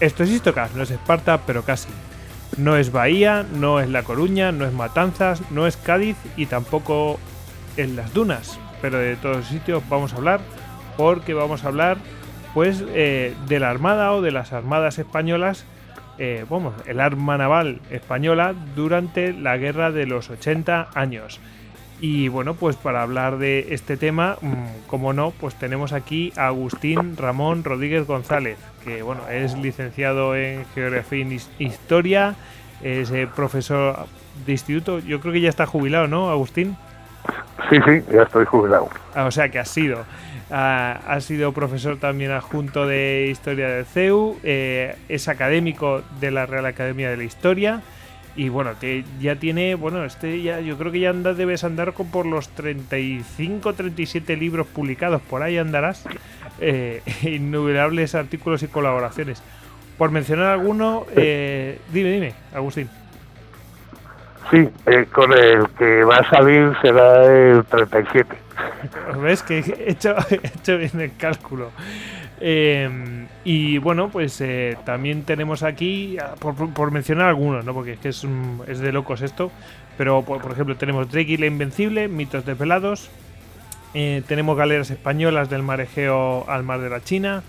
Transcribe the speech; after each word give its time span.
Esto 0.00 0.22
es 0.22 0.30
Istocas, 0.30 0.74
no 0.76 0.84
es 0.84 0.90
Esparta, 0.92 1.42
pero 1.46 1.62
casi. 1.62 1.88
No 2.56 2.76
es 2.76 2.92
Bahía, 2.92 3.44
no 3.52 3.80
es 3.80 3.88
La 3.88 4.04
Coruña, 4.04 4.52
no 4.52 4.64
es 4.64 4.72
Matanzas, 4.72 5.42
no 5.50 5.66
es 5.66 5.76
Cádiz 5.76 6.16
y 6.36 6.46
tampoco 6.46 7.18
en 7.76 7.96
las 7.96 8.14
dunas. 8.14 8.60
Pero 8.80 8.98
de 8.98 9.16
todos 9.16 9.38
los 9.38 9.46
sitios 9.46 9.82
vamos 9.88 10.12
a 10.12 10.16
hablar 10.16 10.40
porque 10.96 11.34
vamos 11.34 11.64
a 11.64 11.68
hablar 11.68 11.98
pues 12.54 12.84
eh, 12.88 13.34
de 13.46 13.60
la 13.60 13.70
Armada 13.70 14.12
o 14.12 14.22
de 14.22 14.30
las 14.30 14.52
Armadas 14.52 14.98
Españolas, 14.98 15.64
eh, 16.18 16.44
vamos, 16.48 16.74
el 16.86 17.00
arma 17.00 17.38
naval 17.38 17.80
española 17.90 18.54
durante 18.74 19.32
la 19.32 19.56
Guerra 19.56 19.90
de 19.92 20.06
los 20.06 20.30
80 20.30 20.88
años. 20.94 21.40
Y 22.00 22.28
bueno, 22.28 22.54
pues 22.54 22.76
para 22.76 23.02
hablar 23.02 23.38
de 23.38 23.68
este 23.70 23.96
tema, 23.96 24.36
mm, 24.40 24.86
como 24.86 25.12
no, 25.12 25.32
pues 25.32 25.56
tenemos 25.56 25.92
aquí 25.92 26.32
a 26.36 26.46
Agustín 26.46 27.16
Ramón 27.16 27.64
Rodríguez 27.64 28.06
González, 28.06 28.56
que 28.84 29.02
bueno, 29.02 29.22
es 29.28 29.56
licenciado 29.58 30.36
en 30.36 30.64
Geografía 30.74 31.26
y 31.58 31.64
Historia, 31.64 32.36
es 32.82 33.10
eh, 33.10 33.28
profesor 33.34 34.06
de 34.46 34.52
instituto, 34.52 35.00
yo 35.00 35.20
creo 35.20 35.32
que 35.32 35.40
ya 35.40 35.48
está 35.48 35.66
jubilado, 35.66 36.06
¿no, 36.06 36.30
Agustín? 36.30 36.76
Sí, 37.68 37.76
sí, 37.84 38.02
ya 38.12 38.22
estoy 38.22 38.44
jubilado. 38.44 38.88
Ah, 39.14 39.24
o 39.24 39.30
sea 39.32 39.48
que 39.48 39.58
ha 39.58 39.64
sido. 39.64 40.04
ha 40.50 41.18
sido 41.20 41.52
profesor 41.52 41.98
también 41.98 42.30
adjunto 42.30 42.86
de 42.86 43.28
Historia 43.30 43.68
del 43.68 43.84
CEU, 43.84 44.38
eh, 44.44 44.96
es 45.08 45.26
académico 45.26 46.02
de 46.20 46.30
la 46.30 46.46
Real 46.46 46.64
Academia 46.64 47.10
de 47.10 47.16
la 47.16 47.24
Historia 47.24 47.82
y 48.38 48.50
bueno, 48.50 48.70
ya 49.20 49.34
tiene, 49.34 49.74
bueno, 49.74 50.04
este 50.04 50.40
ya 50.40 50.60
yo 50.60 50.78
creo 50.78 50.92
que 50.92 51.00
ya 51.00 51.10
andas, 51.10 51.36
debes 51.36 51.64
andar 51.64 51.92
con 51.92 52.08
por 52.08 52.24
los 52.24 52.48
35, 52.50 53.72
37 53.72 54.36
libros 54.36 54.68
publicados, 54.68 55.20
por 55.22 55.42
ahí 55.42 55.58
andarás. 55.58 56.04
Eh, 56.60 57.02
innumerables 57.22 58.14
artículos 58.14 58.62
y 58.62 58.68
colaboraciones. 58.68 59.42
Por 59.98 60.12
mencionar 60.12 60.52
alguno, 60.52 61.04
eh, 61.16 61.80
dime, 61.92 62.12
dime, 62.12 62.34
Agustín. 62.54 62.88
Sí, 64.52 64.68
eh, 64.86 65.06
con 65.12 65.32
el 65.32 65.68
que 65.70 66.04
va 66.04 66.18
a 66.18 66.30
salir 66.30 66.72
será 66.80 67.24
el 67.24 67.64
37. 67.64 68.36
¿Ves 69.20 69.42
que 69.42 69.58
he 69.58 69.90
hecho, 69.90 70.14
he 70.30 70.46
hecho 70.46 70.78
bien 70.78 71.00
el 71.00 71.16
cálculo? 71.16 71.72
Em, 72.40 73.26
y 73.44 73.78
bueno, 73.78 74.10
pues 74.10 74.40
eh, 74.40 74.76
también 74.84 75.24
tenemos 75.24 75.62
aquí, 75.62 76.18
ah, 76.18 76.34
por, 76.38 76.90
mencionar 76.90 77.28
algunos, 77.28 77.64
¿no? 77.64 77.74
porque 77.74 77.92
es 77.92 77.98
que 77.98 78.08
es, 78.10 78.26
es 78.68 78.78
de 78.78 78.92
locos 78.92 79.22
esto, 79.22 79.50
pero 79.96 80.22
por, 80.22 80.52
ejemplo 80.52 80.76
tenemos 80.76 81.10
Drake 81.10 81.32
y 81.32 81.36
la 81.36 81.46
Invencible, 81.46 82.08
mitos 82.08 82.46
desvelados, 82.46 83.10
eh, 83.94 84.22
tenemos 84.28 84.56
galeras 84.56 84.90
españolas 84.90 85.50
del 85.50 85.62
mar 85.62 85.80
Egeo 85.80 86.48
al 86.48 86.62
mar 86.62 86.80
de 86.80 86.90
la 86.90 87.02
China, 87.02 87.42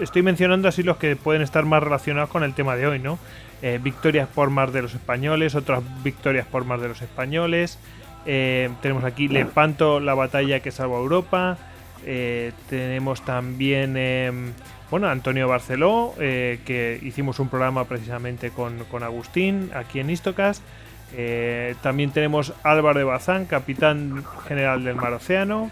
estoy 0.00 0.22
mencionando 0.22 0.66
así 0.66 0.82
los 0.82 0.96
que 0.96 1.14
pueden 1.14 1.42
estar 1.42 1.64
más 1.64 1.82
relacionados 1.82 2.30
con 2.30 2.42
el 2.42 2.54
tema 2.54 2.74
de 2.74 2.86
hoy, 2.86 2.98
¿no? 2.98 3.18
Eh, 3.62 3.78
victorias 3.82 4.28
por 4.28 4.50
mar 4.50 4.72
de 4.72 4.82
los 4.82 4.94
españoles, 4.94 5.54
otras 5.54 5.82
victorias 6.02 6.46
por 6.46 6.64
mar 6.64 6.80
de 6.80 6.88
los 6.88 7.02
españoles, 7.02 7.78
tenemos 8.24 9.04
aquí 9.04 9.26
Lepanto, 9.26 10.00
la 10.00 10.12
batalla 10.12 10.60
que 10.60 10.70
salvó 10.70 10.98
a 10.98 11.00
Europa, 11.00 11.56
eh, 12.04 12.52
tenemos 12.68 13.22
también, 13.22 13.96
em, 13.96 14.52
bueno, 14.90 15.08
Antonio 15.08 15.48
Barceló, 15.48 16.14
eh, 16.18 16.60
que 16.64 16.98
hicimos 17.02 17.38
un 17.38 17.48
programa 17.48 17.84
precisamente 17.84 18.50
con, 18.50 19.02
Agustín 19.02 19.70
aquí 19.74 20.00
en 20.00 20.10
Istocas. 20.10 20.62
Eh, 21.16 21.74
también 21.82 22.10
tenemos 22.10 22.52
Álvaro 22.62 22.98
de 22.98 23.04
Bazán, 23.04 23.46
capitán 23.46 24.24
general 24.46 24.84
del 24.84 24.96
Mar 24.96 25.12
Océano. 25.12 25.70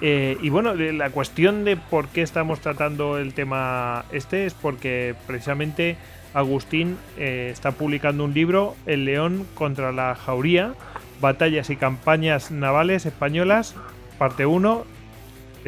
y 0.00 0.50
bueno, 0.50 0.74
la 0.74 1.08
cuestión 1.08 1.64
de 1.64 1.76
por 1.78 2.08
qué 2.08 2.20
estamos 2.20 2.60
tratando 2.60 3.16
el 3.16 3.32
tema 3.32 4.04
este 4.12 4.44
es 4.44 4.52
porque 4.52 5.14
precisamente 5.26 5.96
Agustín 6.34 6.98
está 7.16 7.72
publicando 7.72 8.24
un 8.24 8.34
libro, 8.34 8.76
El 8.84 9.06
León 9.06 9.46
contra 9.54 9.92
la 9.92 10.14
Jauría, 10.14 10.74
Batallas 11.20 11.70
y 11.70 11.76
Campañas 11.76 12.50
Navales 12.50 13.06
Españolas, 13.06 13.74
parte 14.18 14.44
1, 14.44 14.84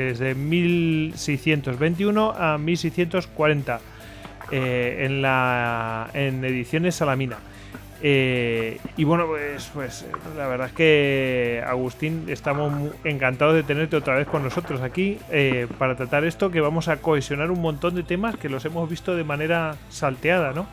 desde 0.05 0.35
1621 0.37 2.35
a 2.39 2.57
1640 2.57 3.81
eh, 4.53 4.99
en, 5.01 5.23
la, 5.23 6.09
en 6.15 6.45
ediciones 6.45 6.95
Salamina. 6.95 7.39
Eh, 8.01 8.79
y 8.97 9.03
bueno, 9.03 9.27
pues, 9.27 9.69
pues 9.75 10.07
la 10.37 10.47
verdad 10.47 10.69
es 10.69 10.73
que 10.73 11.65
Agustín, 11.67 12.27
estamos 12.29 12.93
encantados 13.03 13.55
de 13.55 13.65
tenerte 13.65 13.97
otra 13.97 14.15
vez 14.15 14.29
con 14.29 14.45
nosotros 14.45 14.83
aquí 14.83 15.19
eh, 15.31 15.67
para 15.79 15.97
tratar 15.97 16.23
esto, 16.23 16.53
que 16.53 16.61
vamos 16.61 16.87
a 16.87 16.99
cohesionar 16.99 17.51
un 17.51 17.61
montón 17.61 17.97
de 17.97 18.05
temas 18.05 18.37
que 18.37 18.49
los 18.49 18.65
hemos 18.65 18.89
visto 18.89 19.17
de 19.17 19.25
manera 19.25 19.75
salteada, 19.89 20.53
¿no? 20.53 20.69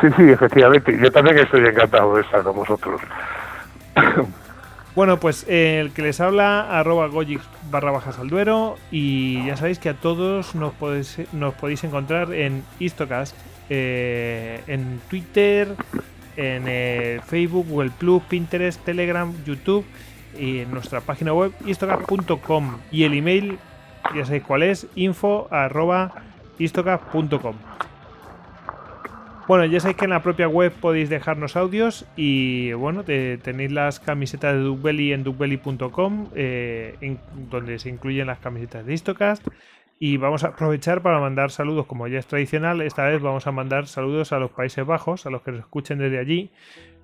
Sí, 0.00 0.08
sí, 0.16 0.30
efectivamente. 0.30 0.98
Yo 0.98 1.12
también 1.12 1.38
estoy 1.38 1.66
encantado 1.66 2.16
de 2.16 2.22
estar 2.22 2.42
con 2.42 2.56
vosotros. 2.56 3.02
Bueno, 4.94 5.18
pues 5.18 5.44
el 5.48 5.90
que 5.90 6.02
les 6.02 6.20
habla, 6.20 6.78
arroba 6.78 7.08
gojix 7.08 7.42
barra 7.68 7.90
bajas 7.90 8.18
al 8.20 8.28
duero. 8.28 8.76
Y 8.92 9.44
ya 9.46 9.56
sabéis 9.56 9.80
que 9.80 9.88
a 9.88 9.94
todos 9.94 10.54
nos 10.54 10.72
podéis, 10.74 11.20
nos 11.32 11.54
podéis 11.54 11.82
encontrar 11.82 12.32
en 12.32 12.62
Istocast, 12.78 13.36
eh, 13.70 14.62
en 14.68 15.00
Twitter, 15.10 15.74
en 16.36 16.64
eh, 16.68 17.20
Facebook, 17.26 17.66
Google 17.68 17.90
Plus, 17.90 18.22
Pinterest, 18.22 18.84
Telegram, 18.84 19.32
YouTube 19.44 19.84
y 20.38 20.60
en 20.60 20.70
nuestra 20.70 21.00
página 21.00 21.32
web 21.32 21.52
istocast.com. 21.66 22.78
Y 22.92 23.02
el 23.02 23.14
email, 23.14 23.58
ya 24.14 24.24
sabéis 24.24 24.44
cuál 24.44 24.62
es, 24.62 24.86
info 24.94 25.48
arroba. 25.50 26.12
Bueno, 29.46 29.66
ya 29.66 29.78
sabéis 29.78 29.98
que 29.98 30.04
en 30.04 30.10
la 30.12 30.22
propia 30.22 30.48
web 30.48 30.72
podéis 30.72 31.10
dejarnos 31.10 31.54
audios 31.54 32.06
y 32.16 32.72
bueno, 32.72 33.04
tenéis 33.04 33.72
las 33.72 34.00
camisetas 34.00 34.54
de 34.54 34.60
Duckbelly 34.60 35.12
en 35.12 35.22
duckbelly.com, 35.22 36.28
eh, 36.34 37.18
donde 37.50 37.78
se 37.78 37.90
incluyen 37.90 38.28
las 38.28 38.38
camisetas 38.38 38.86
de 38.86 38.94
Histocast. 38.94 39.46
Y 39.98 40.16
vamos 40.16 40.44
a 40.44 40.48
aprovechar 40.48 41.02
para 41.02 41.20
mandar 41.20 41.50
saludos, 41.50 41.86
como 41.86 42.08
ya 42.08 42.18
es 42.18 42.26
tradicional, 42.26 42.80
esta 42.80 43.04
vez 43.04 43.20
vamos 43.20 43.46
a 43.46 43.52
mandar 43.52 43.86
saludos 43.86 44.32
a 44.32 44.38
los 44.38 44.50
Países 44.50 44.84
Bajos, 44.84 45.26
a 45.26 45.30
los 45.30 45.42
que 45.42 45.52
nos 45.52 45.60
escuchen 45.60 45.98
desde 45.98 46.18
allí, 46.18 46.50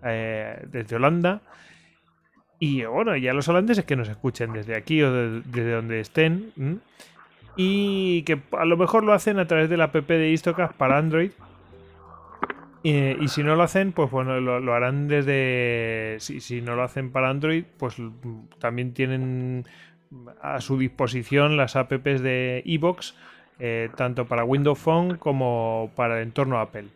eh, 0.02 0.64
desde 0.72 0.96
Holanda. 0.96 1.42
Y 2.58 2.84
bueno, 2.84 3.16
ya 3.16 3.34
los 3.34 3.48
holandeses 3.48 3.84
que 3.84 3.96
nos 3.96 4.08
escuchen 4.08 4.52
desde 4.52 4.76
aquí 4.76 5.02
o 5.02 5.12
desde 5.12 5.72
donde 5.72 6.00
estén. 6.00 6.80
Y 7.56 8.22
que 8.22 8.40
a 8.52 8.64
lo 8.64 8.76
mejor 8.78 9.04
lo 9.04 9.12
hacen 9.12 9.38
a 9.38 9.46
través 9.46 9.68
de 9.68 9.76
la 9.76 9.84
app 9.84 9.94
de 9.94 10.30
Histocast 10.30 10.74
para 10.74 10.98
Android, 10.98 11.32
y, 12.82 13.28
si 13.28 13.42
no 13.42 13.56
lo 13.56 13.62
hacen, 13.62 13.92
pues 13.92 14.10
bueno, 14.10 14.40
lo, 14.40 14.74
harán 14.74 15.08
desde. 15.08 16.16
Si, 16.20 16.60
no 16.62 16.76
lo 16.76 16.82
hacen 16.82 17.10
para 17.10 17.28
Android, 17.28 17.64
pues 17.78 17.96
también 18.58 18.94
tienen 18.94 19.66
a 20.40 20.60
su 20.60 20.78
disposición 20.78 21.56
las 21.56 21.76
apps 21.76 22.22
de 22.22 22.62
iBox, 22.64 23.14
eh, 23.58 23.90
tanto 23.96 24.26
para 24.26 24.44
Windows 24.44 24.78
Phone 24.78 25.16
como 25.16 25.90
para 25.94 26.16
el 26.16 26.22
entorno 26.22 26.58
Apple. 26.58 26.88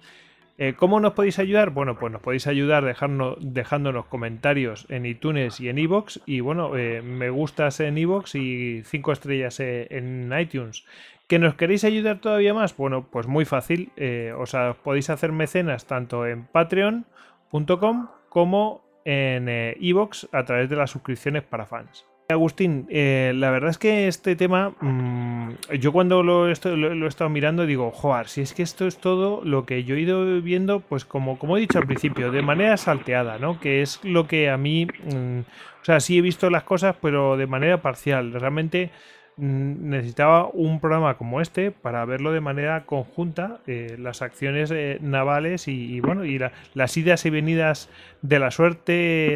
Eh, 0.56 0.74
¿Cómo 0.76 1.00
nos 1.00 1.14
podéis 1.14 1.40
ayudar? 1.40 1.70
Bueno, 1.70 1.98
pues 1.98 2.12
nos 2.12 2.22
podéis 2.22 2.46
ayudar 2.46 2.84
dejando, 2.84 3.36
dejándonos 3.40 4.06
comentarios 4.06 4.86
en 4.88 5.04
iTunes 5.04 5.58
y 5.58 5.68
en 5.68 5.78
iVoox. 5.78 6.20
Y 6.26 6.40
bueno, 6.40 6.76
eh, 6.76 7.02
me 7.02 7.28
gustas 7.28 7.80
en 7.80 7.98
iVoox 7.98 8.36
y 8.36 8.82
cinco 8.84 9.10
estrellas 9.10 9.58
eh, 9.58 9.88
en 9.90 10.32
iTunes. 10.38 10.84
¿Que 11.26 11.38
nos 11.38 11.54
queréis 11.54 11.84
ayudar 11.84 12.20
todavía 12.20 12.54
más? 12.54 12.76
Bueno, 12.76 13.08
pues 13.10 13.26
muy 13.26 13.44
fácil. 13.44 13.92
o 14.38 14.46
sea, 14.46 14.74
podéis 14.74 15.10
hacer 15.10 15.32
mecenas 15.32 15.86
tanto 15.86 16.26
en 16.26 16.44
patreon.com 16.44 18.08
como 18.28 18.82
en 19.04 19.48
iVoox 19.80 20.26
a 20.32 20.44
través 20.44 20.68
de 20.68 20.76
las 20.76 20.90
suscripciones 20.90 21.42
para 21.42 21.66
fans. 21.66 22.04
Agustín, 22.28 22.86
eh, 22.88 23.32
la 23.34 23.50
verdad 23.50 23.68
es 23.68 23.76
que 23.76 24.08
este 24.08 24.34
tema, 24.34 24.74
mm, 24.80 25.74
yo 25.78 25.92
cuando 25.92 26.22
lo, 26.22 26.48
he 26.48 26.52
estado 26.52 27.28
mirando 27.28 27.66
digo, 27.66 27.90
joder, 27.90 28.28
si 28.28 28.40
es 28.40 28.54
que 28.54 28.62
esto 28.62 28.86
es 28.86 28.96
todo 28.96 29.42
lo 29.44 29.66
que 29.66 29.84
yo 29.84 29.94
he 29.94 30.00
ido 30.00 30.40
viendo, 30.40 30.80
pues 30.80 31.04
como, 31.04 31.38
como 31.38 31.58
he 31.58 31.60
dicho 31.60 31.78
al 31.78 31.86
principio, 31.86 32.30
de 32.30 32.40
manera 32.40 32.78
salteada, 32.78 33.38
¿no? 33.38 33.60
Que 33.60 33.82
es 33.82 34.00
lo 34.04 34.26
que 34.26 34.48
a 34.48 34.56
mí, 34.56 34.86
mm, 34.86 35.40
o 35.40 35.84
sea, 35.84 36.00
sí 36.00 36.16
he 36.16 36.22
visto 36.22 36.48
las 36.48 36.62
cosas, 36.62 36.96
pero 37.00 37.36
de 37.36 37.46
manera 37.46 37.82
parcial. 37.82 38.32
Realmente 38.32 38.90
necesitaba 39.36 40.48
un 40.52 40.80
programa 40.80 41.16
como 41.16 41.40
este 41.40 41.70
para 41.70 42.04
verlo 42.04 42.32
de 42.32 42.40
manera 42.40 42.84
conjunta, 42.86 43.58
eh, 43.66 43.96
las 43.98 44.22
acciones 44.22 44.70
eh, 44.70 44.98
navales 45.00 45.66
y, 45.66 46.00
bueno, 46.00 46.24
y 46.24 46.40
las 46.74 46.96
idas 46.96 47.26
y 47.26 47.30
venidas 47.30 47.88
de 48.22 48.38
la 48.38 48.50
suerte 48.50 48.92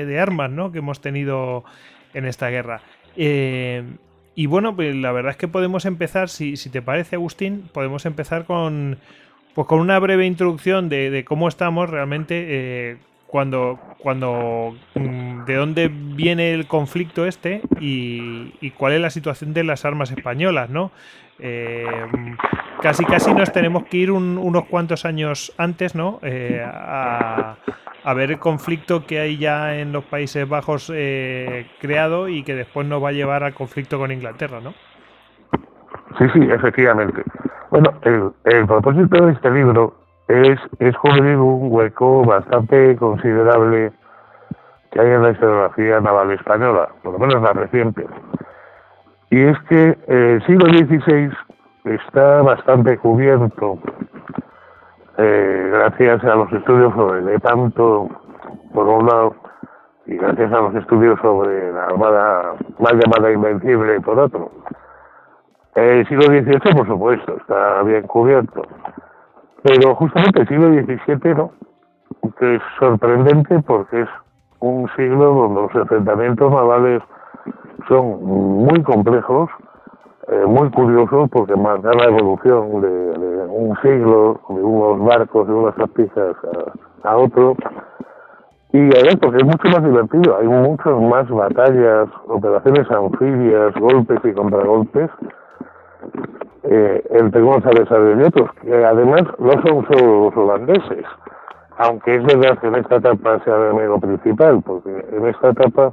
de 0.06 0.21
armas, 0.21 0.50
¿no? 0.50 0.71
Que 0.71 0.79
hemos 0.79 1.00
tenido 1.00 1.65
en 2.15 2.27
esta 2.27 2.49
guerra. 2.49 2.81
Eh, 3.17 3.83
y 4.35 4.47
bueno, 4.47 4.77
pues 4.77 4.95
la 4.95 5.11
verdad 5.11 5.33
es 5.33 5.37
que 5.37 5.49
podemos 5.49 5.85
empezar, 5.85 6.29
si, 6.29 6.56
si 6.56 6.71
te 6.71 6.81
parece, 6.81 7.17
Agustín, 7.17 7.69
podemos 7.73 8.06
empezar 8.06 8.45
con, 8.45 8.99
pues 9.55 9.67
con 9.67 9.81
una 9.81 9.99
breve 9.99 10.27
introducción 10.27 10.89
de, 10.89 11.25
cómo 11.27 11.49
estamos 11.49 11.91
realmente 11.91 12.99
cuando, 13.28 13.78
cuando 13.98 14.75
mm, 14.94 15.44
de 15.44 15.54
dónde 15.54 15.88
viene 15.88 16.52
el 16.52 16.66
conflicto 16.66 17.26
este 17.26 17.62
y, 17.80 18.70
cuál 18.76 18.94
es 18.94 19.00
la 19.00 19.10
situación 19.10 19.54
de 19.54 19.62
las 19.64 19.84
armas 19.84 20.10
españolas, 20.10 20.70
¿no? 20.70 20.90
Eh, 21.38 21.86
casi 22.82 23.04
casi 23.04 23.32
nos 23.32 23.52
tenemos 23.52 23.84
que 23.84 23.98
ir 23.98 24.10
unos 24.10 24.64
cuantos 24.64 25.04
años 25.04 25.52
antes, 25.56 25.94
¿no? 25.94 26.19
a, 26.64 27.56
a 28.04 28.14
ver 28.14 28.30
el 28.30 28.38
conflicto 28.38 29.04
que 29.06 29.19
hay 29.20 29.36
ya 29.36 29.76
en 29.76 29.92
los 29.92 30.04
Países 30.04 30.48
Bajos 30.48 30.90
eh, 30.94 31.66
creado 31.78 32.28
y 32.28 32.42
que 32.42 32.54
después 32.54 32.86
nos 32.86 33.02
va 33.02 33.10
a 33.10 33.12
llevar 33.12 33.44
al 33.44 33.52
conflicto 33.52 33.98
con 33.98 34.10
Inglaterra, 34.10 34.60
¿no? 34.62 34.72
Sí, 36.16 36.25
sí, 36.32 36.40
efectivamente. 36.50 37.22
Bueno, 37.70 37.92
el, 38.02 38.66
propósito 38.66 39.26
de 39.26 39.32
este 39.32 39.50
libro 39.50 39.94
es, 40.28 40.60
es 40.78 40.96
cubrir 40.98 41.36
un 41.36 41.72
hueco 41.72 42.25
bastante 42.25 42.96
considerable 42.96 43.92
que 44.90 45.00
hay 45.00 45.08
en 45.08 45.22
la 45.22 45.30
historiografía 45.30 46.00
naval 46.00 46.30
española, 46.32 46.88
por 47.02 47.14
lo 47.14 47.19
menos 47.19 47.42
la 47.42 47.52
reciente. 47.52 48.06
Y 49.30 49.42
es 49.42 49.58
que 49.69 49.98
el 50.06 50.46
siglo 50.46 50.66
XVI 50.66 51.30
está 51.84 52.42
bastante 52.42 52.96
cubierto 52.98 53.78
eh, 55.19 55.70
gracias 55.72 56.22
a 56.25 56.36
los 56.36 56.52
estudios 56.52 56.94
sobre 56.94 57.22
Lepanto, 57.22 58.08
por 58.72 58.86
un 58.86 59.06
lado, 59.06 59.34
y 60.06 60.16
gracias 60.16 60.52
a 60.52 60.60
los 60.60 60.75
estudios 60.76 61.19
sobre 61.20 61.72
la 61.72 61.86
Armada 61.86 62.54
más 62.78 62.92
llamada 62.92 63.32
Invencible, 63.32 64.00
por 64.00 64.19
otro. 64.19 64.50
El 65.75 66.06
siglo 66.06 66.22
XVIII, 66.26 66.75
por 66.76 66.86
supuesto, 66.86 67.36
está 67.36 67.82
bien 67.82 68.06
cubierto. 68.06 68.62
Pero 69.62 69.94
justamente 69.96 70.40
el 70.40 70.49
siglo 70.49 70.69
XVII 70.69 71.34
no, 71.34 71.52
que 72.38 72.56
es 72.56 72.62
sorprendente 72.78 73.60
porque 73.66 74.02
es 74.02 74.08
un 74.60 74.88
siglo 74.96 75.34
donde 75.34 75.62
los 75.62 75.75
enfrentamientos 75.75 76.50
navales 76.52 77.02
son 77.88 78.25
muy 78.25 78.82
complejos, 78.82 79.50
eh, 80.28 80.44
muy 80.46 80.70
curioso 80.70 81.28
porque 81.32 81.56
marca 81.56 81.90
la 81.93 82.05
evolución 82.05 82.81
de, 82.82 83.46
un 83.49 83.76
siglo, 83.82 84.40
de 84.49 84.62
unos 84.62 85.05
barcos, 85.05 85.49
de 85.49 85.55
unas 85.55 85.75
tapitas 85.75 86.37
a, 87.02 87.16
otro. 87.16 87.56
Y 88.72 88.78
además 88.78 89.16
porque 89.20 89.38
es 89.38 89.44
mucho 89.44 89.69
más 89.69 89.82
divertido, 89.82 90.37
hay 90.37 90.46
muchas 90.46 90.93
más 91.00 91.28
batallas, 91.28 92.08
operaciones 92.28 92.88
anfibias, 92.90 93.75
golpes 93.75 94.20
y 94.25 94.32
contragolpes 94.32 95.11
eh, 96.65 97.03
entre 97.11 97.41
González 97.41 97.89
y 97.91 98.23
otros, 98.23 98.50
que 98.62 98.85
además 98.85 99.23
no 99.39 99.53
son 99.62 99.87
solo 99.87 100.25
los 100.25 100.37
holandeses, 100.37 101.05
aunque 101.79 102.17
es 102.17 102.25
verdad 102.25 102.59
que 102.59 102.67
en 102.67 102.75
esta 102.75 102.97
etapa 102.97 103.43
sea 103.45 103.56
el 103.56 103.73
enemigo 103.73 104.00
principal, 104.00 104.62
porque 104.65 104.91
en 105.12 105.27
esta 105.27 105.50
etapa 105.50 105.93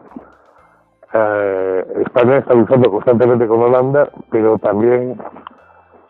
eh, 1.14 1.86
España 2.06 2.38
está 2.38 2.54
luchando 2.54 2.92
constantemente 2.92 3.48
con 3.48 3.62
Holanda, 3.62 4.10
pero 4.32 4.58
también 4.58 5.18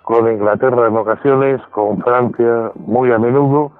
con 0.01 0.31
Inglaterra 0.31 0.87
en 0.87 0.97
ocasiones, 0.97 1.61
con 1.71 2.01
Francia 2.01 2.71
muy 2.75 3.11
a 3.11 3.19
menudo. 3.19 3.71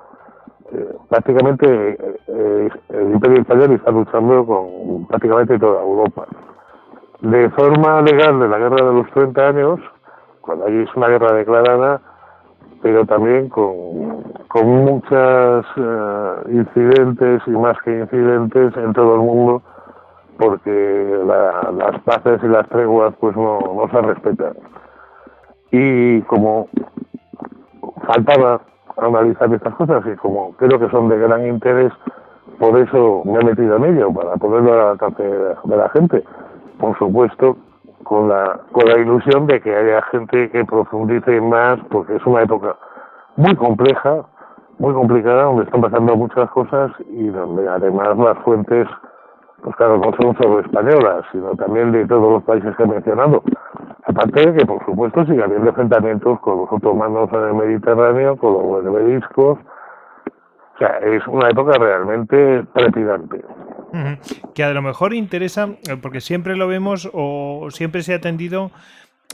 Eh, 0.72 0.96
prácticamente 1.10 1.98
eh, 2.28 2.70
el 2.90 3.12
Imperio 3.14 3.42
Español 3.42 3.72
está 3.72 3.92
luchando 3.92 4.46
con 4.46 5.08
prácticamente 5.08 5.58
toda 5.58 5.82
Europa. 5.82 6.26
De 7.22 7.50
forma 7.52 8.02
legal 8.02 8.40
de 8.40 8.48
la 8.48 8.58
guerra 8.58 8.86
de 8.88 8.94
los 8.94 9.10
30 9.12 9.48
años, 9.48 9.80
cuando 10.46 10.66
hay 10.66 10.78
es 10.78 10.96
una 10.96 11.08
guerra 11.08 11.34
declarada, 11.34 12.02
pero 12.82 13.06
también 13.06 13.50
con, 13.50 14.24
con 14.48 14.68
muchos 14.68 15.66
incidentes 16.50 17.42
y 17.48 17.52
más 17.52 17.78
que 17.82 18.00
incidentes 18.00 18.78
en 18.78 18.94
todo 18.94 19.16
el 19.16 19.22
mundo 19.22 19.62
porque 20.38 21.20
las 21.26 22.02
paces 22.02 22.42
y 22.44 22.48
las 22.48 22.68
treguas 22.70 23.14
pues 23.20 23.36
no, 23.36 23.60
no 23.60 23.90
se 23.90 24.02
respetan. 24.02 24.54
Y 25.72 26.22
como 26.24 26.68
faltaba 28.06 28.62
analizar 28.98 29.54
estas 29.54 29.76
cosas 29.76 30.04
y 30.06 30.16
como 30.18 30.54
creo 30.54 30.80
que 30.80 30.90
son 30.90 31.10
de 31.10 31.18
gran 31.18 31.46
interés, 31.48 31.92
por 32.60 32.78
eso 32.78 33.24
me 33.26 33.40
he 33.40 33.44
metido 33.44 33.78
en 33.78 33.86
ello, 33.86 34.14
para 34.14 34.36
ponerlo 34.38 34.74
al 34.74 34.88
alcance 34.92 35.24
de 35.24 35.78
la 35.78 35.90
gente. 35.90 36.24
Por 36.80 36.98
supuesto, 36.98 37.58
con 38.06 38.30
la, 38.30 38.62
con 38.72 38.88
la 38.88 38.98
ilusión 38.98 39.48
de 39.48 39.60
que 39.60 39.76
haya 39.76 40.02
gente 40.04 40.50
que 40.52 40.64
profundice 40.64 41.42
más, 41.42 41.78
porque 41.90 42.16
es 42.16 42.26
una 42.26 42.44
época 42.44 42.78
muy 43.36 43.54
compleja, 43.56 44.24
muy 44.80 44.94
complicada, 44.94 45.44
donde 45.44 45.66
están 45.66 45.82
pasando 45.82 46.16
muchas 46.16 46.50
cosas 46.52 46.92
y 47.10 47.28
donde 47.28 47.68
además 47.68 48.18
las 48.18 48.38
fuentes 48.40 48.88
pues 49.66 49.76
claro, 49.78 49.98
no 49.98 50.12
son 50.22 50.38
solo 50.38 50.60
españolas, 50.60 51.26
sino 51.32 51.56
también 51.56 51.92
de 51.92 52.06
todos 52.06 52.34
los 52.34 52.44
países 52.44 52.76
que 52.76 52.84
he 52.84 52.88
mencionado. 52.88 53.42
Aparte 54.06 54.52
de 54.52 54.58
que, 54.58 54.64
por 54.64 54.86
supuesto, 54.86 55.26
sigue 55.26 55.44
habiendo 55.44 55.70
enfrentamientos 55.70 56.40
con 56.42 56.60
los 56.60 56.72
otomanos 56.72 57.30
en 57.34 57.44
el 57.46 57.54
Mediterráneo, 57.56 58.38
con 58.38 58.54
los 58.54 58.84
beneviscos. 58.84 59.58
O 59.58 60.78
sea, 60.78 61.00
es 61.00 61.26
una 61.26 61.50
época 61.50 61.80
realmente 61.80 62.64
trepidante. 62.74 63.44
Que 64.54 64.64
a 64.64 64.72
lo 64.72 64.82
mejor 64.82 65.14
interesa, 65.14 65.70
eh, 65.88 65.98
porque 66.02 66.22
siempre 66.22 66.56
lo 66.56 66.68
vemos 66.68 67.10
o 67.14 67.68
siempre 67.72 68.04
se 68.04 68.14
ha 68.14 68.18
atendido 68.18 68.72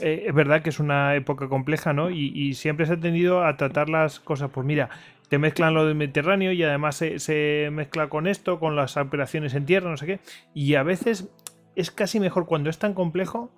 eh, 0.00 0.24
es 0.26 0.34
verdad 0.34 0.62
que 0.62 0.70
es 0.70 0.80
una 0.80 1.14
época 1.14 1.48
compleja, 1.48 1.92
¿no? 1.92 2.10
Y, 2.10 2.54
siempre 2.54 2.86
se 2.86 2.94
ha 2.94 3.00
tendido 3.00 3.44
a 3.44 3.56
tratar 3.56 3.88
las 3.88 4.20
cosas, 4.20 4.50
pues 4.50 4.66
mira, 4.66 4.88
te 5.28 5.38
mezclan 5.38 5.74
lo 5.74 5.86
del 5.86 5.94
Mediterráneo 5.94 6.52
y 6.52 6.62
además 6.62 6.96
se, 6.96 7.68
mezcla 7.72 8.08
con 8.08 8.26
esto, 8.26 8.58
con 8.58 8.74
las 8.76 8.96
operaciones 8.96 9.54
en 9.54 9.66
tierra, 9.66 9.90
no 9.90 9.96
sé 9.96 10.06
qué. 10.06 10.20
Y 10.54 10.74
a 10.74 10.82
veces 10.82 11.28
es 11.76 11.90
casi 11.90 12.20
mejor 12.20 12.46
cuando 12.46 12.70
es 12.70 12.78
tan 12.78 12.94
complejo 12.94 13.52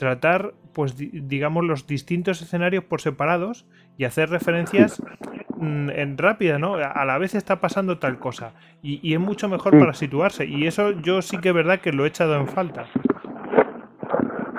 tratar, 0.00 0.54
pues 0.72 0.96
digamos, 0.96 1.62
los 1.62 1.86
distintos 1.86 2.40
escenarios 2.40 2.82
por 2.84 3.02
separados 3.02 3.66
y 3.98 4.06
hacer 4.06 4.30
referencias 4.30 5.02
mm, 5.58 5.90
en 5.90 6.16
rápida, 6.16 6.58
¿no? 6.58 6.76
A 6.76 7.04
la 7.04 7.18
vez 7.18 7.34
está 7.34 7.60
pasando 7.60 7.98
tal 7.98 8.18
cosa. 8.18 8.52
Y, 8.82 9.12
es 9.12 9.20
mucho 9.20 9.46
mejor 9.50 9.78
para 9.78 9.92
situarse. 9.92 10.46
Y 10.46 10.66
eso 10.66 10.92
yo 10.92 11.20
sí 11.20 11.36
que 11.36 11.50
es 11.50 11.54
verdad 11.54 11.80
que 11.80 11.92
lo 11.92 12.06
he 12.06 12.08
echado 12.08 12.34
en 12.36 12.46
falta. 12.46 12.86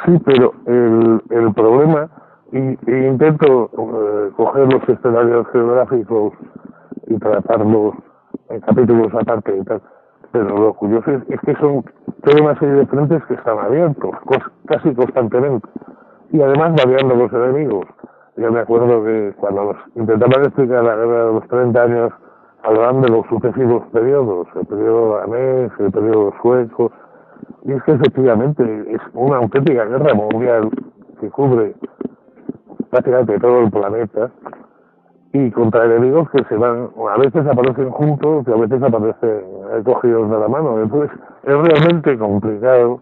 Sí, 0.06 0.12
pero 0.24 0.54
el, 0.68 1.54
problema, 1.56 2.08
y, 2.52 2.60
intento 2.88 3.72
eh, 3.74 4.32
coger 4.36 4.72
los 4.72 4.88
escenarios 4.88 5.48
geográficos 5.52 6.34
y 7.08 7.18
tratarlos 7.18 7.96
en 8.50 8.60
capítulos 8.62 9.12
aparte 9.16 9.58
y 9.58 9.64
tal. 9.64 9.82
Pero 10.32 10.58
lo 10.58 10.74
curioso 10.74 11.12
es, 11.12 11.40
que 11.42 11.56
son 11.56 11.84
toda 12.24 12.42
una 12.42 12.60
serie 12.60 12.76
de 12.76 12.86
frentes 12.86 13.24
que 13.26 13.34
están 13.34 13.60
abiertos, 13.60 14.12
casi 14.66 14.94
constantemente. 14.96 15.68
Y 16.32 16.42
además 16.42 16.74
variando 16.84 17.16
los 17.16 17.34
enemigos. 17.34 17.86
Yo 18.38 18.52
me 18.52 18.62
acuerdo 18.62 19.04
que 19.04 19.34
cuando 19.38 19.74
nos 19.74 19.76
intentaban 19.96 20.46
explicar 20.46 20.84
la 20.84 20.96
guerra 20.96 21.26
de 21.26 21.34
los 21.34 21.48
30 21.50 21.84
años, 21.84 22.14
hablaban 22.64 23.02
de 23.02 23.10
los 23.10 23.26
sucesivos 23.28 23.84
periodos, 23.92 24.48
el 24.56 24.66
periodo 24.66 25.18
danés, 25.18 25.72
el 25.80 25.92
periodo 25.92 26.34
sueco, 26.42 26.92
y 27.66 27.74
es 27.74 27.84
que 27.84 27.92
efectivamente 27.92 28.64
es 28.90 29.02
una 29.14 29.38
auténtica 29.38 29.86
guerra 29.86 30.14
mundial 30.14 30.70
que 31.20 31.30
cubre 31.30 31.76
prácticamente 32.90 33.40
todo 33.40 33.62
el 33.62 33.72
planeta 33.72 34.32
y 35.34 35.52
contra 35.52 35.86
enemigos 35.86 36.30
que 36.32 36.44
se 36.46 36.56
van, 36.56 36.90
a 37.10 37.18
veces 37.18 37.46
aparecen 37.48 37.90
juntos 37.92 38.46
y 38.48 38.52
a 38.52 38.56
veces 38.56 38.84
aparecen 38.84 39.84
cogidos 39.86 40.30
de 40.30 40.40
la 40.40 40.48
mano. 40.48 40.82
Entonces 40.82 41.18
es 41.44 41.56
realmente 41.56 42.18
complicado 42.18 43.02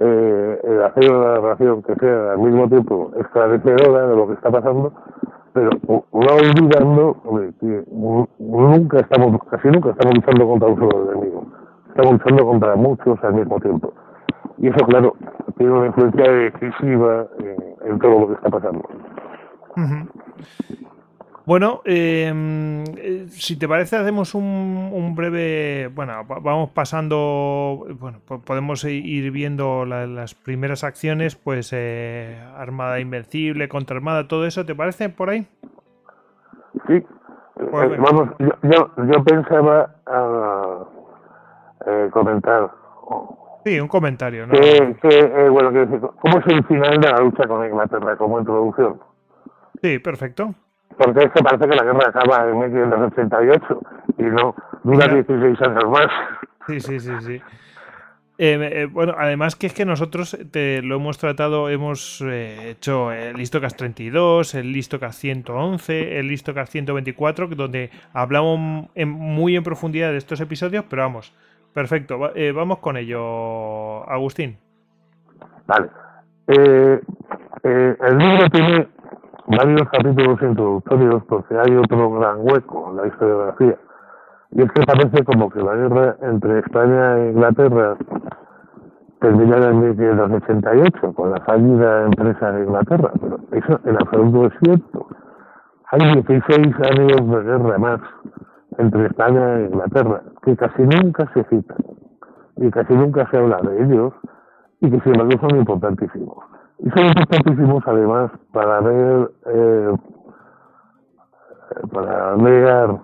eh, 0.00 0.82
hacer 0.84 1.10
una 1.10 1.34
narración 1.34 1.82
que 1.82 1.94
sea 1.96 2.32
al 2.32 2.38
mismo 2.38 2.68
tiempo 2.68 3.12
esclarecedora 3.18 4.08
de 4.08 4.16
lo 4.16 4.26
que 4.28 4.34
está 4.34 4.50
pasando, 4.50 4.92
pero 5.52 5.70
no 5.84 6.00
olvidando 6.12 7.16
que 7.60 7.84
nunca 8.38 9.00
estamos, 9.00 9.40
casi 9.50 9.68
nunca 9.68 9.90
estamos 9.90 10.16
luchando 10.16 10.48
contra 10.48 10.68
un 10.68 10.76
solo 10.78 11.12
enemigo, 11.12 11.46
estamos 11.88 12.12
luchando 12.12 12.46
contra 12.46 12.76
muchos 12.76 13.24
al 13.24 13.34
mismo 13.34 13.60
tiempo. 13.60 13.92
Y 14.58 14.68
eso, 14.68 14.86
claro, 14.86 15.14
tiene 15.56 15.72
una 15.72 15.86
influencia 15.86 16.30
decisiva 16.30 17.26
en, 17.84 17.98
todo 17.98 18.20
lo 18.20 18.28
que 18.28 18.34
está 18.34 18.50
pasando. 18.50 18.82
Bueno, 21.46 21.80
em, 21.84 22.82
eh, 22.98 23.26
si 23.28 23.56
te 23.56 23.68
parece, 23.68 23.94
hacemos 23.94 24.34
un, 24.34 25.14
breve. 25.14 25.88
Bueno, 25.94 26.24
vamos 26.26 26.70
pasando. 26.70 27.86
Bueno, 28.00 28.18
podemos 28.44 28.82
ir 28.82 29.30
viendo 29.30 29.84
las 29.84 30.34
primeras 30.34 30.82
acciones, 30.82 31.36
pues 31.36 31.72
eh, 31.72 32.36
Armada 32.56 32.98
Invencible, 32.98 33.68
Contra 33.68 33.96
Armada, 33.96 34.26
todo 34.26 34.44
eso. 34.44 34.66
¿Te 34.66 34.74
parece 34.74 35.08
por 35.08 35.30
ahí? 35.30 35.46
Sí. 36.88 37.06
Pues 37.54 37.92
eh, 37.92 37.96
vamos, 37.96 38.30
yo, 38.40 38.90
yo, 39.06 39.24
pensaba 39.24 39.94
uh, 40.08 42.10
comentar. 42.10 42.72
Sí, 43.64 43.78
un 43.78 43.88
comentario, 43.88 44.48
¿no? 44.48 44.52
Que, 44.52 45.48
bueno, 45.48 45.72
que, 45.72 45.86
¿cómo 46.20 46.40
es 46.40 46.46
el 46.48 46.64
final 46.64 47.00
de 47.00 47.08
la 47.08 47.20
lucha 47.20 47.46
con 47.46 47.64
Inglaterra 47.64 48.16
como 48.16 48.40
introducción? 48.40 48.98
Sí, 49.80 50.00
perfecto 50.00 50.52
porque 50.96 51.24
es 51.24 51.32
que 51.32 51.42
parece 51.42 51.68
que 51.68 51.76
la 51.76 51.84
guerra 51.84 52.08
acaba 52.08 52.48
en 52.48 52.58
1988 52.58 53.80
y 54.18 54.22
no 54.24 54.54
dura 54.82 55.08
16 55.08 55.62
años 55.62 55.90
más. 55.90 56.08
Sí, 56.66 56.80
sí, 56.80 57.00
sí, 57.00 57.12
sí. 57.20 57.42
Eh, 58.38 58.58
eh, 58.82 58.86
bueno, 58.86 59.14
además 59.16 59.56
que 59.56 59.66
es 59.66 59.72
que 59.72 59.86
nosotros 59.86 60.36
te 60.50 60.82
lo 60.82 60.96
hemos 60.96 61.16
tratado, 61.16 61.70
hemos 61.70 62.20
eh, 62.20 62.70
hecho 62.70 63.10
el 63.10 63.36
Listocast 63.36 63.78
32, 63.78 64.54
el 64.56 64.72
Listocast 64.72 65.18
111, 65.20 66.18
el 66.18 66.28
Listocast 66.28 66.70
124, 66.70 67.46
donde 67.48 67.90
hablamos 68.12 68.90
muy 69.06 69.56
en 69.56 69.62
profundidad 69.62 70.10
de 70.10 70.18
estos 70.18 70.40
episodios, 70.42 70.84
pero 70.88 71.02
vamos, 71.02 71.32
perfecto, 71.72 72.18
vamos 72.54 72.78
con 72.78 72.98
ello, 72.98 74.06
Agustín. 74.10 74.58
Vale. 75.66 75.88
el 76.46 78.18
libro 78.18 78.50
tiene 78.50 78.86
varios 79.46 79.88
capítulos 79.90 80.42
introductorios 80.42 81.24
porque 81.24 81.54
hay 81.56 81.76
otro 81.76 82.10
gran 82.12 82.38
hueco 82.40 82.90
en 82.90 82.96
la 82.96 83.06
historiografía. 83.06 83.76
Y 84.52 84.62
es 84.62 84.72
que 84.72 84.82
parece 84.82 85.24
como 85.24 85.50
que 85.50 85.60
la 85.60 85.74
guerra 85.74 86.16
entre 86.22 86.58
España 86.60 87.18
e 87.18 87.30
Inglaterra 87.30 87.96
termina 89.20 89.56
en 89.56 89.80
1988 89.80 91.12
con 91.14 91.30
la 91.30 91.40
fallida 91.40 92.04
empresa 92.04 92.52
de 92.52 92.64
Inglaterra, 92.64 93.12
pero 93.20 93.38
eso 93.52 93.80
en 93.84 93.96
absoluto 93.96 94.46
es 94.46 94.52
cierto. 94.62 95.06
Hay 95.90 96.00
16 96.14 96.74
años 96.90 97.30
de 97.30 97.42
guerra 97.42 97.78
más 97.78 98.00
entre 98.78 99.06
España 99.06 99.58
e 99.58 99.66
Inglaterra 99.66 100.22
que 100.42 100.56
casi 100.56 100.82
nunca 100.82 101.30
se 101.34 101.44
citan 101.44 101.78
y 102.56 102.70
casi 102.70 102.94
nunca 102.94 103.28
se 103.30 103.38
habla 103.38 103.58
de 103.62 103.84
ellos 103.84 104.12
y 104.80 104.90
que 104.90 105.00
sin 105.00 105.14
embargo 105.14 105.48
son 105.48 105.58
importantísimos. 105.58 106.55
Y 106.78 106.90
son 106.90 107.06
importantísimos 107.06 107.82
además 107.86 108.30
para 108.52 108.80
ver, 108.80 109.30
eh, 109.46 109.96
para 111.92 112.36
negar 112.36 113.00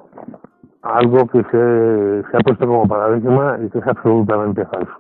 algo 0.83 1.27
que 1.29 1.43
se, 1.45 2.31
se 2.31 2.37
ha 2.37 2.41
puesto 2.41 2.67
como 2.67 2.87
paradigma 2.87 3.59
y 3.65 3.71
que 3.71 3.79
es 3.79 3.87
absolutamente 3.87 4.65
falso. 4.67 4.93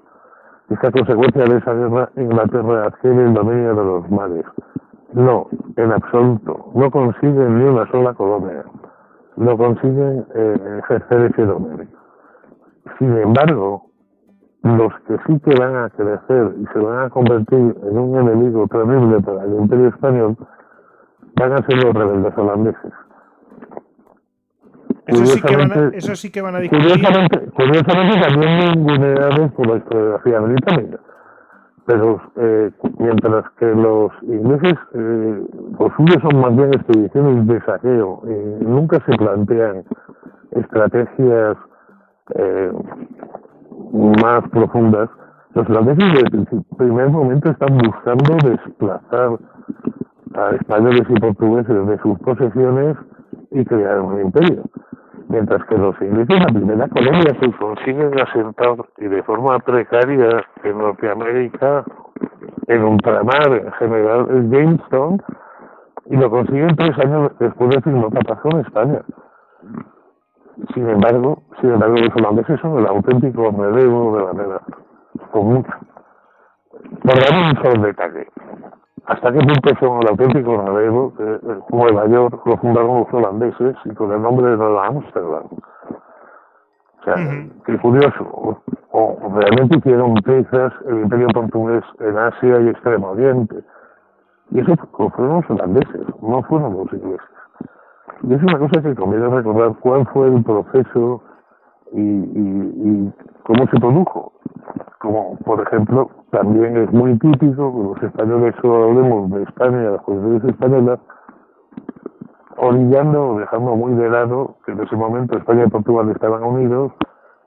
Esta 0.71 0.91
consecuencia 0.91 1.45
de 1.45 1.59
esa 1.59 1.75
guerra, 1.75 2.09
Inglaterra 2.17 2.87
adquiere 2.87 3.25
el 3.25 3.35
dominio 3.35 3.75
de 3.75 3.85
los 3.85 4.11
mares. 4.11 4.45
No, 5.12 5.49
en 5.76 5.93
absoluto. 5.93 6.71
No 6.75 6.91
consiguen 6.91 7.59
ni 7.59 7.64
una 7.64 7.87
sola 7.91 8.14
colonia. 8.14 8.64
No 9.37 9.57
consiguen 9.59 10.25
eh, 10.35 10.79
ejercer 10.83 11.31
ese 11.31 11.45
dominio. 11.45 11.87
Sin 12.99 13.17
embargo, 13.19 13.91
los 14.62 14.92
que 15.07 15.16
sí 15.26 15.40
que 15.40 15.54
van 15.59 15.76
a 15.76 15.90
crecer 15.90 16.54
y 16.61 16.66
se 16.73 16.78
van 16.78 17.07
a 17.07 17.11
convertir 17.11 17.59
en 17.59 17.99
un 17.99 18.16
enemigo 18.16 18.66
terrible 18.69 19.21
para 19.21 19.45
el 19.45 19.54
imperio 19.54 19.88
español 19.88 20.37
van 21.35 21.52
a 21.52 21.66
ser 21.66 21.83
los 21.83 21.95
rebeldes 21.95 22.38
holandeses. 22.38 22.92
Eso 25.07 25.26
sí, 25.26 25.42
que 25.42 25.57
van 25.57 25.73
a, 25.73 25.88
eso 25.88 26.14
sí 26.14 26.31
que 26.31 26.40
van 26.40 26.54
a 26.54 26.59
discutir. 26.61 26.92
Curiosamente, 26.92 27.50
curiosamente 27.50 28.21
también 28.21 28.59
ninguneados 28.59 29.52
por 29.52 29.66
la 29.66 29.76
historiografía 29.78 30.40
británica. 30.40 31.00
Pero 31.85 32.21
eh, 32.37 32.71
mientras 32.99 33.50
que 33.59 33.66
los 33.66 34.12
ingleses, 34.23 34.78
eh, 34.95 35.42
los 35.81 35.92
suyos 35.97 36.19
son 36.23 36.40
más 36.40 36.54
bien 36.54 36.73
expediciones 36.73 37.47
de 37.49 37.61
saqueo, 37.62 38.23
y 38.25 38.64
nunca 38.64 39.00
se 39.04 39.16
plantean 39.16 39.85
estrategias 40.52 41.57
eh, 42.37 42.73
más 43.93 44.49
profundas, 44.51 45.09
los 45.55 45.69
holandeses 45.69 46.12
desde 46.15 46.57
el 46.57 46.65
primer 46.77 47.11
momento 47.11 47.51
están 47.51 47.77
buscando 47.79 48.37
desplazar 48.43 49.39
a 50.35 50.51
españoles 50.55 51.03
y 51.09 51.21
portugueses 51.21 51.87
de 51.87 51.99
sus 51.99 52.19
posesiones 52.21 52.97
y 53.51 53.65
crear 53.65 54.01
un 54.01 54.21
imperio. 54.21 54.62
Mientras 55.29 55.65
que 55.67 55.77
los 55.77 55.95
ingleses, 56.01 56.41
la 56.41 56.53
primera 56.53 56.89
colonia 56.89 57.37
se 57.41 57.53
consiguen 57.53 58.21
asentar 58.21 58.77
y 58.99 59.07
de 59.07 59.23
forma 59.23 59.59
precaria 59.61 60.45
en 60.65 60.79
Norteamérica, 60.79 61.85
en 62.67 62.85
ultramar, 62.85 63.53
en 63.53 63.73
general, 63.73 64.27
es 64.31 64.51
Jamestown, 64.51 65.23
y 66.07 66.17
lo 66.17 66.31
consiguen 66.31 66.75
tres 66.77 66.99
años 66.99 67.33
después 67.39 67.71
de 67.71 67.81
firmar 67.83 68.11
pasó 68.27 68.49
en 68.53 68.61
España. 68.61 69.03
Sin 70.75 70.88
embargo, 70.88 71.42
sin 71.61 71.71
embargo, 71.71 71.97
los 71.97 72.16
holandeses 72.16 72.61
son 72.61 72.78
el 72.78 72.87
auténtico 72.87 73.50
relevo 73.50 74.16
de 74.16 74.25
la 74.25 74.32
guerra, 74.32 74.61
con 75.32 75.47
mucho. 75.47 75.73
Por 77.02 77.14
dar 77.14 77.32
un 77.32 77.62
solo 77.62 77.87
detalle. 77.87 78.28
¿Hasta 79.06 79.32
qué 79.32 79.38
punto 79.38 79.71
son 79.80 80.02
el 80.02 80.09
auténtico 80.09 80.62
relevo 80.62 81.14
que 81.16 81.40
Nueva 81.71 82.06
York 82.06 82.40
lo 82.47 82.56
fundaron 82.59 83.00
los 83.00 83.14
holandeses 83.14 83.76
y 83.85 83.94
con 83.94 84.12
el 84.12 84.23
nombre 84.23 84.50
de 84.50 84.56
Nueva 84.56 84.87
Amsterdam? 84.87 85.44
O 87.00 87.04
sea, 87.04 87.14
qué 87.66 87.78
curioso. 87.78 88.62
O, 88.92 89.18
realmente 89.35 89.78
hicieron 89.78 90.14
piezas 90.14 90.73
el 90.87 91.00
imperio 91.00 91.26
portugués 91.35 91.82
en 91.99 92.16
Asia 92.16 92.61
y 92.61 92.68
Extremo 92.68 93.11
Oriente. 93.11 93.56
Y 94.50 94.61
eso 94.61 94.76
fueron 94.92 95.40
los 95.40 95.50
holandeses, 95.50 96.06
no 96.21 96.42
fueron 96.44 96.76
los 96.76 96.92
ingleses. 96.92 97.41
Y 98.25 98.35
es 98.35 98.43
una 98.43 98.59
cosa 98.59 98.81
que 98.83 98.95
conviene 98.95 99.29
recordar 99.29 99.75
cuál 99.81 100.07
fue 100.09 100.29
el 100.29 100.45
proceso 100.45 101.23
y, 101.93 102.00
y, 102.00 103.12
cómo 103.43 103.67
se 103.67 103.81
produjo. 103.81 104.33
Como, 105.00 105.37
por 105.38 105.61
ejemplo, 105.61 106.09
también 106.31 106.76
es 106.76 106.93
muy 106.93 107.19
típico 107.19 107.73
que 107.73 107.83
los 107.83 108.02
españoles 108.11 108.55
solo 108.62 108.85
hablemos 108.85 109.31
de 109.33 109.43
España 109.43 109.91
las 109.91 110.02
cuestiones 110.02 110.45
españolas, 110.45 111.00
orillando 112.57 113.31
o 113.31 113.38
dejando 113.41 113.75
muy 113.75 113.95
de 113.95 114.09
lado 114.09 114.57
que 114.64 114.73
en 114.73 114.81
ese 114.81 114.95
momento 114.95 115.37
España 115.37 115.64
y 115.67 115.71
Portugal 115.71 116.09
estaban 116.11 116.45
unidos 116.45 116.93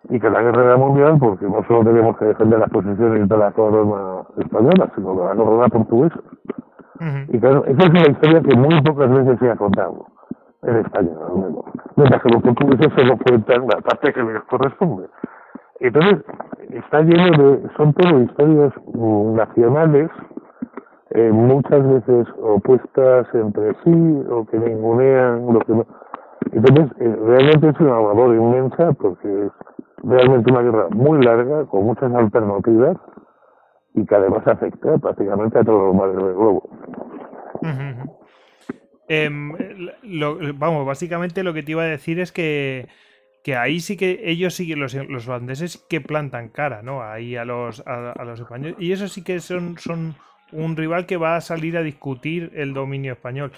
y 0.09 0.19
que 0.19 0.29
la 0.29 0.41
guerra 0.41 0.65
era 0.65 0.77
mundial 0.77 1.17
porque 1.19 1.45
no 1.45 1.63
solo 1.67 1.85
tenemos 1.85 2.17
que 2.17 2.25
defender 2.25 2.59
las 2.59 2.69
posiciones 2.69 3.29
de 3.29 3.37
la 3.37 3.51
corona 3.53 4.23
española, 4.37 4.91
sino 4.93 5.15
de 5.15 5.25
la 5.25 5.35
corona 5.35 5.69
portuguesa. 5.69 6.19
Y 7.29 7.39
claro, 7.39 7.63
esa 7.65 7.83
es 7.83 7.89
una 7.89 8.11
historia 8.11 8.41
que 8.41 8.57
muy 8.57 8.81
pocas 8.81 9.09
veces 9.09 9.39
se 9.39 9.49
ha 9.49 9.55
contado 9.55 10.05
en 10.65 10.77
España, 10.77 11.11
al 11.27 11.35
menos. 11.35 11.65
Mientras 11.95 12.21
que 12.21 12.29
los 12.29 12.41
portugueses 12.41 12.93
se 12.95 13.03
lo 13.03 13.17
cuentan 13.17 13.67
la 13.67 13.81
parte 13.81 14.13
que 14.13 14.23
les 14.23 14.43
corresponde. 14.43 15.07
Entonces, 15.79 16.23
está 16.69 17.01
lleno 17.01 17.25
de, 17.37 17.69
son 17.77 17.93
todo 17.93 18.21
historias 18.21 18.73
nacionales, 18.93 20.09
eh, 21.11 21.31
muchas 21.31 21.87
veces 21.87 22.27
opuestas 22.41 23.27
entre 23.33 23.73
sí, 23.83 24.23
o 24.29 24.45
que 24.45 24.57
ningunean 24.57 25.53
lo 25.53 25.59
que 25.59 25.73
no. 25.73 25.85
Entonces, 26.51 26.91
eh, 26.99 27.15
realmente 27.25 27.69
es 27.69 27.79
una 27.79 27.91
labor 27.91 28.35
inmensa 28.35 28.93
porque 28.93 29.45
es 29.45 29.51
realmente 30.03 30.51
una 30.51 30.61
guerra 30.61 30.87
muy 30.91 31.23
larga, 31.23 31.65
con 31.65 31.85
muchas 31.85 32.13
alternativas, 32.13 32.97
y 33.93 34.05
que 34.05 34.15
además 34.15 34.45
afecta 34.47 34.97
prácticamente 34.97 35.59
a 35.59 35.63
todos 35.63 35.87
los 35.87 35.95
mares 35.95 36.15
del 36.15 36.33
globo. 36.33 36.63
Em, 39.07 39.53
vamos, 40.55 40.85
básicamente 40.85 41.43
lo 41.43 41.53
que 41.53 41.63
te 41.63 41.71
iba 41.71 41.83
a 41.83 41.87
decir 41.87 42.19
es 42.19 42.31
que, 42.31 42.87
que 43.43 43.55
ahí 43.55 43.79
sí 43.79 43.97
que 43.97 44.21
ellos 44.25 44.55
sí 44.55 44.67
que 44.67 44.75
los, 44.75 44.93
los 44.93 45.27
holandeses 45.27 45.77
que 45.89 46.01
plantan 46.01 46.49
cara, 46.49 46.81
¿no? 46.81 47.03
Ahí 47.03 47.35
a 47.35 47.45
los, 47.45 47.83
a, 47.85 48.23
los 48.25 48.39
españoles. 48.39 48.75
Y 48.79 48.91
eso 48.91 49.07
sí 49.07 49.23
que 49.23 49.39
son, 49.39 49.77
son 49.77 50.15
un 50.51 50.75
rival 50.75 51.05
que 51.05 51.17
va 51.17 51.35
a 51.35 51.41
salir 51.41 51.77
a 51.77 51.83
discutir 51.83 52.51
el 52.55 52.73
dominio 52.73 53.13
español. 53.13 53.51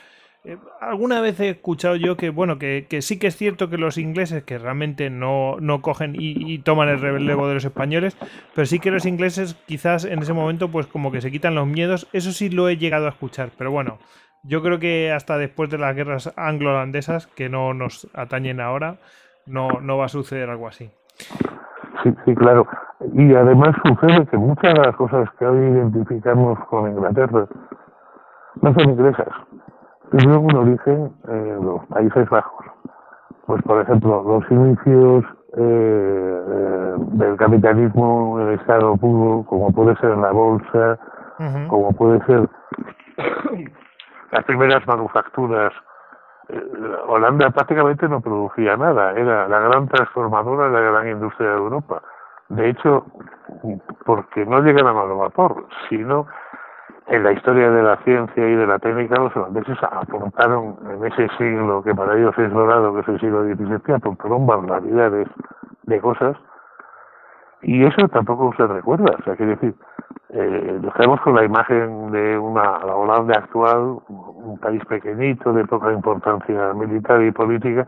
eh, 0.44 0.58
alguna 0.82 1.22
vez 1.22 1.40
he 1.40 1.50
escuchado 1.50 1.96
yo 1.96 2.18
que, 2.18 2.30
bueno, 2.30 2.60
que, 2.60 2.86
que, 2.90 3.02
sí 3.02 3.18
que 3.18 3.28
es 3.28 3.38
cierto 3.38 3.70
que 3.70 3.78
los 3.78 3.98
ingleses, 3.98 4.44
que 4.44 4.58
realmente 4.58 5.10
no, 5.10 5.58
no 5.62 5.82
cogen 5.82 6.16
y, 6.20 6.60
toman 6.60 6.90
el 6.90 7.00
relevo 7.00 7.48
de 7.48 7.54
los 7.54 7.66
españoles, 7.66 8.18
pero 8.54 8.66
sí 8.66 8.80
que 8.80 8.92
los 8.92 9.06
ingleses 9.06 9.56
quizás 9.66 10.04
en 10.04 10.20
ese 10.20 10.34
momento 10.34 10.70
pues 10.70 10.88
como 10.88 11.12
que 11.12 11.22
se 11.22 11.32
quitan 11.32 11.56
los 11.56 11.68
miedos, 11.68 12.08
eso 12.12 12.34
sí 12.34 12.50
lo 12.50 12.68
he 12.68 12.78
llegado 12.78 13.06
a 13.06 13.12
escuchar, 13.12 13.52
pero 13.58 13.72
bueno, 13.72 14.00
yo 14.48 14.64
creo 14.64 14.80
que 14.80 15.12
hasta 15.12 15.38
después 15.38 15.70
de 15.70 15.78
las 15.78 15.96
guerras 15.96 16.34
anglo-holandesas, 16.38 17.28
que 17.28 17.50
no 17.50 17.74
nos 17.74 18.10
atañen 18.14 18.62
ahora, 18.62 18.96
no, 19.46 19.82
no 19.82 19.98
va 19.98 20.06
a 20.06 20.10
suceder 20.10 20.50
algo 20.50 20.68
así. 20.68 20.90
Sí, 22.04 22.14
sí, 22.26 22.36
claro. 22.36 22.66
Y 23.14 23.34
además 23.36 23.76
sucede 23.84 24.26
que 24.28 24.38
muchas 24.38 24.74
de 24.74 24.80
las 24.80 24.96
cosas 24.96 25.30
que 25.38 25.46
hoy 25.46 25.58
identificamos 25.58 26.58
con 26.70 26.90
Inglaterra 26.90 27.46
no 28.62 28.74
son 28.74 28.90
inglesas. 28.90 29.28
Tuvieron 30.12 30.46
un 30.46 30.56
origen 30.56 31.12
en 31.28 31.66
los 31.66 31.86
Países 31.88 32.30
Bajos. 32.30 32.66
Pues, 33.46 33.62
por 33.64 33.82
ejemplo, 33.82 34.24
los 34.24 34.52
inicios 34.52 35.26
eh, 35.58 36.96
del 36.98 37.36
capitalismo 37.38 38.40
en 38.40 38.48
el 38.48 38.60
Estado 38.60 38.96
puro, 38.96 39.46
como 39.48 39.72
puede 39.72 39.96
ser 39.98 40.12
en 40.12 40.22
la 40.22 40.32
bolsa, 40.32 41.00
como 41.68 41.92
puede 41.92 42.26
ser 42.26 42.50
las 44.32 44.44
primeras 44.46 44.86
manufacturas. 44.88 45.74
Eh, 46.50 46.62
Holanda 47.08 47.50
prácticamente 47.50 48.08
no 48.08 48.22
producía 48.22 48.78
nada, 48.78 49.12
era 49.14 49.48
la 49.48 49.60
gran 49.60 49.88
transformadora 49.88 50.68
de 50.68 50.72
la 50.72 50.92
gran 50.92 51.10
industria 51.10 51.50
de 51.50 51.58
Europa. 51.58 52.02
De 52.50 52.70
hecho, 52.70 53.06
porque 54.06 54.46
no 54.46 54.62
llegan 54.62 54.88
a 54.88 54.94
vapor, 54.94 55.68
sino 55.90 56.28
en 57.08 57.24
la 57.24 57.32
historia 57.32 57.70
de 57.70 57.84
la 57.84 57.98
ciencia 58.04 58.48
y 58.48 58.56
de 58.56 58.68
la 58.68 58.80
técnica 58.80 59.16
los 59.16 59.36
holandeses 59.36 59.78
aportaron 59.82 60.78
en 60.90 61.06
ese 61.06 61.28
siglo 61.38 61.84
que 61.84 61.94
para 61.94 62.18
ellos 62.18 62.38
es 62.38 62.52
dorado, 62.52 62.94
que 62.94 63.02
es 63.02 63.08
el 63.08 63.20
siglo 63.20 63.44
XVII, 63.44 63.96
aportaron 63.96 64.48
barbaridades 64.48 65.28
de 65.84 66.02
cosas 66.02 66.38
y 67.62 67.84
eso 67.86 68.08
tampoco 68.10 68.54
se 68.56 68.68
recuerda. 68.68 69.16
O 69.20 69.24
sea, 69.24 69.36
quiere 69.36 69.56
decir, 69.56 69.76
eh, 70.30 70.80
nos 70.82 71.22
con 71.22 71.36
la 71.36 71.46
imagen 71.46 72.12
de 72.12 72.38
una 72.38 72.80
la 72.80 72.96
Holanda 72.96 73.34
actual, 73.38 74.00
un 74.08 74.58
país 74.60 74.84
pequeñito, 74.86 75.54
de 75.54 75.66
poca 75.66 75.92
importancia 75.92 76.74
militar 76.74 77.22
y 77.24 77.32
política. 77.32 77.88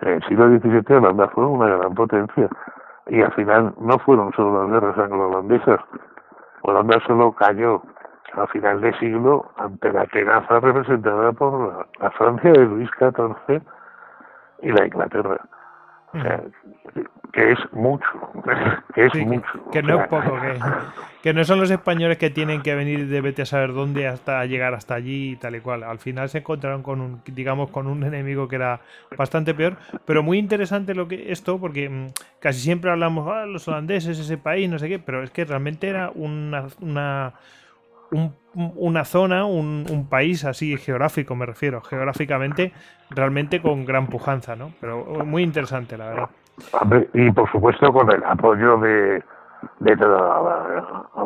En 0.00 0.08
el 0.14 0.22
siglo 0.24 0.48
XVII 0.48 0.96
Holanda 0.96 1.28
fue 1.28 1.46
una 1.46 1.66
gran 1.76 1.94
potencia 1.94 2.48
y 3.06 3.20
al 3.20 3.32
final 3.32 3.74
no 3.80 3.98
fueron 3.98 4.32
solo 4.32 4.62
las 4.62 4.72
guerras 4.72 4.98
anglo-holandesas. 4.98 5.80
Holanda 6.62 6.98
solo 7.06 7.32
cayó 7.32 7.82
a 8.34 8.46
final 8.46 8.80
de 8.80 8.96
siglo 8.98 9.50
ante 9.56 9.92
la 9.92 10.06
tenaza 10.06 10.60
representada 10.60 11.32
por 11.32 11.86
la, 12.00 12.10
Francia 12.12 12.52
de 12.52 12.64
Luis 12.64 12.88
XIV 12.98 13.62
y 14.62 14.72
la 14.72 14.86
Inglaterra. 14.86 15.40
O 16.12 16.20
sea, 16.20 16.42
que 17.32 17.52
es 17.52 17.58
mucho, 17.72 18.06
que 18.94 19.06
es 19.06 19.14
mucho. 19.26 19.70
Que, 19.70 19.82
no 19.82 20.02
es 20.02 20.08
poco, 20.08 20.36
que, 21.22 21.32
no 21.32 21.44
son 21.44 21.60
los 21.60 21.70
españoles 21.70 22.18
que 22.18 22.30
tienen 22.30 22.62
que 22.62 22.74
venir 22.74 23.06
de 23.06 23.20
vete 23.20 23.42
a 23.42 23.46
saber 23.46 23.72
dónde 23.72 24.08
hasta 24.08 24.44
llegar 24.46 24.74
hasta 24.74 24.94
allí 24.94 25.32
y 25.32 25.36
tal 25.36 25.54
y 25.54 25.60
cual. 25.60 25.84
Al 25.84 25.98
final 25.98 26.28
se 26.28 26.38
encontraron 26.38 26.82
con 26.82 27.00
un, 27.00 27.22
digamos, 27.26 27.70
con 27.70 27.86
un 27.86 28.02
enemigo 28.02 28.48
que 28.48 28.56
era 28.56 28.80
bastante 29.16 29.54
peor, 29.54 29.76
pero 30.04 30.22
muy 30.22 30.38
interesante 30.38 30.94
lo 30.94 31.06
que 31.06 31.30
esto, 31.30 31.58
porque 31.58 31.88
mm, 31.88 32.06
casi 32.40 32.60
siempre 32.60 32.90
hablamos, 32.90 33.28
ah, 33.32 33.46
los 33.46 33.68
holandeses, 33.68 34.18
ese 34.18 34.38
país, 34.38 34.68
no 34.68 34.78
sé 34.78 34.88
qué, 34.88 34.98
pero 34.98 35.22
es 35.22 35.30
que 35.30 35.44
realmente 35.44 35.88
era 35.88 36.10
una, 36.14 36.66
una 36.80 37.34
una 38.54 39.04
zona, 39.04 39.44
un, 39.44 39.86
un, 39.90 40.08
país 40.08 40.44
así 40.44 40.76
geográfico, 40.76 41.36
me 41.36 41.46
refiero, 41.46 41.80
geográficamente, 41.82 42.72
realmente 43.10 43.62
con 43.62 43.84
gran 43.84 44.08
pujanza, 44.08 44.56
¿no? 44.56 44.72
Pero 44.80 45.04
muy 45.24 45.42
interesante, 45.42 45.96
la 45.96 46.08
verdad. 46.08 46.30
Y 47.14 47.30
por 47.30 47.50
supuesto 47.50 47.92
con 47.92 48.10
el 48.12 48.22
apoyo 48.24 48.76
de, 48.78 49.22
de 49.78 49.96
toda 49.96 50.18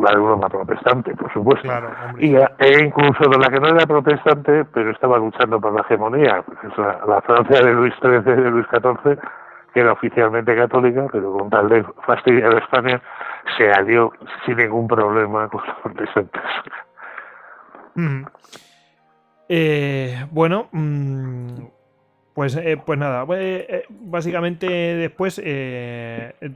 la, 0.00 0.12
Europa 0.12 0.49
protestante, 0.49 1.14
por 1.17 1.33
supuesto. 1.33 1.69
y, 2.19 2.35
e 2.35 2.85
incluso 2.85 3.29
de 3.31 3.38
la 3.38 3.49
que 3.49 3.61
no 3.61 3.69
era 3.69 3.87
protestante, 3.87 4.64
pero 4.67 4.91
estaba 4.91 5.19
luchando 5.19 5.61
por 5.61 5.73
la 5.73 5.81
hegemonía, 5.83 6.45
la, 7.07 7.21
Francia 7.23 7.61
de 7.64 7.73
Luis 7.73 7.95
XIII 8.00 8.19
y 8.19 8.43
de 8.43 8.50
Luis 8.50 8.67
XIV, 8.71 9.19
que 9.73 9.81
era 9.81 9.92
oficialmente 9.92 10.55
católica, 10.55 11.07
pero 11.11 11.33
con 11.33 11.51
tal 11.51 11.68
de 11.68 11.85
fastidiar 12.07 12.55
a 12.55 12.59
España, 12.59 13.01
se 13.57 13.70
alió 13.70 14.12
sin 14.44 14.57
ningún 14.57 14.88
problema 14.88 15.48
con 15.48 15.62
los 15.66 15.76
protestantes. 15.83 16.42
Eh, 19.48 20.26
bueno, 20.30 20.68
mm, 20.72 21.66
pues, 22.35 22.57
eh, 22.57 22.80
pues 22.85 22.98
nada, 22.98 23.24
eh, 23.37 23.85
básicamente 23.88 24.66
después 24.66 25.37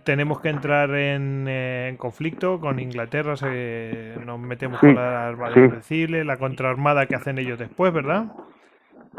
tenemos 0.04 0.40
que 0.40 0.48
entrar 0.48 0.90
en, 0.90 1.96
conflicto 1.98 2.60
con 2.60 2.80
Inglaterra, 2.80 3.34
nos 4.24 4.40
metemos 4.40 4.80
con 4.80 4.94
la 4.94 5.28
Armada 5.28 5.52
Invencible, 5.56 6.24
la 6.24 6.36
contraarmada 6.36 7.06
que 7.06 7.14
hacen 7.14 7.38
ellos 7.38 7.58
después, 7.58 7.92
¿verdad? 7.92 8.26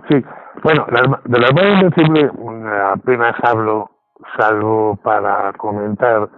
Sí, 0.09 0.23
bueno, 0.63 0.85
de 1.25 1.39
la 1.39 1.47
Armada 1.47 1.69
Invencible 1.69 2.31
mm, 2.31 2.67
apenas 2.93 3.35
hablo, 3.43 3.91
salvo 4.37 4.97
para 5.01 5.53
comentar 5.53 6.29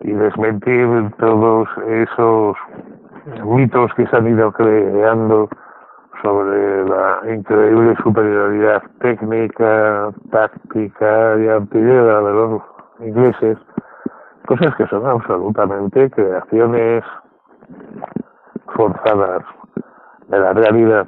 y 0.00 0.12
desmentir 0.12 0.86
todos 1.18 1.68
esos 1.86 2.56
mitos 3.44 3.92
que 3.94 4.06
se 4.06 4.16
han 4.16 4.28
ido 4.28 4.52
creando 4.52 5.48
sobre 6.22 6.84
la 6.84 7.20
increíble 7.34 7.94
superioridad 8.02 8.82
técnica, 9.00 10.10
táctica 10.30 11.36
y 11.38 11.48
artillera 11.48 12.20
de 12.20 12.32
los 12.32 12.62
ingleses, 13.00 13.58
cosas 14.46 14.74
que 14.76 14.86
son 14.86 15.06
absolutamente 15.06 16.10
creaciones 16.10 17.04
forzadas 18.74 19.42
de 20.28 20.38
la 20.38 20.52
realidad 20.52 21.06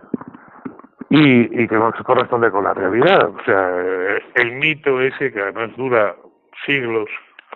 y, 1.11 1.63
y 1.63 1.69
que 1.69 1.77
no 1.77 1.93
se 1.97 2.05
corresponde 2.05 2.51
con 2.51 2.65
la 2.65 2.75
realidad. 2.75 3.29
O 3.29 3.45
sea, 3.45 3.71
el 4.35 4.53
mito 4.53 5.01
ese 5.01 5.33
que 5.33 5.41
además 5.41 5.71
dura 5.77 6.15
siglos, 6.67 7.09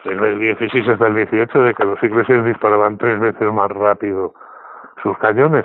desde 0.05 0.29
el 0.33 0.39
16 0.39 0.89
hasta 0.89 1.07
el 1.07 1.15
18, 1.15 1.63
de 1.63 1.75
que 1.75 1.85
los 1.85 2.03
ingleses 2.03 2.45
disparaban 2.45 2.99
tres 2.99 3.21
veces 3.21 3.53
más 3.53 3.71
rápido 3.71 4.35
sus 5.03 5.17
cañones, 5.19 5.65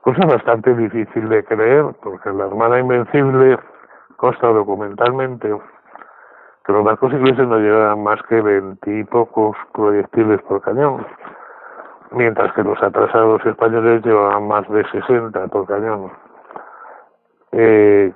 cosa 0.00 0.26
bastante 0.26 0.74
difícil 0.74 1.28
de 1.28 1.44
creer, 1.44 1.84
porque 2.02 2.30
la 2.30 2.44
Armada 2.44 2.78
Invencible 2.78 3.58
consta 4.16 4.48
documentalmente 4.48 5.54
que 6.64 6.72
los 6.72 6.84
barcos 6.84 7.12
ingleses 7.12 7.46
no 7.46 7.58
llevaban 7.58 8.02
más 8.02 8.22
que 8.28 8.40
veintipocos 8.40 9.56
proyectiles 9.72 10.40
por 10.42 10.60
cañón, 10.60 11.06
mientras 12.10 12.52
que 12.52 12.62
los 12.62 12.82
atrasados 12.82 13.44
españoles 13.46 14.04
llevaban 14.04 14.48
más 14.48 14.68
de 14.68 14.84
60 14.90 15.46
por 15.48 15.66
cañón. 15.66 16.12
Eh, 17.52 18.12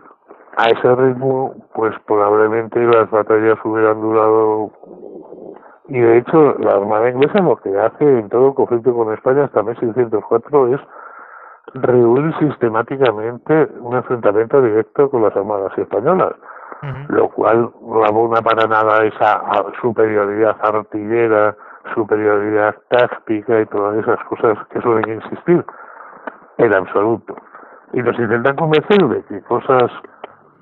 a 0.57 0.67
ese 0.69 0.95
ritmo, 0.95 1.55
pues 1.75 1.95
probablemente 2.07 2.79
las 2.81 3.11
batallas 3.11 3.59
hubieran 3.65 4.03
durado 4.03 4.71
y 5.93 6.01
de 6.01 6.19
hecho 6.19 6.57
la 6.59 6.73
Armada 6.73 7.11
inglesa 7.11 7.43
lo 7.43 7.57
que 7.57 7.79
hace 7.79 8.03
en 8.03 8.31
todo 8.31 8.55
conflicto 8.55 8.95
con 8.95 9.13
España 9.13 9.45
hasta 9.45 9.63
1604 9.63 10.75
es 10.75 10.81
rehuir 11.75 12.35
sistemáticamente 12.39 13.69
un 13.79 13.97
enfrentamiento 13.97 14.63
directo 14.63 15.11
con 15.11 15.23
las 15.23 15.37
armadas 15.37 15.77
españolas, 15.77 16.33
lo 17.09 17.29
cual 17.29 17.71
no 17.83 18.05
abona 18.05 18.41
para 18.41 18.67
nada 18.67 19.05
esa 19.05 19.43
superioridad 19.83 20.57
artillera, 20.63 21.55
superioridad 21.95 22.75
táctica 22.89 23.61
y 23.61 23.67
todas 23.67 23.99
esas 23.99 24.19
cosas 24.25 24.57
que 24.69 24.81
suelen 24.81 25.21
insistir 25.21 25.63
en 26.57 26.75
absoluto. 26.75 27.37
Y 27.93 28.01
nos 28.01 28.19
intentan 28.19 28.57
convencer 28.57 29.07
de 29.09 29.23
que 29.25 29.43
cosas 29.43 29.93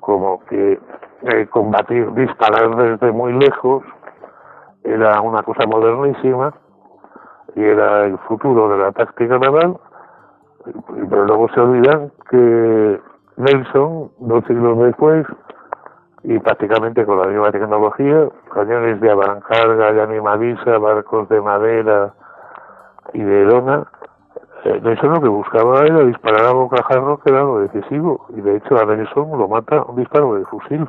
como 0.01 0.43
que 0.47 0.77
eh, 1.21 1.47
combatir, 1.51 2.11
disparar 2.15 2.75
desde 2.75 3.13
muy 3.13 3.31
lejos, 3.31 3.81
era 4.83 5.21
una 5.21 5.43
cosa 5.43 5.65
modernísima 5.67 6.53
y 7.55 7.63
era 7.63 8.05
el 8.05 8.17
futuro 8.19 8.69
de 8.69 8.77
la 8.77 8.91
táctica 8.91 9.37
naval, 9.37 9.77
pero 11.09 11.25
luego 11.25 11.49
se 11.49 11.59
olvidan 11.59 12.11
que 12.29 12.99
Nelson, 13.37 14.11
dos 14.19 14.43
siglos 14.45 14.79
después, 14.79 15.25
y 16.23 16.37
prácticamente 16.39 17.05
con 17.05 17.19
la 17.19 17.27
misma 17.27 17.51
tecnología, 17.51 18.27
cañones 18.53 19.01
de 19.01 19.11
avancarga, 19.11 19.91
de 19.91 20.01
animalisa, 20.01 20.77
barcos 20.77 21.27
de 21.29 21.41
madera 21.41 22.13
y 23.13 23.21
de 23.21 23.45
lona, 23.45 23.87
eh, 24.63 24.79
Nelson 24.83 25.13
lo 25.13 25.21
que 25.21 25.27
buscaba 25.27 25.81
era 25.81 26.03
disparar 26.03 26.45
a 26.45 26.53
bocajarro, 26.53 27.19
que 27.19 27.31
era 27.31 27.41
lo 27.41 27.59
decisivo, 27.59 28.27
y 28.29 28.41
de 28.41 28.57
hecho 28.57 28.77
a 28.77 28.85
Nelson 28.85 29.37
lo 29.37 29.47
mata 29.47 29.83
un 29.83 29.95
disparo 29.95 30.35
de 30.35 30.45
fusil. 30.45 30.87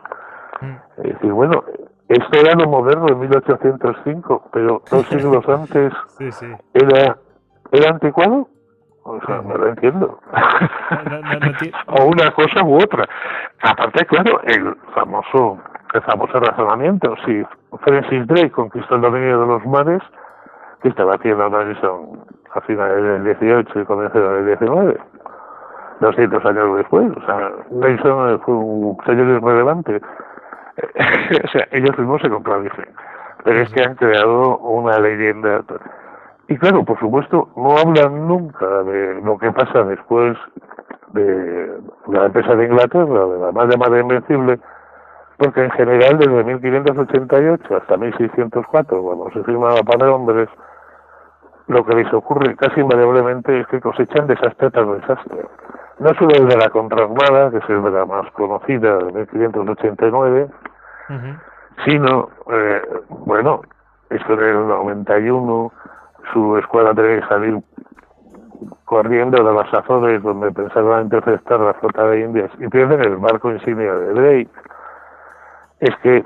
Mm. 0.61 0.77
Es 0.99 1.15
decir, 1.15 1.33
bueno, 1.33 1.65
esto 2.09 2.39
era 2.39 2.55
lo 2.55 2.69
moderno 2.69 3.09
en 3.09 3.21
1805, 3.21 4.51
pero 4.53 4.83
dos 4.91 5.07
siglos 5.11 5.49
antes 5.49 5.93
era, 6.75 7.17
era 7.71 7.91
anticuado. 7.91 8.49
O 9.05 9.19
sea, 9.27 9.43
no 9.43 9.57
lo 9.57 9.67
entiendo. 9.67 10.21
o 11.89 12.05
una 12.05 12.31
cosa 12.33 12.63
u 12.63 12.77
otra. 12.77 13.05
Aparte, 13.63 14.07
claro, 14.07 14.41
el 14.45 14.77
famoso, 14.95 15.59
el 15.93 16.03
famoso 16.03 16.39
razonamiento, 16.39 17.17
si 17.27 17.43
Francis 17.81 18.27
Drake 18.29 18.53
conquistó 18.53 18.95
el 18.95 19.01
dominio 19.01 19.41
de 19.41 19.47
los 19.47 19.67
mares, 19.67 20.03
que 20.83 20.89
estaba 20.89 21.15
haciendo 21.15 21.49
Nelson 21.49 22.25
a 22.55 22.61
finales 22.61 23.03
del 23.03 23.25
18 23.25 23.81
y 23.81 23.85
comienzos 23.85 24.21
del 24.21 24.47
19, 24.47 25.01
200 26.01 26.45
años 26.45 26.77
después. 26.77 27.11
O 27.17 27.27
sea, 27.27 27.53
Nelson 27.71 28.41
fue 28.41 28.55
un 28.55 28.99
señor 29.07 29.29
irrelevante. 29.29 30.01
o 31.45 31.49
sea, 31.49 31.69
ellos 31.71 31.99
mismos 31.99 32.21
se 32.23 32.31
contradicen. 32.31 32.87
Pero 33.45 33.61
es 33.61 33.73
que 33.73 33.83
han 33.83 33.97
creado 33.97 34.59
una 34.59 34.99
leyenda 34.99 35.65
y 36.53 36.59
claro, 36.59 36.85
por 36.85 36.99
supuesto, 36.99 37.49
no 37.57 37.79
hablan 37.79 38.29
nunca 38.29 38.67
de 38.83 39.23
lo 39.23 39.39
que 39.39 39.51
pasa 39.53 39.85
después 39.85 40.37
de 41.15 41.79
la 42.09 42.27
empresa 42.27 42.55
de 42.55 42.67
Inglaterra, 42.67 43.27
de 43.27 43.39
la 43.39 43.53
más 43.53 43.69
llamada 43.69 43.99
Invencible, 43.99 44.59
porque 45.39 45.65
en 45.65 45.71
general 45.71 46.19
desde 46.19 46.45
1588 46.45 47.77
hasta 47.77 47.97
1604, 47.97 49.03
cuando 49.03 49.31
se 49.31 49.43
firma 49.45 49.71
la 49.71 49.83
paz 49.83 49.97
de 49.99 50.07
Londres, 50.07 50.49
lo 51.69 51.85
que 51.87 51.95
les 51.95 52.13
ocurre 52.13 52.55
casi 52.57 52.81
invariablemente 52.81 53.61
es 53.61 53.67
que 53.69 53.81
cosechan 53.81 54.27
desastre 54.27 54.71
tras 54.71 55.01
desastre. 55.01 55.47
No 56.03 56.13
solo 56.15 56.35
el 56.35 56.49
de 56.49 56.57
la 56.57 56.69
Contraarmada, 56.69 57.53
que 57.53 57.59
es 57.59 57.71
el 57.71 57.81
de 57.81 57.91
la 57.93 58.05
más 58.05 58.29
conocida 58.33 58.99
de 58.99 59.13
1589, 59.13 60.49
sino, 61.85 62.29
eh, 62.51 62.83
bueno, 63.09 63.61
esto 64.11 64.35
del 64.35 64.67
91, 64.67 65.73
su 66.33 66.57
escuadra 66.57 66.93
tenía 66.93 67.21
que 67.21 67.29
salir 67.29 67.63
corriendo 68.85 69.45
de 69.45 69.55
las 69.55 69.73
Azores 69.73 70.21
donde 70.25 70.51
pensaban 70.51 71.05
interceptar 71.05 71.61
la 71.61 71.75
flota 71.75 72.05
de 72.09 72.23
Indias 72.23 72.51
y 72.59 72.67
pierden 72.67 73.01
el 73.01 73.19
barco 73.19 73.53
insignia 73.53 73.95
de 73.95 74.13
Drake. 74.13 74.51
Es 75.79 75.97
que 76.03 76.25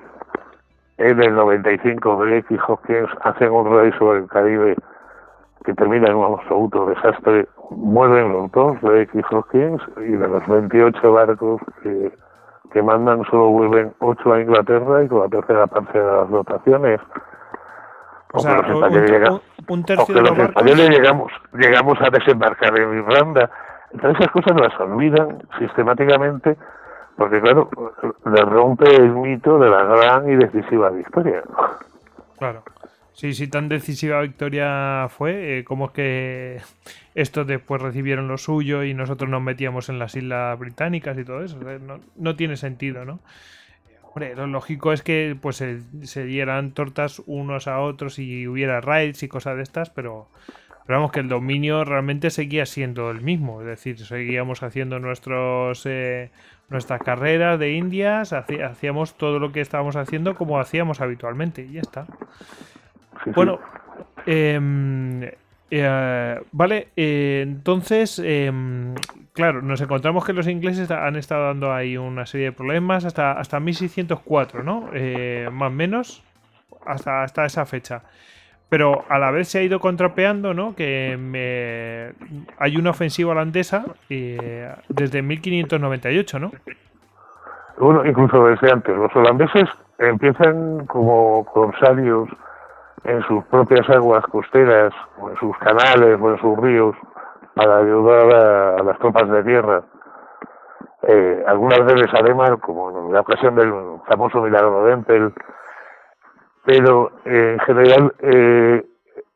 en 0.96 1.22
el 1.22 1.34
95 1.34 2.24
Drake 2.24 2.46
y 2.48 2.56
Hawkins 2.66 3.10
hacen 3.20 3.50
un 3.50 3.76
rey 3.76 3.92
sobre 3.98 4.20
el 4.20 4.28
Caribe 4.28 4.74
que 5.66 5.74
termina 5.74 6.08
en 6.08 6.16
un 6.16 6.38
absoluto 6.38 6.86
desastre. 6.86 7.48
Mueren 7.70 8.32
los 8.32 8.50
dos, 8.52 8.80
Drake 8.80 9.10
y 9.12 9.22
Hawkins, 9.34 9.82
y 9.98 10.12
de 10.12 10.28
los 10.28 10.46
28 10.46 11.12
barcos 11.12 11.60
que, 11.82 12.12
que 12.72 12.82
mandan 12.82 13.24
solo 13.24 13.48
vuelven 13.48 13.92
8 13.98 14.32
a 14.32 14.40
Inglaterra 14.40 15.02
y 15.02 15.08
con 15.08 15.20
la 15.20 15.28
tercera 15.28 15.66
parte 15.66 15.98
de 15.98 16.04
las 16.04 16.30
dotaciones. 16.30 17.00
O, 18.32 18.38
sea, 18.38 18.60
un, 19.68 19.84
tercio 19.84 20.14
de 20.14 20.22
los, 20.22 20.38
españoles 20.38 20.90
llegamos, 20.90 21.32
llegamos 21.54 21.98
a 22.00 22.10
desembarcar 22.10 22.78
en 22.78 22.98
Irlanda. 22.98 23.50
Entonces 23.92 24.20
esas 24.20 24.32
cosas 24.32 24.60
las 24.60 24.80
olvidan 24.80 25.42
sistemáticamente 25.58 26.56
porque, 27.16 27.40
claro, 27.40 27.70
le 28.26 28.42
rompe 28.42 28.94
el 28.94 29.10
mito 29.10 29.58
de 29.58 29.70
la 29.70 29.84
gran 29.84 30.28
y 30.28 30.36
decisiva 30.36 30.90
victoria. 30.90 31.42
Claro. 32.38 32.62
Sí, 33.16 33.32
sí, 33.32 33.48
tan 33.48 33.70
decisiva 33.70 34.20
victoria 34.20 35.08
fue, 35.08 35.60
eh, 35.60 35.64
como 35.64 35.86
es 35.86 35.92
que 35.92 36.60
estos 37.14 37.46
después 37.46 37.80
recibieron 37.80 38.28
lo 38.28 38.36
suyo 38.36 38.84
y 38.84 38.92
nosotros 38.92 39.30
nos 39.30 39.40
metíamos 39.40 39.88
en 39.88 39.98
las 39.98 40.14
islas 40.16 40.58
británicas 40.58 41.16
y 41.16 41.24
todo 41.24 41.42
eso. 41.42 41.58
no, 42.16 42.36
tiene 42.36 42.58
sentido, 42.58 43.06
¿no? 43.06 43.20
Hombre, 44.02 44.36
lo 44.36 44.46
lógico 44.46 44.92
es 44.92 45.00
que 45.00 45.34
pues 45.40 45.56
se, 45.56 46.24
dieran 46.26 46.72
tortas 46.72 47.22
unos 47.24 47.68
a 47.68 47.80
otros 47.80 48.18
y 48.18 48.46
hubiera 48.46 48.82
raids 48.82 49.22
y 49.22 49.28
cosas 49.28 49.56
de 49.56 49.62
estas, 49.62 49.88
pero, 49.88 50.28
pero 50.86 50.98
vamos 50.98 51.10
que 51.10 51.20
el 51.20 51.30
dominio 51.30 51.86
realmente 51.86 52.28
seguía 52.28 52.66
siendo 52.66 53.10
el 53.10 53.22
mismo, 53.22 53.62
es 53.62 53.66
decir, 53.66 53.98
seguíamos 53.98 54.62
haciendo 54.62 54.98
nuestros 54.98 55.86
eh, 55.86 56.30
nuestras 56.68 57.00
carreras 57.00 57.58
de 57.58 57.72
indias, 57.72 58.34
hacíamos 58.34 59.16
todo 59.16 59.38
lo 59.38 59.52
que 59.52 59.62
estábamos 59.62 59.96
haciendo 59.96 60.34
como 60.34 60.60
hacíamos 60.60 61.00
habitualmente 61.00 61.62
y 61.62 61.72
ya 61.72 61.80
está. 61.80 62.06
Bueno, 63.34 63.58
eh, 64.26 64.58
eh, 65.70 66.40
vale, 66.52 66.88
eh, 66.96 67.40
entonces, 67.42 68.20
em, 68.24 68.94
claro, 69.32 69.62
nos 69.62 69.80
encontramos 69.80 70.24
que 70.24 70.32
los 70.32 70.46
ingleses 70.46 70.90
han 70.90 71.16
estado 71.16 71.46
dando 71.46 71.72
ahí 71.72 71.96
una 71.96 72.24
serie 72.26 72.46
de 72.46 72.52
problemas 72.52 73.04
hasta, 73.04 73.32
hasta 73.32 73.58
1604, 73.58 74.62
¿no? 74.62 74.88
Eh, 74.92 75.48
más 75.52 75.68
o 75.68 75.74
menos, 75.74 76.22
hasta, 76.84 77.22
hasta 77.24 77.46
esa 77.46 77.66
fecha. 77.66 78.02
Pero 78.68 79.04
a 79.08 79.18
la 79.18 79.30
vez 79.30 79.48
se 79.48 79.58
ha 79.58 79.62
ido 79.62 79.78
contrapeando, 79.78 80.52
¿no? 80.52 80.74
Que 80.74 81.16
me... 81.16 82.12
hay 82.58 82.76
una 82.76 82.90
ofensiva 82.90 83.30
holandesa 83.30 83.84
desde 84.08 85.22
1598, 85.22 86.38
¿no? 86.40 86.52
Bueno, 87.78 88.04
incluso 88.04 88.44
desde 88.46 88.72
antes. 88.72 88.96
Los 88.96 89.14
holandeses 89.14 89.68
empiezan 89.98 90.84
como 90.86 91.44
corsarios 91.44 92.28
en 93.04 93.22
sus 93.24 93.44
propias 93.46 93.88
aguas 93.90 94.24
costeras, 94.26 94.92
o 95.18 95.30
en 95.30 95.36
sus 95.36 95.56
canales, 95.58 96.18
o 96.20 96.30
en 96.30 96.38
sus 96.40 96.58
ríos, 96.58 96.96
para 97.54 97.78
ayudar 97.78 98.34
a, 98.34 98.82
las 98.82 98.98
tropas 98.98 99.28
de 99.30 99.42
tierra. 99.44 99.82
Eh, 101.02 101.44
algunas 101.46 101.84
veces 101.84 102.08
además, 102.12 102.50
como 102.60 102.90
en 102.90 103.12
la 103.12 103.20
ocasión 103.20 103.54
del 103.54 103.72
famoso 104.06 104.42
milagro 104.42 104.84
de 104.84 104.92
Empel, 104.92 105.32
pero 106.64 107.12
eh, 107.24 107.52
en 107.54 107.60
general 107.60 108.14
eh, 108.18 108.84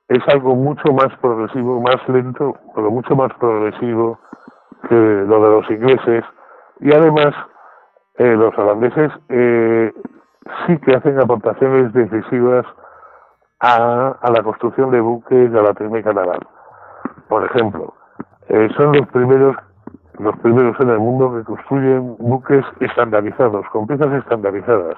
es 0.08 0.28
algo 0.28 0.54
mucho 0.56 0.92
más 0.92 1.16
progresivo, 1.20 1.80
más 1.80 2.06
lento, 2.08 2.56
pero 2.74 2.90
mucho 2.90 3.14
más 3.14 3.32
progresivo 3.34 4.18
que 4.88 4.94
lo 4.94 5.42
de 5.42 5.50
los 5.50 5.70
ingleses. 5.70 6.24
Y 6.80 6.92
además, 6.92 7.34
los 8.18 8.56
holandeses 8.58 9.12
sí 10.66 10.78
que 10.78 10.94
hacen 10.94 11.18
aportaciones 11.20 11.92
decisivas 11.92 12.66
a, 13.60 14.16
a 14.20 14.30
la 14.30 14.42
construcción 14.42 14.90
de 14.90 15.00
buques 15.00 15.54
a 15.54 15.62
la 15.62 15.74
técnica 15.74 16.12
naval. 16.12 16.40
Por 17.28 17.44
ejemplo, 17.44 17.94
eh, 18.48 18.68
son 18.76 18.92
los 18.92 19.06
primeros 19.08 19.56
los 20.18 20.36
primeros 20.40 20.78
en 20.80 20.90
el 20.90 20.98
mundo 20.98 21.34
que 21.34 21.44
construyen 21.44 22.16
buques 22.18 22.64
estandarizados, 22.80 23.66
con 23.70 23.86
piezas 23.86 24.12
estandarizadas, 24.12 24.96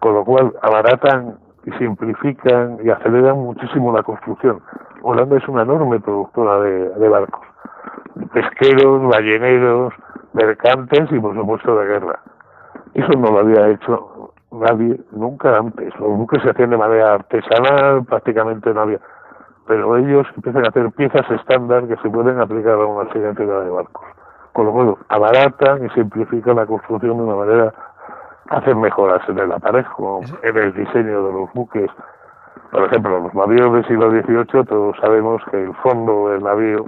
con 0.00 0.14
lo 0.14 0.24
cual 0.24 0.52
abaratan 0.62 1.38
y 1.64 1.70
simplifican 1.72 2.78
y 2.82 2.90
aceleran 2.90 3.38
muchísimo 3.38 3.92
la 3.92 4.02
construcción. 4.02 4.60
Holanda 5.02 5.36
es 5.36 5.46
una 5.46 5.62
enorme 5.62 6.00
productora 6.00 6.60
de, 6.62 6.88
de 6.88 7.08
barcos, 7.08 7.46
pesqueros, 8.32 9.08
balleneros, 9.08 9.94
mercantes 10.32 11.12
y 11.12 11.20
por 11.20 11.34
supuesto 11.36 11.76
de 11.78 11.86
guerra. 11.86 12.18
Eso 12.94 13.12
no 13.12 13.30
lo 13.30 13.38
había 13.38 13.68
hecho 13.68 14.32
nadie, 14.52 15.00
nunca 15.12 15.56
antes. 15.56 15.94
Los 15.98 16.10
buques 16.16 16.42
se 16.42 16.50
hacían 16.50 16.70
de 16.70 16.76
manera 16.76 17.14
artesanal, 17.14 18.04
prácticamente 18.04 18.72
no 18.72 18.80
había. 18.82 19.00
Pero 19.66 19.96
ellos 19.96 20.26
empiezan 20.36 20.64
a 20.64 20.68
hacer 20.68 20.90
piezas 20.92 21.30
estándar 21.30 21.86
que 21.86 21.96
se 21.96 22.10
pueden 22.10 22.40
aplicar 22.40 22.74
a 22.74 22.86
una 22.86 23.10
serie 23.12 23.28
entera 23.28 23.60
de 23.60 23.70
barcos. 23.70 24.04
Con 24.52 24.66
lo 24.66 24.72
cual, 24.72 24.96
abaratan 25.08 25.86
y 25.86 25.90
simplifican 25.90 26.56
la 26.56 26.66
construcción 26.66 27.18
de 27.18 27.22
una 27.22 27.36
manera, 27.36 27.74
hacen 28.48 28.80
mejoras 28.80 29.26
en 29.28 29.38
el 29.38 29.52
aparejo, 29.52 30.20
en 30.42 30.56
el 30.56 30.74
diseño 30.74 31.24
de 31.26 31.32
los 31.32 31.52
buques. 31.52 31.90
Por 32.72 32.84
ejemplo, 32.84 33.20
los 33.20 33.34
navíos 33.34 33.72
del 33.72 33.86
siglo 33.86 34.10
XVIII, 34.10 34.64
todos 34.64 34.96
sabemos 35.00 35.42
que 35.50 35.62
el 35.62 35.74
fondo 35.76 36.30
del 36.30 36.42
navío 36.42 36.86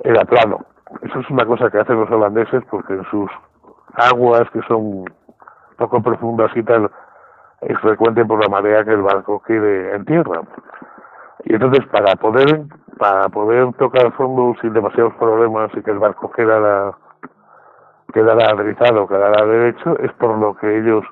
era 0.00 0.24
plano. 0.24 0.64
Eso 1.02 1.20
es 1.20 1.30
una 1.30 1.44
cosa 1.44 1.70
que 1.70 1.78
hacen 1.78 2.00
los 2.00 2.10
holandeses 2.10 2.62
porque 2.70 2.94
en 2.94 3.04
sus 3.04 3.30
aguas 3.94 4.48
que 4.52 4.60
son 4.62 5.04
poco 5.78 6.02
profundas 6.02 6.50
y 6.54 6.62
tal, 6.62 6.90
es 7.62 7.78
frecuente 7.80 8.24
por 8.24 8.42
la 8.42 8.50
marea 8.50 8.84
que 8.84 8.92
el 8.92 9.02
barco 9.02 9.42
quede 9.46 9.94
en 9.94 10.04
tierra. 10.04 10.42
Y 11.44 11.54
entonces 11.54 11.86
para 11.86 12.14
poder 12.16 12.64
para 12.98 13.28
poder 13.28 13.72
tocar 13.74 14.12
fondo 14.12 14.54
sin 14.60 14.72
demasiados 14.72 15.14
problemas 15.14 15.70
y 15.74 15.82
que 15.82 15.90
el 15.92 16.00
barco 16.00 16.30
quedara 16.32 16.92
quedara 18.12 18.50
aderezado, 18.50 19.06
quedara 19.06 19.46
derecho, 19.46 19.96
es 20.00 20.12
por 20.14 20.36
lo 20.36 20.56
que 20.56 20.78
ellos 20.78 21.04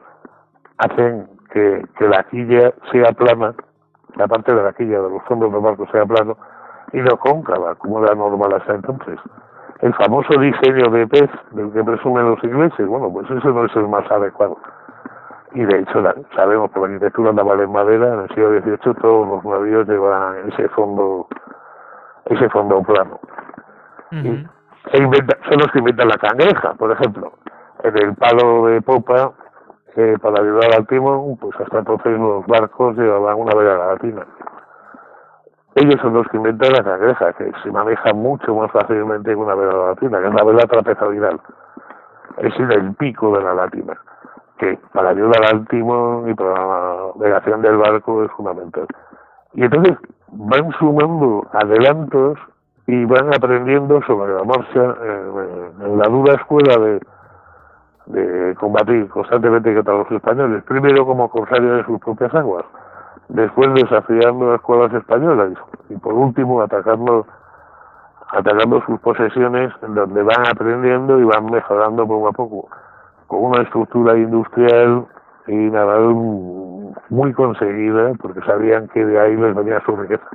hacen 0.79 1.29
que, 1.53 1.87
que 1.97 2.09
la 2.09 2.25
quilla 2.25 2.73
sea 2.91 3.13
plana, 3.13 3.55
la 4.17 4.27
parte 4.27 4.53
de 4.53 4.63
la 4.63 4.73
quilla 4.73 5.01
de 5.01 5.11
los 5.11 5.23
fondos 5.25 5.53
del 5.53 5.61
barco 5.61 5.87
sea 5.93 6.05
plano 6.05 6.37
y 6.93 6.99
no 6.99 7.17
cóncava, 7.19 7.77
como 7.77 8.05
era 8.05 8.15
normal 8.15 8.55
hasta 8.55 8.75
entonces 8.75 9.19
el 9.81 9.95
famoso 9.95 10.39
diseño 10.41 10.91
de 10.91 11.07
pez 11.07 11.31
del 11.53 11.73
que 11.73 11.85
presumen 11.85 12.31
los 12.31 12.43
ingleses, 12.43 12.87
bueno, 12.87 13.11
pues 13.13 13.31
ese 13.31 13.49
no 13.49 13.65
es 13.65 13.77
el 13.77 13.89
más 13.89 14.11
adecuado. 14.11 14.57
Y 15.53 15.65
de 15.65 15.81
hecho, 15.81 16.03
sabemos 16.35 16.71
que 16.71 16.81
la 16.81 16.87
arquitectura 16.87 17.33
naval 17.33 17.61
en 17.61 17.73
madera, 17.73 18.15
en 18.15 18.21
el 18.21 18.29
siglo 18.29 18.61
XVIII 18.61 18.95
todos 19.01 19.29
los 19.29 19.45
navíos 19.45 19.89
llevan 19.89 20.49
ese 20.49 20.69
fondo, 20.71 21.27
ese 22.27 22.49
fondo 22.51 22.83
plano. 22.83 23.21
y 24.13 24.47
son 24.93 25.59
los 25.59 25.73
que 25.73 25.79
inventan 25.79 26.09
la 26.09 26.19
cangreja, 26.19 26.75
por 26.75 26.93
ejemplo. 26.93 27.33
En 27.83 27.97
el 27.97 28.15
palo 28.15 28.67
de 28.67 28.83
popa, 28.83 29.33
eh, 29.97 30.17
para 30.21 30.43
ayudar 30.43 30.75
al 30.77 30.87
timón, 30.87 31.37
pues 31.39 31.59
hasta 31.61 31.79
entonces 31.79 32.19
los 32.19 32.47
barcos 32.47 32.97
llevaban 32.97 33.39
una 33.39 33.55
vela 33.55 33.93
latina. 33.93 34.27
Ellos 35.77 36.01
son 36.01 36.15
los 36.15 36.27
que 36.29 36.39
inventan 36.39 36.73
la 36.73 36.83
cangreja, 36.83 37.35
que 37.35 37.53
se 37.63 37.71
maneja 37.71 38.15
mucho 38.15 38.55
más 38.55 38.71
fácilmente 38.73 39.31
que 39.31 39.37
una 39.37 39.55
vela 39.55 39.89
latina, 39.89 40.21
que 40.21 40.29
es 40.29 40.35
la 40.35 40.43
vela 40.43 40.67
trapezoidal. 40.67 41.39
Es 42.39 42.59
el 42.59 42.95
pico 42.95 43.37
de 43.37 43.45
la 43.45 43.53
latina, 43.53 43.95
que 44.59 44.79
para 44.95 45.11
ayudar 45.11 45.45
al 45.53 45.69
timón 45.69 46.31
y 46.31 46.35
para 46.35 46.53
la 46.53 46.97
navegación 47.17 47.61
del 47.61 47.77
barco 47.77 48.25
es 48.25 48.31
fundamental. 48.33 48.87
Y 49.53 49.65
entonces 49.65 49.99
van 50.29 50.73
sumando 50.79 51.47
adelantos 51.53 52.39
y 52.87 53.05
van 53.05 53.29
aprendiendo 53.35 54.01
sobre 54.07 54.33
la 54.33 54.45
marcha 54.45 54.97
en, 55.03 55.99
la 55.99 56.09
dura 56.09 56.37
escuela 56.37 56.79
de, 56.79 57.01
de 58.07 58.55
combatir 58.55 59.09
constantemente 59.09 59.75
contra 59.75 59.99
los 59.99 60.11
españoles, 60.11 60.65
primero 60.65 61.05
como 61.05 61.29
corsarios 61.29 61.77
de 61.77 61.85
sus 61.85 62.01
propias 62.01 62.35
aguas, 62.35 62.65
después 63.29 63.73
desafiando 63.75 64.47
las 64.47 64.57
escuelas 64.57 64.93
españolas 64.95 65.53
y 65.89 65.97
por 65.97 66.15
último 66.15 66.63
atacando 66.63 67.27
atacando 68.33 68.83
sus 68.87 68.99
posesiones 69.01 69.73
donde 69.81 70.23
van 70.23 70.49
aprendiendo 70.51 71.19
y 71.21 71.25
van 71.25 71.47
mejorando 71.47 72.07
poco 72.07 72.29
a 72.29 72.33
poco 72.33 72.69
con 73.27 73.45
una 73.45 73.63
estructura 73.63 74.17
industrial 74.17 75.07
y 75.47 75.55
naval 75.55 76.15
muy 77.09 77.33
conseguida 77.33 78.13
porque 78.21 78.41
sabían 78.41 78.89
que 78.89 79.05
de 79.05 79.21
ahí 79.21 79.37
les 79.37 79.55
venía 79.55 79.81
su 79.85 79.97
riqueza. 79.97 80.27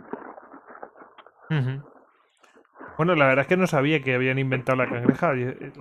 Bueno, 2.98 3.16
la 3.16 3.26
verdad 3.28 3.42
es 3.42 3.48
que 3.48 3.58
no 3.58 3.68
sabía 3.68 4.02
que 4.02 4.16
habían 4.16 4.40
inventado 4.40 4.78
la 4.78 4.88
cangreja. 4.88 5.34
Eh, 5.34 5.72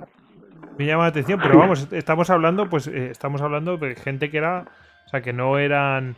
me 0.79 0.87
llama 0.87 1.05
la 1.05 1.11
atención, 1.11 1.39
pero 1.43 1.59
vamos, 1.59 1.93
estamos 1.93 2.31
hablando, 2.31 2.69
pues, 2.69 2.89
eh, 2.89 3.11
estamos 3.11 3.43
hablando 3.43 3.77
de 3.77 3.95
gente 3.95 4.31
que 4.31 4.39
era, 4.39 4.65
o 5.07 5.09
sea, 5.11 5.21
que 5.21 5.33
no 5.33 5.59
eran, 5.59 6.17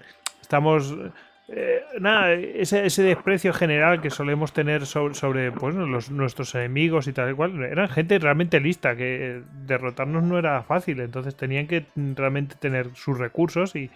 estamos, 0.53 0.95
eh, 1.49 1.81
nada, 1.99 2.33
ese, 2.35 3.03
desprecio 3.03 3.55
general 3.55 4.03
que 4.03 4.11
solemos 4.11 4.53
tener 4.53 4.85
sobre, 4.85 5.51
pues, 5.51 5.75
nuestros 6.11 6.55
enemigos 6.55 7.09
y 7.09 7.15
tal 7.15 7.35
cual, 7.35 7.63
eran 7.63 7.89
gente 7.89 8.19
realmente 8.19 8.61
lista, 8.61 8.95
que 8.95 9.41
derrotarnos 9.65 10.25
no 10.25 10.39
era 10.39 10.63
fácil, 10.63 11.01
entonces 11.01 11.35
tenían 11.37 11.67
que 11.69 11.87
realmente 11.97 12.55
tener 12.57 12.95
sus 12.95 13.19
recursos 13.19 13.75
y, 13.75 13.91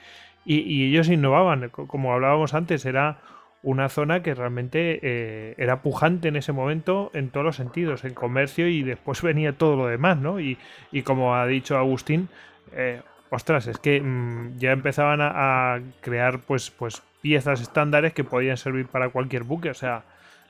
ellos 0.47 1.11
innovaban, 1.11 1.69
como 1.69 2.15
hablábamos 2.15 2.55
antes, 2.55 2.87
era 2.87 3.19
una 3.63 3.91
zona 3.91 4.23
que 4.23 4.33
realmente 4.33 5.01
eh, 5.03 5.55
era 5.59 5.83
pujante 5.83 6.29
en 6.29 6.37
ese 6.37 6.53
momento 6.53 7.11
en 7.15 7.31
todos 7.31 7.45
los 7.45 7.57
sentidos, 7.57 8.05
en 8.05 8.15
comercio 8.15 8.69
y 8.69 8.83
después 8.83 9.21
venía 9.31 9.53
todo 9.53 9.77
lo 9.77 9.89
demás, 9.89 10.17
¿no? 10.17 10.41
Y, 10.41 10.57
y 10.91 11.03
como 11.03 11.35
ha 11.35 11.47
dicho 11.47 11.77
Agustín, 11.77 12.29
eh, 12.73 13.03
ostras, 13.31 13.67
es 13.67 13.79
que 13.79 14.01
mm, 14.01 14.59
ya 14.59 14.73
empezaban 14.73 15.21
a, 15.21 15.81
crear 16.01 16.41
pues, 16.41 16.71
pues 16.71 17.03
piezas 17.21 17.61
estándares 17.61 18.13
que 18.13 18.25
podían 18.25 18.57
servir 18.57 18.87
para 18.87 19.09
cualquier 19.09 19.45
buque, 19.45 19.71
o 19.71 19.75
sea, 19.75 20.05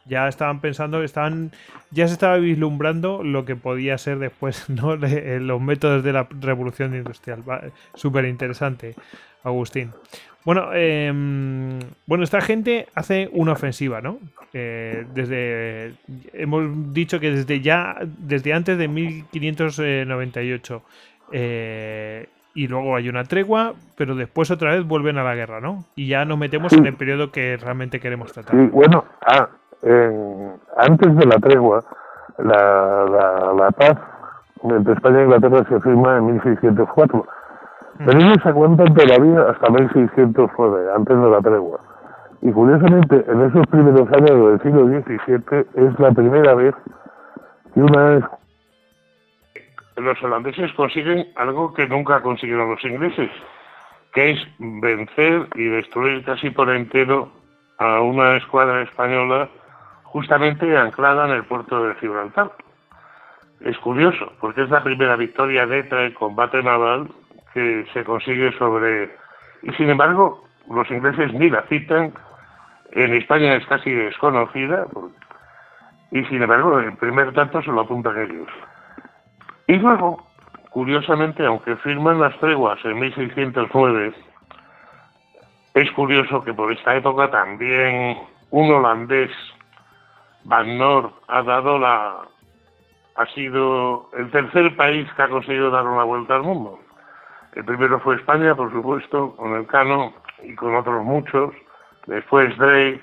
ya 0.05 0.29
estaban 0.29 0.61
pensando, 0.61 1.03
estaban, 1.03 1.51
ya 1.91 2.07
se 2.07 2.13
estaba 2.15 2.37
vislumbrando 2.37 3.23
lo 3.23 3.45
que 3.45 3.57
podía 3.57 3.99
ser 3.99 4.19
después, 4.19 4.69
¿no? 4.71 4.95
Eh, 4.95 5.41
los 5.41 5.61
métodos 5.61 6.05
de 6.05 6.13
la 6.13 6.29
revolución 6.41 6.95
industrial. 6.95 7.43
Súper 7.95 8.25
interesante, 8.27 8.95
Agustín. 9.43 9.93
Bueno, 10.45 10.73
em, 10.73 11.81
bueno, 12.07 12.23
esta 12.23 12.41
gente 12.41 12.87
hace 12.95 13.29
una 13.33 13.53
ofensiva, 13.53 14.01
¿no? 14.01 14.21
Eh, 14.53 15.05
desde 15.13 15.95
hemos 16.33 16.95
dicho 16.95 17.19
que 17.19 17.33
desde 17.33 17.61
ya, 17.61 17.97
desde 18.05 18.53
antes 18.53 18.79
de 18.79 18.87
1598 18.87 20.83
eh, 21.33 22.29
y 22.57 22.67
luego 22.67 22.97
hay 22.97 23.09
una 23.09 23.23
tregua, 23.25 23.75
pero 23.97 24.17
después 24.17 24.51
otra 24.51 24.73
vez 24.73 24.85
vuelven 24.85 25.19
a 25.19 25.23
la 25.23 25.35
guerra, 25.35 25.61
¿no? 25.61 25.85
Y 25.95 26.09
ya 26.09 26.25
nos 26.25 26.39
metemos 26.39 26.73
en 26.73 26.87
el 26.87 26.95
periodo 26.95 27.31
que 27.31 27.57
realmente 27.57 28.01
queremos 28.01 28.33
tratar. 28.33 28.57
Sí, 28.57 28.67
bueno, 28.73 29.05
ah, 29.27 29.49
antes 30.79 31.17
de 31.17 31.27
la 31.27 31.37
tregua, 31.37 31.85
la, 32.39 33.05
la, 33.05 33.53
la 33.53 33.71
paz 33.71 33.97
entre 34.65 34.95
España 34.95 35.21
e 35.21 35.25
Inglaterra 35.25 35.65
se 35.69 35.81
firma 35.81 36.17
en 36.17 36.27
1604 36.27 37.27
pero 38.05 38.19
ellos 38.19 38.39
se 38.43 38.53
cuentan 38.53 38.95
todavía 38.95 39.43
hasta 39.51 39.71
1609, 39.71 40.93
antes 40.95 41.17
de 41.17 41.31
la 41.31 41.41
tregua. 41.41 41.81
Y 42.43 42.53
curiosamente, 42.53 43.25
en 43.27 43.43
esos 43.43 43.67
primeros 43.69 44.09
años 44.13 44.31
del 44.31 44.63
siglo 44.63 44.87
XVII 44.87 45.67
es 45.75 45.99
la 45.99 46.13
primera 46.13 46.55
vez 46.55 46.75
que 47.73 47.81
una 47.81 48.29
los 49.97 50.23
holandeses 50.23 50.73
consiguen 50.75 51.29
algo 51.37 51.73
que 51.73 51.87
nunca 51.87 52.23
consiguieron 52.23 52.71
los 52.71 52.85
ingleses, 52.85 53.31
que 54.13 54.33
es 54.33 54.41
vencer 54.59 55.49
y 55.55 55.65
destruir 55.65 56.25
casi 56.25 56.51
por 56.51 56.71
entero 56.71 57.31
a 57.79 58.01
una 58.01 58.37
escuadra 58.37 58.83
española 58.83 59.49
justamente 60.05 60.77
anclada 60.77 61.27
en 61.27 61.33
el 61.33 61.45
puerto 61.45 61.87
de 61.87 61.95
Gibraltar. 61.97 62.53
Es 63.61 63.77
curioso, 63.79 64.33
porque 64.41 64.63
es 64.63 64.71
la 64.71 64.83
primera 64.83 65.17
victoria 65.17 65.67
neta 65.67 66.05
en 66.05 66.13
combate 66.13 66.63
naval 66.63 67.09
que 67.53 67.87
se 67.93 68.05
consigue 68.05 68.53
sobre... 68.59 69.15
Y 69.63 69.73
sin 69.73 69.89
embargo, 69.91 70.45
los 70.71 70.91
ingleses 70.91 71.33
ni 71.33 71.49
la 71.49 71.63
citan, 71.63 72.13
en 72.93 73.15
España 73.15 73.55
es 73.55 73.67
casi 73.67 73.91
desconocida, 73.91 74.87
y 76.11 76.25
sin 76.27 76.43
embargo, 76.43 76.79
el 76.79 76.97
primer 76.97 77.33
tanto 77.33 77.63
se 77.63 77.73
lo 77.73 77.81
apuntan 77.81 78.19
ellos. 78.19 78.49
Y 79.67 79.75
luego, 79.75 80.27
curiosamente, 80.71 81.45
aunque 81.45 81.77
firman 81.77 82.21
las 82.21 82.39
treguas 82.39 82.79
en 82.85 82.99
1609, 82.99 84.15
es 85.75 85.91
curioso 85.93 86.43
que 86.45 86.55
por 86.55 86.73
esta 86.73 86.97
época 86.97 87.31
también 87.31 88.19
un 88.51 88.73
holandés, 88.73 89.31
Van 90.45 90.79
Noort, 90.79 91.13
ha 91.29 91.43
dado 91.43 91.79
la 91.79 92.23
ha 93.17 93.27
sido 93.35 94.11
el 94.17 94.31
tercer 94.31 94.77
país 94.77 95.11
que 95.15 95.23
ha 95.23 95.29
conseguido 95.29 95.71
dar 95.71 95.87
una 95.87 96.05
vuelta 96.05 96.37
al 96.37 96.43
mundo. 96.43 96.79
El 97.55 97.65
primero 97.65 97.99
fue 98.01 98.17
España, 98.17 98.55
por 98.55 98.71
supuesto, 98.71 99.35
con 99.37 99.55
el 99.55 99.67
Cano 99.67 100.13
y 100.43 100.55
con 100.55 100.75
otros 100.77 101.03
muchos. 101.03 101.55
Después 102.07 102.57
Drake, 102.59 103.01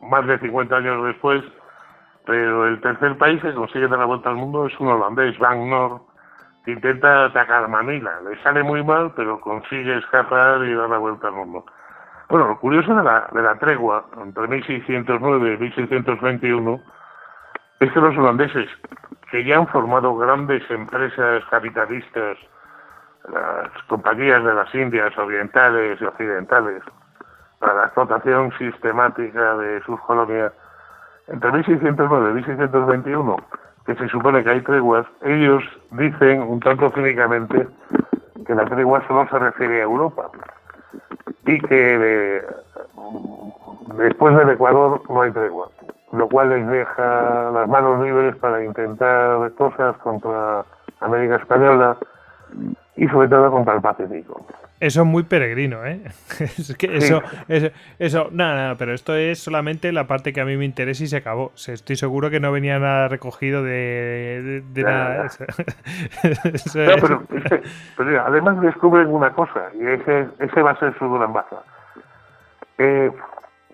más 0.00 0.26
de 0.26 0.38
50 0.40 0.76
años 0.76 1.06
después. 1.06 1.42
Pero 2.26 2.66
el 2.66 2.80
tercer 2.80 3.18
país 3.18 3.40
que 3.42 3.52
consigue 3.54 3.88
dar 3.88 3.98
la 3.98 4.06
vuelta 4.06 4.30
al 4.30 4.36
mundo 4.36 4.66
es 4.66 4.80
un 4.80 4.88
holandés, 4.88 5.38
Van 5.38 5.68
Noord, 5.68 6.00
que 6.64 6.72
intenta 6.72 7.26
atacar 7.26 7.68
Manila. 7.68 8.20
Le 8.22 8.40
sale 8.42 8.62
muy 8.62 8.82
mal, 8.82 9.12
pero 9.14 9.40
consigue 9.40 9.98
escapar 9.98 10.64
y 10.64 10.74
dar 10.74 10.88
la 10.88 10.98
vuelta 10.98 11.28
al 11.28 11.34
mundo. 11.34 11.66
Bueno, 12.28 12.48
lo 12.48 12.58
curioso 12.58 12.94
de 12.94 13.02
la, 13.02 13.28
de 13.32 13.42
la 13.42 13.54
tregua 13.56 14.06
entre 14.22 14.48
1609 14.48 15.54
y 15.54 15.58
1621 15.58 16.80
es 17.80 17.92
que 17.92 18.00
los 18.00 18.16
holandeses, 18.16 18.68
que 19.30 19.44
ya 19.44 19.58
han 19.58 19.68
formado 19.68 20.16
grandes 20.16 20.62
empresas 20.70 21.44
capitalistas 21.50 22.38
las 23.32 23.70
compañías 23.88 24.42
de 24.44 24.54
las 24.54 24.74
Indias 24.74 25.16
orientales 25.16 26.00
y 26.00 26.04
occidentales 26.04 26.82
para 27.58 27.74
la 27.74 27.84
explotación 27.84 28.52
sistemática 28.58 29.56
de 29.56 29.82
sus 29.82 29.98
colonias, 30.00 30.52
entre 31.28 31.52
1609 31.52 32.30
y 32.30 32.34
1621, 32.34 33.36
que 33.86 33.94
se 33.94 34.08
supone 34.08 34.42
que 34.42 34.50
hay 34.50 34.60
treguas, 34.62 35.06
ellos 35.22 35.62
dicen 35.92 36.42
un 36.42 36.60
tanto 36.60 36.90
cínicamente 36.90 37.66
que 38.46 38.54
la 38.54 38.64
tregua 38.66 39.06
solo 39.06 39.28
se 39.28 39.38
refiere 39.38 39.80
a 39.80 39.84
Europa 39.84 40.30
y 41.46 41.60
que 41.60 42.42
después 43.96 44.36
del 44.36 44.50
Ecuador 44.50 45.02
no 45.08 45.22
hay 45.22 45.30
tregua, 45.32 45.68
lo 46.12 46.28
cual 46.28 46.50
les 46.50 46.66
deja 46.66 47.50
las 47.52 47.68
manos 47.68 48.02
libres 48.02 48.36
para 48.36 48.64
intentar 48.64 49.50
cosas 49.52 49.96
contra 49.98 50.64
América 51.00 51.36
Española 51.36 51.96
y 52.96 53.08
sobre 53.08 53.28
todo 53.28 53.50
contra 53.50 53.74
el 53.74 53.80
Pacífico. 53.80 54.46
Eso 54.80 55.02
es 55.02 55.06
muy 55.06 55.22
peregrino, 55.22 55.84
¿eh? 55.86 56.02
es 56.40 56.76
que 56.76 56.96
eso, 56.96 57.22
eso, 57.48 57.68
eso, 57.98 58.28
nada, 58.32 58.54
nada, 58.54 58.74
pero 58.76 58.92
esto 58.92 59.14
es 59.14 59.38
solamente 59.38 59.92
la 59.92 60.06
parte 60.06 60.32
que 60.32 60.40
a 60.40 60.44
mí 60.44 60.56
me 60.56 60.64
interesa 60.64 61.04
y 61.04 61.06
se 61.06 61.16
acabó. 61.16 61.52
Estoy 61.54 61.96
seguro 61.96 62.28
que 62.28 62.40
no 62.40 62.52
venía 62.52 62.78
nada 62.78 63.08
recogido 63.08 63.62
de, 63.62 64.62
de, 64.72 64.82
nada. 64.82 65.28
pero, 67.96 68.24
además 68.26 68.60
descubren 68.60 69.08
una 69.08 69.30
cosa, 69.30 69.70
y 69.74 69.86
ese, 69.86 70.28
ese 70.40 70.62
va 70.62 70.72
a 70.72 70.78
ser 70.78 70.96
su 70.98 71.10
gran 71.10 71.32
baza. 71.32 71.62
Eh, 72.78 73.10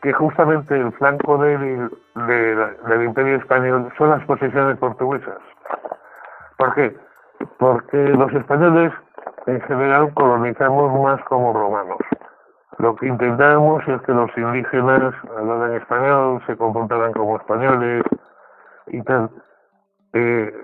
que 0.02 0.12
justamente 0.12 0.76
el 0.76 0.92
flanco 0.92 1.38
del, 1.38 1.90
del 2.14 3.04
Imperio 3.04 3.37
Español 3.37 3.92
son 3.98 4.11
las 4.11 4.24
posesiones 4.24 4.78
portuguesas. 4.78 5.38
¿Por 6.56 6.74
qué? 6.74 6.96
Porque 7.59 7.96
los 7.96 8.33
españoles 8.33 8.92
en 9.50 9.60
general 9.62 10.14
colonizamos 10.14 10.92
más 11.00 11.22
como 11.24 11.52
romanos. 11.52 11.98
Lo 12.78 12.94
que 12.96 13.08
intentamos 13.08 13.86
es 13.88 14.00
que 14.02 14.12
los 14.12 14.30
indígenas 14.36 15.12
hablaran 15.36 15.74
español, 15.74 16.42
se 16.46 16.56
comportaran 16.56 17.12
como 17.12 17.36
españoles 17.36 18.04
y 18.86 19.02
tal. 19.02 19.28
Eh, 20.12 20.54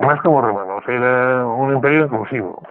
más 0.00 0.20
como 0.22 0.40
romanos, 0.40 0.82
era 0.86 1.46
un 1.46 1.74
imperio 1.74 2.04
inclusivo. 2.04 2.62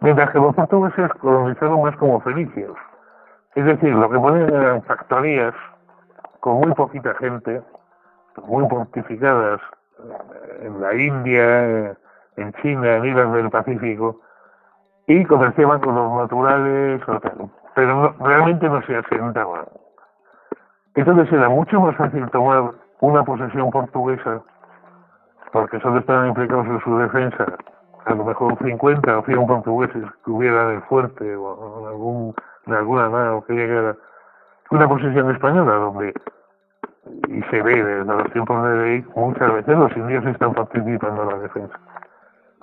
Mientras 0.00 0.30
que 0.30 0.38
los 0.38 0.54
portugueses 0.54 1.10
colonizaron 1.20 1.82
más 1.82 1.96
como 1.96 2.20
fenicios. 2.20 2.76
Es 3.54 3.64
decir, 3.64 3.94
lo 3.94 4.10
que 4.10 4.18
ponen 4.18 4.52
eran 4.52 4.82
factorías 4.82 5.54
con 6.40 6.54
muy 6.60 6.74
poquita 6.74 7.14
gente, 7.14 7.62
muy 8.44 8.68
fortificadas 8.68 9.60
en 10.60 10.80
la 10.80 10.94
India, 10.94 11.96
en 12.36 12.52
China, 12.60 12.96
en 12.96 13.04
islas 13.06 13.32
del 13.32 13.50
Pacífico, 13.50 14.20
y 15.06 15.24
comerciaban 15.24 15.80
con 15.80 15.94
los 15.94 16.12
naturales, 16.22 17.02
pero 17.74 18.14
realmente 18.20 18.68
no 18.68 18.82
se 18.82 18.96
asentaban. 18.96 19.66
Entonces 20.94 21.32
era 21.32 21.48
mucho 21.48 21.80
más 21.80 21.96
fácil 21.96 22.28
tomar 22.30 22.70
una 23.00 23.22
posesión 23.24 23.70
portuguesa, 23.70 24.42
porque 25.52 25.80
solo 25.80 25.98
estaban 25.98 26.28
implicados 26.28 26.66
en 26.66 26.80
su 26.80 26.98
defensa. 26.98 27.46
A 28.06 28.14
lo 28.14 28.24
mejor 28.24 28.56
50 28.62 29.18
o 29.18 29.24
100 29.24 29.46
portugueses 29.46 30.04
que 30.24 30.30
hubieran 30.30 30.72
el 30.72 30.82
fuerte 30.82 31.36
o 31.36 31.80
en, 31.80 31.86
algún, 31.88 32.34
en 32.66 32.74
alguna 32.74 33.08
nave 33.08 33.42
que 33.46 33.54
llegara 33.54 33.96
una 34.70 34.88
posesión 34.88 35.30
española 35.30 35.72
donde 35.74 36.14
y 37.28 37.42
se 37.50 37.62
ve 37.62 37.82
desde 37.82 38.04
los 38.04 38.32
tiempos 38.32 38.64
de 38.66 38.76
ley 38.76 39.06
muchas 39.14 39.52
veces 39.52 39.76
los 39.76 39.94
indios 39.96 40.24
están 40.26 40.54
participando 40.54 41.22
en 41.22 41.28
la 41.28 41.38
defensa 41.38 41.78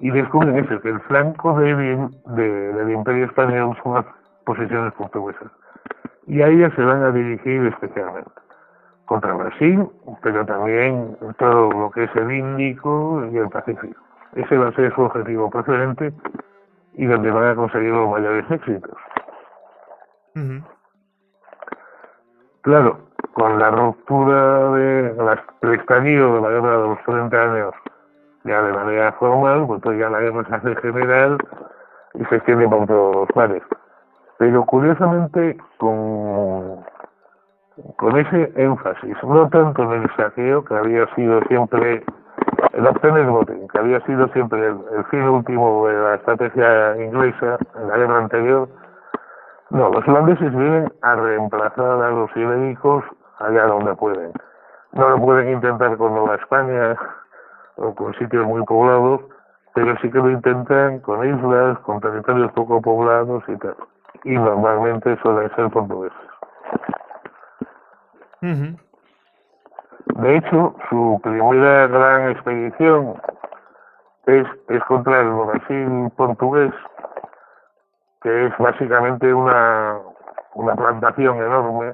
y 0.01 0.09
descubren 0.09 0.57
eso 0.57 0.81
que 0.81 0.89
el 0.89 0.99
flanco 1.01 1.57
de, 1.59 2.09
del 2.35 2.91
imperio 2.91 3.25
español 3.25 3.77
son 3.83 3.93
las 3.93 4.05
posesiones 4.45 4.93
portuguesas. 4.93 5.51
Y 6.25 6.41
a 6.41 6.47
ellas 6.47 6.73
se 6.75 6.83
van 6.83 7.03
a 7.03 7.11
dirigir 7.11 7.67
especialmente. 7.67 8.31
Contra 9.05 9.33
Brasil 9.33 9.87
pero 10.23 10.45
también 10.45 11.17
todo 11.37 11.71
lo 11.71 11.91
que 11.91 12.05
es 12.05 12.15
el 12.15 12.31
Índico 12.31 13.27
y 13.31 13.37
el 13.37 13.49
Pacífico. 13.49 13.99
Ese 14.35 14.57
va 14.57 14.69
a 14.69 14.73
ser 14.73 14.93
su 14.95 15.01
objetivo 15.01 15.49
preferente 15.49 16.13
y 16.93 17.05
donde 17.05 17.29
van 17.29 17.49
a 17.49 17.55
conseguir 17.55 17.91
los 17.91 18.09
mayores 18.09 18.49
éxitos. 18.49 18.97
Claro, 22.61 22.99
con 23.33 23.59
la 23.59 23.69
ruptura 23.69 24.71
de 24.71 25.15
el 25.61 25.73
estallido 25.73 26.35
de 26.35 26.41
la 26.41 26.49
guerra 26.49 26.81
de 26.81 26.87
los 26.87 27.03
30 27.03 27.41
años 27.41 27.73
ya 28.43 28.61
de 28.61 28.73
manera 28.73 29.11
formal, 29.13 29.67
pues, 29.67 29.99
ya 29.99 30.09
la 30.09 30.19
guerra 30.19 30.43
se 30.47 30.55
hace 30.55 30.75
general 30.81 31.37
y 32.13 32.25
se 32.25 32.35
extiende 32.35 32.67
todos 32.67 33.15
los 33.15 33.35
mares. 33.35 33.63
Pero 34.37 34.65
curiosamente 34.65 35.57
con, 35.77 36.83
con 37.97 38.17
ese 38.17 38.51
énfasis, 38.55 39.15
no 39.23 39.47
tanto 39.49 39.83
en 39.83 40.03
el 40.03 40.15
saqueo 40.15 40.63
que 40.65 40.75
había 40.75 41.05
sido 41.15 41.41
siempre 41.43 42.03
el 42.73 42.87
obtener 42.87 43.27
voting, 43.27 43.67
que 43.67 43.79
había 43.79 43.99
sido 44.05 44.27
siempre 44.29 44.65
el, 44.67 45.05
fin 45.11 45.23
último 45.23 45.87
de 45.87 45.93
la 45.93 46.15
estrategia 46.15 46.97
inglesa 47.03 47.57
en 47.75 47.87
la 47.87 47.97
guerra 47.97 48.17
anterior, 48.17 48.69
no, 49.69 49.89
los 49.89 50.05
holandeses 50.07 50.51
vienen 50.55 50.91
a 51.01 51.15
reemplazar 51.15 52.01
a 52.01 52.09
los 52.09 52.35
ibéricos 52.35 53.03
allá 53.39 53.65
donde 53.67 53.95
pueden. 53.95 54.33
No 54.93 55.09
lo 55.09 55.17
pueden 55.19 55.53
intentar 55.53 55.95
con 55.97 56.13
Nueva 56.13 56.35
España 56.35 56.97
o 57.81 57.95
con 57.95 58.13
sitios 58.15 58.45
muy 58.45 58.63
poblados, 58.63 59.21
pero 59.73 59.95
sí 60.01 60.11
que 60.11 60.17
lo 60.17 60.29
intentan 60.29 60.99
con 60.99 61.25
islas, 61.25 61.79
con 61.79 61.99
territorios 61.99 62.51
poco 62.53 62.81
poblados 62.81 63.43
y 63.47 63.55
tal. 63.57 63.75
Y 64.23 64.31
normalmente 64.31 65.17
suelen 65.21 65.53
ser 65.55 65.69
portugueses. 65.69 66.17
De 68.41 70.37
hecho, 70.37 70.75
su 70.89 71.19
primera 71.23 71.87
gran 71.87 72.29
expedición 72.31 73.15
es, 74.25 74.47
es 74.69 74.83
contra 74.85 75.21
el 75.21 75.29
Brasil 75.29 76.11
portugués, 76.15 76.73
que 78.21 78.47
es 78.47 78.57
básicamente 78.57 79.33
una, 79.33 79.97
una 80.55 80.75
plantación 80.75 81.37
enorme 81.37 81.93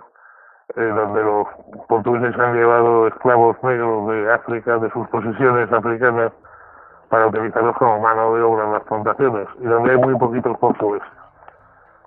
eh, 0.75 0.81
donde 0.81 1.23
los 1.23 1.47
portugueses 1.87 2.37
han 2.39 2.55
llevado 2.55 3.07
esclavos 3.07 3.57
negros 3.63 4.09
de 4.09 4.33
África, 4.33 4.77
de 4.77 4.89
sus 4.91 5.07
posesiones 5.09 5.71
africanas, 5.71 6.31
para 7.09 7.27
utilizarlos 7.27 7.75
como 7.77 7.99
mano 7.99 8.35
de 8.35 8.41
obra 8.41 8.65
en 8.65 8.73
las 8.73 8.83
plantaciones, 8.83 9.47
y 9.59 9.65
donde 9.65 9.91
hay 9.91 9.97
muy 9.97 10.17
poquitos 10.17 10.57
portugueses. 10.57 11.07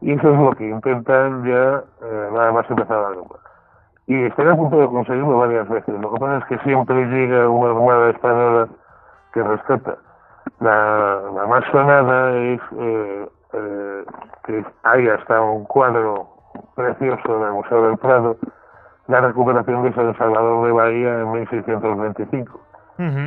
Y 0.03 0.13
eso 0.13 0.31
es 0.31 0.39
lo 0.39 0.53
que 0.53 0.69
intentan 0.69 1.45
ya 1.45 1.83
eh, 2.03 2.29
nada 2.33 2.53
más 2.53 2.71
empezar 2.71 2.99
la 2.99 3.11
guerra 3.11 3.51
y 4.11 4.25
estoy 4.25 4.49
a 4.49 4.57
punto 4.57 4.77
de 4.77 4.89
conseguirlo 4.89 5.39
varias 5.39 5.69
veces. 5.69 6.01
Lo 6.01 6.13
que 6.13 6.19
pasa 6.19 6.39
es 6.39 6.45
que 6.47 6.59
siempre 6.65 7.07
llega 7.07 7.49
una 7.49 7.71
armada 7.71 8.11
española 8.11 8.69
que 9.33 9.41
rescata. 9.41 9.99
La, 10.59 11.21
la 11.33 11.47
más 11.47 11.65
sonada 11.71 12.37
es 12.37 12.61
eh, 12.77 13.29
eh, 13.53 14.05
que 14.43 14.65
hay 14.83 15.07
hasta 15.07 15.41
un 15.41 15.65
cuadro 15.65 16.29
precioso 16.75 17.39
del 17.39 17.53
Museo 17.53 17.89
del 17.89 17.99
Prado, 17.99 18.37
la 19.09 19.21
recuperación 19.21 19.83
de 19.83 19.93
San 19.95 20.17
Salvador 20.17 20.67
de 20.67 20.73
Bahía 20.73 21.21
en 21.21 21.33
1625, 21.33 22.61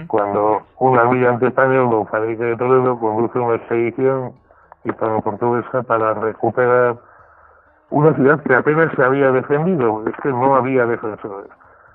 cuando 0.07 0.61
un 0.79 0.97
almirante 0.97 1.47
español, 1.47 1.89
don 1.89 2.07
Fadrique 2.07 2.43
de 2.43 2.57
Toledo, 2.57 2.99
conduce 2.99 3.39
una 3.39 3.55
expedición 3.55 4.33
hispano-portuguesa 4.83 5.83
para 5.83 6.13
recuperar 6.13 6.97
una 7.89 8.13
ciudad 8.15 8.41
que 8.43 8.55
apenas 8.55 8.91
se 8.95 9.03
había 9.03 9.31
defendido, 9.31 10.03
es 10.07 10.15
que 10.21 10.29
no 10.29 10.55
había 10.55 10.85
defensores. 10.85 11.49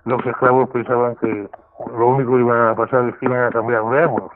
Los 0.05 0.25
esclavos 0.27 0.69
pensaban 0.71 1.17
que 1.17 1.49
lo 1.97 2.09
único 2.09 2.35
que 2.35 2.41
iban 2.41 2.69
a 2.69 2.75
pasar 2.75 3.09
es 3.09 3.17
que 3.17 3.27
iban 3.27 3.45
a 3.45 3.51
cambiar 3.51 3.85
de 3.85 4.03
amos, 4.03 4.31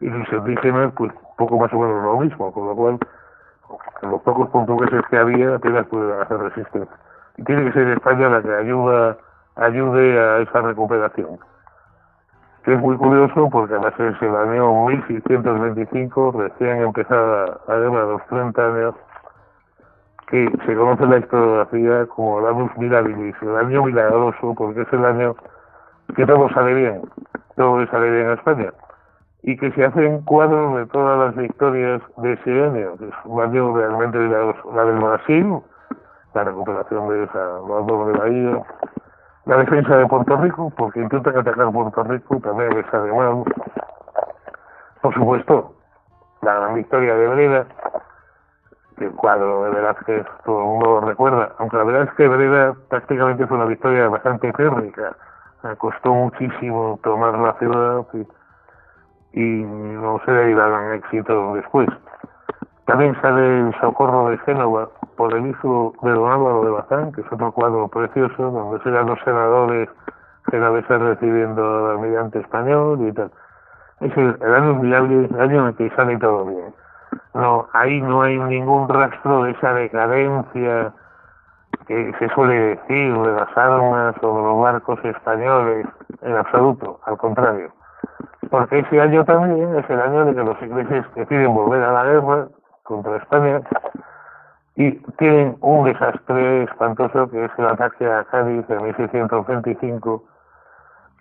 y 0.00 0.08
los 0.08 0.32
indígenas, 0.32 0.92
pues 0.96 1.12
poco 1.36 1.58
más 1.58 1.72
o 1.72 1.78
menos 1.78 2.02
lo 2.02 2.20
mismo, 2.20 2.52
con 2.52 2.66
lo 2.66 2.76
cual, 2.76 2.98
los 4.02 4.20
pocos 4.22 4.48
portugueses 4.50 5.02
que 5.10 5.18
había 5.18 5.56
apenas 5.56 5.86
pudieron 5.86 6.20
hacer 6.20 6.38
resistencia. 6.38 6.96
Y 7.36 7.44
tiene 7.44 7.64
que 7.64 7.72
ser 7.72 7.88
España 7.88 8.28
la 8.28 8.42
que 8.42 8.54
ayuda, 8.54 9.16
ayude 9.56 10.18
a 10.18 10.38
esa 10.38 10.60
recuperación. 10.60 11.38
Que 12.64 12.74
es 12.74 12.80
muy 12.80 12.96
curioso 12.96 13.48
porque 13.50 13.74
además 13.74 13.94
es 13.98 14.22
el 14.22 14.36
año 14.36 14.86
1625, 14.86 16.32
recién 16.32 16.82
empezada 16.82 17.58
la 17.68 17.76
guerra 17.76 18.06
de 18.06 18.12
los 18.12 18.26
30 18.26 18.66
años, 18.66 18.94
que 20.28 20.50
se 20.64 20.74
conoce 20.74 21.04
en 21.04 21.10
la 21.10 21.18
historiografía 21.18 22.06
como 22.06 22.40
el 22.40 22.46
Anus 22.46 22.70
Mirabilis, 22.78 23.36
el 23.42 23.56
año 23.56 23.84
milagroso, 23.84 24.54
porque 24.56 24.80
es 24.80 24.92
el 24.92 25.04
año 25.04 25.34
que 26.16 26.24
todo 26.24 26.48
sale 26.50 26.74
bien, 26.74 27.02
todo 27.56 27.86
sale 27.88 28.10
bien 28.10 28.26
en 28.26 28.32
España, 28.32 28.72
y 29.46 29.58
que 29.58 29.70
se 29.72 29.84
hace 29.84 30.06
en 30.06 30.22
cuadro 30.22 30.76
de 30.78 30.86
todas 30.86 31.18
las 31.18 31.36
victorias 31.36 32.00
de 32.16 32.32
ese 32.32 32.64
año, 32.64 32.96
que 32.96 33.10
un 33.26 33.42
año 33.42 33.76
realmente. 33.76 34.18
La 34.18 34.84
del 34.84 34.98
Brasil, 34.98 35.60
la 36.32 36.44
recuperación 36.44 37.08
de 37.10 37.24
esa 37.24 37.38
de 37.38 38.18
Bahía, 38.18 38.62
la 39.44 39.56
defensa 39.58 39.98
de 39.98 40.06
Puerto 40.06 40.36
Rico, 40.38 40.72
porque 40.78 41.00
intentan 41.00 41.36
atacar 41.36 41.70
Puerto 41.70 42.04
Rico, 42.04 42.40
también 42.40 42.74
les 42.74 42.86
sale 42.86 43.12
mal. 43.12 43.44
Por 45.02 45.12
supuesto, 45.12 45.74
la 46.40 46.54
gran 46.54 46.74
victoria 46.76 47.14
de 47.14 47.28
Breda, 47.28 47.66
el 48.96 49.10
cuadro 49.10 49.64
de 49.64 49.70
Velázquez 49.72 50.26
todo 50.46 50.58
el 50.60 50.64
mundo 50.64 50.86
lo 50.86 51.00
recuerda, 51.02 51.52
aunque 51.58 51.76
la 51.76 51.84
verdad 51.84 52.02
es 52.04 52.14
que 52.14 52.28
Breda 52.28 52.74
prácticamente 52.88 53.46
fue 53.46 53.58
una 53.58 53.66
victoria 53.66 54.08
bastante 54.08 54.50
térmica, 54.54 55.14
costó 55.76 56.14
muchísimo 56.14 56.98
tomar 57.02 57.38
la 57.38 57.52
ciudad 57.58 58.06
y, 58.14 58.26
no 59.40 60.20
se 60.24 60.32
derivaron 60.32 60.94
éxito 60.94 61.54
después. 61.54 61.88
También 62.86 63.16
sale 63.22 63.60
el 63.60 63.74
Socorro 63.80 64.30
de 64.30 64.38
Génova 64.38 64.88
por 65.16 65.34
el 65.34 65.46
hijo 65.46 65.94
de 66.02 66.10
Don 66.10 66.30
Álvaro 66.30 66.64
de 66.64 66.70
Bazán, 66.70 67.12
que 67.12 67.22
es 67.22 67.32
otro 67.32 67.52
cuadro 67.52 67.88
precioso, 67.88 68.50
donde 68.50 68.82
se 68.82 68.90
dan 68.90 69.06
los 69.06 69.18
senadores 69.24 69.88
genoveses 70.50 71.00
recibiendo 71.00 71.62
al 71.64 71.90
almirante 71.92 72.40
español 72.40 73.08
y 73.08 73.12
tal. 73.12 73.30
Es 74.00 74.14
el, 74.16 74.54
año 74.54 74.80
viable, 74.80 75.26
el 75.26 75.40
año 75.40 75.60
en 75.62 75.66
el 75.68 75.76
que 75.76 75.90
sale 75.96 76.18
todo 76.18 76.44
bien 76.44 76.74
no, 77.34 77.68
ahí 77.72 78.00
no 78.00 78.22
hay 78.22 78.38
ningún 78.38 78.88
rastro 78.88 79.44
de 79.44 79.50
esa 79.52 79.72
decadencia 79.74 80.92
que 81.86 82.12
se 82.18 82.28
suele 82.30 82.76
decir 82.76 83.12
de 83.12 83.32
las 83.32 83.58
armas 83.58 84.14
o 84.22 84.36
de 84.36 84.42
los 84.42 84.62
barcos 84.62 85.04
españoles, 85.04 85.86
en 86.22 86.36
absoluto, 86.36 87.00
al 87.04 87.18
contrario. 87.18 87.72
Porque 88.50 88.78
ese 88.80 89.00
año 89.00 89.24
también 89.24 89.76
es 89.76 89.88
el 89.90 90.00
año 90.00 90.24
de 90.26 90.34
que 90.34 90.44
los 90.44 90.62
ingleses 90.62 91.04
deciden 91.14 91.54
volver 91.54 91.82
a 91.82 91.92
la 91.92 92.04
guerra 92.04 92.48
contra 92.82 93.16
España 93.16 93.60
y 94.76 94.92
tienen 95.18 95.56
un 95.60 95.84
desastre 95.84 96.64
espantoso 96.64 97.30
que 97.30 97.44
es 97.44 97.50
el 97.58 97.66
ataque 97.66 98.06
a 98.06 98.24
Cádiz 98.24 98.68
en 98.68 98.82
1625, 98.82 100.24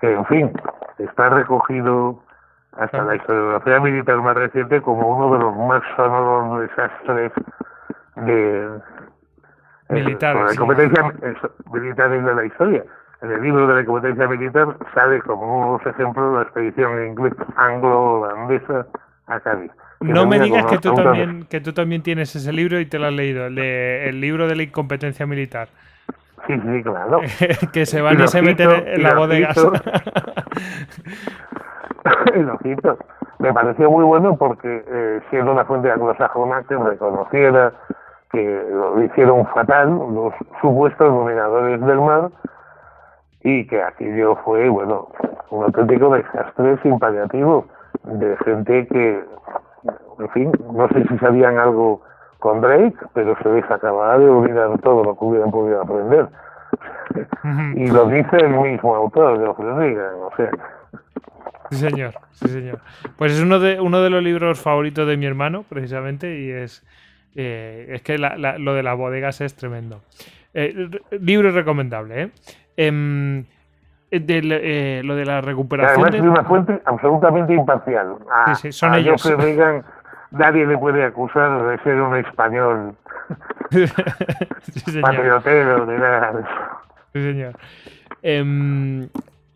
que 0.02 0.14
en 0.14 0.26
fin, 0.26 0.52
está 0.98 1.30
recogido 1.30 2.20
hasta 2.78 3.04
la 3.04 3.16
historiografía 3.16 3.80
militar 3.80 4.18
más 4.18 4.36
reciente 4.36 4.82
como 4.82 5.08
uno 5.08 5.34
de 5.34 5.44
los 5.44 5.56
más 5.56 5.84
sonoros 5.96 6.62
desastres 6.62 7.32
de 8.16 8.66
eh, 8.66 8.70
militares, 9.90 10.58
competencia 10.58 11.14
militares 11.72 12.26
de 12.26 12.36
la 12.36 12.46
historia. 12.46 12.84
En 13.24 13.32
el 13.32 13.42
libro 13.42 13.68
de 13.68 13.76
la 13.76 13.86
competencia 13.86 14.28
militar 14.28 14.76
sale 14.94 15.22
como 15.22 15.76
unos 15.76 15.86
ejemplos 15.86 16.36
la 16.36 16.42
expedición 16.42 17.06
inglés 17.08 17.34
anglo-holandesa 17.56 18.86
a 19.28 19.40
Cádiz. 19.40 19.72
No 20.02 20.28
me 20.28 20.38
digas 20.40 20.66
que 20.66 20.78
tú, 20.78 20.94
también, 20.94 21.46
que 21.46 21.62
tú 21.62 21.72
también 21.72 22.04
tienes 22.04 22.36
ese 22.36 22.52
libro 22.52 22.78
y 22.82 22.86
te 22.86 23.00
lo 23.00 23.08
has 23.08 23.14
leído, 23.14 23.46
el, 23.46 23.58
el 23.58 24.20
libro 24.20 24.48
de 24.48 24.58
la 24.58 24.64
incompetencia 24.64 25.26
militar. 25.26 25.70
Sí, 26.48 26.60
sí, 26.60 26.84
claro. 26.84 27.22
que 27.74 27.86
se 27.86 28.02
van 28.02 28.20
y, 28.20 28.28
se 28.28 28.42
meten 28.42 28.70
en 28.70 29.02
la 29.04 29.16
bodega. 29.16 29.54
lo 32.36 32.58
cito. 32.58 32.98
Me 33.40 33.54
pareció 33.54 33.90
muy 33.90 34.04
bueno 34.04 34.36
porque 34.36 34.84
eh, 34.86 35.22
siendo 35.30 35.54
una 35.54 35.64
fuente 35.64 35.90
anglosajona 35.90 36.64
que 36.64 36.76
reconociera 36.76 37.72
que 38.32 38.64
lo 38.70 39.02
hicieron 39.02 39.46
fatal 39.48 39.90
los 39.90 40.34
supuestos 40.60 41.08
dominadores 41.08 41.80
del 41.80 42.02
mar 42.02 42.30
y 43.44 43.68
que 43.68 43.82
aquello 43.82 44.36
fue, 44.44 44.70
bueno, 44.70 45.10
un 45.50 45.64
auténtico 45.66 46.14
desastre 46.16 46.78
sin 46.82 46.98
paliativo 46.98 47.68
de 48.04 48.38
gente 48.38 48.88
que, 48.88 49.24
en 50.20 50.30
fin, 50.30 50.52
no 50.74 50.88
sé 50.90 51.06
si 51.08 51.18
sabían 51.20 51.58
algo 51.58 52.02
con 52.40 52.62
Drake, 52.62 52.96
pero 53.14 53.36
se 53.42 53.50
les 53.50 53.70
acababa 53.70 54.18
de 54.18 54.30
olvidar 54.30 54.80
todo 54.80 55.04
lo 55.04 55.18
que 55.18 55.26
hubieran 55.26 55.52
podido 55.52 55.82
aprender. 55.82 56.28
y 57.76 57.88
lo 57.88 58.08
dice 58.08 58.38
el 58.38 58.50
mismo 58.50 58.96
autor, 58.96 59.40
de 59.40 59.46
lo 59.46 59.56
que 59.56 59.64
digan, 59.64 60.14
o 60.22 60.32
sea. 60.36 60.50
Sí, 61.70 61.78
señor, 61.78 62.14
sí, 62.32 62.48
señor. 62.48 62.80
Pues 63.18 63.34
es 63.34 63.42
uno 63.42 63.60
de, 63.60 63.80
uno 63.80 64.02
de 64.02 64.10
los 64.10 64.24
libros 64.24 64.62
favoritos 64.62 65.08
de 65.08 65.18
mi 65.18 65.26
hermano, 65.26 65.64
precisamente, 65.68 66.40
y 66.40 66.52
es, 66.52 66.86
eh, 67.36 67.88
es 67.90 68.02
que 68.02 68.18
lo 68.18 68.74
de 68.74 68.84
las 68.84 68.98
bodegas 68.98 69.42
es 69.42 69.56
tremendo. 69.56 70.02
Eh, 70.54 70.90
libro 71.20 71.52
recomendable, 71.52 72.24
¿eh? 72.24 72.32
Em, 72.78 73.46
eh, 74.12 75.02
lo 75.04 75.16
de 75.16 75.26
la 75.26 75.42
recuperación. 75.42 76.06
Además, 76.06 76.16
es 76.16 76.22
una 76.22 76.44
fuente 76.44 76.82
absolutamente 76.86 77.54
imparcial. 77.54 78.16
A, 78.32 78.54
sí, 78.56 78.72
son 78.72 78.94
ellos. 78.94 79.24
Reagan, 79.26 79.84
nadie 80.32 80.66
le 80.66 80.78
puede 80.78 81.04
acusar 81.04 81.64
de 81.68 81.78
ser 81.80 82.00
un 82.00 82.18
español 82.18 82.96
sí, 83.72 85.02
patriotero 85.02 85.86
de 85.86 85.98
nada. 85.98 86.34
Sí, 87.14 87.22
señor. 87.24 87.54
Em, 88.22 89.08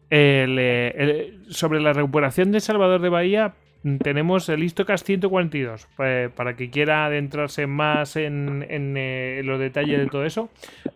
eh, 0.10 1.40
sobre 1.50 1.80
la 1.80 1.94
recuperación 1.94 2.52
de 2.52 2.60
Salvador 2.60 3.02
de 3.02 3.10
Bahía, 3.10 3.54
tenemos 4.02 4.50
el 4.50 4.64
Istocas 4.64 5.04
142 5.04 5.88
para 6.36 6.56
que 6.56 6.70
quiera 6.70 7.06
adentrarse 7.06 7.68
más 7.68 8.16
en, 8.16 8.66
eh, 8.70 9.42
los 9.44 9.60
detalles 9.60 10.00
de 10.00 10.08
todo 10.08 10.26
eso. 10.26 10.50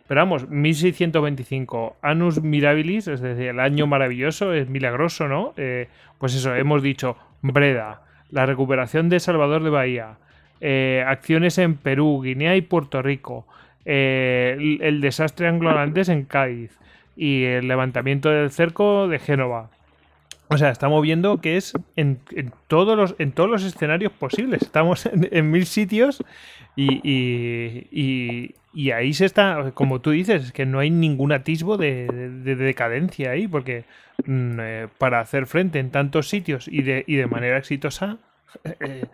Pero 0.08 0.22
vamos, 0.22 0.50
1625, 0.50 1.98
Anus 2.02 2.42
Mirabilis, 2.42 3.08
es 3.08 3.22
decir, 3.22 3.48
el 3.48 3.60
año 3.60 3.88
maravilloso, 3.88 4.54
es 4.54 4.70
milagroso, 4.70 5.28
¿no? 5.28 5.54
Eh, 5.58 5.88
pues 6.18 6.36
eso, 6.36 6.56
hemos 6.56 6.84
dicho 6.84 7.18
Breda, 7.42 8.02
la 8.30 8.46
recuperación 8.46 9.10
de 9.10 9.20
Salvador 9.20 9.64
de 9.64 9.70
Bahía, 9.70 10.18
eh, 10.60 11.04
acciones 11.08 11.58
en 11.58 11.76
Perú, 11.76 12.22
Guinea 12.24 12.56
y 12.56 12.62
Puerto 12.62 13.02
Rico, 13.02 13.48
el, 13.86 14.80
el 14.82 15.02
desastre 15.02 15.48
anglo-holandés 15.48 16.10
en 16.10 16.26
Cádiz 16.26 16.78
y 17.16 17.44
el 17.44 17.68
levantamiento 17.68 18.30
del 18.30 18.52
cerco 18.52 19.08
de 19.08 19.20
Génova. 19.20 19.70
O 20.52 20.58
sea, 20.58 20.70
estamos 20.70 21.02
viendo 21.02 21.40
que 21.40 21.56
es 21.56 21.74
en, 21.96 22.20
todos, 22.68 22.98
los, 22.98 23.16
en 23.20 23.32
todos 23.32 23.50
los 23.50 23.64
escenarios 23.64 24.12
posibles. 24.12 24.62
Estamos 24.62 25.06
en, 25.14 25.50
mil 25.50 25.66
sitios 25.66 26.24
y, 26.76 28.54
ahí 28.94 29.14
se 29.14 29.26
está, 29.26 29.72
como 29.74 30.02
tú 30.02 30.12
dices, 30.12 30.52
que 30.52 30.66
no 30.66 30.80
hay 30.80 30.90
ningún 30.90 31.32
atisbo 31.32 31.78
de, 31.78 32.06
decadencia 32.44 33.32
ahí, 33.32 33.48
porque 33.48 33.86
mm, 34.26 34.60
eh, 34.60 34.88
para 34.98 35.22
hacer 35.22 35.46
frente 35.46 35.80
en 35.80 35.90
tantos 35.90 36.28
sitios 36.28 36.68
y 36.68 36.82
de, 36.82 37.06
y 37.08 37.16
de 37.16 37.28
manera 37.28 37.58
exitosa, 37.58 38.18
eh, 38.82 39.06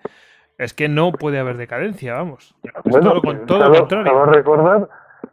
es 0.58 0.74
que 0.74 0.90
no 0.90 1.12
puede 1.12 1.38
haber 1.38 1.58
decadencia, 1.58 2.16
vamos. 2.16 2.56
todo, 2.90 3.22
con, 3.22 3.46
todo 3.46 3.70
lo 3.70 3.80
contrario. 3.80 4.26
recordar, 4.26 4.90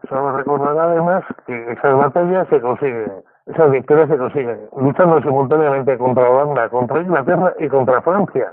solo 0.06 0.36
recordar 0.36 0.78
además 0.78 1.24
que 1.46 1.72
esas 1.72 1.96
batallas 1.96 2.46
se 2.50 2.60
consiguen 2.60 3.10
esas 3.46 3.70
victorias 3.70 4.08
se 4.08 4.16
consiguen 4.16 4.58
luchando 4.76 5.20
simultáneamente 5.20 5.98
contra 5.98 6.30
Holanda, 6.30 6.68
contra 6.70 7.00
Inglaterra 7.00 7.52
y 7.58 7.68
contra 7.68 8.00
Francia. 8.02 8.52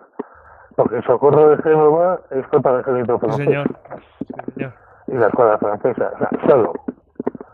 Porque 0.76 0.98
el 0.98 1.04
socorro 1.04 1.50
de 1.50 1.64
Génova 1.64 2.20
es 2.32 2.46
contra 2.48 2.74
el 2.74 2.80
ejército 2.82 3.20
francés. 3.20 3.46
señor. 3.46 3.68
Y 5.08 5.14
la 5.14 5.28
escuadra 5.28 5.58
francesa. 5.58 6.12
O 6.14 6.18
sea, 6.18 6.30
solo. 6.48 6.74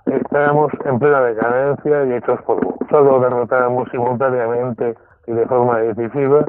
Estábamos 0.06 0.72
en 0.86 1.00
plena 1.00 1.22
decadencia 1.22 2.06
y 2.06 2.14
hechos 2.14 2.42
polvo. 2.44 2.78
Solo 2.90 3.20
derrotábamos 3.20 3.90
simultáneamente 3.92 4.96
y 5.28 5.34
de 5.34 5.46
forma 5.48 5.80
decisiva 5.80 6.46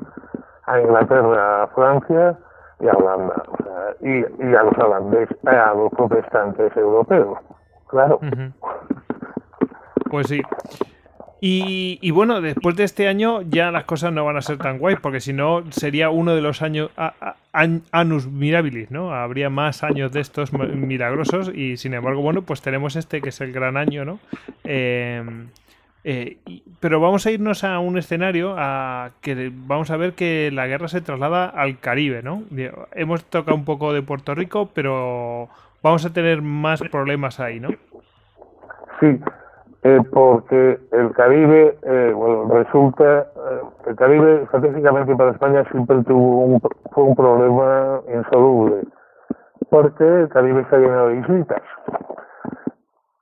a 0.67 0.81
Inglaterra, 0.81 1.65
a 1.65 1.67
Francia 1.69 2.39
y 2.81 2.89
a 2.89 2.93
Holanda. 2.93 3.43
O 3.49 3.57
sea, 3.63 3.95
y, 4.01 4.19
y, 4.19 4.55
a 4.55 4.63
los 4.63 4.79
holandeses, 4.79 5.37
a 5.47 5.75
los 5.75 5.91
protestantes 5.93 6.77
europeos. 6.77 7.39
Claro. 7.89 8.21
Pues 10.11 10.29
sí. 10.29 10.41
Y, 11.41 12.11
bueno, 12.11 12.41
después 12.41 12.75
de 12.75 12.83
este 12.83 13.07
año 13.07 13.43
ya 13.43 13.71
las 13.71 13.85
cosas 13.85 14.13
no 14.13 14.25
van 14.25 14.37
a 14.37 14.43
ser 14.43 14.59
tan 14.59 14.79
guays, 14.79 14.99
porque 15.01 15.21
si 15.21 15.33
no 15.33 15.63
sería 15.71 16.11
uno 16.11 16.35
de 16.35 16.41
los 16.41 16.63
años 16.63 16.91
anus 17.93 18.27
mirabilis, 18.27 18.91
¿no? 18.91 19.15
Habría 19.15 19.49
más 19.49 19.85
años 19.85 20.11
de 20.11 20.21
estos 20.21 20.53
milagrosos 20.53 21.53
y 21.55 21.77
sin 21.77 21.95
embargo, 21.95 22.23
bueno, 22.23 22.43
pues 22.43 22.61
tenemos 22.61 22.97
este 22.97 23.21
que 23.21 23.29
es 23.29 23.41
el 23.41 23.53
gran 23.53 23.77
año, 23.77 24.05
¿no? 24.05 24.19
Eh, 24.65 25.23
eh, 26.03 26.39
pero 26.81 27.01
vamos 27.01 27.27
a 27.27 27.31
irnos 27.31 27.63
a 27.63 27.79
un 27.79 27.99
escenario 27.99 28.55
a 28.59 29.11
que 29.21 29.53
vamos 29.53 29.91
a 29.91 29.97
ver 29.97 30.15
que 30.15 30.51
la 30.53 30.67
guerra 30.67 30.89
se 30.89 31.01
traslada 31.01 31.47
al 31.47 31.79
Caribe, 31.79 32.23
¿no? 32.23 32.43
Hemos 32.95 33.25
tocado 33.25 33.57
un 33.57 33.65
poco 33.65 33.93
de 33.93 34.03
Puerto 34.03 34.35
Rico, 34.35 34.71
pero 34.75 35.49
vamos 35.83 36.05
a 36.05 36.13
tener 36.13 36.43
más 36.43 36.81
problemas 36.81 37.39
ahí, 37.39 37.61
¿no? 37.61 37.71
Sí, 39.01 39.21
eh, 39.89 40.01
porque 40.13 40.79
el 40.93 41.13
Caribe, 41.15 41.79
eh, 41.83 42.13
bueno, 42.15 42.47
resulta, 42.53 43.21
eh, 43.21 43.63
el 43.87 43.97
Caribe 43.97 44.43
estratégicamente 44.43 45.17
para 45.17 45.31
España 45.31 45.65
siempre 45.71 46.03
tuvo 46.05 46.45
un, 46.45 46.61
fue 46.93 47.05
un 47.05 47.17
problema 47.17 48.03
insoluble, 48.15 48.83
porque 49.71 50.05
el 50.05 50.29
Caribe 50.29 50.61
está 50.61 50.77
lleno 50.77 51.07
de 51.07 51.17
islitas. 51.21 51.63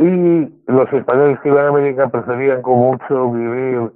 Y 0.00 0.62
los 0.66 0.92
españoles 0.92 1.38
que 1.40 1.50
iban 1.50 1.66
a 1.66 1.68
América 1.68 2.08
preferían 2.08 2.62
con 2.62 2.78
mucho 2.78 3.30
vivir 3.30 3.92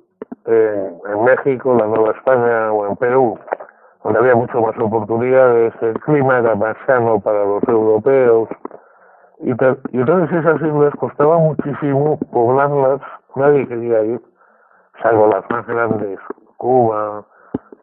en 0.47 1.25
México, 1.25 1.77
la 1.77 1.87
Nueva 1.87 2.13
España 2.13 2.73
o 2.73 2.87
en 2.87 2.97
Perú, 2.97 3.37
donde 4.05 4.19
había 4.21 4.37
mucho 4.37 4.61
más 4.61 4.79
oportunidades, 4.79 5.75
el 5.83 5.95
clima 6.01 6.39
era 6.39 6.55
más 6.55 6.77
sano 6.87 7.19
para 7.19 7.45
los 7.45 7.65
europeos, 7.65 8.49
y, 9.43 9.51
y 9.51 10.01
entonces 10.01 10.39
esas 10.39 10.61
islas 10.61 10.95
costaba 10.99 11.39
muchísimo 11.39 12.19
poblarlas, 12.31 13.01
nadie 13.37 13.67
quería 13.67 14.03
ir, 14.03 14.21
salvo 15.03 15.29
las 15.29 15.49
más 15.51 15.67
grandes, 15.67 16.19
Cuba, 16.57 17.25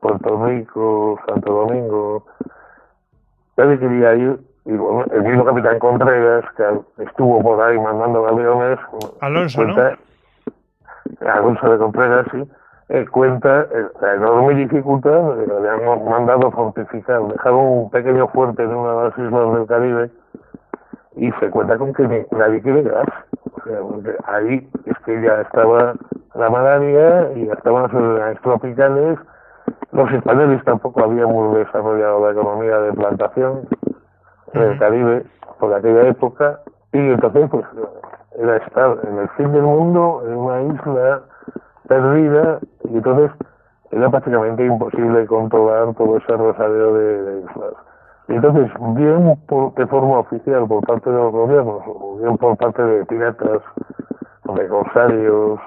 Puerto 0.01 0.45
Rico, 0.45 1.19
Santo 1.27 1.51
Domingo, 1.51 2.25
nadie 3.57 3.79
quería 3.79 4.15
ir, 4.15 4.39
y 4.65 4.73
bueno, 4.73 5.05
el 5.11 5.23
mismo 5.23 5.45
capitán 5.45 5.79
Contreras, 5.79 6.45
que 6.55 7.03
estuvo 7.03 7.41
por 7.41 7.61
ahí 7.61 7.79
mandando 7.79 8.23
galeones, 8.23 8.79
Alonso, 9.21 9.63
cuenta, 9.63 9.97
¿no? 11.21 11.31
Alonso 11.31 11.71
de 11.71 11.77
Contreras, 11.79 12.27
sí, 12.31 12.43
eh, 12.89 13.05
cuenta 13.11 13.67
la 14.01 14.13
enorme 14.13 14.55
dificultad 14.55 15.35
que 15.37 15.51
habían 15.51 16.05
mandado 16.05 16.51
fortificar, 16.51 17.21
dejaron 17.23 17.59
un 17.59 17.89
pequeño 17.89 18.27
fuerte 18.27 18.63
en 18.63 18.75
una 18.75 18.91
de 18.91 19.09
las 19.09 19.17
islas 19.17 19.53
del 19.55 19.67
Caribe, 19.67 20.11
y 21.17 21.31
se 21.33 21.49
cuenta 21.49 21.77
con 21.77 21.93
que 21.93 22.27
nadie 22.31 22.61
quiere 22.61 22.83
gas. 22.83 23.07
O 23.51 24.01
sea, 24.01 24.13
ahí 24.27 24.69
es 24.85 24.97
que 24.99 25.21
ya 25.21 25.41
estaba 25.41 25.95
la 26.35 26.49
malaria 26.49 27.31
y 27.35 27.47
ya 27.47 27.53
estaban 27.53 27.83
las 27.83 27.93
enfermedades 27.93 28.41
tropicales. 28.41 29.19
Los 29.91 30.11
españoles 30.11 30.63
tampoco 30.63 31.03
habíamos 31.03 31.55
desarrollado 31.55 32.25
la 32.25 32.31
economía 32.31 32.77
de 32.79 32.93
plantación 32.93 33.67
en 34.53 34.61
el 34.61 34.79
Caribe 34.79 35.25
por 35.59 35.73
aquella 35.73 36.07
época 36.07 36.59
y 36.93 36.99
entonces 36.99 37.49
pues 37.49 37.65
era 38.37 38.57
estar 38.57 38.97
en 39.09 39.17
el 39.17 39.29
fin 39.29 39.51
del 39.51 39.63
mundo 39.63 40.23
en 40.25 40.35
una 40.35 40.61
isla 40.61 41.21
perdida 41.87 42.59
y 42.83 42.97
entonces 42.97 43.31
era 43.91 44.09
prácticamente 44.09 44.65
imposible 44.65 45.25
controlar 45.25 45.93
todo 45.95 46.17
ese 46.17 46.37
rosario 46.37 46.93
de, 46.93 47.23
de 47.23 47.39
islas. 47.41 47.73
Entonces, 48.27 48.69
bien 48.95 49.37
por, 49.47 49.73
de 49.75 49.87
forma 49.87 50.19
oficial 50.19 50.67
por 50.67 50.85
parte 50.85 51.09
de 51.09 51.15
los 51.15 51.31
gobiernos, 51.31 51.81
o 51.87 52.17
bien 52.17 52.37
por 52.37 52.57
parte 52.57 52.83
de 52.83 53.05
piratas, 53.05 53.61
de 54.55 54.67
corsarios, 54.67 55.59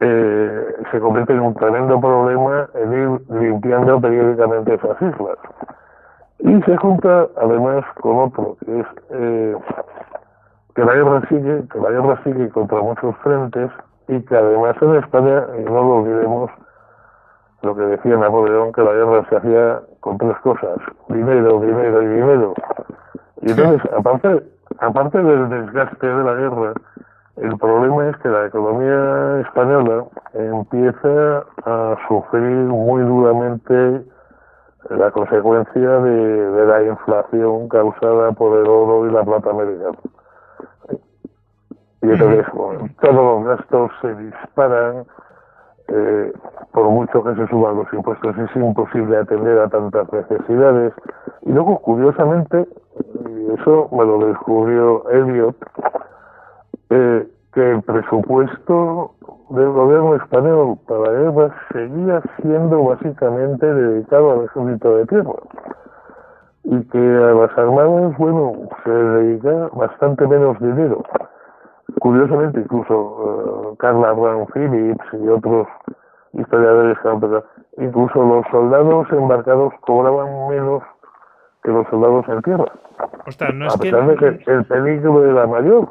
eh, 0.00 0.74
se 0.90 1.00
convierte 1.00 1.32
en 1.32 1.40
un 1.40 1.54
tremendo 1.54 2.00
problema 2.00 2.68
el 2.74 2.92
ir 2.92 3.20
limpiando 3.30 4.00
periódicamente 4.00 4.74
esas 4.74 5.00
islas. 5.02 5.38
Y 6.40 6.62
se 6.62 6.76
junta 6.76 7.26
además 7.36 7.84
con 8.00 8.18
otro, 8.18 8.56
que 8.64 8.80
es 8.80 8.86
eh, 9.10 9.56
que 10.74 10.84
la 10.84 10.94
guerra 10.94 11.22
sigue, 11.28 11.64
que 11.72 11.80
la 11.80 11.90
guerra 11.90 12.22
sigue 12.22 12.48
contra 12.50 12.80
muchos 12.80 13.16
frentes 13.18 13.70
y 14.06 14.20
que 14.20 14.36
además 14.36 14.76
en 14.80 14.94
España, 14.96 15.46
y 15.58 15.64
no 15.64 15.72
lo 15.72 15.96
olvidemos, 15.96 16.50
lo 17.62 17.74
que 17.74 17.82
decía 17.82 18.16
Napoleón, 18.16 18.72
que 18.72 18.82
la 18.82 18.92
guerra 18.92 19.26
se 19.28 19.36
hacía 19.36 19.80
con 20.00 20.18
tres 20.18 20.36
cosas, 20.38 20.78
dinero, 21.08 21.60
dinero 21.60 22.02
y 22.02 22.06
dinero. 22.06 22.54
Y 23.42 23.50
entonces, 23.50 23.92
aparte, 23.96 24.42
aparte 24.78 25.18
del 25.22 25.48
desgaste 25.48 26.06
de 26.06 26.24
la 26.24 26.34
guerra, 26.34 26.72
el 27.36 27.56
problema 27.58 28.08
es 28.08 28.16
que 28.18 28.28
la 28.28 28.46
economía 28.46 29.40
española 29.40 30.04
empieza 30.34 31.44
a 31.64 31.96
sufrir 32.08 32.42
muy 32.42 33.02
duramente 33.02 34.02
la 34.90 35.10
consecuencia 35.10 35.88
de, 36.00 36.66
la 36.66 36.82
inflación 36.82 37.68
causada 37.68 38.32
por 38.32 38.58
el 38.58 38.68
oro 38.68 39.06
y 39.06 39.12
la 39.12 39.22
plata 39.22 39.50
americana. 39.50 39.98
Y 42.02 42.10
entonces 42.10 42.46
todos 43.00 43.14
los 43.14 43.44
gastos 43.44 43.90
se 44.00 44.14
disparan, 44.14 45.04
eh, 45.88 46.32
por 46.72 46.88
mucho 46.90 47.24
que 47.24 47.34
se 47.34 47.46
suban 47.48 47.76
los 47.76 47.92
impuestos 47.92 48.36
es 48.38 48.56
imposible 48.56 49.16
atender 49.16 49.58
a 49.58 49.68
tantas 49.68 50.12
necesidades. 50.12 50.92
Y 51.42 51.52
luego, 51.52 51.78
curiosamente, 51.80 52.66
y 53.28 53.52
eso 53.60 53.88
me 53.92 54.04
lo 54.04 54.26
descubrió 54.26 55.08
Elliot, 55.10 55.56
eh, 56.90 57.26
que 57.52 57.70
el 57.70 57.82
presupuesto 57.82 59.12
del 59.50 59.70
gobierno 59.70 60.14
español 60.16 60.78
para 60.86 61.00
la 61.00 61.10
guerra 61.10 61.54
seguía 61.72 62.22
siendo 62.42 62.84
básicamente 62.84 63.66
dedicado 63.66 64.32
al 64.32 64.44
ejército 64.44 64.96
de 64.96 65.06
tierra 65.06 65.32
y 66.64 66.84
que 66.84 66.98
a 66.98 67.32
las 67.32 67.56
armadas, 67.56 68.16
bueno, 68.18 68.52
se 68.84 68.90
dedica 68.90 69.70
bastante 69.72 70.26
menos 70.26 70.58
dinero. 70.60 71.02
Curiosamente, 72.00 72.60
incluso 72.60 72.94
uh, 73.72 73.76
Carla 73.76 74.12
Brown 74.12 74.46
Phillips 74.52 75.06
y 75.12 75.28
otros 75.28 75.66
historiadores 76.32 76.98
incluso 77.78 78.22
los 78.22 78.46
soldados 78.50 79.06
embarcados 79.10 79.72
cobraban 79.80 80.48
menos 80.48 80.82
que 81.62 81.70
los 81.70 81.86
soldados 81.88 82.28
en 82.28 82.42
tierra. 82.42 82.72
a 82.98 83.78
pesar 83.78 84.06
de 84.06 84.16
que 84.16 84.50
el 84.50 84.64
peligro 84.66 85.24
era 85.24 85.46
mayor 85.46 85.88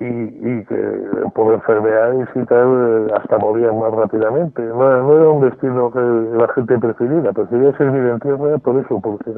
y, 0.00 0.06
y 0.06 0.64
que 0.64 1.00
por 1.34 1.54
enfermedades 1.54 2.28
y 2.34 2.44
tal 2.44 3.12
hasta 3.14 3.38
morían 3.38 3.78
más 3.78 3.92
rápidamente. 3.92 4.62
No, 4.62 5.02
no 5.02 5.16
era 5.16 5.28
un 5.28 5.48
destino 5.48 5.90
que 5.90 6.00
la 6.00 6.48
gente 6.54 6.78
preferiera, 6.78 7.32
prefería 7.32 7.76
servir 7.76 8.04
en 8.04 8.20
tierra 8.20 8.58
por 8.58 8.76
eso, 8.76 9.00
porque 9.00 9.32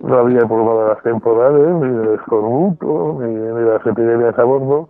no 0.00 0.18
había 0.18 0.40
problema 0.40 0.74
de 0.82 0.88
las 0.88 1.02
temporales, 1.02 1.68
ni 1.68 2.08
de 2.08 2.14
escorbuto, 2.14 3.18
ni, 3.20 3.34
de 3.34 3.62
las 3.62 3.86
epidemias 3.86 4.38
a 4.38 4.44
bordo. 4.44 4.88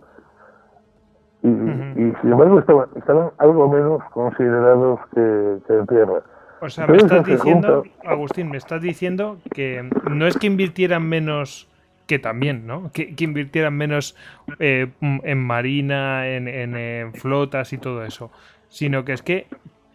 Y, 1.43 1.47
y 1.47 2.13
sin 2.21 2.31
embargo 2.31 2.59
estaban, 2.59 2.89
estaban 2.95 3.31
algo 3.39 3.67
menos 3.67 4.03
considerados 4.11 4.99
que, 5.13 5.57
que 5.67 5.73
en 5.73 5.87
tierra. 5.87 6.21
O 6.61 6.69
sea, 6.69 6.85
me 6.85 6.97
estás 6.97 7.25
diciendo, 7.25 7.83
Agustín, 8.05 8.51
me 8.51 8.57
estás 8.57 8.81
diciendo 8.81 9.39
que 9.51 9.89
no 10.11 10.27
es 10.27 10.37
que 10.37 10.45
invirtieran 10.45 11.03
menos 11.03 11.67
que 12.05 12.19
también, 12.19 12.67
¿no? 12.67 12.91
Que, 12.93 13.15
invirtieran 13.17 13.73
menos 13.73 14.15
eh, 14.59 14.91
en 15.01 15.37
marina, 15.39 16.27
en, 16.27 17.13
flotas 17.13 17.73
y 17.73 17.79
todo 17.79 18.05
eso, 18.05 18.31
sino 18.67 19.05
que 19.05 19.13
es 19.13 19.23
que 19.23 19.47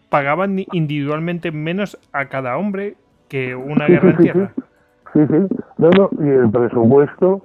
pagaban 0.09 0.65
individualmente 0.73 1.51
menos 1.51 1.97
a 2.11 2.25
cada 2.27 2.57
hombre 2.57 2.95
que 3.29 3.55
una 3.55 3.87
guerra 3.87 4.09
en 4.09 4.17
tierra. 4.17 4.53
Sí, 5.13 5.25
sí, 5.27 5.47
no, 5.77 5.89
no, 5.89 6.09
y 6.23 6.29
el 6.29 6.51
presupuesto 6.51 7.41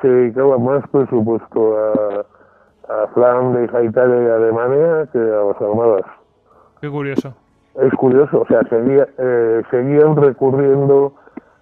se 0.00 0.08
dedicaba 0.08 0.58
más 0.58 0.86
presupuesto 0.88 1.76
a, 1.78 2.24
a 2.88 3.06
Flandes, 3.08 3.72
a 3.74 3.82
Italia 3.82 4.22
y 4.22 4.26
a 4.26 4.36
Alemania 4.36 5.08
que 5.12 5.18
a 5.18 5.44
las 5.44 5.60
armadas. 5.60 6.02
Qué 6.80 6.90
curioso. 6.90 7.34
Es 7.74 7.92
curioso, 7.94 8.40
o 8.40 8.46
sea, 8.46 8.62
seguía, 8.68 9.06
eh, 9.18 9.62
seguían 9.70 10.16
recurriendo 10.16 11.12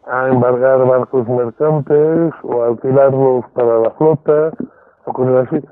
a 0.07 0.29
embargar 0.29 0.85
barcos 0.87 1.27
mercantes 1.29 2.33
o 2.43 2.63
alquilarlos 2.63 3.45
para 3.55 3.79
la 3.81 3.91
flota 3.93 4.53
o 5.05 5.13
cosas 5.13 5.49
así. 5.49 5.65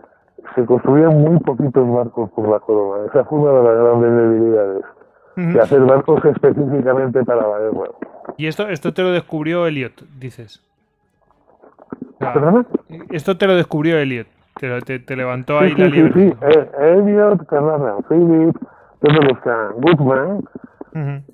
Se 0.54 0.66
construían 0.66 1.20
muy 1.20 1.38
poquitos 1.40 1.88
barcos 1.88 2.30
por 2.32 2.48
la 2.48 2.58
corona. 2.60 3.06
Esa 3.06 3.24
fue 3.24 3.38
una 3.38 3.52
de 3.52 3.62
las 3.62 3.84
grandes 3.84 4.12
debilidades. 4.16 4.84
De 5.36 5.60
hacer 5.60 5.80
barcos 5.80 6.24
específicamente 6.24 7.24
para 7.24 7.46
la 7.46 7.58
guerra. 7.58 7.90
Y 8.36 8.46
esto, 8.46 8.68
esto 8.68 8.92
te 8.92 9.02
lo 9.02 9.10
descubrió 9.10 9.66
Elliot, 9.66 10.02
dices. 10.18 10.62
¿Perdona? 12.18 12.64
Esto 13.10 13.36
te 13.36 13.46
lo 13.46 13.56
descubrió 13.56 13.98
Elliot. 13.98 14.26
Te, 14.58 14.98
te, 15.00 15.16
levantó 15.16 15.58
ahí 15.58 15.74
la 15.74 15.86
liebre. 15.86 16.12
Sí, 16.12 16.30
sí. 16.30 16.36
Eh, 16.42 16.70
Elliot, 16.78 17.46
Carnarvon, 17.46 18.04
Philip, 18.08 18.56
todos 19.00 19.24
los 19.24 19.38
que 19.40 19.50
Goodman, 19.80 20.44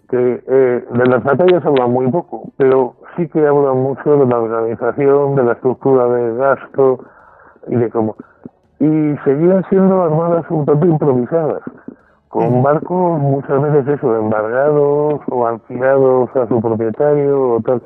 que 0.09 0.45
eh, 0.47 0.85
de 0.91 1.07
las 1.07 1.23
batallas 1.25 1.65
hablan 1.65 1.91
muy 1.91 2.11
poco, 2.11 2.53
pero 2.57 2.95
sí 3.17 3.29
que 3.29 3.47
hablan 3.47 3.77
mucho 3.79 4.17
de 4.17 4.27
la 4.27 4.39
organización, 4.39 5.35
de 5.35 5.43
la 5.43 5.53
estructura 5.53 6.07
de 6.07 6.37
gasto 6.37 7.05
y 7.67 7.75
de 7.75 7.91
cómo. 7.91 8.17
Y 8.79 9.17
seguían 9.25 9.65
siendo 9.69 10.03
armadas 10.03 10.47
un 10.51 10.65
tanto 10.65 10.87
improvisadas, 10.87 11.63
con 12.29 12.63
barcos 12.63 13.21
muchas 13.21 13.63
veces 13.63 13.89
eso, 13.89 14.17
embargados 14.17 15.21
o 15.31 15.47
alquilados 15.47 16.35
a 16.37 16.47
su 16.47 16.61
propietario 16.61 17.55
o 17.55 17.61
tal. 17.61 17.83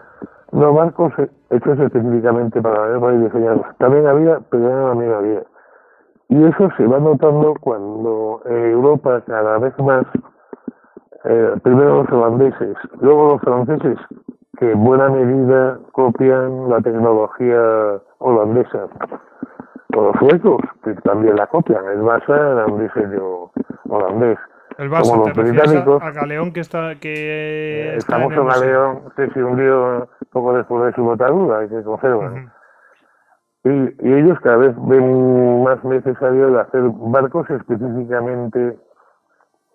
No 0.52 0.74
barcos 0.74 1.12
hechos 1.50 1.78
específicamente 1.78 2.60
para 2.60 2.80
la 2.80 2.98
guerra 2.98 3.14
y 3.14 3.18
diseñados. 3.18 3.66
También 3.78 4.06
había, 4.06 4.40
pero 4.50 4.88
también 4.88 5.12
había. 5.12 5.42
Y 6.28 6.44
eso 6.44 6.68
se 6.76 6.86
va 6.86 6.98
notando 6.98 7.54
cuando 7.60 8.40
Europa 8.46 9.22
cada 9.26 9.58
vez 9.58 9.78
más 9.78 10.04
eh, 11.24 11.54
primero 11.62 12.02
los 12.02 12.12
holandeses, 12.12 12.76
luego 13.00 13.32
los 13.32 13.42
franceses, 13.42 13.98
que 14.58 14.72
en 14.72 14.82
buena 14.82 15.08
medida 15.08 15.78
copian 15.92 16.68
la 16.68 16.80
tecnología 16.80 18.00
holandesa. 18.18 18.88
O 19.96 20.02
los 20.02 20.16
suecos, 20.16 20.60
que 20.84 20.94
también 21.02 21.36
la 21.36 21.46
copian, 21.46 21.84
es 21.90 22.02
basa 22.02 22.64
en 22.64 22.72
un 22.72 22.80
diseño 22.82 23.50
holandés. 23.88 24.38
El 24.78 24.88
Como 24.88 25.26
los 25.26 25.36
británicos. 25.36 26.02
A, 26.02 26.10
Galeón 26.12 26.52
que 26.52 26.60
está. 26.60 26.94
Que 26.96 27.94
el 27.94 28.02
famoso 28.02 28.44
Galeón 28.44 29.12
se 29.16 29.44
hundió 29.44 30.08
poco 30.30 30.54
después 30.54 30.84
de 30.84 30.92
su 30.94 31.02
botadura, 31.02 31.68
que 31.68 31.82
conserva. 31.82 32.32
y, 33.64 33.70
y 33.70 34.12
ellos 34.14 34.40
cada 34.40 34.56
vez 34.56 34.74
ven 34.86 35.62
más 35.62 35.84
necesario 35.84 36.48
el 36.48 36.58
hacer 36.58 36.82
barcos 36.94 37.48
específicamente 37.50 38.78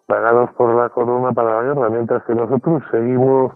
pagados 0.07 0.49
por 0.53 0.73
la 0.73 0.89
corona 0.89 1.31
para 1.33 1.55
la 1.57 1.63
guerra, 1.63 1.89
mientras 1.89 2.23
que 2.23 2.33
nosotros 2.33 2.81
seguimos, 2.89 3.53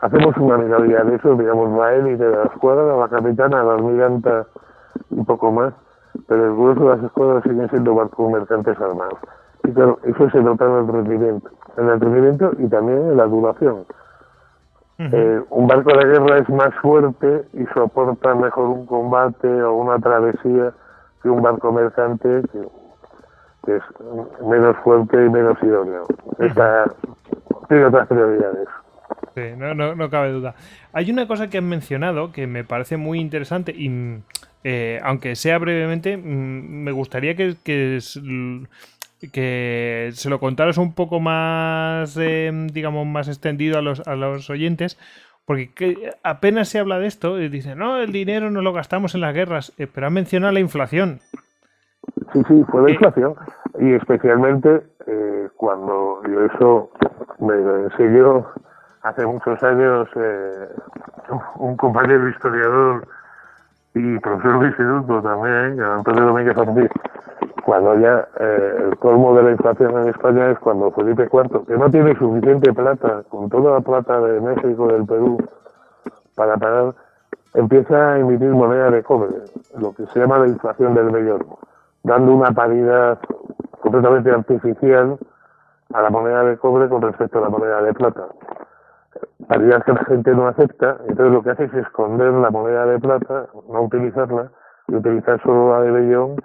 hacemos 0.00 0.36
una 0.38 0.56
minoría 0.56 1.02
de 1.02 1.16
eso, 1.16 1.34
digamos, 1.34 1.76
la 1.76 1.94
élite 1.94 2.24
de 2.24 2.36
la 2.36 2.44
escuadra, 2.44 2.96
la 2.96 3.08
capitana, 3.08 3.64
la 3.64 3.74
almiranta 3.74 4.46
y 5.10 5.22
poco 5.22 5.52
más, 5.52 5.74
pero 6.26 6.46
el 6.46 6.52
grueso 6.54 6.80
de 6.80 6.96
las 6.96 7.04
escuadras 7.04 7.42
siguen 7.44 7.68
siendo 7.70 7.94
barcos 7.94 8.30
mercantes 8.30 8.78
armados. 8.80 9.18
Y 9.64 9.72
claro, 9.72 9.98
eso 10.04 10.30
se 10.30 10.40
nota 10.40 10.64
en 10.64 10.72
el 10.72 10.88
rendimiento, 10.88 11.50
en 11.76 11.88
el 11.88 12.00
rendimiento 12.00 12.52
y 12.58 12.68
también 12.68 12.98
en 12.98 13.16
la 13.16 13.26
duración. 13.26 13.84
Eh, 14.96 15.42
un 15.50 15.66
barco 15.66 15.90
de 15.92 16.04
guerra 16.04 16.38
es 16.38 16.48
más 16.50 16.72
fuerte 16.80 17.44
y 17.52 17.66
soporta 17.74 18.32
mejor 18.36 18.66
un 18.68 18.86
combate 18.86 19.62
o 19.62 19.74
una 19.74 19.98
travesía 19.98 20.72
que 21.20 21.28
un 21.28 21.42
barco 21.42 21.72
mercante 21.72 22.42
que 22.52 22.60
que 23.64 23.76
es 23.76 23.82
menos 24.46 24.76
fuerte 24.78 25.16
y 25.24 25.28
menos 25.28 25.56
idóneo. 25.62 26.06
Esta 26.38 26.84
tiene 27.68 27.86
otras 27.86 28.06
prioridades. 28.08 28.68
Sí, 29.34 29.42
no, 29.56 29.74
no, 29.74 29.94
no, 29.94 30.10
cabe 30.10 30.32
duda. 30.32 30.54
Hay 30.92 31.10
una 31.10 31.26
cosa 31.26 31.48
que 31.48 31.58
has 31.58 31.64
mencionado 31.64 32.32
que 32.32 32.46
me 32.46 32.64
parece 32.64 32.96
muy 32.96 33.20
interesante 33.20 33.72
y 33.72 34.22
eh, 34.64 35.00
aunque 35.02 35.36
sea 35.36 35.58
brevemente, 35.58 36.16
mm, 36.16 36.22
me 36.22 36.92
gustaría 36.92 37.36
que, 37.36 37.54
que, 37.62 37.98
que, 39.32 40.10
se 40.12 40.30
lo 40.30 40.40
contaras 40.40 40.78
un 40.78 40.94
poco 40.94 41.20
más, 41.20 42.16
eh, 42.16 42.50
digamos, 42.72 43.06
más 43.06 43.28
extendido 43.28 43.78
a 43.78 43.82
los, 43.82 44.06
a 44.08 44.16
los 44.16 44.50
oyentes, 44.50 44.98
porque 45.46 46.10
apenas 46.22 46.68
se 46.68 46.78
habla 46.78 46.98
de 46.98 47.06
esto 47.06 47.38
y 47.38 47.48
dicen, 47.48 47.78
no, 47.78 47.98
el 47.98 48.12
dinero 48.12 48.50
no 48.50 48.62
lo 48.62 48.72
gastamos 48.72 49.14
en 49.14 49.20
las 49.20 49.34
guerras, 49.34 49.72
eh, 49.78 49.86
pero 49.92 50.06
has 50.06 50.12
mencionado 50.12 50.52
la 50.52 50.60
inflación. 50.60 51.20
Sí, 52.32 52.42
sí, 52.48 52.64
fue 52.70 52.82
la 52.82 52.90
inflación. 52.90 53.34
Y 53.78 53.92
especialmente 53.92 54.82
eh, 55.06 55.48
cuando 55.56 56.22
yo 56.26 56.46
eso 56.46 56.90
me 57.40 57.54
lo 57.54 57.84
enseñó 57.84 58.46
hace 59.02 59.26
muchos 59.26 59.62
años 59.62 60.08
eh, 60.16 60.68
un 61.56 61.76
compañero 61.76 62.28
historiador 62.28 63.06
y 63.94 64.18
profesor 64.18 64.60
de 64.60 64.66
instituto 64.68 65.22
también, 65.22 65.80
Antonio 65.80 66.24
Domínguez 66.24 66.56
Ortiz, 66.56 66.90
cuando 67.64 67.98
ya 67.98 68.26
eh, 68.40 68.88
el 68.88 68.98
colmo 68.98 69.34
de 69.36 69.42
la 69.44 69.50
inflación 69.52 70.02
en 70.02 70.08
España 70.08 70.50
es 70.50 70.58
cuando 70.58 70.90
Felipe 70.90 71.28
IV, 71.32 71.66
que 71.66 71.76
no 71.76 71.90
tiene 71.90 72.16
suficiente 72.18 72.72
plata, 72.72 73.22
con 73.28 73.48
toda 73.48 73.74
la 73.74 73.80
plata 73.80 74.20
de 74.20 74.40
México, 74.40 74.88
del 74.88 75.06
Perú, 75.06 75.38
para 76.34 76.56
pagar, 76.56 76.94
empieza 77.54 78.14
a 78.14 78.18
emitir 78.18 78.50
moneda 78.50 78.90
de 78.90 79.02
cobre, 79.02 79.30
lo 79.78 79.94
que 79.94 80.06
se 80.06 80.20
llama 80.20 80.38
la 80.38 80.48
inflación 80.48 80.94
del 80.94 81.10
mayor 81.10 81.44
dando 82.04 82.34
una 82.34 82.52
paridad 82.52 83.18
completamente 83.80 84.30
artificial 84.30 85.18
a 85.92 86.02
la 86.02 86.10
moneda 86.10 86.44
de 86.44 86.56
cobre 86.58 86.88
con 86.88 87.02
respecto 87.02 87.38
a 87.38 87.42
la 87.42 87.48
moneda 87.48 87.82
de 87.82 87.92
plata. 87.94 88.28
Paridad 89.48 89.84
que 89.84 89.92
la 89.92 90.04
gente 90.04 90.30
no 90.32 90.48
acepta, 90.48 90.98
entonces 91.08 91.32
lo 91.32 91.42
que 91.42 91.50
hace 91.50 91.64
es 91.64 91.74
esconder 91.74 92.32
la 92.32 92.50
moneda 92.50 92.86
de 92.86 92.98
plata, 92.98 93.46
no 93.68 93.82
utilizarla, 93.82 94.50
y 94.88 94.96
utilizar 94.96 95.40
solo 95.42 95.72
la 95.72 95.80
de 95.82 95.90
bellón 95.90 96.36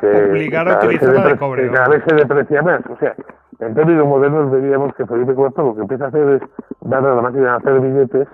que 0.00 0.30
Obligar 0.30 0.68
a 0.68 0.78
utilizar 0.78 1.26
de 1.26 1.38
cobre. 1.38 1.70
cada 1.70 1.88
vez 1.88 2.02
se 2.06 2.14
deprecia 2.14 2.62
más. 2.62 2.80
O 2.90 2.96
sea, 2.96 3.14
en 3.60 3.74
términos 3.74 4.06
modernos 4.06 4.50
veríamos 4.50 4.94
que 4.94 5.06
Felipe 5.06 5.32
IV 5.32 5.52
lo 5.56 5.74
que 5.74 5.82
empieza 5.82 6.06
a 6.06 6.08
hacer 6.08 6.28
es 6.28 6.42
dar 6.80 7.06
a 7.06 7.14
la 7.14 7.22
máquina 7.22 7.52
de 7.52 7.56
hacer 7.56 7.80
billetes 7.80 8.28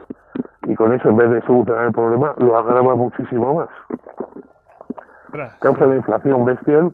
y 0.66 0.74
con 0.74 0.92
eso, 0.92 1.08
en 1.08 1.16
vez 1.16 1.30
de 1.30 1.42
solucionar 1.42 1.86
el 1.86 1.92
problema, 1.92 2.34
lo 2.38 2.56
agrava 2.56 2.94
muchísimo 2.94 3.54
más. 3.54 3.68
Causa 5.60 5.86
la 5.86 5.96
inflación 5.96 6.44
bestial 6.44 6.92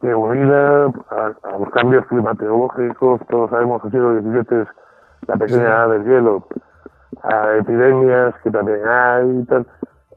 que 0.00 0.14
unida 0.14 0.86
a, 1.10 1.58
los 1.58 1.70
cambios 1.70 2.06
climatológicos, 2.06 3.20
todos 3.28 3.50
sabemos 3.50 3.82
que 3.82 3.88
el 3.88 3.92
siglo 3.92 4.20
XVII 4.20 4.62
es 4.62 4.68
la 5.26 5.36
pequeña 5.36 5.62
edad 5.62 5.90
del 5.90 6.04
hielo, 6.04 6.46
a 7.22 7.56
epidemias 7.56 8.34
que 8.42 8.50
también 8.50 8.80
hay 8.86 9.38
y 9.40 9.44
tal, 9.44 9.66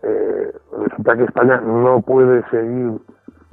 eh, 0.03 0.53
resulta 0.77 1.15
que 1.17 1.23
España 1.23 1.61
no 1.61 2.01
puede 2.01 2.43
seguir, 2.49 2.99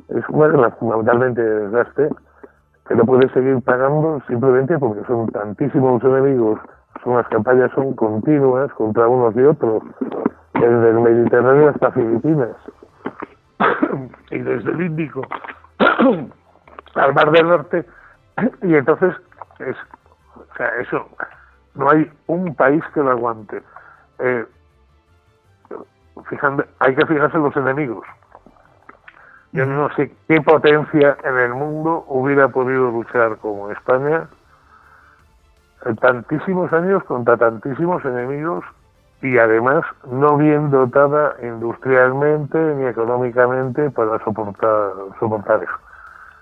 es 0.09 0.29
una 0.29 0.49
guerra 0.49 0.71
fundamentalmente 0.73 1.43
de 1.43 1.61
desgaste, 1.61 2.09
que 2.89 2.95
no 2.95 3.05
puede 3.05 3.29
seguir 3.31 3.61
pagando 3.63 4.23
simplemente 4.29 4.79
porque 4.79 5.05
son 5.07 5.29
tantísimos 5.31 6.03
enemigos, 6.05 6.61
son 7.03 7.17
las 7.17 7.29
campañas 7.29 7.71
son 7.75 7.95
continuas 7.95 8.73
contra 8.75 9.09
unos 9.09 9.35
y 9.37 9.43
otros, 9.43 9.83
desde 10.55 10.91
el 10.91 11.01
Mediterráneo 11.01 11.71
hasta 11.71 11.93
Filipinas. 11.93 12.57
Y 14.31 14.39
desde 14.39 14.71
el 14.71 14.83
Índico 14.83 15.23
al 16.95 17.15
Mar 17.15 17.31
del 17.31 17.49
Norte, 17.49 17.87
y 18.63 18.75
entonces 18.75 19.15
es, 19.61 19.77
o 20.35 20.57
sea, 20.57 20.69
eso, 20.81 21.07
no 21.77 21.91
hay 21.91 22.11
un 22.27 22.55
país 22.55 22.83
que 22.95 23.01
lo 23.01 23.11
aguante. 23.11 23.63
Eh, 24.19 24.47
fijando, 26.29 26.65
hay 26.79 26.95
que 26.95 27.07
fijarse 27.07 27.37
en 27.37 27.43
los 27.43 27.57
enemigos. 27.57 28.07
Yo 29.53 29.65
no 29.65 29.89
sé 29.95 30.13
qué 30.29 30.41
potencia 30.41 31.17
en 31.25 31.39
el 31.39 31.55
mundo 31.55 32.05
hubiera 32.09 32.49
podido 32.49 32.91
luchar 32.91 33.37
como 33.39 33.71
España 33.71 34.29
en 35.85 35.97
tantísimos 35.97 36.73
años 36.73 37.05
contra 37.05 37.37
tantísimos 37.37 38.05
enemigos 38.05 38.65
y 39.23 39.39
además 39.39 39.85
no 40.11 40.37
bien 40.37 40.71
dotada 40.71 41.37
industrialmente 41.43 42.59
ni 42.59 42.87
económicamente 42.87 43.91
para 43.91 44.23
soportar, 44.25 44.93
soportar 45.19 45.63
eso. 45.63 45.73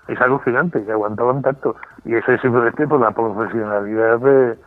Es 0.07 0.19
alucinante 0.21 0.83
que 0.83 0.91
aguantaban 0.91 1.41
tanto. 1.41 1.75
Y 2.03 2.15
eso 2.15 2.31
es 2.31 2.41
simplemente 2.41 2.87
por 2.87 2.99
la 2.99 3.11
profesionalidad 3.11 4.19
de, 4.19 4.57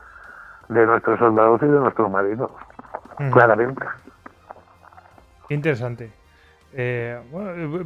de 0.68 0.86
nuestros 0.86 1.18
soldados 1.18 1.62
y 1.62 1.66
de 1.66 1.80
nuestros 1.80 2.10
marinos. 2.10 2.50
Claramente. 3.32 3.84
Interesante. 5.48 6.10
Eh, 6.72 7.18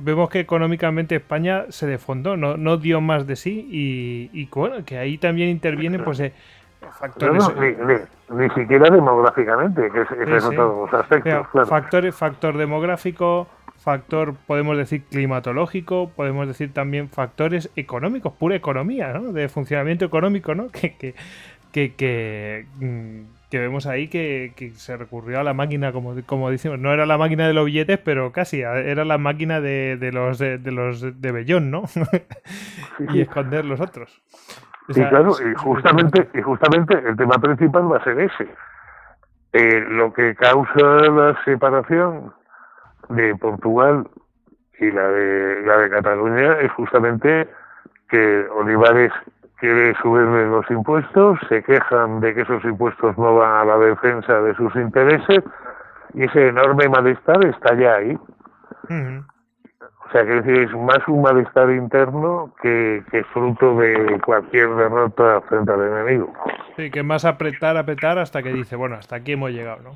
vemos 0.01 0.29
que 0.29 0.41
económicamente 0.41 1.15
España 1.15 1.67
se 1.69 1.87
defondó, 1.87 2.37
no, 2.37 2.57
no 2.57 2.77
dio 2.77 3.01
más 3.01 3.27
de 3.27 3.37
sí 3.37 3.69
y, 3.71 4.31
y 4.33 4.49
bueno, 4.53 4.85
que 4.85 4.99
ahí 4.99 5.19
también 5.19 5.51
interviene 5.51 6.01
pues 6.01 6.19
eh, 6.19 6.33
factores... 6.99 7.45
ni, 8.31 8.51
siquiera 8.51 8.91
demográficamente, 8.91 9.89
que 9.91 10.03
es, 10.37 10.45
otro 10.45 10.89
aspectos. 10.93 11.47
factor, 11.69 12.13
factor 12.13 12.57
demográfico, 12.57 13.47
factor, 13.83 14.35
podemos 14.47 14.77
decir, 14.77 15.05
climatológico, 15.05 16.11
podemos 16.15 16.47
decir 16.47 16.73
también 16.73 17.09
factores 17.09 17.71
económicos, 17.77 18.33
pura 18.33 18.57
economía, 18.57 19.13
¿no? 19.13 19.33
De 19.33 19.49
funcionamiento 19.49 20.05
económico, 20.05 20.55
¿no? 20.55 20.69
Que, 20.73 20.97
que, 20.97 21.15
que, 21.73 21.95
que 21.95 22.67
mm, 22.77 23.23
que 23.53 23.59
vemos 23.59 23.87
ahí 23.87 24.09
que, 24.09 24.73
se 24.77 24.97
recurrió 24.97 25.39
a 25.39 25.43
la 25.43 25.53
máquina, 25.53 25.93
como, 25.93 26.15
como 26.25 26.49
decimos, 26.49 26.79
no 26.79 26.91
era 26.91 27.05
la 27.05 27.19
máquina 27.19 27.47
de 27.47 27.53
los 27.53 27.67
billetes, 27.67 27.99
pero 27.99 28.33
casi, 28.33 28.63
era 28.63 29.05
la 29.05 29.19
máquina 29.19 29.61
de, 29.61 30.11
los 30.11 30.39
de, 30.39 30.59
los 30.73 31.21
de 31.21 31.33
Bellón, 31.33 31.71
¿no? 31.71 31.83
y 33.13 33.21
esconder 33.21 33.67
los 33.67 33.79
otros. 33.79 34.23
y 34.89 35.05
claro, 35.05 35.33
y 35.39 35.55
justamente, 35.55 36.31
y 36.33 36.41
justamente 36.41 36.95
el 37.07 37.15
tema 37.15 37.37
principal 37.43 37.93
va 37.93 37.99
a 37.99 38.05
ser 38.05 38.21
ese. 38.21 38.49
Eh, 39.53 39.85
lo 39.87 40.15
que 40.15 40.35
causa 40.35 40.87
la 41.11 41.39
separación 41.45 42.33
de 43.11 43.37
Portugal 43.37 44.09
y 44.79 44.91
la 44.91 45.09
de, 45.09 45.61
la 45.67 45.77
de 45.77 45.91
Cataluña 45.91 46.53
es 46.63 46.73
justamente 46.73 47.47
que 48.09 48.47
Olivares 48.49 49.13
quiere 49.63 49.95
subirle 50.03 50.47
los 50.47 50.69
impuestos, 50.73 51.39
se 51.49 51.63
quejan 51.63 52.19
de 52.19 52.35
que 52.35 52.41
esos 52.41 52.65
impuestos 52.65 53.17
no 53.17 53.37
van 53.37 53.61
a 53.61 53.65
la 53.65 53.79
defensa 53.79 54.41
de 54.41 54.57
sus 54.57 54.75
intereses 54.75 55.45
y 56.15 56.25
ese 56.25 56.49
enorme 56.49 56.89
malestar 56.89 57.45
está 57.47 57.73
ya 57.77 57.95
ahí. 57.95 58.19
O 58.89 60.11
sea, 60.11 60.25
que 60.25 60.43
decir, 60.43 60.63
es 60.63 60.73
más 60.73 60.99
un 61.07 61.23
malestar 61.23 61.71
interno 61.71 62.53
que, 62.61 63.05
que 63.13 63.23
fruto 63.23 63.77
de 63.77 64.21
cualquier 64.27 64.69
derrota 64.75 65.41
frente 65.43 65.73
al 65.73 65.81
enemigo. 65.81 66.33
Sí, 66.77 66.91
que 66.91 67.05
más 67.05 67.25
apretar, 67.25 67.77
apretar 67.77 68.19
hasta 68.19 68.43
que 68.43 68.53
dice, 68.53 68.75
bueno, 68.75 68.97
hasta 68.97 69.15
aquí 69.15 69.33
hemos 69.33 69.53
llegado, 69.53 69.81
¿no? 69.81 69.91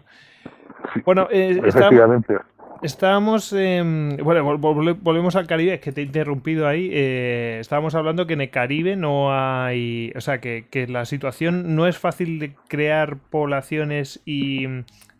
bueno, 1.04 1.26
eh, 1.32 1.60
efectivamente. 1.64 2.38
Estábamos, 2.82 3.52
bueno, 3.52 4.58
volvemos 4.58 5.36
al 5.36 5.46
Caribe, 5.46 5.74
es 5.74 5.80
que 5.80 5.92
te 5.92 6.02
he 6.02 6.04
interrumpido 6.04 6.68
ahí. 6.68 6.90
Eh, 6.92 7.58
estábamos 7.60 7.94
hablando 7.94 8.26
que 8.26 8.34
en 8.34 8.42
el 8.42 8.50
Caribe 8.50 8.96
no 8.96 9.32
hay, 9.32 10.12
o 10.14 10.20
sea, 10.20 10.40
que, 10.40 10.86
la 10.88 11.04
situación 11.04 11.74
no 11.74 11.86
es 11.86 11.98
fácil 11.98 12.38
de 12.38 12.54
crear 12.68 13.16
poblaciones 13.16 14.20
y, 14.24 14.66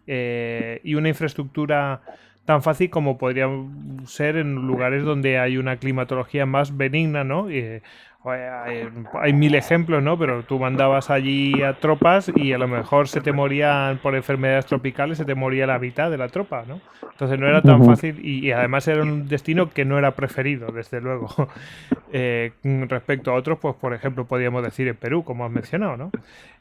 eh, 0.06 0.80
y 0.84 0.94
una 0.94 1.08
infraestructura 1.08 2.02
tan 2.46 2.62
fácil 2.62 2.90
como 2.90 3.18
podría 3.18 3.48
ser 4.06 4.36
en 4.36 4.54
lugares 4.54 5.02
donde 5.02 5.38
hay 5.38 5.58
una 5.58 5.76
climatología 5.76 6.46
más 6.46 6.76
benigna, 6.76 7.24
¿no? 7.24 7.50
Eh, 7.50 7.82
hay, 8.30 9.32
mil 9.32 9.54
ejemplos, 9.54 10.02
¿no? 10.02 10.18
Pero 10.18 10.42
tú 10.42 10.58
mandabas 10.58 11.10
allí 11.10 11.62
a 11.62 11.74
tropas 11.74 12.30
y 12.34 12.52
a 12.52 12.58
lo 12.58 12.68
mejor 12.68 13.08
se 13.08 13.20
te 13.20 13.32
morían 13.32 13.98
por 13.98 14.14
enfermedades 14.14 14.66
tropicales, 14.66 15.18
se 15.18 15.24
te 15.24 15.34
moría 15.34 15.66
la 15.66 15.78
mitad 15.78 16.10
de 16.10 16.18
la 16.18 16.28
tropa, 16.28 16.64
¿no? 16.66 16.80
Entonces 17.10 17.38
no 17.38 17.48
era 17.48 17.62
tan 17.62 17.84
fácil 17.84 18.24
y, 18.24 18.50
además 18.52 18.86
era 18.88 19.02
un 19.02 19.28
destino 19.28 19.70
que 19.70 19.84
no 19.84 19.98
era 19.98 20.12
preferido, 20.12 20.72
desde 20.72 21.00
luego. 21.00 21.28
Eh, 22.12 22.52
respecto 22.88 23.32
a 23.32 23.34
otros, 23.34 23.58
pues 23.58 23.74
por 23.74 23.92
ejemplo, 23.92 24.24
podríamos 24.26 24.62
decir 24.62 24.86
en 24.88 24.94
Perú, 24.94 25.24
como 25.24 25.44
has 25.44 25.50
mencionado, 25.50 25.96
¿no? 25.96 26.10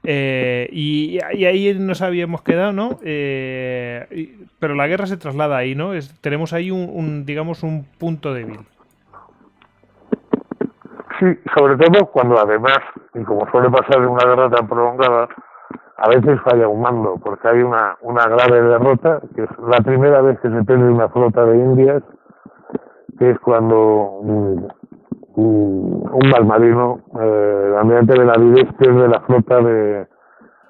Eh, 0.03 0.68
y, 0.72 1.20
ahí 1.22 1.74
nos 1.80 2.01
habíamos 2.01 2.41
quedado, 2.41 2.74
¿no? 2.74 2.99
Eh, 3.03 4.36
pero 4.59 4.76
la 4.76 4.88
guerra 4.88 5.05
se 5.05 5.18
traslada 5.18 5.55
ahí, 5.55 5.76
¿no? 5.76 5.91
tenemos 6.20 6.51
ahí 6.51 6.72
un, 6.72 7.26
digamos, 7.26 7.63
un 7.63 7.86
punto 7.86 8.34
débil. 8.34 8.59
Sí, 11.20 11.26
sobre 11.57 11.78
todo 11.78 12.07
cuando 12.07 12.38
además, 12.38 12.80
y 13.13 13.24
como 13.24 13.49
suele 13.49 13.70
pasar 13.70 14.01
en 14.01 14.09
una 14.09 14.26
guerra 14.26 14.49
tan 14.49 14.68
prolongada, 14.68 15.30
a 15.97 16.09
veces 16.09 16.41
falla 16.41 16.68
un 16.68 16.82
mando, 16.82 17.18
porque 17.24 17.47
hay 17.47 17.61
una, 17.61 17.97
una 18.01 18.28
grave 18.28 18.61
derrota, 18.61 19.22
que 19.34 19.43
es 19.43 19.49
la 19.59 19.78
primera 19.78 20.22
vez 20.22 20.39
que 20.41 20.49
se 20.49 20.63
pierde 20.63 20.91
una 20.91 21.07
flota 21.07 21.45
de 21.45 21.57
indias, 21.57 22.03
que 23.18 23.32
es 23.32 23.39
cuando 23.39 24.20
un, 24.20 24.68
un, 25.36 26.30
mal 26.32 26.45
marino, 26.45 26.99
eh, 27.20 27.63
el 27.68 27.76
almirante 27.78 28.20
de 28.20 28.26
la 28.26 28.34
Vides 28.34 28.74
pierde 28.78 29.07
la 29.07 29.22
flota 29.22 29.61
de, 29.61 30.07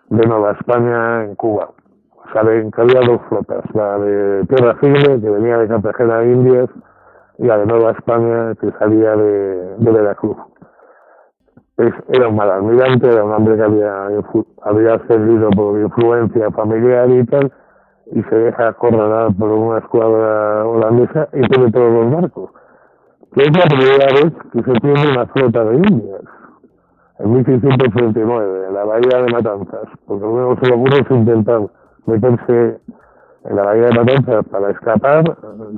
de 0.10 0.28
Nueva 0.28 0.52
España 0.52 1.24
en 1.24 1.36
Cuba. 1.36 1.72
O 2.12 2.32
sea, 2.32 2.42
había 2.42 3.02
dos 3.08 3.22
flotas, 3.30 3.64
la 3.74 3.98
de 3.98 4.46
Tierra 4.46 4.76
Firme, 4.76 5.22
que 5.22 5.30
venía 5.30 5.58
de 5.58 5.68
Cartagena 5.68 6.20
de 6.20 6.32
Indias, 6.32 6.70
y 7.38 7.46
la 7.46 7.58
de 7.58 7.66
Nueva 7.66 7.92
España 7.92 8.56
que 8.56 8.72
salía 8.80 9.16
de, 9.16 9.76
de 9.78 9.92
Veracruz. 9.92 10.38
Es, 11.78 11.94
era 12.10 12.30
un 12.30 12.36
mal 12.36 12.50
almirante, 12.50 13.10
era 13.10 13.24
un 13.24 13.34
hombre 13.34 13.58
que 13.58 13.64
había, 13.64 14.08
había 14.62 15.08
servido 15.08 15.50
por 15.50 15.80
influencia 15.80 16.50
familiar 16.52 17.10
y 17.10 17.26
tal, 17.26 17.52
y 18.12 18.24
se 18.24 18.36
deja 18.36 18.70
acorralar 18.70 19.36
por 19.38 19.52
una 19.52 19.80
escuadra 19.80 20.66
holandesa 20.66 21.28
y 21.34 21.42
tiene 21.48 21.72
todos 21.72 21.92
los 21.92 22.14
barcos. 22.14 22.52
Que 23.34 23.42
es 23.44 23.58
la 23.58 23.66
primera 23.66 24.06
vez 24.06 24.34
que 24.54 24.64
se 24.64 24.80
tiene 24.80 25.12
una 25.12 25.26
flota 25.26 25.66
de 25.66 25.76
indias, 25.76 26.22
en 27.20 27.32
1639, 27.34 28.68
en 28.68 28.74
la 28.74 28.84
bahía 28.86 29.22
de 29.22 29.34
Matanzas, 29.34 29.90
porque 30.06 30.26
luego 30.26 30.58
se 30.62 30.70
lo 30.70 30.76
ocurre 30.76 31.06
intentar 31.10 31.62
meterse 32.06 32.80
en 33.50 33.56
la 33.56 33.64
bahía 33.64 33.88
de 33.88 34.00
Matanzas 34.00 34.46
para 34.50 34.72
escapar, 34.72 35.24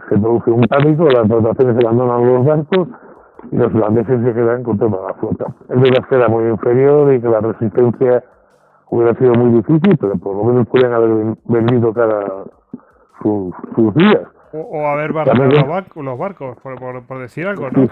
se 0.09 0.17
produce 0.17 0.51
un 0.51 0.63
pánico, 0.63 1.09
las 1.09 1.27
dotaciones 1.27 1.83
abandonan 1.83 2.25
los 2.25 2.45
barcos 2.45 2.87
y 3.51 3.57
los 3.57 3.73
holandeses 3.73 4.23
se 4.23 4.33
quedan 4.33 4.63
con 4.63 4.77
toda 4.77 5.07
la 5.07 5.13
flota. 5.15 5.45
Es 5.69 5.81
verdad 5.81 6.07
que 6.07 6.15
era 6.15 6.27
muy 6.27 6.45
inferior 6.49 7.13
y 7.13 7.21
que 7.21 7.27
la 7.27 7.41
resistencia 7.41 8.23
hubiera 8.89 9.13
sido 9.15 9.33
muy 9.33 9.61
difícil, 9.61 9.97
pero 9.99 10.17
por 10.17 10.35
lo 10.35 10.43
menos 10.45 10.67
podían 10.67 10.93
haber 10.93 11.35
vendido 11.45 11.93
cada 11.93 12.25
sus, 13.21 13.93
días. 13.95 14.21
O, 14.53 14.87
haber 14.87 15.11
barrado 15.11 15.43
los 15.95 16.17
barcos, 16.17 16.57
por, 16.61 17.05
por, 17.05 17.19
decir 17.19 17.47
algo, 17.47 17.69
¿no? 17.69 17.85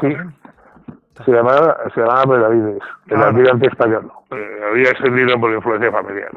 Se 1.24 1.32
llamaba, 1.32 1.78
se 1.94 2.02
llamaba 2.02 2.26
Benavides, 2.26 2.84
el 3.08 3.22
ah, 3.22 3.28
almirante 3.28 3.68
español. 3.68 4.12
Eh, 4.32 4.60
había 4.70 4.92
ascendido 4.92 5.40
por 5.40 5.52
influencia 5.54 5.92
familiar. 5.92 6.30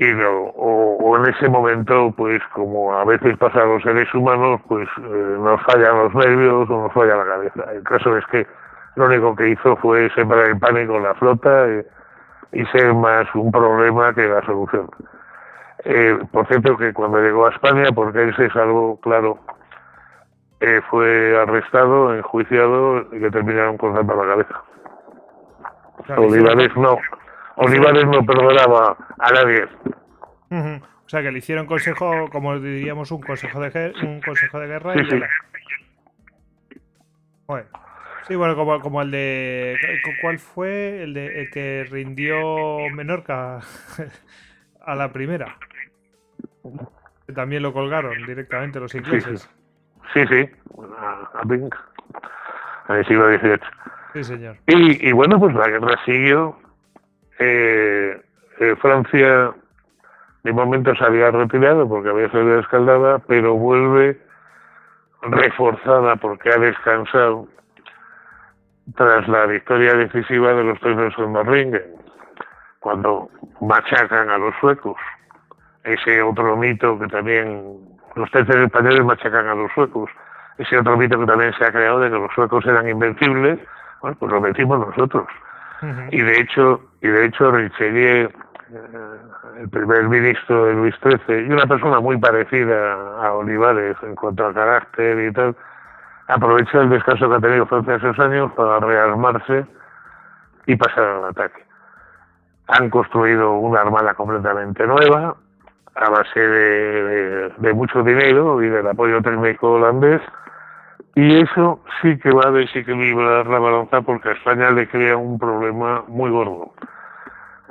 Y 0.00 0.06
no, 0.14 0.30
o, 0.54 1.16
en 1.16 1.34
ese 1.34 1.48
momento, 1.48 2.14
pues 2.16 2.40
como 2.54 2.94
a 2.94 3.04
veces 3.04 3.36
pasa 3.36 3.62
a 3.62 3.66
los 3.66 3.82
seres 3.82 4.12
humanos, 4.14 4.60
pues 4.68 4.88
eh, 4.96 5.36
nos 5.40 5.60
fallan 5.62 5.98
los 5.98 6.14
nervios 6.14 6.70
o 6.70 6.82
nos 6.82 6.92
falla 6.92 7.16
la 7.16 7.24
cabeza. 7.24 7.72
El 7.72 7.82
caso 7.82 8.16
es 8.16 8.24
que 8.26 8.46
lo 8.94 9.06
único 9.06 9.34
que 9.34 9.48
hizo 9.48 9.74
fue 9.76 10.08
sembrar 10.14 10.46
el 10.46 10.58
pánico 10.58 10.96
en 10.96 11.02
la 11.02 11.14
flota 11.14 11.66
y, 12.52 12.64
ser 12.66 12.94
más 12.94 13.26
un 13.34 13.50
problema 13.50 14.14
que 14.14 14.28
la 14.28 14.40
solución. 14.46 14.88
Eh, 15.84 16.16
por 16.30 16.46
cierto, 16.46 16.76
que 16.76 16.92
cuando 16.92 17.20
llegó 17.20 17.46
a 17.46 17.50
España, 17.50 17.86
porque 17.92 18.22
él 18.22 18.36
se 18.36 18.50
salvó, 18.50 19.00
claro, 19.00 19.38
eh, 20.60 20.80
fue 20.90 21.36
arrestado, 21.40 22.14
enjuiciado 22.14 23.04
y 23.12 23.18
le 23.18 23.30
terminaron 23.32 23.76
con 23.76 23.94
la 23.94 24.04
cabeza. 24.06 24.62
Olivares 26.16 26.74
no. 26.76 26.98
Olivares 27.58 28.06
no 28.06 28.24
perdonaba 28.24 28.96
a 29.18 29.30
nadie. 29.32 29.66
O 30.50 31.08
sea 31.08 31.22
que 31.22 31.32
le 31.32 31.38
hicieron 31.38 31.66
consejo, 31.66 32.28
como 32.30 32.58
diríamos, 32.58 33.10
un 33.10 33.20
consejo 33.20 33.60
de 33.60 33.92
un 34.02 34.20
consejo 34.20 34.60
de 34.60 34.66
guerra. 34.66 34.94
y 34.94 35.04
sí. 35.10 35.20
Bueno. 37.46 37.66
Sí, 38.26 38.36
bueno, 38.36 38.54
como, 38.56 38.78
como 38.80 39.00
el 39.00 39.10
de. 39.10 39.76
¿Cuál 40.20 40.38
fue? 40.38 41.02
El 41.02 41.14
de 41.14 41.40
el 41.40 41.50
que 41.50 41.86
rindió 41.90 42.36
Menorca 42.92 43.60
a 44.84 44.94
la 44.94 45.10
primera. 45.12 45.56
También 47.34 47.62
lo 47.62 47.72
colgaron 47.72 48.26
directamente 48.26 48.78
los 48.78 48.94
ingleses. 48.94 49.48
Sí, 50.12 50.26
sí. 50.26 50.50
A, 50.98 51.42
Bing. 51.46 51.70
En 52.90 52.96
el 52.96 53.06
siglo 53.06 53.28
XVIII. 53.28 53.60
Sí, 54.12 54.24
señor. 54.24 54.56
Y, 54.66 55.08
y 55.08 55.12
bueno, 55.12 55.38
pues 55.38 55.54
la 55.54 55.68
guerra 55.68 55.98
siguió. 56.04 56.58
Eh, 57.38 58.20
eh, 58.60 58.76
Francia 58.80 59.54
de 60.42 60.52
momento 60.52 60.94
se 60.94 61.04
había 61.04 61.30
retirado 61.30 61.88
porque 61.88 62.08
había 62.08 62.30
salido 62.30 62.58
escaldada, 62.60 63.18
pero 63.20 63.54
vuelve 63.54 64.20
reforzada 65.22 66.16
porque 66.16 66.50
ha 66.50 66.58
descansado 66.58 67.48
tras 68.96 69.28
la 69.28 69.46
victoria 69.46 69.94
decisiva 69.94 70.54
de 70.54 70.64
los 70.64 70.80
trenes 70.80 71.12
en 71.18 71.32
Morringen, 71.32 71.82
cuando 72.80 73.28
machacan 73.60 74.30
a 74.30 74.38
los 74.38 74.54
suecos. 74.60 74.96
Ese 75.84 76.22
otro 76.22 76.56
mito 76.56 76.98
que 76.98 77.06
también 77.08 77.78
los 78.14 78.30
tercios 78.30 78.56
españoles 78.56 79.04
machacan 79.04 79.46
a 79.48 79.54
los 79.54 79.70
suecos. 79.72 80.10
Ese 80.56 80.78
otro 80.78 80.96
mito 80.96 81.18
que 81.18 81.26
también 81.26 81.52
se 81.58 81.64
ha 81.64 81.72
creado 81.72 82.00
de 82.00 82.10
que 82.10 82.18
los 82.18 82.32
suecos 82.34 82.64
eran 82.66 82.88
invencibles, 82.88 83.58
bueno, 84.00 84.16
pues 84.18 84.32
lo 84.32 84.40
metimos 84.40 84.78
nosotros. 84.78 85.26
Y 86.10 86.20
de 86.20 86.40
hecho, 86.40 86.80
y 87.00 87.08
de 87.08 87.26
hecho 87.26 87.50
Richelieu, 87.50 88.28
eh, 88.28 88.30
el 89.60 89.68
primer 89.68 90.08
ministro 90.08 90.66
de 90.66 90.74
Luis 90.74 90.94
XIII, 91.02 91.46
y 91.46 91.52
una 91.52 91.66
persona 91.66 92.00
muy 92.00 92.18
parecida 92.18 92.94
a 93.22 93.32
Olivares 93.32 93.96
en 94.02 94.14
cuanto 94.14 94.46
a 94.46 94.54
carácter 94.54 95.28
y 95.28 95.32
tal, 95.32 95.56
aprovechó 96.28 96.82
el 96.82 96.90
descanso 96.90 97.28
que 97.28 97.36
ha 97.36 97.40
tenido 97.40 97.66
Francia 97.66 97.96
esos 97.96 98.18
años 98.18 98.52
para 98.52 98.78
rearmarse 98.80 99.66
y 100.66 100.76
pasar 100.76 101.04
al 101.04 101.24
ataque. 101.26 101.64
Han 102.68 102.90
construido 102.90 103.54
una 103.54 103.80
armada 103.80 104.14
completamente 104.14 104.86
nueva, 104.86 105.34
a 105.94 106.10
base 106.10 106.38
de, 106.38 107.72
mucho 107.72 108.02
dinero 108.02 108.62
y 108.62 108.68
del 108.68 108.86
apoyo 108.86 109.20
técnico 109.22 109.72
holandés, 109.72 110.20
y 111.18 111.40
eso 111.40 111.80
sí 112.00 112.16
que 112.18 112.30
va 112.30 112.46
a 112.46 112.52
desequilibrar 112.52 113.44
la 113.48 113.58
balanza 113.58 114.02
porque 114.02 114.28
a 114.28 114.32
España 114.34 114.70
le 114.70 114.88
crea 114.88 115.16
un 115.16 115.36
problema 115.36 116.04
muy 116.06 116.30
gordo. 116.30 116.70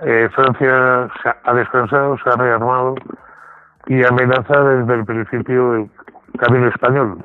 Eh, 0.04 0.28
Francia 0.36 1.10
ha 1.44 1.54
descansado, 1.54 2.18
se 2.18 2.30
ha 2.30 2.36
rearmado 2.36 2.96
y 3.86 4.04
amenaza 4.04 4.64
desde 4.64 4.96
el 4.96 5.06
principio 5.06 5.76
el 5.76 5.90
camino 6.38 6.68
español 6.68 7.24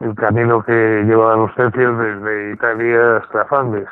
el 0.00 0.14
camino 0.14 0.62
que 0.62 1.04
lleva 1.06 1.34
a 1.34 1.36
los 1.36 1.54
tercios 1.54 1.98
desde 1.98 2.52
Italia 2.54 3.18
hasta 3.18 3.44
Flandes. 3.44 3.88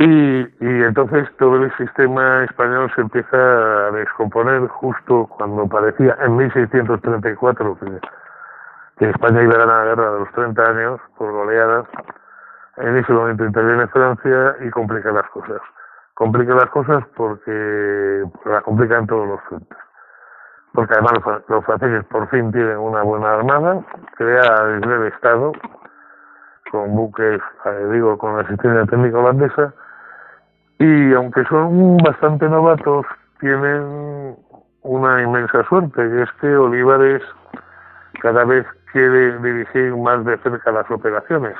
Y, 0.00 0.40
y 0.60 0.82
entonces 0.82 1.26
todo 1.38 1.56
el 1.56 1.74
sistema 1.78 2.44
español 2.44 2.92
se 2.94 3.00
empieza 3.00 3.86
a 3.86 3.90
descomponer 3.92 4.68
justo 4.68 5.26
cuando 5.38 5.66
parecía 5.66 6.14
en 6.22 6.36
1634 6.36 7.78
que, 7.78 8.21
que 8.98 9.10
España 9.10 9.42
iba 9.42 9.54
a 9.54 9.58
ganar 9.58 9.78
la 9.78 9.84
guerra 9.84 10.12
de 10.12 10.18
los 10.20 10.32
30 10.32 10.68
años 10.68 11.00
por 11.16 11.32
goleadas. 11.32 11.86
En 12.76 12.96
ese 12.96 13.12
momento 13.12 13.44
interviene 13.44 13.86
Francia 13.88 14.56
y 14.60 14.70
complica 14.70 15.12
las 15.12 15.28
cosas. 15.30 15.60
Complica 16.14 16.54
las 16.54 16.70
cosas 16.70 17.04
porque 17.16 18.24
la 18.44 18.60
complican 18.62 19.06
todos 19.06 19.26
los 19.26 19.40
frentes 19.42 19.78
porque 20.72 20.94
además 20.94 21.42
los 21.48 21.64
franceses 21.64 22.04
por 22.06 22.28
fin 22.30 22.50
tienen 22.50 22.78
una 22.78 23.02
buena 23.02 23.34
armada, 23.34 23.80
crea 24.16 24.62
el 24.64 25.06
Estado, 25.08 25.52
con 26.70 26.96
buques, 26.96 27.40
eh, 27.66 27.88
digo, 27.92 28.16
con 28.16 28.36
la 28.36 28.42
asistencia 28.42 28.86
técnica 28.86 29.18
holandesa, 29.18 29.74
y 30.78 31.12
aunque 31.12 31.44
son 31.44 31.98
bastante 31.98 32.48
novatos, 32.48 33.04
tienen 33.40 34.36
una 34.82 35.22
inmensa 35.22 35.62
suerte, 35.64 35.94
que 35.94 36.22
es 36.22 36.32
que 36.40 36.56
Olivares 36.56 37.22
cada 38.22 38.44
vez 38.44 38.66
quiere 38.92 39.38
dirigir 39.38 39.96
más 39.96 40.24
de 40.24 40.38
cerca 40.38 40.70
las 40.70 40.90
operaciones. 40.90 41.54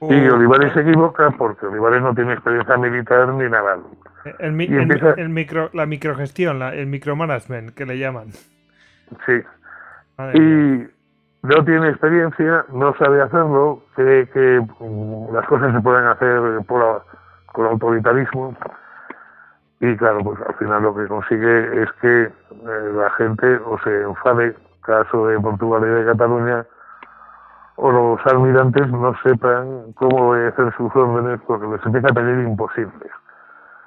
Y 0.00 0.28
Olivares 0.28 0.72
se 0.74 0.80
equivoca 0.80 1.30
porque 1.30 1.66
Olivares 1.66 2.02
no 2.02 2.14
tiene 2.14 2.34
experiencia 2.34 2.76
militar 2.76 3.28
ni 3.28 3.48
naval. 3.48 3.82
El, 4.38 4.52
micro, 4.52 5.70
la 5.72 5.86
microgestión, 5.86 6.58
la, 6.58 6.74
el 6.74 6.86
micromanagement 6.86 7.74
que 7.74 7.86
le 7.86 7.98
llaman. 7.98 8.28
Sí. 9.24 9.42
y 10.34 10.86
no 11.42 11.64
tiene 11.64 11.90
experiencia, 11.90 12.64
no 12.72 12.94
sabe 12.96 13.22
hacerlo, 13.22 13.80
cree 13.94 14.28
que 14.30 14.60
mm, 14.80 15.32
las 15.32 15.46
cosas 15.46 15.72
se 15.72 15.80
pueden 15.80 16.04
hacer 16.06 16.40
por, 16.66 17.04
con 17.52 17.66
autoritarismo. 17.66 18.56
Y 19.80 19.96
claro, 19.96 20.20
pues 20.24 20.38
al 20.46 20.54
final 20.54 20.82
lo 20.82 20.96
que 20.96 21.06
consigue 21.06 21.82
es 21.82 21.92
que 22.00 22.22
eh, 22.24 22.92
la 22.94 23.10
gente 23.10 23.60
o 23.64 23.78
se 23.84 24.02
enfade, 24.02 24.56
caso 24.86 25.26
de 25.26 25.38
Portugal 25.40 25.82
y 25.84 25.88
de 25.88 26.04
Cataluña, 26.06 26.64
o 27.76 27.90
los 27.90 28.26
almirantes 28.26 28.88
no 28.90 29.14
sepan 29.22 29.92
cómo 29.94 30.30
obedecer 30.30 30.74
sus 30.76 30.94
órdenes 30.96 31.40
porque 31.46 31.66
les 31.66 31.84
empieza 31.84 32.08
a 32.08 32.14
pedir 32.14 32.46
imposibles. 32.46 33.10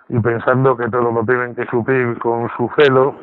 Y 0.10 0.20
pensando 0.20 0.78
que 0.78 0.90
todo 0.90 1.12
lo 1.12 1.24
tienen 1.24 1.56
que 1.56 1.66
suplir 1.68 2.18
con 2.20 2.50
su 2.56 2.70
celo 2.78 3.16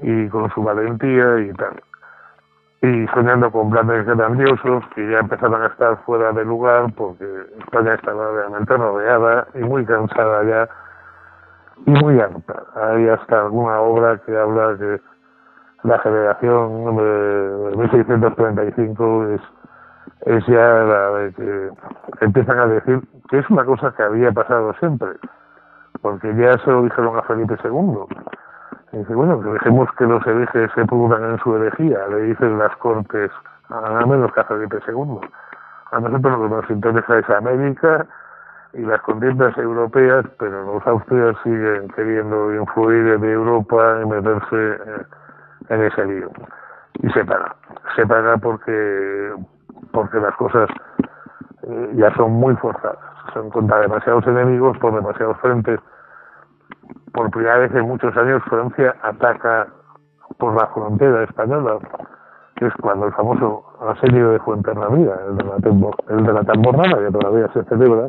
y 0.00 0.28
con 0.28 0.50
su 0.50 0.62
valentía 0.62 1.40
y 1.40 1.52
tal. 1.52 1.82
Y 2.82 3.06
soñando 3.08 3.50
con 3.50 3.70
planes 3.70 4.06
grandiosos 4.06 4.84
que 4.94 5.10
ya 5.10 5.18
empezaron 5.18 5.62
a 5.62 5.66
estar 5.66 5.98
fuera 6.04 6.32
de 6.32 6.44
lugar 6.44 6.86
porque 6.96 7.26
España 7.58 7.94
estaba 7.94 8.30
realmente 8.32 8.74
rodeada 8.74 9.46
y 9.54 9.58
muy 9.58 9.84
cansada 9.84 10.42
ya 10.44 10.68
y 11.86 11.90
muy 11.90 12.18
harta. 12.20 12.62
Hay 12.76 13.08
hasta 13.08 13.40
alguna 13.40 13.80
obra 13.80 14.18
que 14.24 14.36
habla 14.36 14.76
que 14.78 15.00
la 15.82 15.98
generación 16.00 16.96
de 16.96 17.76
1635 17.76 19.26
es, 19.28 19.40
es 20.26 20.46
ya 20.46 20.60
la 20.60 21.10
de 21.10 21.32
que 21.32 21.70
empiezan 22.20 22.58
a 22.58 22.66
decir 22.66 23.00
que 23.30 23.38
es 23.38 23.50
una 23.50 23.64
cosa 23.64 23.92
que 23.96 24.02
había 24.02 24.30
pasado 24.32 24.74
siempre, 24.74 25.08
porque 26.02 26.34
ya 26.34 26.58
se 26.58 26.70
lo 26.70 26.82
dijeron 26.82 27.16
a 27.16 27.22
Felipe 27.22 27.56
II. 27.64 28.04
Y 28.92 28.98
dice, 28.98 29.14
bueno, 29.14 29.40
que 29.40 29.50
dejemos 29.50 29.88
que 29.96 30.04
los 30.04 30.26
herejes 30.26 30.70
se 30.74 30.84
pudran 30.84 31.30
en 31.30 31.38
su 31.38 31.56
herejía, 31.56 32.08
le 32.08 32.22
dicen 32.22 32.58
las 32.58 32.76
cortes, 32.76 33.30
a 33.68 34.04
menos 34.04 34.32
que 34.32 34.40
a 34.40 34.44
Felipe 34.44 34.78
II. 34.86 35.20
A 35.92 36.00
nosotros 36.00 36.38
lo 36.38 36.48
que 36.48 36.54
nos 36.56 36.70
interesa 36.70 37.18
es 37.18 37.30
América 37.30 38.06
y 38.72 38.82
las 38.82 39.00
contiendas 39.02 39.56
europeas, 39.58 40.24
pero 40.38 40.74
los 40.74 40.86
austrias 40.86 41.36
siguen 41.42 41.88
queriendo 41.94 42.54
influir 42.54 43.14
en 43.14 43.24
Europa 43.24 44.00
y 44.02 44.06
meterse 44.06 44.78
en 45.70 45.82
ese 45.84 46.04
lío. 46.04 46.30
Y 47.02 47.10
se 47.10 47.24
paga. 47.24 47.56
Se 47.96 48.06
paga 48.06 48.36
porque, 48.36 49.32
porque 49.92 50.20
las 50.20 50.34
cosas 50.36 50.68
eh, 51.62 51.92
ya 51.94 52.14
son 52.14 52.32
muy 52.32 52.54
forzadas. 52.56 52.98
Son 53.32 53.48
contra 53.50 53.80
demasiados 53.80 54.26
enemigos 54.26 54.76
por 54.78 54.94
demasiados 54.94 55.38
frentes. 55.38 55.80
Por 57.12 57.30
primera 57.30 57.58
vez 57.58 57.74
en 57.74 57.86
muchos 57.86 58.16
años 58.16 58.42
Francia 58.44 58.94
ataca 59.02 59.68
por 60.38 60.54
la 60.54 60.66
frontera 60.68 61.24
española, 61.24 61.78
que 62.56 62.66
es 62.66 62.74
cuando 62.80 63.06
el 63.06 63.12
famoso 63.12 63.64
asedio 63.88 64.30
de 64.30 64.38
Fuenterrabía, 64.40 65.14
el 65.28 65.36
de 65.36 65.44
la, 65.44 65.56
el 66.08 66.26
de 66.26 66.32
la 66.32 66.44
Tamborrada, 66.44 66.98
que 66.98 67.10
todavía 67.10 67.48
se 67.52 67.64
celebra, 67.64 68.08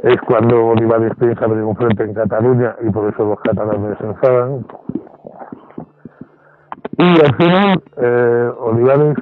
es 0.00 0.16
cuando 0.26 0.66
Olivares 0.66 1.12
piensa 1.18 1.44
abrir 1.44 1.62
un 1.62 1.76
frente 1.76 2.04
en 2.04 2.14
Cataluña 2.14 2.76
y 2.82 2.90
por 2.90 3.12
eso 3.12 3.24
los 3.24 3.40
catalanes 3.40 3.96
se 3.98 4.06
enfadan. 4.06 4.66
Y 6.96 7.20
al 7.20 7.34
final, 7.36 7.82
eh, 7.96 8.52
Olivares 8.58 9.16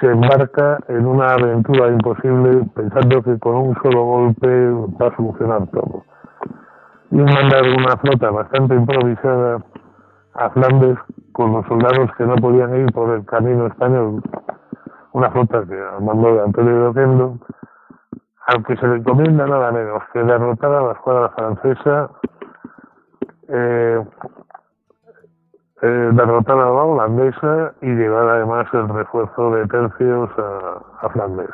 se 0.00 0.06
embarca 0.06 0.78
en 0.88 1.06
una 1.06 1.34
aventura 1.34 1.88
imposible 1.88 2.64
pensando 2.74 3.22
que 3.22 3.38
con 3.38 3.54
un 3.54 3.76
solo 3.82 4.02
golpe 4.04 4.70
va 5.00 5.08
a 5.08 5.16
solucionar 5.16 5.68
todo. 5.68 6.04
Y 7.10 7.16
mandar 7.16 7.62
una 7.78 7.96
flota 7.98 8.30
bastante 8.30 8.74
improvisada 8.74 9.62
a 10.34 10.50
Flandes 10.50 10.98
con 11.32 11.52
los 11.52 11.66
soldados 11.66 12.10
que 12.16 12.24
no 12.24 12.34
podían 12.36 12.74
ir 12.76 12.92
por 12.92 13.14
el 13.14 13.24
camino 13.26 13.66
español, 13.66 14.22
una 15.12 15.30
flota 15.30 15.64
que 15.64 15.78
mandó 16.00 16.34
de 16.34 16.42
Antonio 16.42 16.74
de 16.74 16.86
Oquendo, 16.88 17.38
al 18.46 18.64
que 18.64 18.76
se 18.76 18.86
le 18.88 18.96
encomienda 18.96 19.46
nada 19.46 19.70
menos 19.70 20.02
que 20.12 20.22
derrotar 20.22 20.72
a 20.72 20.82
la 20.82 20.92
escuadra 20.92 21.28
francesa, 21.30 22.10
eh, 23.48 24.04
eh, 25.82 26.10
derrotar 26.12 26.58
a 26.58 26.64
la 26.64 26.82
holandesa 26.84 27.74
y 27.82 27.86
llevar 27.86 28.28
además 28.28 28.66
el 28.72 28.88
refuerzo 28.88 29.50
de 29.52 29.66
tercios 29.66 30.30
a, 30.38 31.08
Flandes. 31.10 31.50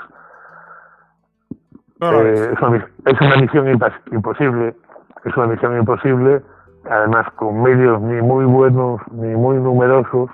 Eh, 2.00 2.52
es, 2.52 2.62
una, 2.62 2.88
es 3.06 3.20
una 3.20 3.36
misión 3.36 3.68
imposible, 4.12 4.76
es 5.24 5.36
una 5.36 5.46
misión 5.48 5.76
imposible 5.76 6.42
además 6.90 7.30
con 7.36 7.62
medios 7.62 8.00
ni 8.00 8.22
muy 8.22 8.44
buenos 8.44 9.00
ni 9.12 9.34
muy 9.34 9.56
numerosos, 9.58 10.30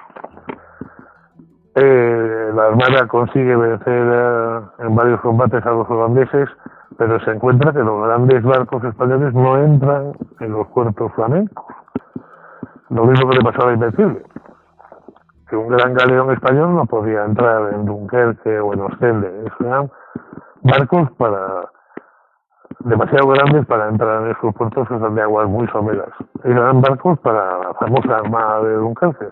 eh, 1.74 2.50
la 2.54 2.66
Armada 2.66 3.06
consigue 3.08 3.56
vencer 3.56 4.62
en 4.78 4.94
varios 4.94 5.20
combates 5.20 5.64
a 5.66 5.70
los 5.70 5.90
holandeses, 5.90 6.48
pero 6.96 7.18
se 7.24 7.32
encuentra 7.32 7.72
que 7.72 7.80
los 7.80 8.06
grandes 8.06 8.42
barcos 8.44 8.84
españoles 8.84 9.34
no 9.34 9.58
entran 9.58 10.12
en 10.38 10.52
los 10.52 10.68
puertos 10.68 11.12
flamencos. 11.14 11.66
Lo 12.90 13.04
mismo 13.04 13.30
que 13.30 13.36
le 13.36 13.44
pasaba 13.44 13.70
a 13.70 13.74
Invencible, 13.74 14.22
que 15.48 15.56
un 15.56 15.68
gran 15.68 15.94
galeón 15.94 16.30
español 16.32 16.74
no 16.74 16.86
podía 16.86 17.24
entrar 17.24 17.72
en 17.72 17.86
Dunkerque 17.86 18.60
o 18.60 18.74
en 18.74 18.80
Ostende. 18.80 19.50
Eran 19.60 19.90
barcos 20.62 21.10
para 21.12 21.70
demasiado 22.80 23.28
grandes 23.28 23.66
para 23.66 23.88
entrar 23.88 24.22
en 24.22 24.30
esos 24.30 24.54
puertos 24.54 24.86
que 24.88 24.98
son 24.98 25.14
de 25.14 25.22
aguas 25.22 25.48
muy 25.48 25.66
someras. 25.68 26.10
Eran 26.44 26.80
barcos 26.80 27.18
para 27.20 27.58
la 27.58 27.74
famosa 27.74 28.18
Armada 28.18 28.62
de 28.62 28.74
Dunkerque, 28.74 29.28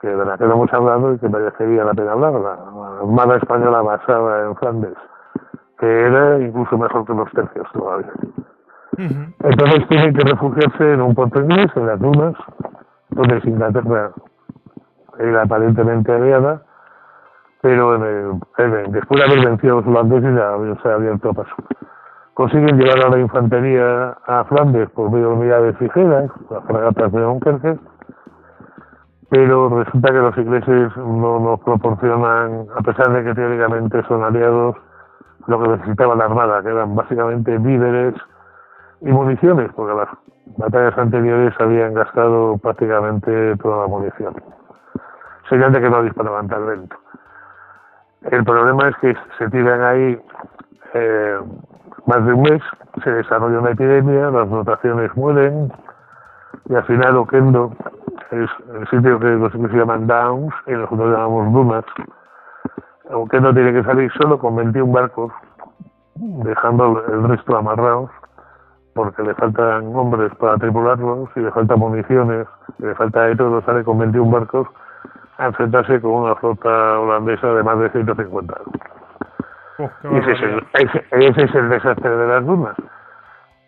que 0.00 0.08
de 0.08 0.24
la 0.24 0.36
que 0.36 0.44
hemos 0.44 0.72
hablado 0.72 1.14
y 1.14 1.18
que 1.18 1.28
merecería 1.28 1.84
la 1.84 1.94
pena 1.94 2.12
hablar, 2.12 2.32
la, 2.32 2.52
Armada 3.00 3.36
Española 3.36 3.82
basada 3.82 4.46
en 4.46 4.56
Flandes, 4.56 4.96
que 5.78 5.86
era 5.86 6.40
incluso 6.40 6.76
mejor 6.76 7.04
que 7.06 7.14
los 7.14 7.30
tercios 7.32 7.68
todavía. 7.72 8.12
Entonces 8.98 9.88
tienen 9.88 10.14
que 10.14 10.24
refugiarse 10.24 10.94
en 10.94 11.02
un 11.02 11.14
puerto 11.14 11.40
inglés, 11.40 11.70
en 11.76 11.86
las 11.86 12.00
dunas, 12.00 12.34
donde 13.10 13.40
Inglaterra 13.44 14.10
era 15.18 15.42
aparentemente 15.42 16.12
aliada, 16.12 16.62
pero 17.60 17.98
después 17.98 19.20
de 19.20 19.24
haber 19.24 19.44
vencido 19.46 19.78
a 19.78 19.80
los 19.80 19.86
holandeses 19.86 20.34
ya 20.34 20.82
se 20.82 20.88
ha 20.88 20.94
abierto 20.94 21.34
paso. 21.34 21.54
Consiguen 22.34 22.78
llevar 22.78 23.06
a 23.06 23.10
la 23.10 23.18
infantería 23.18 24.16
a 24.26 24.44
Flandes 24.44 24.90
por 24.90 25.10
medio 25.10 25.30
de 25.30 25.34
unidades 25.34 25.80
ligeras, 25.80 26.30
las 26.50 26.64
fragatas 26.64 27.12
de 27.12 27.20
Dunkerque, 27.20 27.78
pero 29.30 29.70
resulta 29.82 30.12
que 30.12 30.18
los 30.18 30.36
ingleses 30.36 30.96
no 30.96 31.40
nos 31.40 31.60
proporcionan, 31.60 32.66
a 32.76 32.82
pesar 32.82 33.10
de 33.12 33.24
que 33.24 33.34
teóricamente 33.34 34.02
son 34.06 34.22
aliados, 34.22 34.76
lo 35.46 35.62
que 35.62 35.68
necesitaba 35.68 36.14
la 36.14 36.26
Armada, 36.26 36.62
que 36.62 36.68
eran 36.68 36.94
básicamente 36.94 37.56
víveres 37.58 38.14
y 39.00 39.10
municiones, 39.10 39.70
porque 39.74 39.94
las 39.94 40.08
batallas 40.56 40.96
anteriores 40.98 41.54
habían 41.60 41.94
gastado 41.94 42.56
prácticamente 42.58 43.56
toda 43.56 43.82
la 43.82 43.86
munición. 43.88 44.34
Señal 45.48 45.72
de 45.72 45.80
que 45.80 45.90
no 45.90 46.02
disparaban 46.02 46.48
tan 46.48 46.66
lento. 46.66 46.96
El 48.22 48.44
problema 48.44 48.88
es 48.88 48.96
que 48.96 49.16
se 49.38 49.48
tiran 49.50 49.82
ahí 49.82 50.20
eh, 50.94 51.38
más 52.06 52.24
de 52.24 52.32
un 52.32 52.42
mes 52.42 52.62
se 53.02 53.10
desarrolla 53.10 53.58
una 53.58 53.70
epidemia, 53.70 54.30
las 54.30 54.48
dotaciones 54.48 55.14
mueren 55.16 55.72
y 56.68 56.74
al 56.74 56.84
final 56.84 57.16
Oquendo 57.16 57.72
es 58.30 58.50
el 58.74 58.88
sitio 58.88 59.18
que 59.20 59.26
los 59.26 59.52
se 59.52 59.76
llaman 59.76 60.06
Downs 60.06 60.54
y 60.66 60.72
nosotros 60.72 61.12
llamamos 61.12 61.52
Dunas. 61.52 61.84
Oquendo 63.12 63.52
tiene 63.52 63.72
que 63.72 63.84
salir 63.84 64.10
solo 64.14 64.38
con 64.38 64.56
21 64.56 64.92
barcos, 64.92 65.32
dejando 66.14 67.04
el 67.06 67.28
resto 67.28 67.56
amarrados 67.56 68.10
porque 68.96 69.22
le 69.22 69.34
faltan 69.34 69.94
hombres 69.94 70.34
para 70.40 70.56
tripularlos 70.56 71.28
y 71.36 71.40
le 71.40 71.52
faltan 71.52 71.78
municiones, 71.78 72.48
y 72.80 72.86
le 72.86 72.94
falta 72.96 73.22
de 73.24 73.36
todo, 73.36 73.62
sale 73.62 73.84
con 73.84 73.98
21 73.98 74.28
barcos 74.30 74.66
a 75.38 75.46
enfrentarse 75.46 76.00
con 76.00 76.12
una 76.12 76.34
flota 76.34 76.98
holandesa 76.98 77.54
de 77.54 77.62
más 77.62 77.78
de 77.78 77.90
150 77.90 78.54
y 79.78 80.16
ese 80.16 80.32
es, 81.42 81.54
el, 81.54 81.68
desastre 81.68 82.10
de 82.10 82.26
las 82.26 82.44
dunas. 82.44 82.74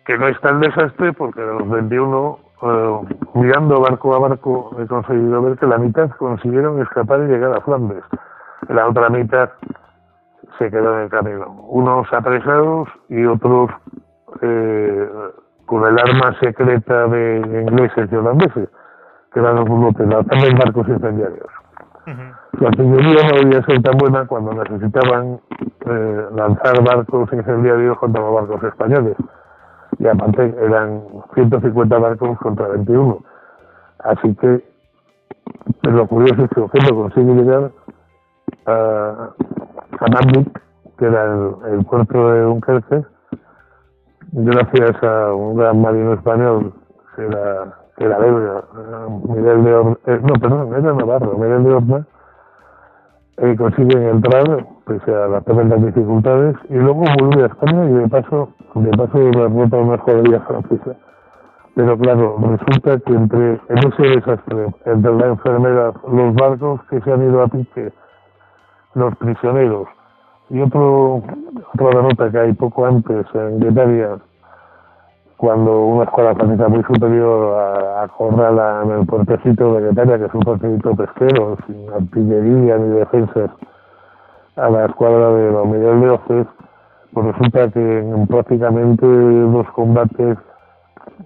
Que 0.05 0.17
no 0.17 0.27
es 0.27 0.39
tan 0.41 0.59
desastre 0.59 1.13
porque 1.13 1.41
de 1.41 1.53
los 1.53 1.69
21, 1.69 2.39
eh, 2.63 2.99
mirando 3.35 3.81
barco 3.81 4.15
a 4.15 4.19
barco, 4.19 4.75
he 4.79 4.87
conseguido 4.87 5.41
ver 5.41 5.57
que 5.57 5.67
la 5.67 5.77
mitad 5.77 6.09
consiguieron 6.11 6.81
escapar 6.81 7.21
y 7.21 7.27
llegar 7.27 7.55
a 7.55 7.61
Flandes. 7.61 8.03
La 8.69 8.87
otra 8.87 9.09
mitad 9.09 9.51
se 10.57 10.71
quedó 10.71 10.95
en 10.97 11.03
el 11.03 11.09
camino. 11.09 11.51
Unos 11.69 12.11
apresados 12.11 12.89
y 13.09 13.25
otros 13.25 13.69
eh, 14.41 15.09
con 15.65 15.85
el 15.85 15.99
arma 15.99 16.35
secreta 16.41 17.07
de 17.07 17.37
ingleses 17.37 18.09
y 18.11 18.15
holandeses, 18.15 18.69
que 19.31 19.39
eran 19.39 19.55
los 19.57 19.65
bulotes, 19.65 20.09
también 20.09 20.57
barcos 20.57 20.87
incendiarios. 20.87 21.47
La 22.59 22.69
artillería 22.69 23.21
no 23.29 23.37
debía 23.37 23.63
ser 23.65 23.81
tan 23.83 23.97
buena 23.97 24.25
cuando 24.25 24.51
necesitaban 24.53 25.39
eh, 25.85 26.25
lanzar 26.33 26.83
barcos 26.83 27.31
incendiarios 27.31 27.97
contra 27.99 28.21
los 28.21 28.33
barcos 28.33 28.63
españoles. 28.63 29.15
Y 29.99 30.07
aparte 30.07 30.55
eran 30.59 31.03
150 31.35 31.97
barcos 31.99 32.37
contra 32.39 32.67
21. 32.69 33.19
Así 33.99 34.35
que 34.35 34.63
lo 35.83 36.07
curioso 36.07 36.43
es 36.43 36.49
que 36.49 36.61
Ojendo 36.61 36.95
consigue 36.95 37.33
llegar 37.33 37.71
a, 38.65 39.29
a 39.99 40.05
que 40.97 41.05
era 41.05 41.25
el, 41.71 41.85
puerto 41.85 42.31
de 42.31 42.41
Dunkerque, 42.41 43.03
gracias 44.31 45.03
a 45.03 45.33
un 45.33 45.57
gran 45.57 45.81
marino 45.81 46.13
español 46.13 46.73
que 47.15 47.25
era, 47.25 47.73
que 47.97 48.05
era 48.05 48.17
belga, 48.17 48.63
Miguel 49.27 49.63
de 49.63 49.73
Orna, 49.73 49.97
eh, 50.05 50.19
no, 50.21 50.33
perdón, 50.39 50.73
era 50.73 50.93
Navarro, 50.93 51.37
Miguel 51.37 51.63
de 51.63 51.73
Orna, 51.73 52.07
eh, 53.37 53.55
consiguen 53.57 54.03
entrar 54.03 54.65
pese 54.85 55.15
a 55.15 55.27
las 55.27 55.45
tremendas 55.45 55.81
dificultades 55.83 56.55
y 56.69 56.75
luego 56.75 57.03
vuelve 57.19 57.43
a 57.43 57.47
España 57.47 57.85
y 57.85 57.93
de 57.93 58.07
paso 58.09 58.49
de 58.75 58.89
paso 58.91 59.17
derrota 59.17 59.77
una 59.77 59.95
escuadrilla 59.95 60.39
francesa. 60.41 60.95
Pero 61.75 61.97
claro 61.97 62.37
resulta 62.41 62.99
que 62.99 63.13
entre 63.13 63.51
en 63.69 63.77
ese 63.77 64.03
desastre 64.03 64.67
entre 64.85 65.13
la 65.15 65.27
enfermedad 65.27 65.93
los 66.11 66.35
barcos 66.35 66.81
que 66.89 66.99
se 67.01 67.11
han 67.11 67.23
ido 67.23 67.41
a 67.41 67.47
pique 67.47 67.93
los 68.95 69.15
prisioneros 69.17 69.87
y 70.49 70.61
otro 70.61 71.21
otra 71.73 71.87
derrota 71.87 72.31
que 72.31 72.39
hay 72.39 72.53
poco 72.53 72.85
antes 72.85 73.25
en 73.33 73.59
Guetaria 73.59 74.19
cuando 75.39 75.85
una 75.85 76.03
escuadra 76.03 76.35
francesa 76.35 76.67
muy 76.67 76.83
superior 76.83 77.55
a, 77.57 78.03
a 78.03 78.83
en 78.83 78.91
el 78.91 79.05
puertecito 79.05 79.73
de 79.75 79.87
Guetaria, 79.87 80.17
que 80.17 80.25
es 80.25 80.33
un 80.33 80.41
puertecito 80.41 80.93
pesquero, 80.97 81.57
sin 81.65 81.89
artillería 81.93 82.77
ni 82.77 82.89
defensas, 82.89 83.49
a 84.57 84.69
la 84.69 84.87
escuadra 84.87 85.31
de 85.31 85.51
los 85.51 85.65
Miguel 85.65 86.01
de 86.01 86.09
Oces, 86.09 86.47
pues 87.13 87.25
resulta 87.27 87.71
que 87.71 87.99
en 87.99 88.27
prácticamente 88.27 89.05
los 89.05 89.65
combates, 89.71 90.37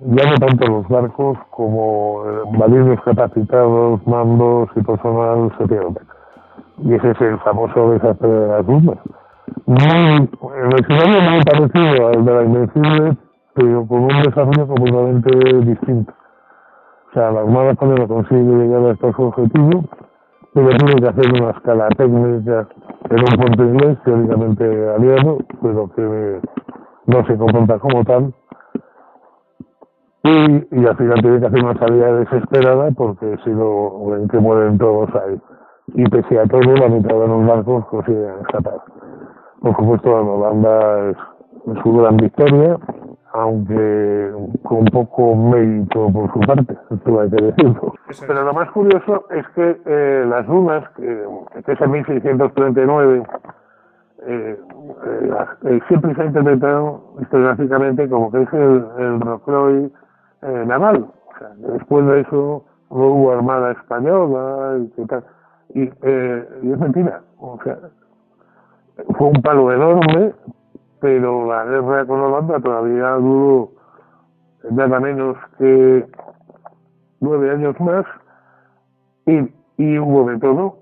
ya 0.02 0.30
no 0.30 0.36
tanto 0.36 0.68
los 0.68 0.88
barcos 0.88 1.40
como 1.50 2.24
eh, 2.24 2.58
marines 2.58 3.00
capacitados, 3.02 4.06
mandos 4.06 4.70
y 4.76 4.82
personal 4.82 5.52
se 5.58 5.68
pierden. 5.68 5.98
Y 6.86 6.94
ese 6.94 7.12
es 7.12 7.22
el 7.22 7.40
famoso 7.40 7.92
desastre 7.92 8.28
de 8.28 8.64
lunas. 8.64 8.98
Muy, 9.66 10.30
el 10.58 10.74
escenario 10.80 11.32
muy 11.32 11.42
parecido 11.44 12.08
al 12.10 12.26
de 12.26 12.34
la 12.34 12.44
Invencible, 12.44 13.18
pero 13.54 13.88
con 13.88 14.02
un 14.02 14.24
desarrollo 14.24 14.68
completamente 14.68 15.66
distinto. 15.66 16.14
O 17.10 17.14
sea, 17.14 17.32
la 17.32 17.42
Armada 17.42 17.72
Española 17.72 18.08
consigue 18.08 18.42
llegar 18.42 18.84
a 18.84 18.92
estos 18.92 19.16
objetivos, 19.18 19.86
pero 20.54 20.70
tiene 20.70 20.96
que 20.96 21.08
hacer 21.08 21.42
una 21.42 21.52
escala 21.52 21.88
técnica 21.90 22.68
en 23.10 23.20
un 23.20 23.38
puerto 23.38 23.64
inglés, 23.64 23.98
teóricamente 24.04 24.90
aliado, 24.96 25.38
pero 25.62 25.90
que 25.96 26.42
no 27.06 27.26
se 27.26 27.38
comporta 27.38 27.80
como 27.80 28.04
tal. 28.04 28.34
Y, 30.24 30.82
y 30.82 30.86
al 30.86 30.98
final 30.98 31.22
tiene 31.22 31.40
que 31.40 31.46
hacer 31.46 31.64
una 31.64 31.80
salida 31.80 32.14
desesperada 32.14 32.92
porque 32.92 33.38
si 33.44 33.52
no, 33.52 34.06
ven 34.08 34.28
que 34.28 34.40
mueren 34.40 34.78
todos 34.78 35.10
ahí. 35.16 35.40
Y 35.88 36.04
pese 36.10 36.40
a 36.40 36.46
todo, 36.46 36.62
la 36.62 36.88
mitad 36.88 37.16
de 37.16 37.28
los 37.28 37.46
barcos 37.46 37.86
consiguen 37.88 38.40
escapar. 38.42 38.82
Por 39.62 39.76
supuesto, 39.76 40.10
la 40.10 40.22
Holanda 40.22 41.10
es, 41.10 41.18
es 41.68 41.84
su 41.84 41.94
gran 41.94 42.18
victoria, 42.18 42.78
aunque 43.34 44.32
con 44.64 44.86
poco 44.86 45.36
mérito 45.36 46.10
por 46.12 46.32
su 46.32 46.40
parte, 46.42 46.78
esto 46.92 47.20
hay 47.20 47.30
que 47.30 47.46
decirlo. 47.46 47.94
Pero 48.28 48.44
lo 48.44 48.54
más 48.54 48.70
curioso 48.72 49.26
es 49.32 49.48
que 49.56 49.82
eh, 49.86 50.26
las 50.28 50.46
dunas, 50.48 50.88
que, 50.92 51.26
que 51.66 51.72
es 51.72 51.82
en 51.82 51.92
1639, 51.92 53.24
eh, 54.26 54.58
eh, 55.66 55.80
siempre 55.88 56.16
se 56.16 56.22
ha 56.22 56.26
interpretado 56.26 57.16
historiográficamente 57.22 58.08
como 58.08 58.32
que 58.32 58.44
es 58.44 58.54
el, 58.54 58.86
el 58.98 59.20
Rocroi 59.20 59.92
eh, 60.44 60.64
naval. 60.66 61.08
O 61.28 61.40
sea, 61.40 61.50
después 61.74 62.06
de 62.06 62.22
eso 62.22 62.66
no 62.90 63.08
hubo 63.08 63.32
armada 63.32 63.72
española 63.72 64.78
y 64.80 64.90
qué 64.92 65.06
tal. 65.06 65.24
Y, 65.74 65.90
eh, 66.02 66.50
y 66.64 66.72
es 66.72 66.80
mentira. 66.80 67.22
O 67.40 67.60
sea, 67.64 67.78
fue 69.18 69.28
un 69.28 69.42
palo 69.42 69.72
enorme, 69.72 70.34
pero 71.00 71.48
la 71.48 71.66
guerra 71.66 72.06
con 72.06 72.20
Holanda 72.20 72.60
todavía 72.60 73.10
duró 73.14 73.72
nada 74.72 75.00
menos 75.00 75.36
que 75.58 76.06
nueve 77.20 77.52
años 77.52 77.80
más 77.80 78.06
y, 79.26 79.98
hubo 79.98 80.30
de 80.30 80.40
todo. 80.40 80.78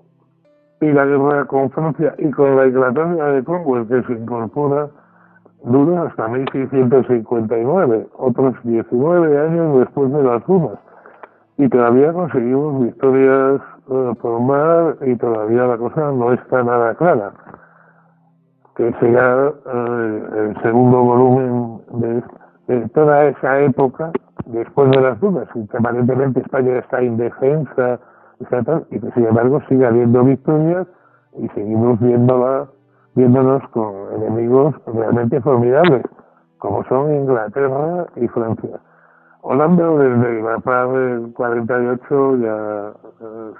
Y 0.80 0.90
la 0.92 1.06
guerra 1.06 1.44
con 1.46 1.70
Francia 1.70 2.14
y 2.18 2.30
con 2.30 2.56
la 2.56 2.66
Inglaterra 2.66 3.32
de 3.32 3.44
Cromwell, 3.44 3.86
que 3.86 4.02
se 4.02 4.12
incorpora, 4.14 4.90
dura 5.64 6.02
hasta 6.02 6.26
1659, 6.26 8.08
otros 8.18 8.54
19 8.64 9.38
años 9.38 9.78
después 9.78 10.12
de 10.12 10.22
las 10.24 10.44
dunas. 10.46 10.78
Y 11.56 11.68
todavía 11.68 12.12
conseguimos 12.12 12.82
victorias 12.82 13.60
eh, 13.90 14.12
por 14.20 14.40
mar 14.40 14.96
y 15.02 15.16
todavía 15.16 15.64
la 15.66 15.78
cosa 15.78 16.12
no 16.12 16.32
está 16.32 16.62
nada 16.62 16.94
clara 16.94 17.32
que 18.76 18.92
será 19.00 19.48
eh, 19.48 20.22
el 20.36 20.62
segundo 20.62 21.02
volumen 21.02 21.80
de, 22.68 22.88
toda 22.94 23.26
esa 23.26 23.60
época 23.60 24.10
después 24.46 24.90
de 24.90 25.00
las 25.00 25.20
dudas, 25.20 25.48
y 25.54 25.66
que 25.66 25.76
aparentemente 25.76 26.40
España 26.40 26.78
está 26.78 27.02
indefensa, 27.02 28.00
y 28.90 28.98
que 28.98 29.10
sin 29.12 29.26
embargo 29.26 29.60
sigue 29.68 29.86
habiendo 29.86 30.24
victorias 30.24 30.86
y 31.38 31.48
seguimos 31.50 32.00
viéndola, 32.00 32.66
viéndonos 33.14 33.62
con 33.68 33.94
enemigos 34.16 34.74
realmente 34.86 35.40
formidables, 35.40 36.02
como 36.58 36.82
son 36.84 37.14
Inglaterra 37.14 38.06
y 38.16 38.26
Francia. 38.28 38.80
Holanda 39.42 39.86
desde 39.86 40.42
la 40.42 40.58
paz 40.58 40.92
del 40.92 41.32
48 41.34 42.36
ya 42.36 42.92
eh, 43.20 43.52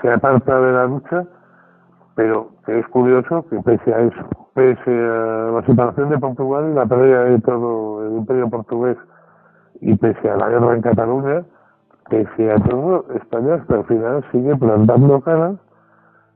se 0.00 0.10
aparta 0.10 0.60
de 0.60 0.72
la 0.72 0.86
lucha 0.86 1.24
pero 2.14 2.50
es 2.66 2.86
curioso 2.88 3.46
que 3.48 3.58
pese 3.60 3.94
a 3.94 4.00
eso, 4.00 4.28
pese 4.54 4.90
a 4.90 5.50
la 5.54 5.62
separación 5.66 6.10
de 6.10 6.18
Portugal 6.18 6.70
y 6.70 6.74
la 6.74 6.86
pérdida 6.86 7.24
de 7.24 7.40
todo 7.40 8.06
el 8.06 8.16
imperio 8.18 8.50
portugués 8.50 8.98
y 9.80 9.94
pese 9.96 10.30
a 10.30 10.36
la 10.36 10.48
guerra 10.48 10.74
en 10.74 10.82
Cataluña, 10.82 11.44
pese 12.10 12.52
a 12.52 12.56
todo, 12.56 13.06
España 13.14 13.54
hasta 13.54 13.76
el 13.76 13.84
final 13.84 14.24
sigue 14.30 14.54
plantando 14.56 15.20
cara 15.20 15.54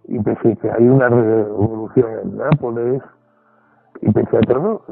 y 0.05 0.19
pese 0.21 0.53
a 0.53 0.57
que 0.57 0.71
hay 0.71 0.89
una 0.89 1.09
revolución 1.09 2.11
en 2.23 2.37
Nápoles 2.39 3.03
y 4.03 4.13
pese 4.13 4.37
a 4.37 4.41
todo, 4.43 4.83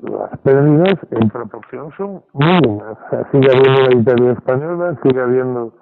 las 0.00 0.38
pérdidas 0.40 0.98
en 1.10 1.28
proporción 1.28 1.90
son 1.96 2.22
mínimas. 2.34 2.96
O 3.12 3.24
sigue 3.32 3.48
habiendo 3.50 3.80
una 3.82 4.00
Italia 4.00 4.32
española, 4.32 4.98
sigue 5.02 5.20
habiendo 5.20 5.72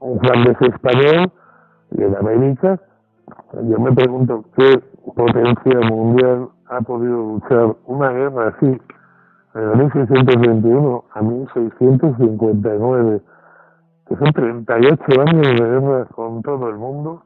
un 0.00 0.20
Flandes 0.20 0.56
español 0.60 1.32
y 1.92 2.02
en 2.02 2.16
América 2.16 2.78
yo 3.62 3.78
me 3.78 3.92
pregunto 3.92 4.44
qué 4.56 4.82
potencia 5.14 5.80
mundial 5.88 6.48
ha 6.68 6.80
podido 6.80 7.16
luchar 7.16 7.76
una 7.86 8.10
guerra 8.10 8.48
así 8.48 8.66
de 8.66 9.76
1621 9.76 11.04
a 11.12 11.22
1659, 11.22 13.20
que 14.08 14.16
son 14.16 14.32
38 14.32 15.02
años 15.20 15.46
de 15.46 15.64
guerra 15.64 16.04
con 16.06 16.42
todo 16.42 16.68
el 16.68 16.76
mundo 16.76 17.22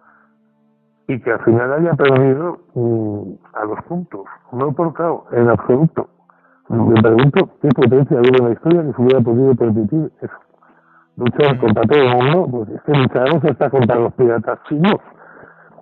y 1.08 1.18
que 1.20 1.32
al 1.32 1.42
final 1.42 1.72
haya 1.72 1.94
perdido 1.94 2.58
mm, 2.74 3.32
a 3.54 3.64
los 3.64 3.82
puntos, 3.84 4.26
no 4.52 4.72
por 4.72 4.92
caos, 4.92 5.22
en 5.32 5.48
absoluto. 5.48 6.08
Me 6.68 7.00
pregunto 7.00 7.48
qué 7.62 7.68
potencia 7.68 8.18
había 8.18 8.30
en 8.38 8.44
la 8.44 8.52
historia 8.52 8.82
que 8.82 8.92
se 8.92 9.02
hubiera 9.02 9.20
podido 9.22 9.54
permitir 9.54 10.12
eso. 10.20 10.34
Luchar 11.16 11.58
contra 11.58 11.82
todo 11.84 12.02
el 12.02 12.14
mundo, 12.14 12.48
pues 12.50 12.68
es 12.68 12.82
que 12.82 12.92
lucharemos 12.92 13.42
hasta 13.42 13.70
contra 13.70 13.96
los 13.96 14.12
piratas 14.12 14.58
chinos 14.68 15.00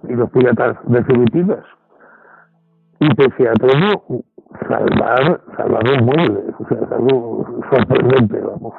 y 0.09 0.15
los 0.15 0.31
piratas 0.31 0.77
de 0.85 1.05
Filipinas. 1.05 1.65
Y 3.01 3.13
pese 3.15 3.49
a 3.49 3.53
todo, 3.55 4.23
salvar, 4.69 5.41
salvar 5.57 5.89
los 5.89 6.03
muebles, 6.03 6.55
o 6.61 6.69
sea, 6.69 6.79
es 6.79 6.93
algo 6.93 7.63
sorprendente, 7.69 8.41
vamos. 8.41 8.75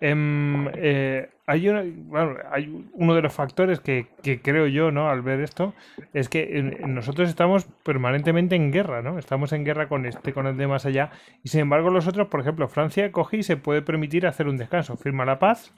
Eh, 0.00 1.28
hay, 1.50 1.90
bueno, 2.06 2.36
hay 2.52 2.86
uno 2.92 3.14
de 3.14 3.22
los 3.22 3.32
factores 3.32 3.80
que, 3.80 4.06
que, 4.22 4.40
creo 4.40 4.68
yo, 4.68 4.92
¿no? 4.92 5.08
Al 5.10 5.20
ver 5.22 5.40
esto, 5.40 5.74
es 6.14 6.28
que 6.28 6.78
nosotros 6.86 7.28
estamos 7.28 7.64
permanentemente 7.82 8.54
en 8.54 8.70
guerra, 8.70 9.02
¿no? 9.02 9.18
Estamos 9.18 9.52
en 9.52 9.64
guerra 9.64 9.88
con 9.88 10.06
este, 10.06 10.32
con 10.32 10.46
el 10.46 10.56
de 10.56 10.68
más 10.68 10.86
allá. 10.86 11.10
Y 11.42 11.48
sin 11.48 11.62
embargo, 11.62 11.90
los 11.90 12.06
otros, 12.06 12.28
por 12.28 12.40
ejemplo, 12.40 12.68
Francia 12.68 13.10
coge 13.10 13.38
y 13.38 13.42
se 13.42 13.56
puede 13.56 13.82
permitir 13.82 14.28
hacer 14.28 14.46
un 14.46 14.58
descanso. 14.58 14.96
Firma 14.96 15.24
la 15.24 15.40
paz, 15.40 15.74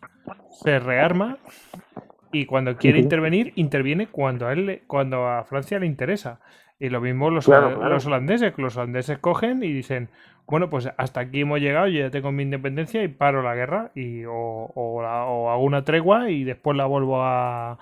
se 0.62 0.79
rearma 0.79 1.39
y 2.33 2.45
cuando 2.45 2.77
quiere 2.77 2.99
intervenir, 2.99 3.53
interviene 3.57 4.09
cuando 4.09 4.49
a 4.49 4.53
él, 4.53 4.83
cuando 4.87 5.27
a 5.27 5.45
Francia 5.45 5.79
le 5.79 5.87
interesa. 5.87 6.41
Y 6.79 6.89
lo 6.89 7.01
mismo 7.01 7.31
los, 7.31 7.49
los 7.49 8.07
holandeses, 8.07 8.53
los 8.59 8.77
holandeses 8.77 9.18
cogen 9.18 9.62
y 9.62 9.73
dicen, 9.73 10.11
bueno, 10.47 10.68
pues 10.68 10.90
hasta 10.97 11.20
aquí 11.20 11.40
hemos 11.40 11.61
llegado, 11.61 11.88
yo 11.88 12.01
ya 12.01 12.11
tengo 12.11 12.30
mi 12.32 12.43
independencia 12.43 13.03
y 13.03 13.09
paro 13.09 13.43
la 13.43 13.55
guerra 13.55 13.90
y 13.95 14.24
o, 14.24 14.34
o, 14.34 15.01
hago 15.03 15.62
una 15.62 15.84
tregua 15.84 16.30
y 16.30 16.45
después 16.45 16.76
la 16.76 16.84
vuelvo 16.84 17.22
a, 17.22 17.78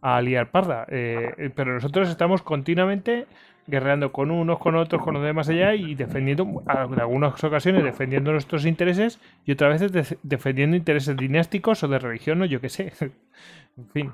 a 0.00 0.20
liar 0.20 0.50
parda. 0.50 0.86
Eh, 0.90 1.50
pero 1.56 1.74
nosotros 1.74 2.08
estamos 2.08 2.42
continuamente 2.42 3.26
guerreando 3.66 4.12
con 4.12 4.30
unos, 4.30 4.58
con 4.58 4.76
otros, 4.76 5.02
con 5.02 5.14
los 5.14 5.22
demás 5.22 5.48
allá 5.48 5.74
y 5.74 5.94
defendiendo, 5.94 6.62
en 6.68 7.00
algunas 7.00 7.42
ocasiones 7.42 7.82
defendiendo 7.82 8.30
nuestros 8.30 8.66
intereses 8.66 9.18
y 9.46 9.52
otras 9.52 9.80
veces 9.80 10.18
defendiendo 10.22 10.76
intereses 10.76 11.16
dinásticos 11.16 11.82
o 11.82 11.88
de 11.88 11.98
religión 11.98 12.42
o 12.42 12.44
yo 12.44 12.60
qué 12.60 12.68
sé. 12.68 12.92
en 13.78 13.88
fin. 13.92 14.12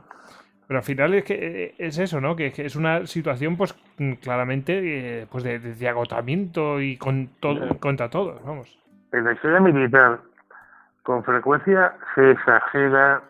Pero 0.70 0.78
al 0.78 0.84
final 0.84 1.14
es 1.14 1.24
que 1.24 1.34
eh, 1.64 1.74
es 1.78 1.98
eso, 1.98 2.20
¿no? 2.20 2.36
Que, 2.36 2.52
es 2.56 2.76
una 2.76 3.04
situación, 3.04 3.56
pues, 3.56 3.74
claramente, 4.22 5.22
eh, 5.22 5.26
pues 5.28 5.42
de, 5.42 5.88
agotamiento 5.88 6.80
y 6.80 6.96
con 6.96 7.26
todo, 7.40 7.80
contra 7.80 8.08
todos, 8.08 8.40
vamos. 8.44 8.78
En 9.10 9.24
la 9.24 9.32
historia 9.32 9.58
militar, 9.58 10.20
con 11.02 11.24
frecuencia 11.24 11.94
se 12.14 12.30
exagera 12.30 13.20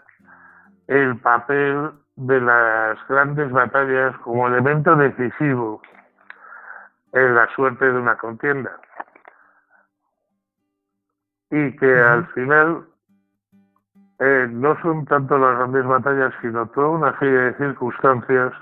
el 0.87 1.17
papel 1.17 1.93
de 2.17 2.43
las 2.43 2.99
grandes 3.09 3.51
batallas 3.51 4.15
como 4.19 4.47
elemento 4.47 4.95
decisivo 4.97 5.81
en 7.15 7.35
la 7.35 7.49
suerte 7.57 7.87
de 7.87 7.99
una 7.99 8.19
contienda. 8.19 8.79
Y 11.51 11.75
que 11.75 12.01
al 12.01 12.27
final 12.35 12.85
eh, 14.21 14.49
no 14.51 14.81
son 14.83 15.05
tanto 15.07 15.39
las 15.39 15.57
grandes 15.59 15.87
batallas, 15.87 16.33
sino 16.41 16.67
toda 16.67 16.89
una 16.89 17.19
serie 17.19 17.39
de 17.39 17.55
circunstancias 17.55 18.53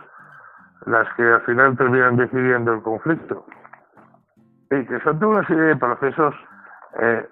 las 0.86 1.06
que 1.14 1.22
al 1.22 1.40
final 1.42 1.76
terminan 1.76 2.16
decidiendo 2.16 2.74
el 2.74 2.82
conflicto. 2.82 3.44
Y 4.70 4.84
que 4.86 5.00
son 5.00 5.18
toda 5.18 5.38
una 5.38 5.46
serie 5.46 5.62
de 5.64 5.76
procesos, 5.76 6.34
eh, 7.00 7.28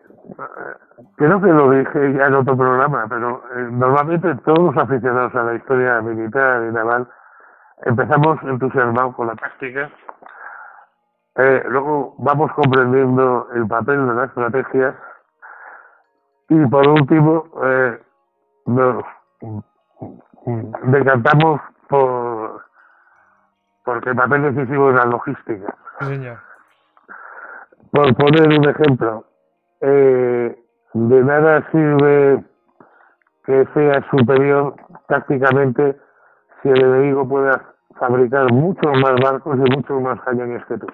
creo 1.17 1.41
que 1.41 1.49
lo 1.49 1.71
dije 1.71 2.13
ya 2.15 2.27
en 2.27 2.35
otro 2.35 2.57
programa, 2.57 3.07
pero 3.09 3.43
eh, 3.55 3.69
normalmente 3.71 4.35
todos 4.45 4.75
los 4.75 4.77
aficionados 4.77 5.35
a 5.35 5.43
la 5.45 5.55
historia 5.55 6.01
militar 6.01 6.65
y 6.69 6.73
naval 6.73 7.09
empezamos 7.85 8.43
entusiasmados 8.43 9.15
con 9.15 9.27
la 9.29 9.35
táctica 9.35 9.91
eh, 11.39 11.63
luego 11.69 12.15
vamos 12.17 12.51
comprendiendo 12.53 13.49
el 13.55 13.67
papel 13.67 14.07
de 14.07 14.15
la 14.15 14.25
estrategia 14.25 14.97
y 16.49 16.65
por 16.65 16.89
último 16.89 17.45
eh, 17.63 18.01
nos 18.67 19.05
decantamos 20.85 21.61
por 21.89 22.65
porque 23.85 24.11
el 24.11 24.17
papel 24.17 24.55
decisivo 24.55 24.91
es 24.91 24.97
la 24.97 25.05
logística. 25.07 25.75
Por 27.93 28.15
poner 28.17 28.49
un 28.49 28.69
ejemplo, 28.69 29.25
eh, 29.81 30.59
de 30.93 31.25
nada 31.25 31.65
sirve 31.71 32.45
que 33.45 33.65
sea 33.75 34.05
superior 34.11 34.75
tácticamente 35.07 35.97
si 36.61 36.69
el 36.69 36.83
enemigo 36.83 37.29
pueda 37.29 37.63
fabricar 37.99 38.53
muchos 38.53 38.93
más 39.01 39.15
barcos 39.23 39.57
y 39.57 39.77
muchos 39.77 40.03
más 40.03 40.21
cañones 40.23 40.65
que 40.67 40.79
tú 40.79 40.87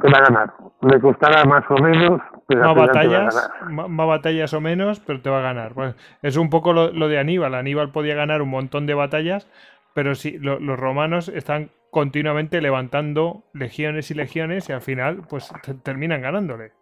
te 0.00 0.10
va 0.12 0.18
a 0.18 0.30
ganar. 0.30 0.54
Le 0.82 1.00
costará 1.00 1.44
más 1.44 1.64
o 1.70 1.82
menos, 1.82 2.20
más 2.56 2.74
batallas, 2.74 3.50
más 3.68 4.06
batallas 4.06 4.54
o 4.54 4.60
menos, 4.60 5.00
pero 5.00 5.20
te 5.20 5.30
va 5.30 5.38
a 5.38 5.42
ganar. 5.42 5.74
Pues 5.74 5.94
es 6.22 6.36
un 6.36 6.50
poco 6.50 6.72
lo, 6.72 7.08
de 7.08 7.18
Aníbal. 7.18 7.54
Aníbal 7.54 7.92
podía 7.92 8.14
ganar 8.14 8.42
un 8.42 8.50
montón 8.50 8.86
de 8.86 8.94
batallas, 8.94 9.48
pero 9.94 10.14
sí, 10.14 10.38
los 10.38 10.78
romanos 10.78 11.28
están 11.28 11.70
continuamente 11.90 12.60
levantando 12.60 13.44
legiones 13.52 14.10
y 14.10 14.14
legiones 14.14 14.68
y 14.68 14.72
al 14.72 14.80
final 14.80 15.22
pues 15.28 15.52
terminan 15.82 16.22
ganándole. 16.22 16.72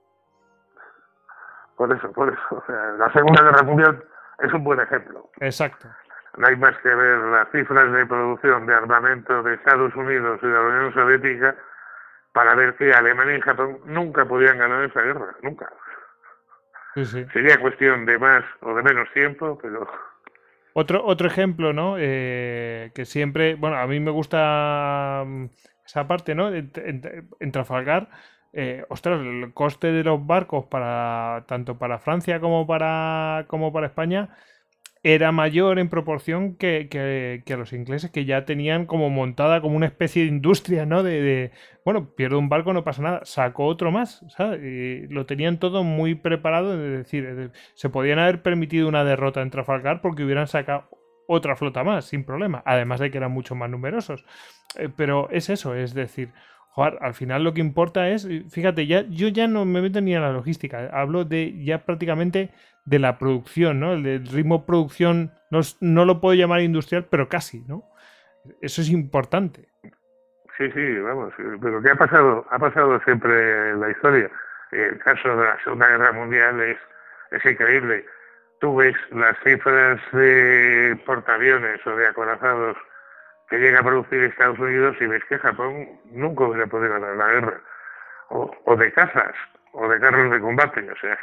Por 1.77 1.93
eso, 1.93 2.11
por 2.13 2.33
eso. 2.33 2.65
la 2.99 3.13
Segunda 3.13 3.43
Guerra 3.43 3.63
Mundial 3.63 4.05
es 4.41 4.53
un 4.53 4.65
buen 4.65 4.81
ejemplo. 4.81 5.31
Exacto. 5.41 5.89
No 6.37 6.47
hay 6.47 6.57
más 6.57 6.77
que 6.79 6.95
ver 6.95 7.19
las 7.19 7.51
cifras 7.51 7.91
de 7.93 8.07
producción 8.07 8.67
de 8.67 8.75
armamento 8.75 9.43
de 9.43 9.55
Estados 9.55 9.95
Unidos 9.95 10.39
y 10.43 10.47
de 10.47 10.53
la 10.53 10.61
Unión 10.61 10.93
Soviética 10.93 11.55
para 12.37 12.55
ver 12.55 12.75
que 12.75 12.93
Alemania 12.93 13.39
y 13.39 13.41
Japón 13.41 13.79
nunca 13.87 14.27
podían 14.27 14.59
ganar 14.59 14.85
esa 14.85 15.01
guerra, 15.01 15.35
nunca. 15.43 15.73
Sería 17.33 17.59
cuestión 17.59 18.05
de 18.05 18.19
más 18.19 18.45
o 18.61 18.75
de 18.75 18.83
menos 18.83 19.11
tiempo, 19.15 19.59
pero... 19.61 19.89
Otro, 20.75 21.03
otro 21.07 21.29
ejemplo, 21.29 21.73
¿no? 21.73 21.97
Eh, 21.99 22.93
que 22.95 23.07
siempre, 23.07 23.55
bueno, 23.55 23.79
a 23.79 23.87
mí 23.87 24.01
me 24.01 24.11
gusta 24.11 25.25
mm, 25.27 25.47
esa 25.87 26.07
parte, 26.07 26.35
¿no? 26.35 26.53
En, 26.53 27.53
Trafalgar, 27.53 28.11
eh, 28.53 28.85
ostras, 28.91 29.19
el 29.23 29.55
coste 29.55 29.91
de 29.91 30.05
los 30.05 30.27
barcos 30.27 30.67
para 30.67 31.47
tanto 31.49 31.79
para 31.79 31.99
Francia 31.99 32.39
como 32.39 32.67
para, 32.67 33.47
como 33.49 33.73
para 33.73 33.87
España 33.87 34.37
era 35.07 35.31
mayor 35.31 35.79
en 35.79 35.89
proporción 35.89 36.57
que, 36.57 36.89
que, 36.89 37.57
los 37.57 37.73
ingleses 37.73 38.11
que 38.11 38.25
ya 38.25 38.45
tenían 38.45 38.87
como 38.87 39.09
montada 39.09 39.61
como 39.61 39.77
una 39.77 39.87
especie 39.87 40.23
de 40.23 40.29
industria, 40.29 40.85
¿no? 40.85 41.05
De, 41.05 41.53
bueno, 41.85 42.11
pierdo 42.17 42.41
un 42.41 42.49
barco, 42.49 42.73
no 42.73 42.83
pasa 42.83 43.03
nada, 43.03 43.21
saco 43.23 43.67
otro 43.67 43.93
más, 43.93 44.25
¿sabes? 44.37 44.61
Y 44.65 45.07
lo 45.07 45.25
tenían 45.25 45.61
todo 45.61 45.85
muy 45.85 46.17
preparado, 46.17 46.75
es 46.75 47.05
decir, 47.05 47.53
se 47.75 47.89
podían 47.89 48.19
haber 48.19 48.43
permitido 48.43 48.89
una 48.89 49.05
derrota 49.05 49.43
en 49.43 49.51
Trafalgar 49.51 50.01
porque 50.01 50.25
hubieran 50.25 50.49
sacado 50.49 50.89
otra 51.29 51.55
flota 51.55 51.85
más, 51.85 52.07
sin 52.07 52.25
problema, 52.25 52.65
además 52.67 52.99
de 52.99 53.13
que 53.13 53.19
eran 53.19 53.31
mucho 53.31 53.55
más 53.55 53.71
numerosos. 53.71 54.25
Eh, 54.77 54.89
pero 54.95 55.31
es 55.31 55.51
eso, 55.51 55.77
es 55.77 55.95
decir, 55.95 56.33
joder, 56.77 56.99
al 57.01 57.15
final 57.15 57.43
lo 57.43 57.55
que 57.55 57.63
importa 57.63 58.11
es, 58.11 58.29
fíjate, 58.51 58.87
ya, 58.87 59.07
yo 59.09 59.29
ya 59.29 59.49
no 59.49 59.65
me 59.65 59.81
meto 59.81 60.03
ni 60.03 60.15
a 60.15 60.21
la 60.21 60.31
logística, 60.31 60.91
hablo 60.93 61.25
de 61.25 61.65
ya 61.65 61.87
prácticamente 61.87 62.51
de 62.85 62.99
la 62.99 63.19
producción, 63.19 63.81
¿no? 63.81 63.95
El, 63.95 64.27
ritmo 64.27 64.59
de 64.59 64.67
producción 64.67 65.33
no, 65.51 65.61
no, 65.81 66.05
lo 66.05 66.21
puedo 66.21 66.35
llamar 66.35 66.61
industrial, 66.61 67.07
pero 67.11 67.31
casi, 67.31 67.65
¿no? 67.67 67.85
Eso 68.61 68.83
es 68.83 68.91
importante. 68.91 69.71
Sí, 70.59 70.71
sí, 70.71 70.99
vamos, 70.99 71.33
pero 71.63 71.81
¿qué 71.81 71.91
ha 71.91 71.95
pasado? 71.95 72.45
Ha 72.51 72.59
pasado 72.59 73.01
siempre 73.05 73.71
en 73.71 73.81
la 73.81 73.91
historia. 73.91 74.31
El 74.71 74.99
caso 74.99 75.31
de 75.31 75.45
la 75.45 75.59
Segunda 75.65 75.89
Guerra 75.89 76.13
Mundial 76.13 76.61
es, 76.61 76.77
es 77.31 77.45
increíble. 77.51 78.05
Tú 78.61 78.77
ves 78.77 78.95
las 79.13 79.37
cifras 79.43 79.99
de 80.13 81.01
portaaviones 81.07 81.87
o 81.87 81.97
de 81.97 82.07
acorazados 82.07 82.77
que 83.49 83.59
llega 83.59 83.81
a 83.81 83.85
producir 83.85 84.23
Estados 84.23 84.59
Unidos 84.59 84.97
y 85.01 85.07
ves 85.07 85.25
que 85.29 85.39
Japón 85.39 85.89
nunca 86.11 86.45
hubiera 86.45 86.67
podido 86.67 86.95
ganar 86.95 87.17
la 87.17 87.27
guerra. 87.29 87.61
O, 88.29 88.51
o 88.65 88.77
de 88.77 88.93
cazas, 88.93 89.35
o 89.73 89.89
de 89.89 90.01
carros 90.01 90.33
de 90.33 90.41
combate, 90.41 90.81
o 90.91 90.97
sea, 90.97 91.17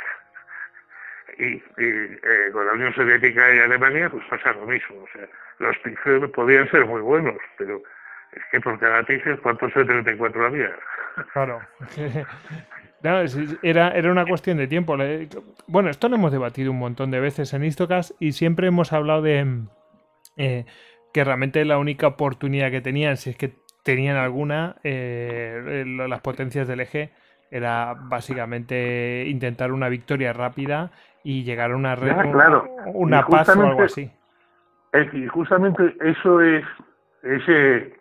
y, 1.37 1.61
eh, 1.77 2.49
con 2.51 2.65
la 2.65 2.73
Unión 2.73 2.93
Soviética 2.93 3.53
y 3.53 3.59
Alemania 3.59 4.09
pues 4.09 4.23
pasa 4.29 4.53
lo 4.53 4.65
mismo. 4.65 4.95
O 5.03 5.07
sea, 5.13 5.27
los 5.59 5.81
Tigers 5.81 6.29
podían 6.31 6.69
ser 6.69 6.85
muy 6.85 7.01
buenos, 7.01 7.35
pero 7.57 7.81
es 8.31 8.43
que 8.51 8.61
por 8.61 8.79
cada 8.79 9.03
Tiger, 9.03 9.39
¿cuántos 9.39 9.73
34 9.73 10.45
había? 10.45 10.71
Claro. 11.33 11.61
era, 13.63 13.89
era 13.89 14.11
una 14.11 14.25
cuestión 14.25 14.57
de 14.57 14.67
tiempo. 14.67 14.95
Bueno, 15.67 15.89
esto 15.89 16.09
lo 16.09 16.15
hemos 16.15 16.31
debatido 16.31 16.71
un 16.71 16.79
montón 16.79 17.11
de 17.11 17.19
veces 17.19 17.53
en 17.53 17.63
Istocas 17.63 18.15
y 18.19 18.31
siempre 18.33 18.67
hemos 18.67 18.93
hablado 18.93 19.21
de 19.21 19.45
eh, 20.37 20.65
que 21.13 21.23
realmente 21.23 21.63
la 21.63 21.77
única 21.77 22.07
oportunidad 22.07 22.71
que 22.71 22.81
tenían, 22.81 23.17
si 23.17 23.29
es 23.29 23.37
que 23.37 23.53
tenían 23.83 24.17
alguna, 24.17 24.77
eh, 24.83 25.83
las 25.85 26.21
potencias 26.21 26.67
del 26.67 26.79
eje, 26.79 27.11
era 27.51 27.93
básicamente 27.95 29.25
intentar 29.27 29.71
una 29.71 29.87
victoria 29.87 30.33
rápida 30.33 30.91
y 31.23 31.43
llegar 31.43 31.71
a 31.71 31.75
una, 31.75 31.95
red, 31.95 32.15
una 32.93 33.25
paz 33.27 33.55
o 33.55 33.61
algo 33.61 33.83
así. 33.83 34.11
y 35.13 35.27
justamente 35.27 35.95
eso 36.01 36.41
es 36.41 36.65
ese 37.21 37.93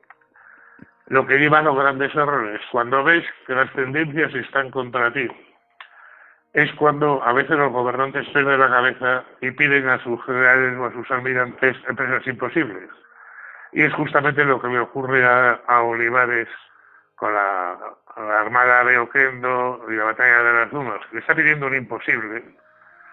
lo 1.08 1.26
que 1.26 1.36
lleva 1.36 1.58
a 1.58 1.62
los 1.62 1.76
grandes 1.76 2.14
errores. 2.14 2.60
Cuando 2.70 3.04
ves 3.04 3.24
que 3.46 3.54
las 3.54 3.70
tendencias 3.74 4.34
están 4.34 4.70
contra 4.70 5.12
ti, 5.12 5.28
es 6.52 6.70
cuando 6.74 7.22
a 7.22 7.32
veces 7.32 7.56
los 7.56 7.72
gobernantes 7.72 8.28
pierden 8.28 8.60
la 8.60 8.68
cabeza 8.68 9.24
y 9.40 9.50
piden 9.52 9.88
a 9.88 9.98
sus 10.02 10.22
generales 10.24 10.78
o 10.78 10.84
a 10.86 10.92
sus 10.92 11.10
almirantes 11.10 11.76
empresas 11.88 12.26
imposibles. 12.26 12.90
Y 13.72 13.82
es 13.82 13.92
justamente 13.94 14.44
lo 14.44 14.60
que 14.60 14.68
le 14.68 14.80
ocurre 14.80 15.24
a, 15.24 15.82
Olivares 15.82 16.48
con 17.16 17.32
la, 17.32 17.78
armada 18.16 18.84
de 18.84 18.98
Oquendo 18.98 19.86
y 19.88 19.94
la 19.94 20.04
batalla 20.04 20.42
de 20.42 20.52
las 20.52 20.70
Dunas. 20.70 21.00
Le 21.12 21.20
está 21.20 21.34
pidiendo 21.34 21.66
un 21.66 21.76
imposible 21.76 22.44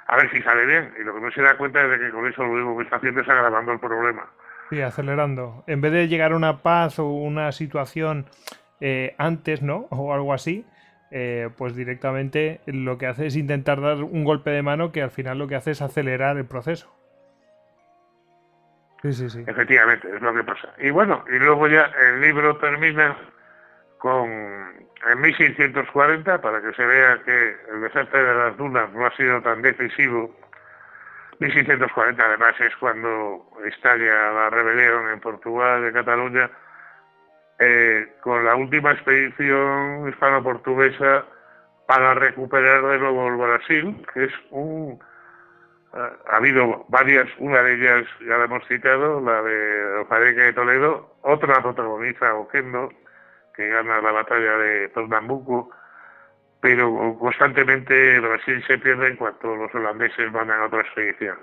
a 0.08 0.18
ver 0.18 0.30
si 0.32 0.42
sale 0.42 0.66
bien. 0.66 0.92
Y 1.00 1.04
lo 1.04 1.14
que 1.14 1.22
no 1.22 1.32
se 1.32 1.42
da 1.42 1.56
cuenta 1.56 1.84
es 1.84 1.92
de 1.92 2.00
que 2.00 2.12
con 2.12 2.28
eso 2.28 2.44
lo 2.44 2.52
único 2.52 2.78
que 2.78 2.84
está 2.84 2.98
haciendo 2.98 3.22
es 3.22 3.30
agravando 3.30 3.72
el 3.72 3.80
problema. 3.80 4.26
Sí, 4.70 4.82
acelerando. 4.82 5.64
En 5.68 5.82
vez 5.82 5.92
de 5.94 6.08
llegar 6.08 6.34
a 6.34 6.36
una 6.36 6.58
paz 6.58 7.00
o 7.00 7.06
una 7.06 7.52
situación 7.52 8.26
eh, 8.82 9.16
antes, 9.18 9.62
¿no? 9.62 9.88
O 9.92 10.14
algo 10.14 10.34
así, 10.34 10.66
eh, 11.12 11.50
pues 11.58 11.76
directamente 11.76 12.62
lo 12.66 12.98
que 12.98 13.08
hace 13.08 13.28
es 13.28 13.36
intentar 13.36 13.82
dar 13.82 14.04
un 14.04 14.24
golpe 14.24 14.52
de 14.52 14.62
mano 14.62 14.92
que 14.92 15.02
al 15.02 15.12
final 15.12 15.40
lo 15.40 15.48
que 15.48 15.56
hace 15.56 15.72
es 15.72 15.82
acelerar 15.82 16.38
el 16.38 16.46
proceso. 16.46 16.94
Sí, 19.02 19.14
sí, 19.14 19.30
sí. 19.30 19.44
Efectivamente, 19.48 20.08
es 20.14 20.22
lo 20.22 20.34
que 20.34 20.44
pasa. 20.44 20.74
Y 20.78 20.90
bueno, 20.90 21.24
y 21.32 21.40
luego 21.40 21.68
ya 21.68 21.90
el 22.10 22.22
libro 22.22 22.58
termina 22.58 23.18
con 23.98 24.30
en 25.08 25.22
1640 25.22 26.42
para 26.42 26.62
que 26.62 26.74
se 26.74 26.86
vea 26.86 27.22
que 27.24 27.56
el 27.72 27.82
desastre 27.82 28.22
de 28.22 28.36
las 28.36 28.58
dunas 28.58 28.92
no 28.92 29.06
ha 29.06 29.16
sido 29.16 29.42
tan 29.42 29.62
decisivo. 29.62 30.36
1640 31.40 32.22
además 32.22 32.54
es 32.60 32.76
cuando 32.76 33.50
estalla 33.66 34.32
la 34.32 34.50
rebelión 34.50 35.10
en 35.10 35.20
Portugal, 35.22 35.84
de 35.84 35.94
Cataluña, 35.94 36.50
eh, 37.60 38.16
con 38.22 38.46
la 38.46 38.56
última 38.56 38.92
expedición 38.94 40.08
hispano-portuguesa 40.08 41.26
para 41.88 42.14
recuperar 42.14 42.84
de 42.84 43.00
nuevo 43.00 43.28
el 43.28 43.36
Brasil, 43.36 44.06
que 44.14 44.26
es 44.26 44.34
un... 44.52 45.00
Eh, 45.94 46.10
ha 46.30 46.38
habido 46.38 46.86
varias, 46.88 47.28
una 47.40 47.62
de 47.64 47.74
ellas 47.74 48.08
ya 48.22 48.38
la 48.38 48.46
hemos 48.46 48.66
citado, 48.68 49.20
la 49.22 49.42
de 49.42 49.98
Ofareque 49.98 50.42
de 50.42 50.54
Toledo, 50.54 51.16
otra 51.22 51.62
protagoniza 51.62 52.34
Oquendo, 52.36 52.90
que 53.56 53.68
gana 53.68 54.02
la 54.02 54.12
batalla 54.12 54.58
de 54.58 54.90
Pernambuco, 54.90 55.70
pero 56.62 57.18
constantemente 57.20 58.20
Brasil 58.20 58.64
se 58.68 58.78
pierde 58.78 59.08
en 59.08 59.16
cuanto 59.18 59.56
los 59.56 59.74
holandeses 59.76 60.32
van 60.32 60.52
a 60.52 60.66
otra 60.66 60.82
expedición. 60.82 61.38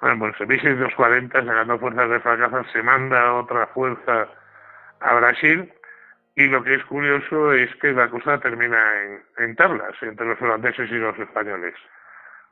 Bueno, 0.00 0.18
pues 0.18 0.40
en 0.40 0.48
1640, 0.48 1.44
sacando 1.44 1.78
fuerzas 1.78 2.10
de 2.10 2.20
fracaso, 2.20 2.64
se 2.72 2.82
manda 2.82 3.34
otra 3.34 3.68
fuerza 3.68 4.28
a 5.02 5.14
Brasil 5.14 5.72
y 6.34 6.46
lo 6.46 6.62
que 6.64 6.74
es 6.74 6.84
curioso 6.84 7.52
es 7.52 7.74
que 7.76 7.92
la 7.92 8.08
cosa 8.08 8.40
termina 8.40 9.02
en, 9.02 9.22
en 9.38 9.56
tablas 9.56 9.94
entre 10.02 10.26
los 10.26 10.40
holandeses 10.40 10.90
y 10.90 10.94
los 10.94 11.18
españoles. 11.18 11.74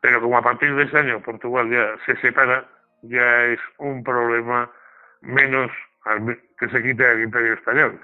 Pero 0.01 0.21
como 0.21 0.39
a 0.39 0.43
partir 0.43 0.75
de 0.75 0.85
ese 0.85 0.99
año 0.99 1.23
Portugal 1.23 1.71
ya 1.71 1.95
se 2.07 2.21
separa, 2.21 2.67
ya 3.03 3.45
es 3.45 3.61
un 3.79 4.03
problema 4.05 4.71
menos 5.23 5.71
que 6.59 6.69
se 6.69 6.83
quite 6.83 7.11
el 7.13 7.23
imperio 7.23 7.55
español 7.55 8.01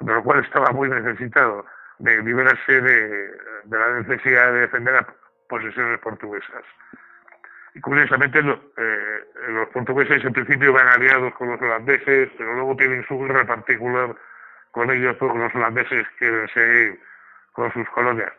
de 0.00 0.12
lo 0.12 0.22
cual 0.22 0.44
estaba 0.44 0.72
muy 0.72 0.88
necesitado 0.88 1.64
de 1.98 2.22
liberarse 2.22 2.80
de, 2.80 3.30
la 3.70 4.00
necesidad 4.00 4.52
de 4.52 4.60
defender 4.60 4.96
a 4.96 5.06
posesiones 5.48 5.98
portuguesas. 6.00 6.64
Y 7.74 7.80
curiosamente 7.80 8.40
eh, 8.40 9.20
los 9.48 9.68
portugueses 9.68 10.24
en 10.24 10.32
principio 10.32 10.72
van 10.72 10.88
aliados 10.88 11.34
con 11.34 11.50
los 11.50 11.60
holandeses, 11.60 12.28
pero 12.36 12.54
luego 12.54 12.76
tienen 12.76 13.06
su 13.06 13.18
guerra 13.20 13.46
particular 13.46 14.14
con 14.72 14.90
ellos 14.90 15.16
porque 15.18 15.38
los 15.38 15.54
holandeses 15.54 16.06
quieren 16.18 16.48
seguir 16.48 17.00
con 17.52 17.72
sus 17.72 17.88
colonias. 17.90 18.32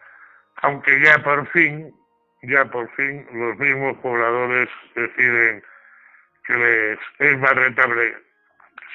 Aunque 0.63 0.99
ya 1.01 1.17
por 1.23 1.47
fin, 1.47 1.93
ya 2.43 2.65
por 2.65 2.89
fin 2.95 3.25
los 3.33 3.57
mismos 3.57 3.97
pobladores 3.97 4.69
deciden 4.95 5.63
que 6.45 6.53
les 6.53 6.99
es 7.19 7.39
más 7.39 7.53
rentable 7.53 8.17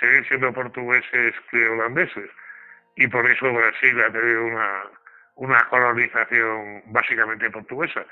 seguir 0.00 0.26
siendo 0.28 0.52
portugueses 0.52 1.34
que 1.50 1.68
holandeses. 1.68 2.30
Y 2.96 3.06
por 3.08 3.26
eso 3.30 3.52
Brasil 3.52 4.00
ha 4.02 4.12
tenido 4.12 4.44
una, 4.44 4.82
una 5.36 5.68
colonización 5.68 6.82
básicamente 6.86 7.50
portuguesa, 7.50 8.04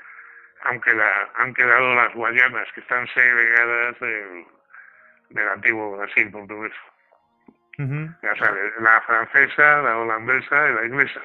aunque 0.65 0.93
la, 0.93 1.29
han 1.35 1.53
quedado 1.53 1.95
las 1.95 2.13
Guayanas, 2.13 2.67
que 2.73 2.81
están 2.81 3.07
segregadas 3.07 3.99
del, 3.99 4.45
del 5.29 5.47
antiguo 5.49 5.97
Brasil 5.97 6.31
portugués. 6.31 6.73
Ya 7.77 8.35
sabes, 8.37 8.73
la 8.79 9.01
francesa, 9.01 9.81
la 9.81 9.97
holandesa 9.97 10.69
y 10.69 10.73
la 10.75 10.85
inglesa. 10.85 11.21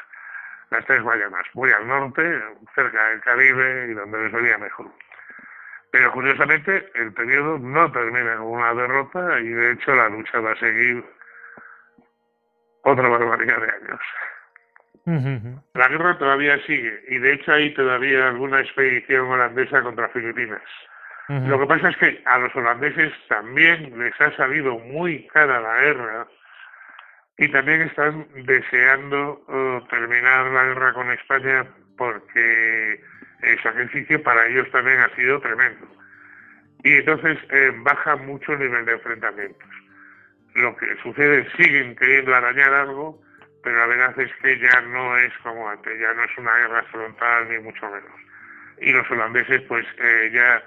Las 0.70 0.84
tres 0.84 1.02
Guayanas, 1.02 1.46
muy 1.54 1.70
al 1.70 1.86
norte, 1.86 2.42
cerca 2.74 3.08
del 3.08 3.20
Caribe 3.20 3.86
y 3.90 3.94
donde 3.94 4.18
les 4.18 4.32
venía 4.32 4.58
mejor. 4.58 4.90
Pero 5.92 6.12
curiosamente 6.12 6.90
el 6.94 7.12
periodo 7.12 7.58
no 7.58 7.90
termina 7.90 8.36
con 8.36 8.46
una 8.46 8.74
derrota 8.74 9.40
y 9.40 9.48
de 9.48 9.72
hecho 9.72 9.94
la 9.94 10.08
lucha 10.08 10.40
va 10.40 10.52
a 10.52 10.56
seguir 10.56 11.04
otra 12.82 13.08
barbaridad 13.08 13.60
de 13.60 13.70
años. 13.70 14.00
La 15.06 15.88
guerra 15.88 16.18
todavía 16.18 16.58
sigue 16.66 17.02
y 17.08 17.18
de 17.18 17.32
hecho 17.34 17.52
hay 17.52 17.74
todavía 17.74 18.28
alguna 18.28 18.60
expedición 18.60 19.26
holandesa 19.26 19.82
contra 19.82 20.08
Filipinas. 20.10 20.62
Lo 21.28 21.60
que 21.60 21.66
pasa 21.66 21.90
es 21.90 21.96
que 21.98 22.22
a 22.26 22.38
los 22.38 22.54
holandeses 22.56 23.12
también 23.28 23.96
les 24.00 24.20
ha 24.20 24.34
salido 24.36 24.76
muy 24.80 25.28
cara 25.28 25.60
la 25.60 25.80
guerra 25.80 26.26
y 27.38 27.46
también 27.52 27.82
están 27.82 28.26
deseando 28.34 29.40
uh, 29.46 29.86
terminar 29.88 30.46
la 30.46 30.64
guerra 30.64 30.92
con 30.92 31.08
España 31.12 31.66
porque 31.96 33.00
el 33.42 33.62
sacrificio 33.62 34.20
para 34.24 34.44
ellos 34.48 34.68
también 34.72 34.98
ha 34.98 35.14
sido 35.14 35.40
tremendo. 35.40 35.86
Y 36.82 36.94
entonces 36.94 37.38
eh, 37.50 37.72
baja 37.76 38.16
mucho 38.16 38.52
el 38.52 38.60
nivel 38.60 38.84
de 38.86 38.92
enfrentamientos. 38.92 39.68
Lo 40.54 40.76
que 40.76 40.86
sucede 41.02 41.40
es 41.40 41.52
siguen 41.56 41.94
queriendo 41.94 42.34
arañar 42.34 42.72
algo, 42.74 43.22
pero 43.62 43.76
la 43.76 43.86
verdad 43.86 44.18
es 44.20 44.32
que 44.42 44.58
ya 44.58 44.80
no 44.82 45.16
es 45.18 45.32
como 45.42 45.68
antes, 45.68 45.98
ya 45.98 46.12
no 46.14 46.24
es 46.24 46.38
una 46.38 46.56
guerra 46.56 46.82
frontal 46.84 47.48
ni 47.48 47.58
mucho 47.58 47.86
menos. 47.86 48.20
Y 48.78 48.92
los 48.92 49.10
holandeses 49.10 49.62
pues 49.62 49.86
eh, 49.98 50.30
ya, 50.32 50.62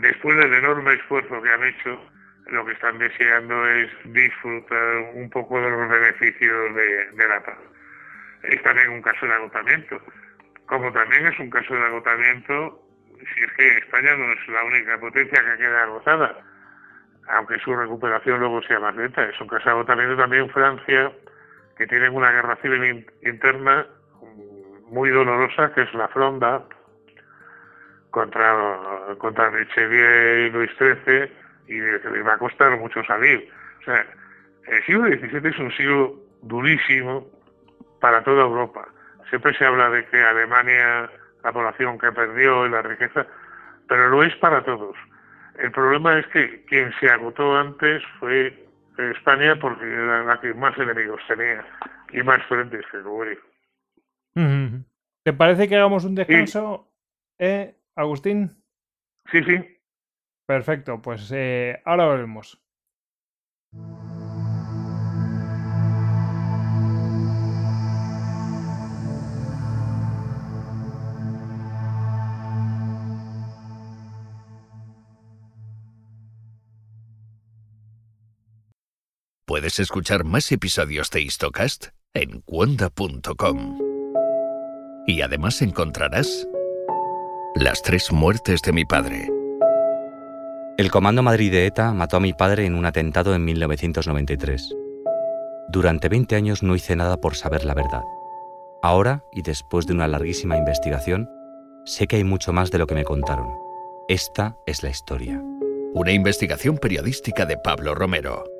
después 0.00 0.36
del 0.36 0.54
enorme 0.54 0.94
esfuerzo 0.94 1.42
que 1.42 1.50
han 1.50 1.64
hecho, 1.64 2.00
lo 2.46 2.66
que 2.66 2.72
están 2.72 2.98
deseando 2.98 3.66
es 3.68 3.90
disfrutar 4.04 4.96
un 5.14 5.30
poco 5.30 5.60
de 5.60 5.70
los 5.70 5.88
beneficios 5.88 6.74
de, 6.74 7.06
de 7.12 7.28
la 7.28 7.40
paz. 7.44 7.58
Es 8.42 8.60
también 8.62 8.90
un 8.90 9.02
caso 9.02 9.26
de 9.26 9.34
agotamiento 9.34 10.02
como 10.70 10.92
también 10.92 11.26
es 11.26 11.38
un 11.40 11.50
caso 11.50 11.74
de 11.74 11.82
agotamiento, 11.82 12.80
si 13.18 13.42
es 13.42 13.52
que 13.54 13.78
España 13.78 14.16
no 14.16 14.32
es 14.32 14.48
la 14.48 14.62
única 14.62 14.98
potencia 15.00 15.44
que 15.44 15.58
queda 15.58 15.82
agotada, 15.82 16.36
aunque 17.28 17.58
su 17.58 17.74
recuperación 17.74 18.38
luego 18.38 18.62
sea 18.62 18.78
más 18.78 18.94
lenta. 18.94 19.24
Es 19.24 19.38
un 19.40 19.48
caso 19.48 19.64
de 19.64 19.70
agotamiento 19.72 20.16
también 20.16 20.48
Francia, 20.50 21.12
que 21.80 21.86
tiene 21.86 22.10
una 22.10 22.30
guerra 22.30 22.56
civil 22.56 23.06
interna 23.22 23.86
muy 24.90 25.08
dolorosa, 25.08 25.72
que 25.72 25.80
es 25.80 25.94
la 25.94 26.08
Fronda, 26.08 26.62
contra, 28.10 28.54
contra 29.16 29.48
Richelieu 29.48 30.46
y 30.46 30.50
Luis 30.50 30.70
XIII, 30.78 31.32
y 31.68 31.78
que 31.78 32.10
les 32.10 32.26
va 32.26 32.34
a 32.34 32.38
costar 32.38 32.78
mucho 32.78 33.02
salir. 33.04 33.48
O 33.80 33.84
sea, 33.84 34.04
el 34.66 34.84
siglo 34.84 35.06
XVII 35.06 35.48
es 35.48 35.58
un 35.58 35.72
siglo 35.72 36.16
durísimo 36.42 37.26
para 37.98 38.22
toda 38.24 38.42
Europa 38.42 38.86
Siempre 39.30 39.56
se 39.56 39.64
habla 39.64 39.88
de 39.88 40.04
que 40.04 40.22
Alemania, 40.22 41.08
la 41.42 41.52
población 41.52 41.98
que 41.98 42.12
perdió 42.12 42.66
y 42.66 42.68
la 42.68 42.82
riqueza, 42.82 43.26
pero 43.88 44.10
lo 44.10 44.22
es 44.22 44.36
para 44.36 44.62
todos. 44.64 44.96
El 45.58 45.70
problema 45.72 46.18
es 46.18 46.26
que 46.26 46.62
quien 46.66 46.92
se 47.00 47.08
agotó 47.08 47.56
antes 47.56 48.02
fue 48.18 48.66
España 49.10 49.58
porque 49.60 49.84
era 49.84 50.24
la 50.24 50.40
que 50.40 50.54
más 50.54 50.76
enemigos 50.78 51.20
tenía 51.28 51.64
y 52.12 52.22
más 52.22 52.44
frentes 52.46 52.84
que 52.90 52.98
luego. 52.98 53.40
¿Te 55.22 55.32
parece 55.32 55.68
que 55.68 55.76
hagamos 55.76 56.04
un 56.04 56.14
descanso, 56.14 56.88
eh, 57.38 57.74
Agustín? 57.94 58.50
Sí, 59.30 59.42
sí. 59.44 59.78
Perfecto, 60.46 61.00
pues 61.00 61.30
eh, 61.34 61.80
ahora 61.84 62.06
volvemos. 62.06 62.60
Puedes 79.50 79.80
escuchar 79.80 80.22
más 80.22 80.52
episodios 80.52 81.10
de 81.10 81.22
Histocast 81.22 81.86
en 82.14 82.40
cuonda.com. 82.42 83.78
Y 85.08 85.22
además 85.22 85.60
encontrarás 85.60 86.46
Las 87.56 87.82
tres 87.82 88.12
muertes 88.12 88.62
de 88.62 88.72
mi 88.72 88.84
padre. 88.84 89.28
El 90.78 90.92
Comando 90.92 91.24
Madrid 91.24 91.50
de 91.50 91.66
ETA 91.66 91.92
mató 91.92 92.18
a 92.18 92.20
mi 92.20 92.32
padre 92.32 92.64
en 92.64 92.76
un 92.76 92.86
atentado 92.86 93.34
en 93.34 93.44
1993. 93.44 94.72
Durante 95.68 96.08
20 96.08 96.36
años 96.36 96.62
no 96.62 96.76
hice 96.76 96.94
nada 96.94 97.20
por 97.20 97.34
saber 97.34 97.64
la 97.64 97.74
verdad. 97.74 98.04
Ahora, 98.84 99.24
y 99.32 99.42
después 99.42 99.84
de 99.88 99.94
una 99.94 100.06
larguísima 100.06 100.58
investigación, 100.58 101.28
sé 101.86 102.06
que 102.06 102.14
hay 102.14 102.24
mucho 102.24 102.52
más 102.52 102.70
de 102.70 102.78
lo 102.78 102.86
que 102.86 102.94
me 102.94 103.02
contaron. 103.02 103.48
Esta 104.08 104.56
es 104.64 104.84
la 104.84 104.90
historia. 104.90 105.42
Una 105.92 106.12
investigación 106.12 106.78
periodística 106.78 107.46
de 107.46 107.56
Pablo 107.56 107.96
Romero. 107.96 108.59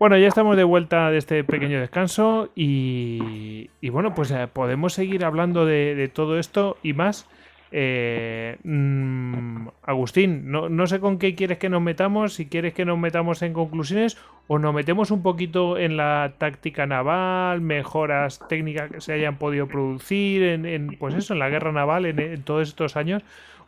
Bueno, 0.00 0.16
ya 0.16 0.28
estamos 0.28 0.56
de 0.56 0.64
vuelta 0.64 1.10
de 1.10 1.18
este 1.18 1.44
pequeño 1.44 1.78
descanso 1.78 2.48
y, 2.54 3.68
bueno, 3.90 4.14
pues 4.14 4.30
eh, 4.30 4.48
podemos 4.50 4.94
seguir 4.94 5.26
hablando 5.26 5.66
de, 5.66 6.10
todo 6.10 6.38
esto 6.38 6.78
y 6.82 6.94
más. 6.94 7.28
Eh, 7.70 8.56
mm, 8.64 9.68
Agustín, 9.82 10.50
no, 10.50 10.70
no, 10.70 10.86
sé 10.86 11.00
con 11.00 11.18
qué 11.18 11.34
quieres 11.34 11.58
que 11.58 11.68
nos 11.68 11.82
metamos, 11.82 12.32
si 12.32 12.46
quieres 12.46 12.72
que 12.72 12.86
nos 12.86 12.98
metamos 12.98 13.42
en 13.42 13.52
conclusiones 13.52 14.16
o 14.48 14.58
nos 14.58 14.72
metemos 14.72 15.10
un 15.10 15.22
poquito 15.22 15.76
en 15.76 15.98
la 15.98 16.32
táctica 16.38 16.86
naval, 16.86 17.60
mejoras 17.60 18.40
técnicas 18.48 18.90
que 18.90 19.02
se 19.02 19.12
hayan 19.12 19.36
podido 19.36 19.68
producir 19.68 20.42
en, 20.44 20.96
pues 20.98 21.14
eso, 21.14 21.34
en 21.34 21.40
la 21.40 21.50
guerra 21.50 21.72
naval 21.72 22.06
en 22.06 22.42
todos 22.42 22.66
estos 22.66 22.96
años. 22.96 23.22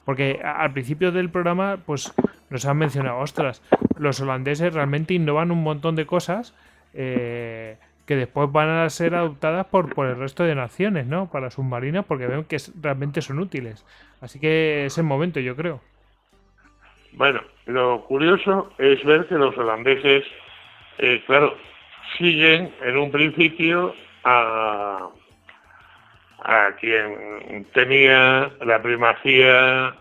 Porque 0.05 0.41
al 0.43 0.73
principio 0.73 1.13
del 1.13 1.31
programa, 1.31 1.79
pues 1.85 2.13
nos 2.51 2.67
han 2.67 2.77
mencionado, 2.77 3.19
ostras, 3.19 3.63
los 3.99 4.21
holandeses 4.21 4.75
realmente 4.75 5.15
innovan 5.15 5.51
un 5.51 5.63
montón 5.63 5.97
de 5.97 6.07
cosas 6.07 6.55
eh, 6.93 7.77
que 8.07 8.17
después 8.17 8.51
van 8.51 8.69
a 8.69 8.91
ser 8.91 9.15
adoptadas 9.15 9.67
por, 9.67 9.95
por 9.95 10.07
el 10.07 10.17
resto 10.17 10.45
de 10.45 10.55
naciones, 10.55 11.07
¿no? 11.07 11.31
Para 11.31 11.51
submarinos, 11.51 12.05
porque 12.05 12.27
ven 12.27 12.45
que 12.45 12.59
realmente 12.81 13.23
son 13.23 13.39
útiles. 13.39 13.87
Así 14.21 14.41
que 14.41 14.87
es 14.87 14.99
el 14.99 15.05
momento, 15.05 15.41
yo 15.41 15.55
creo. 15.57 15.81
Bueno, 17.13 17.41
lo 17.67 18.05
curioso 18.05 18.73
es 18.79 19.05
ver 19.05 19.27
que 19.29 19.35
los 19.35 19.57
holandeses, 19.57 20.25
eh, 20.99 21.23
claro, 21.27 21.55
siguen 22.19 22.75
en 22.83 22.97
un 22.97 23.11
principio 23.11 23.95
a 24.25 25.09
a 26.45 26.73
quien 26.79 27.67
tenía 27.73 28.51
la 28.61 28.83
primacía 28.83 29.95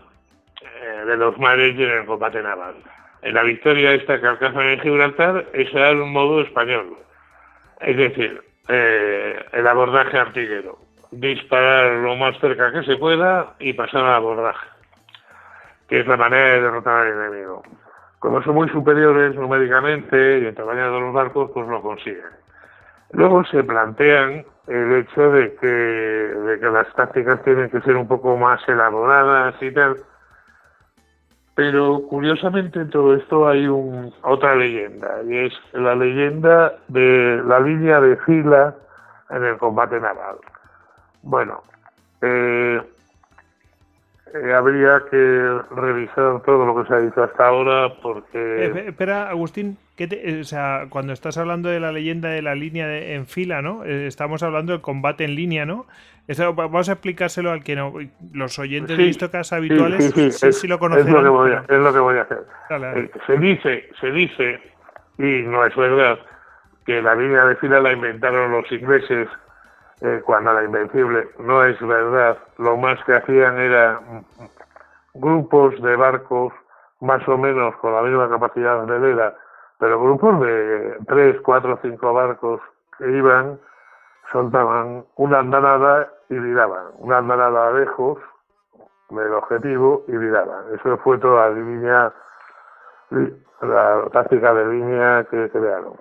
eh, 0.60 1.04
de 1.06 1.16
los 1.16 1.38
mares 1.38 1.78
en 1.78 1.90
el 1.90 2.06
combate 2.06 2.42
naval. 2.42 2.74
La 3.22 3.42
victoria 3.42 3.92
esta 3.92 4.20
que 4.20 4.26
alcanzan 4.26 4.66
en 4.66 4.80
Gibraltar 4.80 5.46
es 5.52 5.72
era 5.72 5.92
un 5.92 6.12
modo 6.12 6.40
español, 6.40 6.96
es 7.80 7.96
decir, 7.96 8.42
eh, 8.68 9.44
el 9.52 9.66
abordaje 9.66 10.18
artillero, 10.18 10.78
disparar 11.12 11.92
lo 11.98 12.16
más 12.16 12.38
cerca 12.40 12.72
que 12.72 12.82
se 12.82 12.96
pueda 12.96 13.54
y 13.60 13.72
pasar 13.74 14.04
al 14.04 14.14
abordaje, 14.14 14.66
que 15.88 16.00
es 16.00 16.06
la 16.06 16.16
manera 16.16 16.48
de 16.48 16.62
derrotar 16.62 17.06
al 17.06 17.12
enemigo. 17.12 17.62
Como 18.18 18.42
son 18.42 18.54
muy 18.54 18.68
superiores 18.70 19.34
numéricamente 19.34 20.40
y 20.40 20.46
en 20.46 20.54
tamaño 20.54 20.92
de 20.92 21.00
los 21.00 21.12
barcos, 21.12 21.50
pues 21.52 21.68
lo 21.68 21.80
consiguen. 21.80 22.42
Luego 23.12 23.44
se 23.44 23.62
plantean 23.62 24.44
el 24.66 24.92
hecho 24.92 25.30
de 25.30 25.54
que, 25.56 25.66
de 25.66 26.60
que 26.60 26.66
las 26.66 26.92
tácticas 26.94 27.42
tienen 27.42 27.70
que 27.70 27.80
ser 27.80 27.96
un 27.96 28.06
poco 28.06 28.36
más 28.36 28.60
elaboradas 28.68 29.54
y 29.60 29.70
tal. 29.72 29.96
Pero 31.54 32.02
curiosamente 32.08 32.80
en 32.80 32.90
todo 32.90 33.14
esto 33.14 33.46
hay 33.46 33.66
un, 33.66 34.12
otra 34.22 34.56
leyenda, 34.56 35.22
y 35.28 35.36
es 35.36 35.52
la 35.72 35.94
leyenda 35.94 36.74
de 36.88 37.42
la 37.44 37.60
línea 37.60 38.00
de 38.00 38.16
fila 38.18 38.74
en 39.28 39.44
el 39.44 39.58
combate 39.58 40.00
naval. 40.00 40.36
Bueno, 41.22 41.62
eh, 42.22 42.80
eh, 44.34 44.54
habría 44.54 45.02
que 45.10 45.60
revisar 45.76 46.40
todo 46.42 46.64
lo 46.64 46.82
que 46.82 46.88
se 46.88 46.94
ha 46.94 47.00
dicho 47.00 47.22
hasta 47.22 47.46
ahora 47.46 47.92
porque... 48.02 48.66
Eh, 48.66 48.84
espera, 48.88 49.28
Agustín, 49.28 49.76
¿qué 49.96 50.38
o 50.40 50.44
sea, 50.44 50.86
cuando 50.88 51.12
estás 51.12 51.38
hablando 51.38 51.68
de 51.68 51.80
la 51.80 51.92
leyenda 51.92 52.28
de 52.28 52.42
la 52.42 52.54
línea 52.54 52.86
en 52.96 53.26
fila, 53.26 53.62
¿no? 53.62 53.84
Eh, 53.84 54.06
estamos 54.06 54.42
hablando 54.42 54.72
del 54.72 54.80
combate 54.80 55.24
en 55.24 55.34
línea, 55.34 55.66
¿no? 55.66 55.86
Eso, 56.28 56.54
vamos 56.54 56.88
a 56.88 56.92
explicárselo 56.92 57.50
al 57.50 57.64
que 57.64 57.74
no... 57.74 57.94
Los 58.32 58.58
oyentes 58.58 58.96
de 58.96 59.04
Histocas 59.04 59.52
habituales 59.52 60.12
sí, 60.14 60.52
sí, 60.52 60.68
lo 60.68 60.78
conocen. 60.78 61.08
Es 61.08 61.12
lo 61.12 61.22
que 61.22 61.28
voy 61.28 61.52
a, 61.52 61.64
es 61.68 61.78
lo 61.78 61.92
que 61.92 61.98
voy 61.98 62.18
a 62.18 62.22
hacer. 62.22 62.44
se 63.26 63.36
dice, 63.38 63.88
se 64.00 64.10
dice, 64.12 64.60
y 65.18 65.42
no 65.42 65.64
es 65.66 65.74
verdad, 65.74 66.18
que 66.86 67.02
la 67.02 67.14
línea 67.14 67.44
de 67.44 67.56
fila 67.56 67.80
la 67.80 67.92
inventaron 67.92 68.52
los 68.52 68.70
ingleses 68.70 69.28
eh, 70.00 70.20
cuando 70.24 70.52
la 70.52 70.64
invencible 70.64 71.28
no 71.38 71.64
es 71.64 71.80
verdad. 71.80 72.38
Lo 72.58 72.76
más 72.76 73.02
que 73.04 73.14
hacían 73.14 73.58
era 73.58 74.00
grupos 75.14 75.80
de 75.82 75.96
barcos 75.96 76.52
más 77.00 77.26
o 77.28 77.36
menos 77.36 77.74
con 77.76 77.92
la 77.92 78.02
misma 78.02 78.28
capacidad 78.28 78.84
de 78.86 78.98
vela, 78.98 79.34
pero 79.82 80.00
grupos 80.00 80.38
de 80.42 80.96
tres, 81.08 81.40
cuatro, 81.40 81.76
cinco 81.82 82.12
barcos 82.12 82.60
que 82.96 83.10
iban, 83.10 83.58
soltaban 84.30 85.04
una 85.16 85.40
andanada 85.40 86.08
y 86.28 86.38
viraban, 86.38 86.86
una 86.98 87.18
andanada 87.18 87.72
lejos 87.72 88.16
del 89.10 89.32
objetivo 89.32 90.04
y 90.06 90.12
viraban. 90.12 90.66
Eso 90.72 90.96
fue 90.98 91.18
toda 91.18 91.48
la 91.48 91.56
línea, 91.56 92.12
la 93.60 94.04
táctica 94.12 94.54
de 94.54 94.66
línea 94.66 95.26
que 95.28 95.50
crearon. 95.50 95.94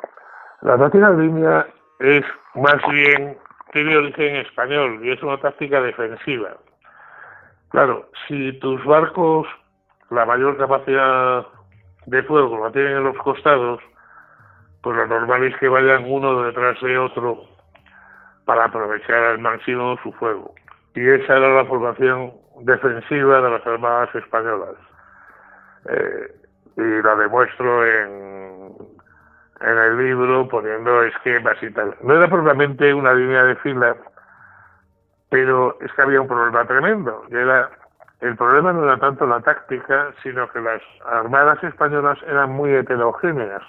La 0.62 0.78
táctica 0.78 1.10
de 1.10 1.24
línea 1.24 1.66
es 1.98 2.24
más 2.54 2.78
bien, 2.92 3.36
tiene 3.72 3.98
origen 3.98 4.36
español 4.36 5.00
y 5.04 5.10
es 5.10 5.24
una 5.24 5.40
táctica 5.40 5.82
defensiva. 5.82 6.52
Claro, 7.70 8.12
si 8.28 8.60
tus 8.60 8.86
barcos, 8.86 9.48
la 10.12 10.28
mayor 10.28 10.56
capacidad 10.60 11.48
de 12.06 12.24
fuego 12.24 12.64
la 12.64 12.72
tienen 12.72 12.98
en 12.98 13.04
los 13.04 13.18
costados, 13.18 13.82
pues 14.82 14.98
lo 14.98 15.08
normal 15.08 15.44
es 15.44 15.56
que 15.58 15.70
vayan 15.70 16.06
uno 16.08 16.44
detrás 16.44 16.80
de 16.82 16.98
otro 16.98 17.46
para 18.46 18.66
aprovechar 18.66 19.24
al 19.24 19.40
máximo 19.40 19.98
su 20.02 20.12
fuego. 20.14 20.54
Y 20.96 21.08
esa 21.08 21.38
era 21.38 21.54
la 21.56 21.66
formación 21.66 22.34
defensiva 22.62 23.42
de 23.42 23.50
las 23.50 23.66
armadas 23.66 24.14
españolas. 24.16 24.76
Eh, 25.90 26.36
y 26.78 27.02
la 27.04 27.16
demuestro 27.16 27.86
en, 27.86 28.74
en 29.62 29.78
el 29.78 29.98
libro 29.98 30.48
poniendo 30.48 31.04
esquemas 31.04 31.62
y 31.62 31.72
tal. 31.72 31.96
No 32.02 32.16
era 32.16 32.28
propiamente 32.28 32.94
una 32.94 33.14
línea 33.14 33.44
de 33.44 33.56
fila, 33.58 33.96
pero 35.30 35.78
es 35.82 35.92
que 35.94 36.02
había 36.02 36.22
un 36.22 36.28
problema 36.28 36.66
tremendo. 36.66 37.24
Era, 37.30 37.70
el 38.22 38.36
problema 38.36 38.72
no 38.72 38.84
era 38.84 38.98
tanto 38.98 39.26
la 39.26 39.40
táctica, 39.42 40.12
sino 40.22 40.48
que 40.52 40.62
las 40.62 40.82
armadas 41.12 41.64
españolas 41.64 42.20
eran 42.28 42.52
muy 42.52 42.72
heterogéneas. 42.72 43.64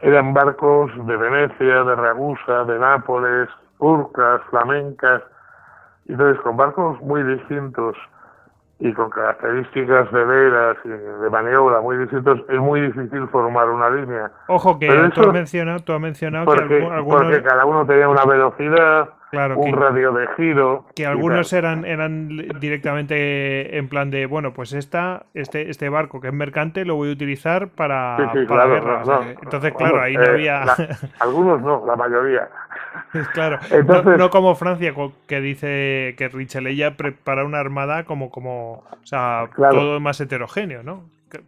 Eran 0.00 0.34
barcos 0.34 0.90
de 1.06 1.16
Venecia, 1.16 1.84
de 1.84 1.96
Ragusa, 1.96 2.64
de 2.64 2.78
Nápoles, 2.78 3.48
turcas, 3.78 4.42
flamencas, 4.50 5.22
y 6.04 6.12
entonces 6.12 6.40
con 6.42 6.56
barcos 6.56 7.00
muy 7.00 7.22
distintos 7.22 7.96
y 8.78 8.92
con 8.92 9.10
características 9.10 10.12
de 10.12 10.24
velas 10.24 10.76
y 10.84 10.88
de 10.88 11.30
maniobra 11.30 11.80
muy 11.80 11.96
distintos, 11.96 12.40
es 12.48 12.58
muy 12.58 12.82
difícil 12.82 13.26
formar 13.28 13.68
una 13.70 13.90
línea. 13.90 14.30
Ojo 14.46 14.78
que 14.78 14.86
tú, 15.14 15.22
has 15.22 15.32
mencionado, 15.32 15.80
tú 15.80 15.94
has 15.94 16.00
mencionado 16.00 16.46
que 16.54 16.84
algunos... 16.84 17.22
porque 17.22 17.42
cada 17.42 17.64
uno 17.64 17.86
tenía 17.86 18.08
una 18.08 18.24
velocidad, 18.24 19.08
un 19.32 19.72
radio 19.72 20.12
de 20.12 20.26
giro. 20.36 20.86
Que 20.94 21.06
algunos 21.06 21.52
eran 21.52 21.84
eran 21.84 22.28
directamente 22.60 23.76
en 23.76 23.88
plan 23.88 24.10
de, 24.10 24.26
bueno, 24.26 24.52
pues 24.52 24.72
esta 24.72 25.26
este 25.34 25.70
este 25.70 25.88
barco 25.88 26.20
que 26.20 26.28
es 26.28 26.34
mercante 26.34 26.84
lo 26.84 26.96
voy 26.96 27.10
a 27.10 27.12
utilizar 27.12 27.68
para, 27.68 28.16
para 28.48 29.34
Entonces, 29.42 29.72
claro, 29.74 30.00
ahí 30.00 30.14
no 30.14 30.22
eh, 30.22 30.30
había... 30.30 30.62
algunos 31.20 31.60
no, 31.60 31.84
la 31.86 31.96
mayoría. 31.96 32.48
claro, 33.32 33.58
no, 34.18 34.30
como 34.30 34.54
Francia, 34.54 34.92
que 35.26 35.40
dice 35.40 36.14
que 36.16 36.28
Richelieu 36.28 36.74
ya 36.74 36.96
prepara 36.96 37.44
una 37.44 37.58
armada 37.58 38.04
como, 38.04 38.30
como 38.30 38.84
o 38.90 39.06
sea, 39.06 39.48
todo 39.56 40.00
más 40.00 40.20
heterogéneo, 40.20 40.82
¿no? 40.82 41.04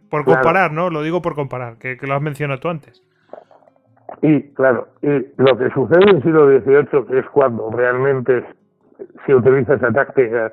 Por 0.09 0.25
comparar, 0.25 0.71
¿no? 0.71 0.89
Lo 0.89 1.01
digo 1.01 1.21
por 1.21 1.35
comparar, 1.35 1.77
que, 1.77 1.97
lo 2.01 2.15
has 2.15 2.21
mencionado 2.21 2.59
tú 2.59 2.69
antes. 2.69 3.01
Y, 4.21 4.41
claro, 4.53 4.87
y 5.01 5.25
lo 5.37 5.57
que 5.57 5.69
sucede 5.71 6.03
en 6.03 6.17
el 6.17 6.23
siglo 6.23 6.47
XVIII, 6.47 7.05
que 7.07 7.19
es 7.19 7.25
cuando 7.29 7.71
realmente 7.71 8.45
se 9.25 9.35
utiliza 9.35 9.73
esa 9.73 9.91
táctica 9.91 10.51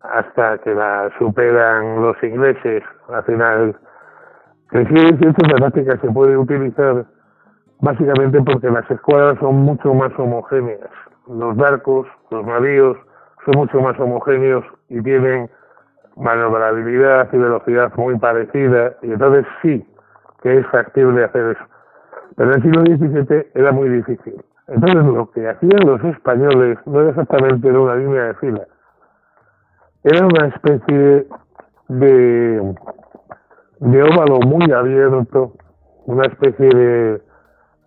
hasta 0.00 0.58
que 0.58 0.74
la 0.74 1.10
superan 1.18 2.00
los 2.00 2.16
ingleses, 2.22 2.82
al 3.08 3.22
final, 3.24 3.76
en 4.72 4.80
el 4.80 4.86
siglo 4.88 5.08
XVIII 5.08 5.52
la 5.52 5.70
táctica 5.70 5.98
se 6.00 6.10
puede 6.10 6.36
utilizar 6.36 7.04
básicamente 7.80 8.40
porque 8.42 8.70
las 8.70 8.90
escuadras 8.90 9.38
son 9.40 9.56
mucho 9.56 9.92
más 9.92 10.12
homogéneas. 10.18 10.90
Los 11.28 11.56
barcos, 11.56 12.06
los 12.30 12.46
navíos, 12.46 12.96
son 13.44 13.56
mucho 13.56 13.80
más 13.80 13.98
homogéneos 14.00 14.64
y 14.88 15.02
tienen 15.02 15.50
maniobrabilidad 16.16 17.28
y 17.32 17.36
velocidad 17.36 17.92
muy 17.96 18.18
parecida, 18.18 18.94
y 19.02 19.12
entonces 19.12 19.46
sí 19.62 19.86
que 20.42 20.58
es 20.58 20.66
factible 20.68 21.24
hacer 21.24 21.56
eso. 21.56 21.64
Pero 22.36 22.50
en 22.50 22.56
el 22.56 22.62
siglo 22.62 22.82
XVII 22.82 23.46
era 23.54 23.72
muy 23.72 23.88
difícil. 23.88 24.42
Entonces 24.68 25.04
lo 25.04 25.30
que 25.32 25.48
hacían 25.48 25.86
los 25.86 26.02
españoles 26.04 26.78
no 26.86 27.00
era 27.00 27.10
exactamente 27.10 27.70
una 27.70 27.96
línea 27.96 28.24
de 28.24 28.34
fila, 28.34 28.66
era 30.04 30.26
una 30.26 30.46
especie 30.46 31.26
de, 31.88 32.74
de 33.80 34.02
óvalo 34.02 34.38
muy 34.46 34.70
abierto, 34.72 35.52
una 36.06 36.24
especie 36.26 36.68
de, 36.68 37.22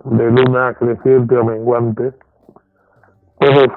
de 0.04 0.32
luna 0.32 0.74
creciente 0.76 1.38
o 1.38 1.44
menguante, 1.44 2.14
todos 3.40 3.68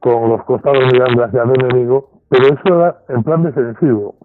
con 0.00 0.28
los 0.30 0.44
costados 0.44 0.84
mirando 0.92 1.24
hacia 1.24 1.42
el 1.42 1.50
enemigo, 1.50 2.10
pero 2.28 2.46
eso 2.46 2.62
era 2.66 2.98
en 3.08 3.22
plan 3.22 3.42
defensivo. 3.44 4.16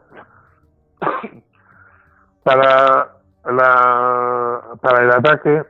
Para 2.43 3.14
la 3.51 4.61
para 4.81 5.03
el 5.03 5.11
ataque 5.11 5.63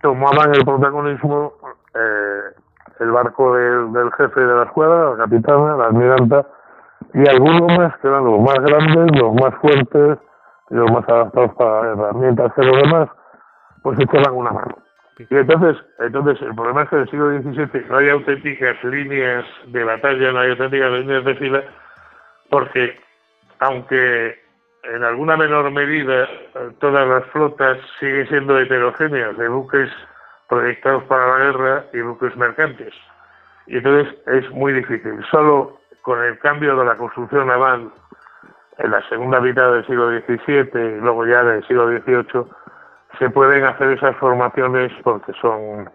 tomaban 0.00 0.54
el 0.54 0.64
protagonismo 0.64 1.52
eh, 1.94 2.54
el 3.00 3.10
barco 3.10 3.56
del, 3.56 4.12
jefe 4.12 4.40
de 4.40 4.54
la 4.54 4.64
escuadra, 4.64 5.10
la 5.10 5.24
capitana, 5.24 5.76
la 5.76 5.86
almiranta, 5.86 6.46
y 7.12 7.28
algunos 7.28 7.76
más 7.76 7.96
que 7.98 8.08
eran 8.08 8.24
los 8.24 8.40
más 8.40 8.58
grandes, 8.60 9.20
los 9.20 9.34
más 9.34 9.54
fuertes 9.60 10.18
y 10.70 10.74
los 10.74 10.90
más 10.90 11.08
adaptados 11.08 11.54
para 11.54 11.92
herramientas 11.92 12.52
que 12.54 12.62
los 12.62 12.76
demás, 12.82 13.08
pues 13.82 13.98
echaban 14.00 14.34
una 14.34 14.52
mano. 14.52 14.78
Y 15.18 15.36
entonces, 15.36 15.76
entonces 16.00 16.42
el 16.42 16.54
problema 16.54 16.82
es 16.82 16.88
que 16.88 16.96
en 16.96 17.02
el 17.02 17.10
siglo 17.10 17.30
XVII 17.30 17.86
no 17.88 17.96
hay 17.98 18.08
auténticas 18.10 18.82
líneas 18.84 19.44
de 19.66 19.84
batalla, 19.84 20.32
no 20.32 20.40
hay 20.40 20.50
auténticas 20.50 20.90
líneas 20.92 21.24
de 21.24 21.34
fila, 21.36 21.62
porque 22.50 22.98
aunque 23.60 24.43
en 24.92 25.04
alguna 25.04 25.36
menor 25.36 25.70
medida 25.70 26.28
todas 26.78 27.06
las 27.08 27.24
flotas 27.26 27.78
siguen 27.98 28.28
siendo 28.28 28.58
heterogéneas 28.58 29.36
de 29.36 29.48
buques 29.48 29.90
proyectados 30.48 31.04
para 31.04 31.26
la 31.26 31.44
guerra 31.44 31.84
y 31.92 32.00
buques 32.00 32.36
mercantes. 32.36 32.94
Y 33.66 33.78
entonces 33.78 34.14
es 34.26 34.50
muy 34.50 34.72
difícil. 34.72 35.24
Solo 35.30 35.78
con 36.02 36.22
el 36.22 36.38
cambio 36.38 36.76
de 36.76 36.84
la 36.84 36.96
construcción 36.96 37.46
naval 37.46 37.90
en 38.78 38.90
la 38.90 39.08
segunda 39.08 39.40
mitad 39.40 39.72
del 39.72 39.86
siglo 39.86 40.10
XVII 40.10 40.70
y 40.74 41.00
luego 41.00 41.26
ya 41.26 41.40
en 41.40 41.48
el 41.48 41.66
siglo 41.66 41.86
XVIII, 41.88 42.44
se 43.18 43.30
pueden 43.30 43.64
hacer 43.64 43.92
esas 43.92 44.16
formaciones 44.16 44.92
porque 45.02 45.32
son... 45.40 45.88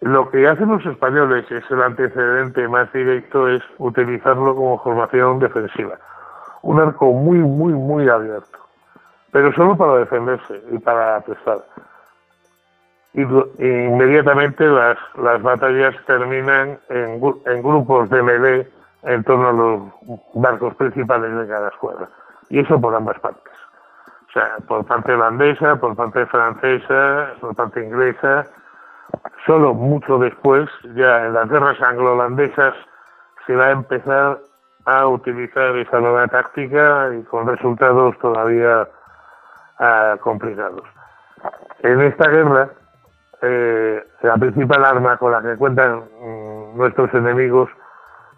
Lo 0.00 0.30
que 0.30 0.46
hacen 0.46 0.68
los 0.68 0.84
españoles 0.84 1.50
es 1.50 1.64
el 1.70 1.82
antecedente 1.82 2.68
más 2.68 2.92
directo 2.92 3.48
es 3.48 3.62
utilizarlo 3.78 4.54
como 4.54 4.82
formación 4.82 5.38
defensiva. 5.38 5.98
Un 6.64 6.80
arco 6.80 7.12
muy, 7.12 7.38
muy, 7.38 7.72
muy 7.72 8.08
abierto. 8.08 8.58
Pero 9.32 9.52
solo 9.52 9.76
para 9.76 9.96
defenderse 9.96 10.62
y 10.70 10.78
para 10.78 11.20
prestar. 11.20 11.64
Inmediatamente 13.14 14.66
las, 14.66 14.98
las 15.16 15.40
batallas 15.42 15.94
terminan 16.06 16.78
en, 16.88 17.20
en 17.46 17.62
grupos 17.62 18.10
de 18.10 18.22
melee 18.22 18.68
en 19.02 19.22
torno 19.24 19.48
a 19.48 19.52
los 19.52 19.82
barcos 20.34 20.74
principales 20.74 21.36
de 21.36 21.46
cada 21.46 21.68
escuadra. 21.68 22.08
Y 22.48 22.60
eso 22.60 22.80
por 22.80 22.94
ambas 22.94 23.18
partes 23.20 23.54
sea, 24.34 24.56
por 24.66 24.84
parte 24.84 25.12
holandesa, 25.12 25.76
por 25.76 25.96
parte 25.96 26.26
francesa, 26.26 27.32
por 27.40 27.54
parte 27.54 27.82
inglesa. 27.82 28.46
Solo 29.46 29.72
mucho 29.72 30.18
después, 30.18 30.68
ya 30.94 31.24
en 31.26 31.34
las 31.34 31.48
guerras 31.48 31.80
anglo-holandesas, 31.80 32.74
se 33.46 33.54
va 33.54 33.66
a 33.66 33.70
empezar 33.70 34.38
a 34.84 35.06
utilizar 35.06 35.76
esa 35.76 36.00
nueva 36.00 36.26
táctica 36.28 37.10
y 37.14 37.22
con 37.24 37.46
resultados 37.46 38.18
todavía 38.18 38.88
ah, 39.78 40.16
complicados. 40.20 40.84
En 41.82 42.00
esta 42.02 42.28
guerra, 42.28 42.70
eh, 43.42 44.04
la 44.22 44.36
principal 44.36 44.84
arma 44.84 45.16
con 45.16 45.32
la 45.32 45.42
que 45.42 45.56
cuentan 45.56 46.04
mm, 46.20 46.76
nuestros 46.76 47.12
enemigos 47.14 47.68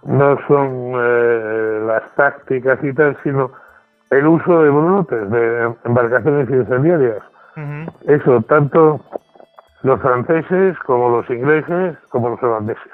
no 0.05 0.39
son 0.47 0.93
eh, 0.97 1.83
las 1.87 2.03
tácticas 2.15 2.79
y 2.83 2.93
tal, 2.93 3.17
sino 3.23 3.51
el 4.11 4.27
uso 4.27 4.63
de 4.63 4.71
brulotes, 4.71 5.31
de 5.31 5.75
embarcaciones 5.85 6.49
incendiarias. 6.49 7.23
Eso, 8.07 8.43
tanto 8.43 9.01
los 9.83 10.01
franceses 10.03 10.79
como 10.81 11.09
los 11.09 11.31
ingleses 11.31 11.97
como 12.11 12.29
los 12.31 12.43
holandeses. 12.43 12.93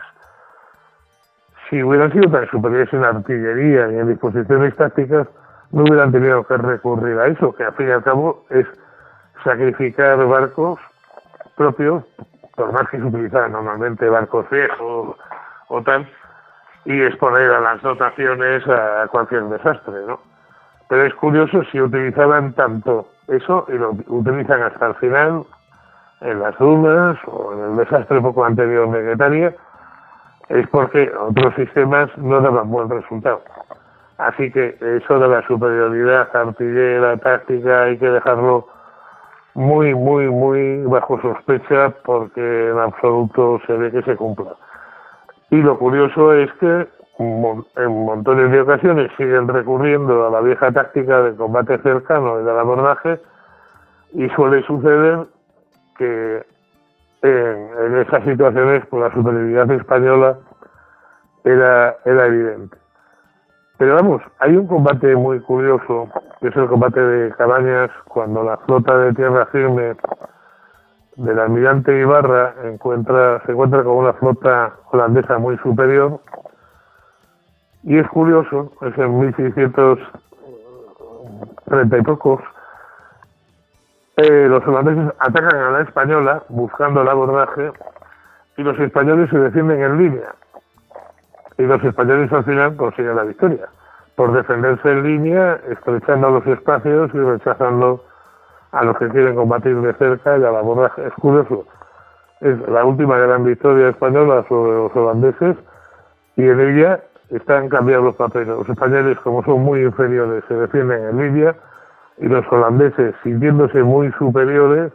Si 1.73 1.83
hubieran 1.83 2.13
sido 2.13 2.31
tan 2.31 2.47
superiores 2.51 2.93
en 2.93 3.03
artillería 3.03 3.91
y 3.91 3.99
en 3.99 4.09
disposiciones 4.09 4.77
tácticas, 4.77 5.27
no 5.71 5.85
hubieran 5.85 6.13
tenido 6.13 6.47
que 6.47 6.59
recurrir 6.59 7.19
a 7.19 7.29
eso, 7.29 7.55
que 7.55 7.65
al 7.65 7.73
fin 7.73 7.89
y 7.89 7.93
al 7.93 8.03
cabo 8.03 8.45
es 8.51 8.67
sacrificar 9.43 10.23
barcos 10.27 10.79
propios 11.57 12.05
por 12.57 12.75
más 12.75 12.87
que 12.91 12.99
se 12.99 13.05
utilizaban 13.05 13.53
normalmente 13.53 14.07
barcos 14.07 14.45
viejos 14.51 15.17
o 15.69 15.83
tal, 15.83 16.07
y 16.85 17.01
exponer 17.01 17.51
a 17.51 17.61
las 17.61 17.81
dotaciones 17.81 18.69
a 18.69 19.09
cualquier 19.11 19.45
desastre, 19.45 19.95
¿no? 20.07 20.21
Pero 20.91 21.07
es 21.07 21.15
curioso 21.15 21.63
si 21.73 21.81
utilizaban 21.81 22.53
tanto 22.53 23.09
eso 23.29 23.65
y 23.69 23.79
lo 23.79 23.97
utilizan 24.09 24.63
hasta 24.63 24.89
el 24.89 24.95
final 24.97 25.47
en 26.21 26.39
las 26.39 26.59
dunas 26.59 27.17
o 27.29 27.55
en 27.55 27.71
el 27.71 27.77
desastre 27.79 28.21
poco 28.21 28.45
anterior 28.45 28.91
de 28.91 29.05
Guetaria, 29.05 29.55
es 30.53 30.69
porque 30.69 31.11
otros 31.19 31.55
sistemas 31.55 32.11
no 32.19 32.41
daban 32.41 32.71
buen 32.71 32.91
resultado. 32.91 33.43
Así 34.19 34.53
que 34.53 34.77
eso 34.81 35.19
de 35.19 35.29
la 35.29 35.47
superioridad 35.47 36.29
artillera, 36.37 37.17
táctica, 37.17 37.85
hay 37.85 37.97
que 37.97 38.11
dejarlo 38.11 38.69
muy, 39.55 39.95
muy, 39.95 40.29
muy 40.29 40.83
bajo 40.85 41.21
sospecha 41.23 41.91
porque 42.05 42.71
en 42.71 42.79
absoluto 42.79 43.61
se 43.67 43.73
ve 43.73 43.91
que 43.91 44.03
se 44.03 44.15
cumpla. 44.15 44.55
Y 45.51 45.57
lo 45.57 45.79
curioso 45.79 46.35
es 46.35 46.53
que 46.55 46.87
en 47.19 48.05
montones 48.05 48.51
de 48.51 48.61
ocasiones 48.61 49.11
siguen 49.17 49.49
recurriendo 49.49 50.27
a 50.27 50.31
la 50.31 50.41
vieja 50.41 50.71
táctica 50.71 51.23
de 51.23 51.35
combate 51.35 51.79
cercano 51.79 52.41
y 52.41 52.45
del 52.45 52.59
abordaje 52.59 53.21
y 54.13 54.29
suele 54.31 54.63
suceder 54.65 55.27
que 55.97 56.45
en, 57.23 57.97
esas 57.99 58.25
situaciones 58.25 58.85
pues, 58.87 59.03
la 59.03 59.13
superioridad 59.15 59.71
española 59.71 60.39
era, 61.45 61.97
era 62.05 62.27
evidente. 62.27 62.77
Pero 63.79 63.95
vamos, 63.97 64.23
hay 64.39 64.57
un 64.57 64.67
combate 64.67 65.17
muy 65.17 65.41
curioso, 65.41 66.09
que 66.41 66.49
es 66.49 66.57
el 66.57 66.69
combate 66.69 67.01
de 67.01 67.33
Cabañas, 67.33 67.91
cuando 68.07 68.45
la 68.45 68.59
flota 68.59 68.97
de 68.99 69.15
tierra 69.15 69.47
firme 69.47 69.97
del 71.17 71.39
almirante 71.39 72.01
Ibarra 72.01 72.55
encuentra, 72.65 73.43
se 73.45 73.53
encuentra 73.53 73.83
con 73.83 73.97
una 73.97 74.13
flota 74.15 74.73
holandesa 74.91 75.37
muy 75.39 75.59
superior. 75.59 76.21
Y 77.83 77.99
es 77.99 78.09
curioso, 78.09 78.73
es 78.83 78.97
en 78.97 79.19
1630 79.19 81.99
y 81.99 82.03
pocos, 82.03 82.41
eh, 84.17 84.47
los 84.49 84.67
holandeses 84.67 85.13
atacan 85.19 85.57
a 85.57 85.71
la 85.71 85.81
española 85.81 86.43
buscando 86.49 87.03
el 87.03 87.09
abordaje 87.09 87.73
y 88.57 88.63
los 88.63 88.79
españoles 88.79 89.31
se 89.31 89.39
defienden 89.39 89.83
en 89.83 89.99
línea 89.99 90.35
y 91.59 91.63
los 91.63 91.83
españoles 91.83 92.33
al 92.33 92.45
final 92.45 92.77
consiguen 92.77 93.17
la 93.17 93.25
victoria 93.25 93.69
por 94.17 94.33
defenderse 94.33 94.91
en 94.91 95.03
línea, 95.03 95.59
estrechando 95.69 96.31
los 96.31 96.47
espacios 96.47 97.11
y 97.15 97.19
rechazando 97.19 98.05
a 98.73 98.85
los 98.85 98.97
que 98.99 99.09
quieren 99.09 99.35
combatir 99.35 99.81
de 99.81 99.95
cerca 99.95 100.37
y 100.37 100.45
a 100.45 100.51
la 100.51 100.59
abordaje. 100.59 101.07
Es 101.07 101.15
curioso, 101.15 101.67
es 102.41 102.59
la 102.69 102.85
última 102.85 103.17
gran 103.19 103.45
victoria 103.45 103.89
española 103.89 104.45
sobre 104.49 104.73
los 104.73 104.95
holandeses 104.95 105.57
y 106.37 106.43
en 106.43 106.61
ella 106.61 107.01
están 107.31 107.69
cambiados 107.69 108.05
los 108.05 108.17
papeles. 108.17 108.49
Los 108.49 108.69
españoles, 108.69 109.19
como 109.21 109.43
son 109.45 109.63
muy 109.63 109.83
inferiores, 109.83 110.45
se 110.49 110.55
defienden 110.55 111.09
en 111.09 111.19
Libia 111.19 111.57
y 112.19 112.27
los 112.27 112.45
holandeses, 112.51 113.15
sintiéndose 113.23 113.83
muy 113.83 114.13
superiores, 114.13 114.93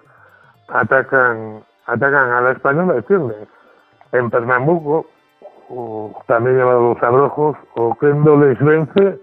atacan, 0.70 1.64
atacan 1.86 2.32
a 2.32 2.42
la 2.42 2.52
española 2.52 2.98
y 2.98 3.02
pierden. 3.02 3.48
En 4.12 4.30
Pernambuco, 4.30 5.06
también 6.28 6.58
llamado 6.58 6.94
los 6.94 7.04
abrojos, 7.04 7.58
o 7.76 7.96
Kendo 7.96 8.38
les 8.38 8.60
vence 8.60 9.20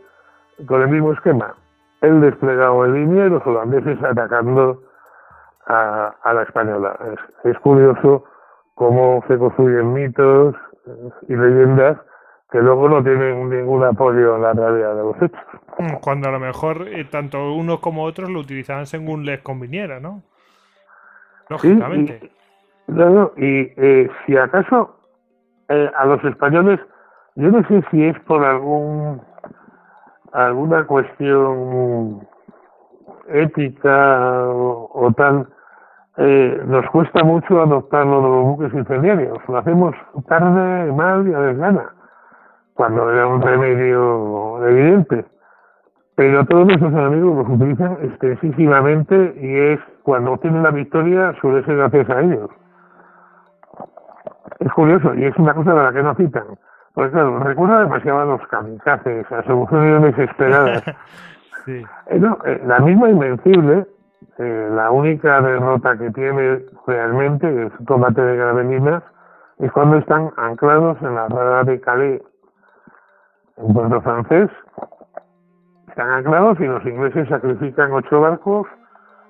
con 0.67 0.83
el 0.83 0.89
mismo 0.89 1.13
esquema. 1.13 1.55
El 2.01 2.21
desplegado 2.21 2.85
en 2.85 2.95
línea 2.95 3.27
y 3.27 3.31
los 3.31 3.47
holandeses 3.47 4.03
atacando 4.03 4.83
a, 5.67 6.15
la 6.25 6.43
española. 6.43 6.97
Es, 7.45 7.59
curioso 7.61 8.25
cómo 8.75 9.25
se 9.29 9.39
construyen 9.39 9.93
mitos 9.93 10.55
y 11.29 11.35
leyendas 11.35 11.97
que 12.55 12.63
luego 12.63 12.89
no 12.89 13.03
tienen 13.03 13.51
ningún 13.51 13.83
apoyo 13.83 14.37
en 14.37 14.43
la 14.43 14.53
realidad 14.53 14.95
de 14.95 15.03
los 15.03 15.17
hechos. 15.17 15.41
Mm, 15.77 15.95
cuando 16.01 16.29
a 16.29 16.31
lo 16.31 16.39
mejor 16.39 16.87
eh, 16.87 17.05
tanto 17.05 17.53
unos 17.53 17.81
como 17.81 18.05
otros 18.05 18.31
lo 18.31 18.39
utilizaban 18.39 18.87
según 18.87 19.27
les 19.27 19.41
conviniera, 19.41 19.99
¿no? 19.99 20.23
Lógicamente. 21.49 22.31
y, 23.37 23.45
y 23.45 23.73
eh, 23.77 24.09
si 24.25 24.37
acaso 24.37 25.01
eh, 25.69 25.91
a 25.97 26.05
los 26.05 26.23
españoles, 26.23 26.79
yo 27.35 27.51
no 27.51 27.67
sé 27.67 27.83
si 27.91 28.05
es 28.05 28.17
por 28.21 28.45
algún 28.45 29.21
alguna 30.33 30.87
cuestión 30.87 32.25
ética 33.31 34.47
o, 34.49 35.13
tal, 35.17 35.49
eh, 36.19 36.63
nos 36.67 36.89
cuesta 36.91 37.25
mucho 37.25 37.61
adoptar 37.61 38.07
lo 38.07 38.23
de 38.23 38.29
los 38.29 38.45
buques 38.45 38.75
incendiarios. 38.75 39.39
Lo 39.49 39.59
hacemos 39.59 39.97
tarde, 40.29 40.93
mal 40.93 41.27
y 41.27 41.35
a 41.35 41.41
desgana, 41.41 41.94
cuando 42.75 43.11
era 43.11 43.27
un 43.27 43.41
remedio 43.41 44.67
evidente. 44.67 45.25
Pero 46.17 46.45
todos 46.45 46.67
nuestros 46.67 46.93
enemigos 46.93 47.37
los 47.37 47.49
utilizan 47.49 47.99
extensivamente 48.03 49.35
y 49.41 49.73
es 49.73 49.81
cuando 50.03 50.33
obtienen 50.33 50.63
la 50.63 50.71
victoria 50.71 51.35
suele 51.41 51.65
ser 51.65 51.77
gracias 51.77 52.11
a 52.11 52.21
ellos. 52.21 52.51
Es 54.61 54.73
curioso, 54.73 55.15
y 55.15 55.25
es 55.25 55.37
una 55.37 55.55
cosa 55.55 55.75
de 55.75 55.83
la 55.83 55.93
que 55.93 56.03
no 56.03 56.15
citan. 56.15 56.45
Porque 56.95 57.11
claro, 57.11 57.41
recuerda 57.41 57.81
demasiado 57.81 58.21
a 58.21 58.25
los 58.25 58.47
kamikazes, 58.47 59.31
a 59.33 59.43
soluciones 59.43 60.03
desesperadas. 60.03 60.85
sí. 61.65 61.85
Eh, 62.07 62.19
no, 62.21 62.39
eh, 62.45 62.63
la 62.65 62.79
misma 62.79 63.11
Invencible, 63.11 63.87
eh, 64.39 64.69
la 64.73 64.93
única 64.93 65.41
derrota 65.41 65.99
que 65.99 66.11
tiene 66.11 66.65
realmente, 66.87 67.67
es 67.67 67.73
el 67.81 67.87
combate 67.87 68.21
de 68.21 68.37
Gravelinas, 68.37 69.03
es 69.59 69.73
cuando 69.73 69.97
están 69.99 70.31
anclados 70.37 70.97
en 71.03 71.17
la 71.17 71.27
rada 71.29 71.65
de 71.65 71.81
Calais, 71.81 72.23
en 73.57 73.73
Puerto 73.73 74.01
Francés. 74.01 74.51
Están 75.89 76.11
anclados 76.11 76.59
y 76.61 76.65
los 76.65 76.85
ingleses 76.85 77.29
sacrifican 77.29 77.93
ocho 77.93 78.21
barcos, 78.21 78.67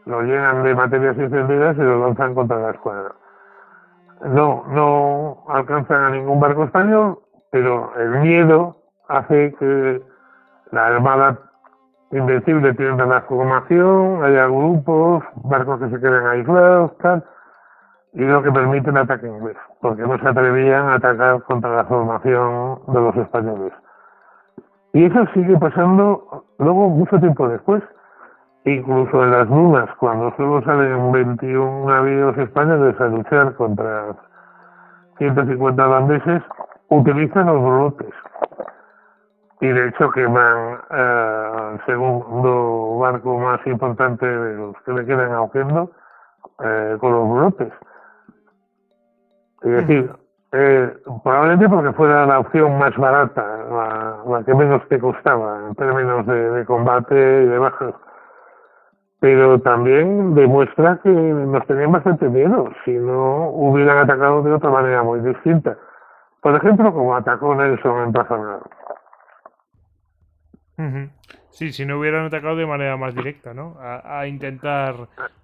lo 0.07 0.23
llenan 0.23 0.63
de 0.63 0.75
materias 0.75 1.19
encendidas 1.19 1.77
y 1.77 1.81
lo 1.81 2.01
lanzan 2.01 2.35
contra 2.35 2.59
la 2.59 2.71
escuadra 2.71 3.15
no, 4.25 4.65
no 4.69 5.45
alcanzan 5.49 6.05
a 6.05 6.11
ningún 6.11 6.41
barco 6.41 6.65
español, 6.65 7.19
pero 7.51 7.93
el 7.97 8.21
miedo 8.21 8.77
hace 9.09 9.55
que 9.59 10.03
la 10.71 10.87
Armada 10.87 11.39
Invencible 12.11 12.75
pierda 12.75 13.07
la 13.07 13.23
formación, 13.23 14.23
haya 14.23 14.47
grupos, 14.47 15.25
barcos 15.35 15.81
que 15.81 15.91
se 15.91 16.01
queden 16.01 16.27
aislados, 16.27 16.97
tal, 16.99 17.25
y 18.13 18.23
lo 18.23 18.41
que 18.41 18.53
permite 18.53 18.91
un 18.91 18.99
ataque 18.99 19.27
inglés, 19.27 19.57
porque 19.81 20.03
no 20.03 20.17
se 20.19 20.29
atrevían 20.29 20.91
a 20.91 20.95
atacar 20.95 21.43
contra 21.43 21.75
la 21.75 21.85
formación 21.87 22.83
de 22.87 23.01
los 23.01 23.17
españoles. 23.17 23.73
Y 24.95 25.05
eso 25.05 25.27
sigue 25.35 25.59
pasando 25.59 26.47
luego 26.59 26.89
mucho 26.89 27.21
tiempo 27.21 27.49
después 27.49 27.83
incluso 28.65 29.23
en 29.23 29.31
las 29.31 29.49
dunas, 29.49 29.89
cuando 29.97 30.35
solo 30.37 30.63
salen 30.63 31.13
21 31.13 31.87
navíos 31.87 32.37
españoles 32.39 32.99
a 32.99 33.07
luchar 33.07 33.55
contra 33.57 34.17
150 35.19 35.87
holandeses, 35.87 36.43
utilizan 36.89 37.47
los 37.47 37.63
brotes. 37.63 38.15
Y 39.61 39.69
de 39.69 39.89
hecho 39.89 40.11
queman 40.11 40.79
eh, 40.91 41.79
segundo 41.87 42.99
barco 42.99 43.39
más 43.39 43.65
importante 43.67 44.27
de 44.27 44.57
los 44.57 44.77
que 44.85 44.93
le 44.93 45.07
quedan 45.07 45.33
ahoguando 45.33 45.91
eh, 46.65 46.97
con 47.01 47.13
los 47.13 47.29
brotes. 47.29 47.73
Es 49.63 49.71
decir, 49.71 50.11
eh, 50.55 50.97
probablemente 51.23 51.69
porque 51.69 51.93
fuera 51.93 52.27
la 52.27 52.39
opción 52.39 52.79
más 52.79 52.97
barata, 52.97 53.45
la, 54.27 54.43
que 54.45 54.55
menos 54.55 54.87
te 54.89 54.99
costaba 54.99 55.67
en 55.69 55.75
términos 55.75 56.27
de, 56.27 56.51
de 56.51 56.65
combate 56.65 57.15
y 57.15 57.47
de 57.47 57.59
bajas 57.59 57.95
pero 59.25 59.59
también 59.59 60.35
demuestra 60.35 61.01
que 61.03 61.09
nos 61.09 61.67
tenían 61.67 61.91
bastante 61.93 62.29
miedo 62.29 62.69
si 62.85 62.91
no 62.91 63.49
hubieran 63.53 63.97
atacado 63.97 64.43
de 64.43 64.53
otra 64.53 64.69
manera 64.69 65.03
muy 65.03 65.21
distinta. 65.21 65.79
Por 66.43 66.55
ejemplo, 66.55 66.93
como 66.93 67.17
atacó 67.17 67.55
Nelson 67.55 68.03
en 68.03 68.13
Plaza 68.13 68.61
Sí, 71.49 71.73
si 71.73 71.87
no 71.87 71.99
hubieran 71.99 72.27
atacado 72.27 72.55
de 72.57 72.67
manera 72.67 72.99
más 72.99 73.15
directa, 73.15 73.55
¿no? 73.55 73.79
A, 73.81 74.27
intentar 74.27 74.95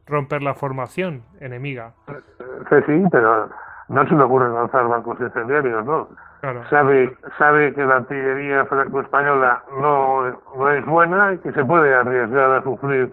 romper 0.06 0.42
la 0.42 0.52
formación 0.52 1.22
enemiga. 1.40 1.94
Sí, 2.68 2.76
sí, 2.84 3.02
pero 3.10 3.48
no 3.90 4.06
se 4.06 4.14
le 4.14 4.22
ocurre 4.22 4.48
lanzar 4.48 4.86
bancos 4.86 5.18
incendiarios, 5.20 5.84
¿no? 5.84 6.08
Sabe, 6.70 7.14
sabe 7.36 7.74
que 7.74 7.84
la 7.84 7.96
artillería 7.96 8.64
franco-española 8.64 9.62
no, 9.78 10.30
no 10.56 10.70
es 10.70 10.86
buena 10.86 11.34
y 11.34 11.38
que 11.38 11.52
se 11.52 11.64
puede 11.64 11.92
arriesgar 11.92 12.52
a 12.52 12.62
sufrir 12.62 13.12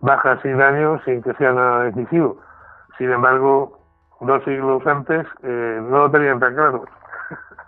bajas 0.00 0.44
y 0.44 0.50
daños 0.50 1.00
sin 1.04 1.22
que 1.22 1.32
sea 1.34 1.52
nada 1.52 1.84
decisivo. 1.84 2.40
Sin 2.98 3.10
embargo, 3.10 3.78
dos 4.20 4.42
siglos 4.44 4.84
antes 4.86 5.24
eh, 5.44 5.80
no 5.82 5.98
lo 5.98 6.10
tenían 6.10 6.40
tan 6.40 6.54
claro. 6.54 6.84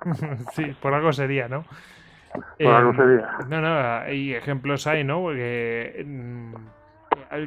sí, 0.52 0.77
por 0.82 0.93
algo 0.93 1.12
sería, 1.12 1.48
¿no? 1.48 1.64
Por 2.59 2.72
algo 2.72 2.90
eh, 2.90 2.97
sería. 2.97 3.31
No, 3.48 3.60
no, 3.60 4.01
hay 4.01 4.35
ejemplos 4.35 4.89
hay, 4.89 5.05
¿no? 5.05 5.22
Porque 5.22 6.05
mm, 6.05 6.55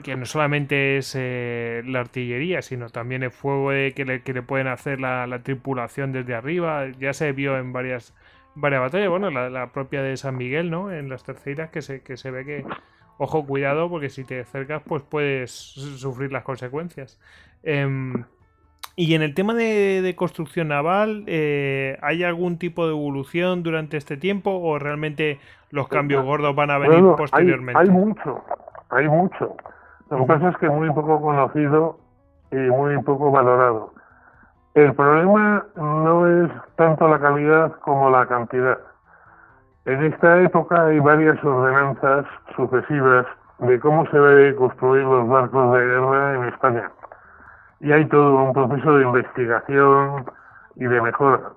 que 0.04 0.16
no 0.16 0.26
solamente 0.26 0.98
es 0.98 1.16
eh, 1.18 1.82
la 1.86 2.00
artillería, 2.02 2.62
sino 2.62 2.90
también 2.90 3.24
el 3.24 3.32
fuego 3.32 3.70
que, 3.70 4.06
le, 4.06 4.22
que, 4.22 4.34
le, 4.34 4.42
pueden 4.42 4.68
hacer 4.68 5.00
la, 5.00 5.42
tripulación 5.44 6.12
desde 6.12 6.36
arriba. 6.36 6.88
Ya 7.00 7.14
se 7.14 7.32
vio 7.32 7.58
en 7.58 7.74
varias, 7.74 8.14
varias 8.56 8.82
batallas, 8.82 9.10
bueno, 9.10 9.30
la, 9.30 9.72
propia 9.72 10.02
de 10.02 10.16
San 10.18 10.38
Miguel, 10.38 10.70
¿no? 10.70 10.92
En 10.92 11.10
las 11.10 11.24
terceras, 11.24 11.70
que 11.70 11.82
se, 11.82 12.02
que 12.02 12.18
se 12.18 12.32
ve 12.32 12.46
que, 12.46 12.66
ojo, 13.18 13.46
cuidado, 13.46 13.90
porque 13.90 14.10
si 14.10 14.24
te 14.24 14.40
acercas, 14.40 14.82
pues 14.86 15.04
puedes 15.04 15.52
sufrir 15.52 16.32
las 16.32 16.44
consecuencias. 16.44 17.20
Em, 17.64 18.24
y 18.96 19.16
en 19.16 19.24
el 19.24 19.34
tema 19.34 19.54
de, 19.56 20.14
construcción 20.16 20.68
naval, 20.68 21.24
eh, 21.28 21.98
¿hay 22.02 22.24
algún 22.24 22.58
tipo 22.58 22.86
de 22.86 22.92
evolución 22.92 23.64
durante 23.64 23.98
este 23.98 24.18
tiempo 24.18 24.52
o 24.52 24.78
realmente 24.78 25.40
los 25.72 25.88
cambios 25.88 26.24
gordos 26.24 26.56
van 26.56 26.70
a 26.70 26.78
venir 26.78 27.04
posteriormente? 27.18 27.82
Hay, 27.82 27.90
mucho, 27.90 28.44
hay 28.94 29.08
mucho. 29.08 29.56
Lo 30.10 30.18
que 30.20 30.26
pasa 30.26 30.50
es 30.50 30.58
que 30.58 30.70
muy 30.70 30.90
poco 30.92 31.22
conocido 31.22 31.98
y 32.52 32.56
muy 32.56 33.02
poco 33.04 33.32
valorado. 33.32 33.94
El 34.76 34.94
problema 34.94 35.66
no 35.76 36.28
es 36.28 36.52
tanto 36.76 37.08
la 37.08 37.20
calidad 37.20 37.72
como 37.82 38.10
la 38.10 38.26
cantidad. 38.26 38.78
En 39.86 40.04
esta 40.04 40.42
época 40.42 40.86
hay 40.86 41.00
varias 41.00 41.44
ordenanzas 41.44 42.26
sucesivas 42.56 43.26
de 43.60 43.80
cómo 43.80 44.06
se 44.08 44.18
debe 44.18 44.56
construir 44.56 45.04
los 45.04 45.28
barcos 45.28 45.74
de 45.74 45.86
guerra 45.86 46.36
en 46.36 46.44
España 46.46 46.92
y 47.84 47.92
hay 47.92 48.06
todo 48.06 48.36
un 48.36 48.54
proceso 48.54 48.98
de 48.98 49.04
investigación 49.04 50.26
y 50.76 50.86
de 50.86 51.02
mejora. 51.02 51.52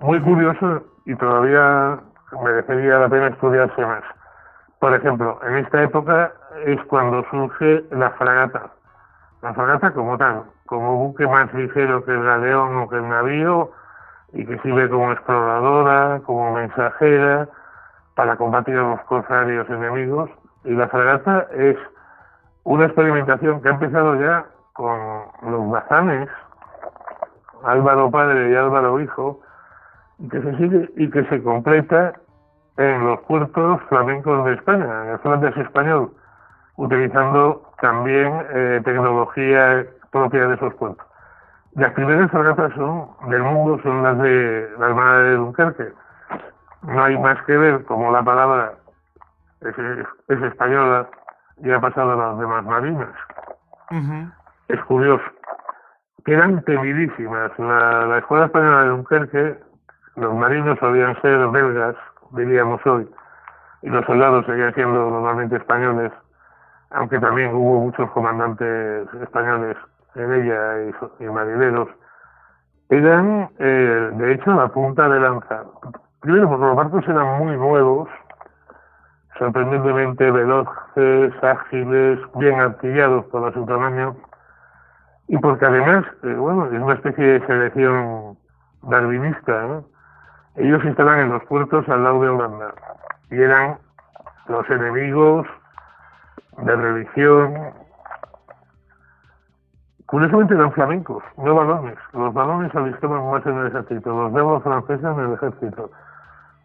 Muy 0.00 0.20
curioso 0.20 0.82
y 1.06 1.14
todavía 1.16 1.98
merecería 2.44 2.98
la 2.98 3.08
pena 3.08 3.28
estudiarse 3.28 3.86
más. 3.86 4.04
Por 4.80 4.94
ejemplo, 4.94 5.40
en 5.42 5.56
esta 5.56 5.82
época 5.82 6.32
es 6.64 6.80
cuando 6.84 7.24
surge 7.30 7.84
la 7.90 8.10
fragata. 8.10 8.70
La 9.42 9.52
fragata 9.54 9.92
como 9.92 10.16
tal, 10.16 10.44
como 10.66 10.96
buque 10.96 11.26
más 11.26 11.52
ligero 11.52 12.04
que 12.04 12.12
el 12.12 12.22
galeón 12.22 12.76
o 12.76 12.88
que 12.88 12.96
el 12.96 13.08
navío 13.08 13.70
y 14.32 14.44
que 14.44 14.58
sirve 14.60 14.88
como 14.88 15.12
exploradora, 15.12 16.20
como 16.24 16.52
mensajera 16.54 17.48
para 18.14 18.36
combatir 18.36 18.76
a 18.76 18.90
los 18.90 19.00
corsarios 19.02 19.68
enemigos. 19.68 20.30
Y 20.64 20.70
la 20.70 20.88
fragata 20.88 21.46
es 21.52 21.76
una 22.64 22.86
experimentación 22.86 23.60
que 23.60 23.68
ha 23.68 23.72
empezado 23.72 24.14
ya 24.20 24.46
con 24.74 24.98
los 25.42 25.70
bazanes, 25.70 26.28
Álvaro 27.64 28.10
Padre 28.10 28.50
y 28.50 28.54
Álvaro 28.54 29.00
Hijo, 29.00 29.40
y 30.18 30.28
que 30.28 30.40
se 30.40 30.56
sigue 30.56 30.90
y 30.96 31.10
que 31.10 31.24
se 31.24 31.42
completa 31.42 32.12
en 32.78 33.04
los 33.04 33.20
puertos 33.20 33.82
flamencos 33.88 34.44
de 34.46 34.54
España, 34.54 35.04
en 35.04 35.10
el 35.10 35.18
Flandes 35.18 35.56
español, 35.56 36.12
utilizando 36.76 37.70
también 37.80 38.46
eh, 38.50 38.80
tecnología 38.84 39.84
propia 40.10 40.46
de 40.48 40.54
esos 40.54 40.74
puertos. 40.74 41.06
Las 41.74 41.92
primeras 41.92 42.30
fragatas 42.30 42.72
son 42.74 43.08
del 43.28 43.42
mundo 43.42 43.78
son 43.82 44.02
las 44.02 44.18
de 44.18 44.70
la 44.78 44.86
Armada 44.86 45.22
de 45.24 45.36
Dunkerque. 45.36 45.92
No 46.82 47.04
hay 47.04 47.18
más 47.18 47.42
que 47.42 47.56
ver 47.56 47.84
como 47.84 48.10
la 48.10 48.22
palabra 48.22 48.72
es, 49.60 49.74
es 50.28 50.42
española 50.42 51.06
y 51.58 51.70
ha 51.70 51.80
pasado 51.80 52.12
a 52.12 52.16
las 52.16 52.38
demás 52.38 52.64
marinas 52.64 53.10
es 54.68 54.80
curioso. 54.84 55.24
Quedan 56.24 56.62
temidísimas. 56.64 57.50
La, 57.58 58.06
la 58.06 58.18
Escuela 58.18 58.46
Española 58.46 58.82
de 58.82 58.88
Dunkerque, 58.88 59.58
los 60.16 60.34
marinos 60.34 60.78
solían 60.78 61.20
ser 61.22 61.46
belgas, 61.48 61.96
diríamos 62.32 62.84
hoy, 62.86 63.08
y 63.82 63.88
los 63.88 64.04
soldados 64.06 64.46
seguían 64.46 64.74
siendo 64.74 65.10
normalmente 65.10 65.56
españoles, 65.56 66.12
aunque 66.90 67.18
también 67.18 67.54
hubo 67.54 67.80
muchos 67.80 68.10
comandantes 68.10 69.08
españoles 69.22 69.76
en 70.14 70.32
ella 70.32 70.92
y, 71.20 71.24
marineros. 71.24 71.88
Eran, 72.88 73.50
eh, 73.58 74.10
de 74.14 74.32
hecho, 74.32 74.52
la 74.54 74.68
punta 74.68 75.08
de 75.08 75.20
lanza. 75.20 75.64
Primero, 76.20 76.48
porque 76.48 76.64
los 76.64 76.76
barcos 76.76 77.08
eran 77.08 77.38
muy 77.38 77.56
nuevos, 77.56 78.08
sorprendentemente 79.38 80.30
veloces, 80.30 81.32
ágiles, 81.42 82.18
bien 82.34 82.60
artillados 82.60 83.26
por 83.26 83.52
su 83.52 83.64
tamaño 83.66 84.16
y 85.28 85.36
porque 85.38 85.66
además, 85.66 86.04
eh, 86.22 86.34
bueno, 86.34 86.66
es 86.66 86.80
una 86.80 86.94
especie 86.94 87.24
de 87.24 87.46
selección 87.46 88.38
darwinista, 88.82 89.62
¿no? 89.62 89.84
Ellos 90.58 90.84
estaban 90.84 91.20
en 91.20 91.28
los 91.30 91.44
puertos 91.44 91.88
al 91.88 92.02
lado 92.02 92.20
de 92.20 92.28
Holanda 92.28 92.74
y 93.30 93.40
eran 93.40 93.78
los 94.48 94.68
enemigos 94.68 95.46
de 96.58 96.74
religión. 96.76 97.72
Curiosamente 100.06 100.54
eran 100.54 100.72
flamencos, 100.72 101.22
no 101.36 101.54
balones. 101.54 101.96
Los 102.12 102.34
balones 102.34 102.74
alistaban 102.74 103.30
más 103.30 103.46
en 103.46 103.56
el 103.56 103.66
ejército, 103.68 104.10
los 104.10 104.34
de 104.34 104.60
franceses 104.62 105.04
en 105.04 105.20
el 105.20 105.32
ejército. 105.34 105.90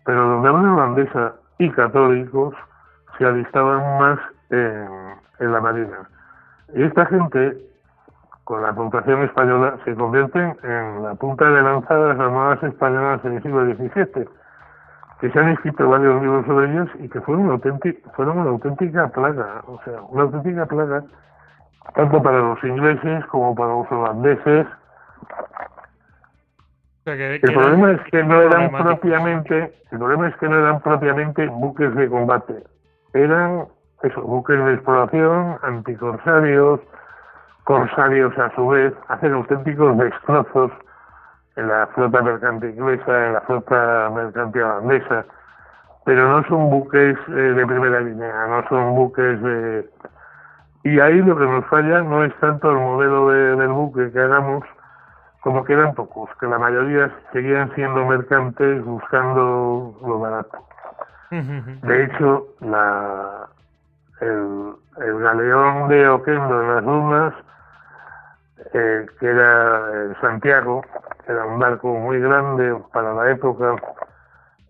Pero 0.06 0.28
los 0.28 0.44
de 0.44 0.50
holandesa 0.50 1.34
y 1.60 1.70
católicos 1.70 2.56
se 3.20 3.26
alistaban 3.26 4.00
más 4.00 4.20
en 4.50 5.52
la 5.52 5.62
marina. 5.62 6.10
Y 6.74 6.82
esta 6.82 7.06
gente 7.06 7.73
con 8.44 8.62
la 8.62 8.74
puntuación 8.74 9.24
española, 9.24 9.78
se 9.86 9.96
convierten 9.96 10.56
en 10.64 11.04
la 11.04 11.16
punta 11.16 11.50
de 11.50 11.62
lanza 11.62 11.96
de 11.96 12.10
las 12.10 12.20
armadas 12.20 12.64
españolas 12.64 13.24
en 13.24 13.34
el 13.34 13.44
siglo 13.44 13.66
XVII, 13.66 14.28
que 15.20 15.32
se 15.32 15.40
han 15.40 15.50
escrito 15.50 15.88
varios 15.88 16.22
libros 16.22 16.46
sobre 16.46 16.72
ellos 16.72 16.90
y 17.00 17.08
que 17.08 17.22
fueron, 17.22 17.46
una 17.46 18.50
auténtica 18.50 19.08
plaga, 19.08 19.64
o 19.68 19.80
sea, 19.86 20.02
una 20.10 20.24
auténtica 20.24 20.66
plaga, 20.66 21.04
tanto 21.96 22.22
para 22.22 22.40
los 22.40 22.64
ingleses 22.64 23.26
como 23.28 23.56
para 23.56 23.70
los 23.70 23.92
holandeses. 23.92 24.68
el 27.06 27.40
problema 27.40 27.92
es 27.92 28.02
que 28.12 28.24
no 28.24 28.42
eran 28.42 28.72
propiamente, 28.72 29.74
el 29.92 29.98
problema 29.98 30.28
es 30.28 30.36
que 30.36 30.50
no 30.50 30.58
eran 30.58 30.82
propiamente 30.82 31.48
buques 31.48 31.96
de 31.96 32.10
combate, 32.10 32.64
eran 33.14 33.68
eso, 34.02 34.22
buques 34.22 34.58
de 34.58 34.74
exploración, 34.74 35.58
anticorsarios, 35.62 36.82
corsarios 37.64 38.38
a 38.38 38.54
su 38.56 38.68
vez 38.68 38.94
hacen 39.08 39.34
auténticos 39.34 39.98
destrozos 39.98 40.72
en 41.56 41.68
la 41.68 41.88
flota 41.88 42.22
mercante 42.22 42.70
inglesa, 42.70 43.28
en 43.28 43.34
la 43.34 43.42
flota 43.42 44.12
mercante 44.14 44.64
holandesa, 44.64 45.26
pero 46.06 46.28
no 46.28 46.48
son 46.48 46.70
buques 46.70 47.18
eh, 47.28 47.32
de 47.32 47.66
primera 47.66 48.02
línea, 48.02 48.48
no 48.48 48.68
son 48.68 48.96
buques 48.96 49.42
de... 49.42 49.90
Y 50.84 51.00
ahí 51.00 51.22
lo 51.22 51.38
que 51.38 51.46
nos 51.46 51.66
falla 51.68 52.02
no 52.02 52.26
es 52.26 52.36
tanto 52.40 52.70
el 52.72 52.78
modelo 52.78 53.30
del 53.30 53.70
buque 53.70 54.12
que 54.12 54.20
hagamos, 54.20 54.66
como 55.40 55.64
que 55.64 55.74
eran 55.74 55.94
pocos, 55.94 56.30
que 56.40 56.48
la 56.48 56.60
mayoría 56.60 57.10
seguían 57.32 57.74
siendo 57.76 58.06
mercantes 58.06 58.84
buscando 58.84 59.98
lo 60.06 60.20
barato. 60.20 60.58
De 61.32 62.04
hecho, 62.04 62.48
la, 62.60 63.48
el, 64.22 64.74
el 64.98 65.20
galeón 65.20 65.88
de 65.90 66.08
Oquendo 66.08 66.62
en 66.62 66.76
las 66.76 66.84
dunas 66.84 67.34
eh, 68.74 69.06
que 69.20 69.26
era 69.28 70.06
el 70.06 70.16
Santiago, 70.22 70.84
era 71.28 71.46
un 71.46 71.60
barco 71.60 71.94
muy 71.96 72.20
grande 72.20 72.76
para 72.92 73.14
la 73.14 73.32
época, 73.32 73.76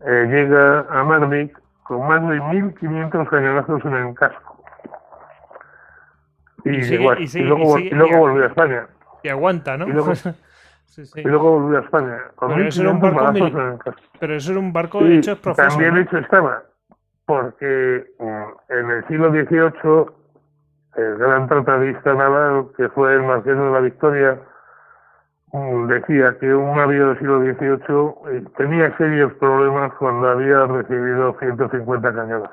eh, 0.05 0.27
llega 0.29 0.85
a 0.89 1.03
Madrid 1.03 1.51
con 1.83 2.07
más 2.07 2.21
de 2.27 2.39
1.500 2.39 3.29
cañonazos 3.29 3.85
en 3.85 3.93
el 3.93 4.15
casco. 4.15 4.63
Y, 6.65 6.97
luego, 6.97 8.17
volvió 8.17 8.43
a 8.43 8.47
España. 8.47 8.87
Y 9.21 9.29
aguanta, 9.29 9.77
¿no? 9.77 9.87
Y 9.87 9.91
luego, 9.91 10.11
volvió 11.59 11.77
a 11.77 11.81
España. 11.81 12.17
Con 12.35 12.49
pero, 12.49 12.67
eso 12.67 12.81
era 12.81 12.91
un 12.91 13.01
barco 13.01 13.29
en 13.29 13.37
el 13.37 13.77
casco. 13.79 14.01
pero 14.19 14.35
eso 14.35 14.51
era 14.51 14.59
un 14.59 14.73
barco 14.73 15.05
hecho 15.05 15.39
profesional. 15.39 15.71
También 15.71 15.97
hecho 15.97 16.17
estaba, 16.17 16.63
porque 17.34 18.05
mm, 18.19 18.73
en 18.73 18.91
el 18.91 19.07
siglo 19.07 19.31
XVIII 19.31 20.05
el 20.95 21.18
gran 21.18 21.47
tratadista 21.47 22.14
naval, 22.14 22.68
que 22.77 22.88
fue 22.89 23.15
el 23.15 23.23
Marqués 23.23 23.57
de 23.57 23.72
la 23.72 23.80
Victoria, 23.80 24.39
mm, 25.51 25.88
decía 25.88 26.38
que 26.39 26.53
un 26.53 26.77
navío 26.77 27.07
del 27.07 27.18
siglo 27.18 27.39
XVIII 27.39 28.38
eh, 28.38 28.43
tenía 28.55 28.95
serios 28.97 29.34
problemas 29.39 29.91
cuando 29.95 30.30
había 30.30 30.68
recibido 30.68 31.35
150 31.39 32.14
cañonazos. 32.14 32.51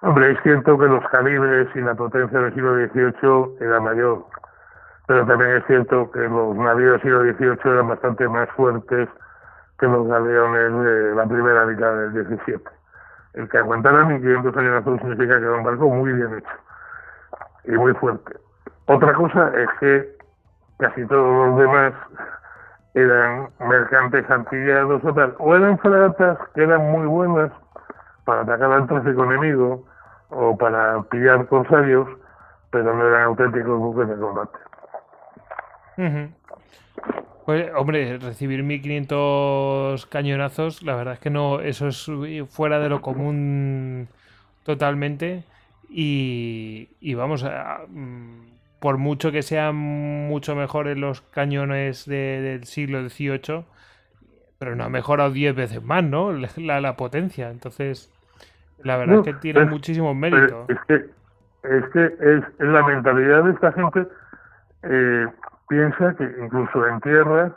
Hombre, 0.00 0.30
es 0.30 0.38
cierto 0.42 0.78
que 0.78 0.86
los 0.86 1.06
calibres 1.10 1.68
y 1.74 1.80
la 1.80 1.94
potencia 1.94 2.38
del 2.38 2.54
siglo 2.54 2.76
XVIII 2.76 3.56
era 3.60 3.78
mayor, 3.80 4.24
pero 5.06 5.26
también 5.26 5.50
es 5.56 5.66
cierto 5.66 6.10
que 6.12 6.20
los 6.20 6.56
navíos 6.56 6.92
del 6.92 7.02
siglo 7.02 7.20
XVIII 7.24 7.72
eran 7.74 7.88
bastante 7.88 8.26
más 8.26 8.48
fuertes 8.52 9.06
que 9.78 9.86
los 9.86 10.08
galeones 10.08 10.84
de 10.84 11.14
la 11.14 11.26
primera 11.26 11.66
mitad 11.66 11.94
del 11.94 12.24
XVII. 12.24 12.79
El 13.34 13.48
que 13.48 13.58
aguantara 13.58 14.04
1.500 14.04 14.52
cañonazos 14.52 15.00
significa 15.00 15.38
que 15.38 15.44
era 15.44 15.56
un 15.56 15.64
barco 15.64 15.88
muy 15.88 16.12
bien 16.12 16.38
hecho 16.38 16.56
y 17.64 17.72
muy 17.72 17.92
fuerte. 17.94 18.38
Otra 18.86 19.12
cosa 19.14 19.52
es 19.56 19.68
que 19.78 20.16
casi 20.78 21.06
todos 21.06 21.48
los 21.48 21.58
demás 21.58 21.92
eran 22.94 23.50
mercantes 23.60 24.28
antillados 24.28 25.04
o 25.04 25.14
tal, 25.14 25.36
o 25.38 25.54
eran 25.54 25.78
fragatas 25.78 26.38
que 26.54 26.64
eran 26.64 26.90
muy 26.90 27.06
buenas 27.06 27.52
para 28.24 28.40
atacar 28.42 28.72
al 28.72 28.86
tráfico 28.88 29.24
enemigo, 29.24 29.84
o 30.30 30.56
para 30.56 31.02
pillar 31.02 31.46
corsarios, 31.46 32.08
pero 32.70 32.94
no 32.94 33.06
eran 33.06 33.22
auténticos 33.22 33.78
buques 33.78 34.08
de 34.08 34.16
combate. 34.16 34.58
Pues, 37.44 37.70
hombre, 37.74 38.18
recibir 38.18 38.62
1500 38.62 40.06
cañonazos, 40.06 40.82
la 40.82 40.94
verdad 40.94 41.14
es 41.14 41.20
que 41.20 41.30
no, 41.30 41.60
eso 41.60 41.88
es 41.88 42.10
fuera 42.48 42.78
de 42.78 42.88
lo 42.88 43.00
común 43.00 44.08
totalmente. 44.64 45.44
Y, 45.88 47.14
vamos, 47.14 47.42
a, 47.44 47.80
mm, 47.88 48.50
por 48.78 48.98
mucho 48.98 49.32
que 49.32 49.42
sean 49.42 49.74
mucho 49.74 50.54
mejores 50.54 50.96
los 50.96 51.20
cañones 51.20 52.06
del 52.06 52.64
siglo 52.64 53.08
XVIII, 53.08 53.64
pero 54.58 54.76
no 54.76 54.84
ha 54.84 54.88
mejorado 54.88 55.30
10 55.30 55.54
veces 55.54 55.82
más, 55.82 56.04
¿no? 56.04 56.32
La, 56.32 56.80
la 56.80 56.96
potencia. 56.96 57.50
Entonces, 57.50 58.12
la 58.82 58.96
verdad 58.96 59.18
es 59.18 59.24
que 59.24 59.34
tiene 59.34 59.64
muchísimo 59.64 60.14
mérito. 60.14 60.66
Es 60.68 60.78
que, 60.86 60.94
es, 60.94 61.84
que 61.92 62.04
es, 62.04 62.44
la 62.58 62.82
mentalidad 62.82 63.44
de 63.44 63.52
esta 63.52 63.72
gente. 63.72 64.06
Eh, 64.82 65.26
piensa 65.70 66.14
que 66.16 66.24
incluso 66.42 66.86
en 66.86 67.00
tierra 67.00 67.52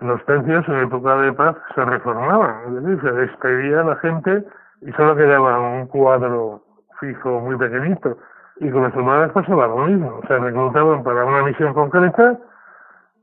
los 0.00 0.24
tercios 0.26 0.68
en 0.68 0.80
época 0.80 1.16
de 1.16 1.32
paz 1.32 1.56
se 1.74 1.84
reformaban, 1.84 2.76
es 2.76 2.84
decir, 2.84 3.00
se 3.00 3.12
despedía 3.12 3.82
la 3.82 3.96
gente 3.96 4.44
y 4.82 4.92
solo 4.92 5.16
quedaba 5.16 5.58
un 5.58 5.86
cuadro 5.86 6.62
fijo 7.00 7.40
muy 7.40 7.56
pequeñito. 7.56 8.16
Y 8.60 8.70
con 8.70 8.82
los 8.82 8.94
hermanos 8.94 9.32
pasaba 9.32 9.66
lo 9.66 9.78
mismo, 9.86 10.20
se 10.28 10.38
reclutaban 10.38 11.02
para 11.02 11.24
una 11.24 11.42
misión 11.42 11.72
concreta 11.74 12.38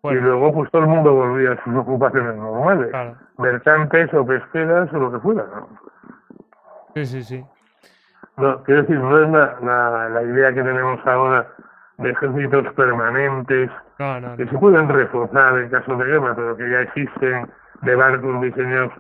y 0.03 0.15
luego 0.15 0.53
pues 0.53 0.71
todo 0.71 0.81
el 0.81 0.87
mundo 0.89 1.13
volvía 1.13 1.51
a 1.51 1.63
sus 1.63 1.75
ocupaciones 1.75 2.35
normales, 2.35 2.91
mercantes 3.37 4.13
o 4.13 4.25
pesqueras 4.25 4.91
o 4.91 4.97
lo 4.97 5.11
que 5.11 5.19
fuera. 5.19 5.45
Sí, 6.95 7.05
sí, 7.05 7.23
sí. 7.23 7.45
No, 8.37 8.63
quiero 8.63 8.81
decir, 8.81 8.99
no 8.99 9.17
es 9.17 9.29
la, 9.61 10.09
la 10.09 10.23
idea 10.23 10.53
que 10.53 10.63
tenemos 10.63 10.99
ahora 11.05 11.47
de 11.97 12.09
ejércitos 12.09 12.73
permanentes 12.73 13.71
que 13.97 14.47
se 14.47 14.57
pueden 14.57 14.89
reforzar 14.89 15.57
en 15.57 15.69
caso 15.69 15.95
de 15.95 16.05
guerra, 16.05 16.35
pero 16.35 16.57
que 16.57 16.69
ya 16.69 16.81
existen 16.81 17.47
de 17.81 17.95
barcos 17.95 18.41
diseñados. 18.41 18.91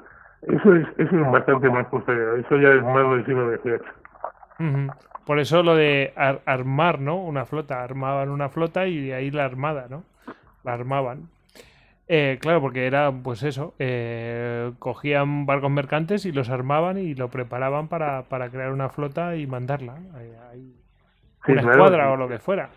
Eso 0.43 0.75
es, 0.75 0.87
eso 0.97 1.15
es 1.19 1.31
bastante 1.31 1.69
más 1.69 1.85
posterior, 1.87 2.39
eso 2.39 2.57
ya 2.57 2.69
es 2.69 2.83
más 2.83 3.09
del 3.09 3.25
siglo 3.25 3.51
XVIII. 3.57 4.89
Por 5.25 5.39
eso 5.39 5.63
lo 5.63 5.75
de 5.75 6.13
armar, 6.45 6.99
¿no? 6.99 7.17
Una 7.17 7.45
flota, 7.45 7.83
armaban 7.83 8.29
una 8.29 8.49
flota 8.49 8.87
y 8.87 9.07
de 9.07 9.15
ahí 9.15 9.31
la 9.31 9.43
armada, 9.43 9.87
¿no? 9.89 10.03
La 10.63 10.73
armaban. 10.73 11.29
Eh, 12.07 12.37
claro, 12.39 12.61
porque 12.61 12.85
era, 12.85 13.11
pues 13.11 13.41
eso, 13.41 13.73
eh, 13.79 14.71
cogían 14.77 15.47
barcos 15.47 15.71
mercantes 15.71 16.25
y 16.25 16.31
los 16.31 16.49
armaban 16.49 16.99
y 16.99 17.15
lo 17.15 17.29
preparaban 17.29 17.87
para, 17.87 18.21
para 18.23 18.49
crear 18.49 18.71
una 18.71 18.89
flota 18.89 19.35
y 19.35 19.47
mandarla. 19.47 19.95
una 21.47 21.61
escuadra 21.61 22.11
o 22.11 22.15
lo 22.15 22.29
que 22.29 22.37
fuera 22.37 22.69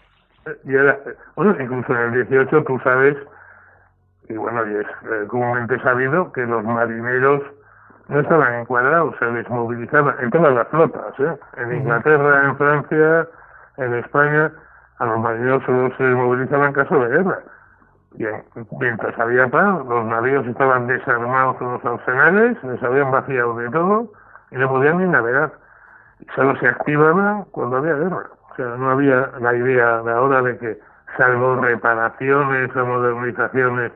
bueno, 1.37 1.57
incluso 1.61 1.93
en 1.95 2.15
el 2.15 2.29
18 2.29 2.65
tú 2.65 2.79
sabes, 2.85 3.17
y 4.29 4.35
bueno, 4.35 4.67
y 4.67 4.77
es 4.77 4.87
eh, 4.87 5.27
comúnmente 5.29 5.81
sabido 5.81 6.33
que 6.33 6.45
los 6.47 6.63
marineros 6.65 7.43
no 8.09 8.21
estaban 8.21 8.55
encuadrados, 8.61 9.15
se 9.19 9.31
les 9.31 9.49
movilizaba 9.49 10.17
en 10.21 10.31
todas 10.31 10.55
las 10.55 10.69
flotas, 10.69 11.19
¿eh? 11.19 11.37
en 11.57 11.77
Inglaterra, 11.77 12.45
en 12.45 12.57
Francia, 12.57 13.29
en 13.77 13.95
España, 13.95 14.53
a 14.99 15.07
los 15.07 15.19
marineros 15.21 15.63
solo 15.65 15.95
se 15.97 16.03
les 16.03 16.17
movilizaba 16.17 16.67
en 16.67 16.73
caso 16.73 16.99
de 17.01 17.09
guerra. 17.09 17.39
Y 18.15 18.25
mientras 18.81 19.19
había 19.19 19.47
paz, 19.49 19.85
los 19.87 20.05
navíos 20.07 20.47
estaban 20.47 20.87
desarmados 20.87 21.57
en 21.61 21.73
los 21.73 21.85
arsenales, 21.85 22.57
les 22.65 22.83
habían 22.83 23.11
vaciado 23.11 23.57
de 23.57 23.71
todo 23.71 24.11
y 24.51 24.57
no 24.57 24.69
podían 24.69 24.99
ni 24.99 25.09
navegar. 25.09 25.53
Y 26.21 26.27
solo 26.35 26.59
se 26.59 26.69
activaban 26.69 27.45
cuando 27.53 27.77
había 27.77 27.95
guerra 27.95 28.38
no 28.63 28.91
había 28.91 29.31
la 29.41 29.55
idea 29.55 30.03
de 30.03 30.13
ahora 30.13 30.43
de 30.43 30.59
que, 30.59 30.79
salvo 31.17 31.57
reparaciones 31.57 32.75
o 32.77 32.87
modernizaciones, 32.87 33.93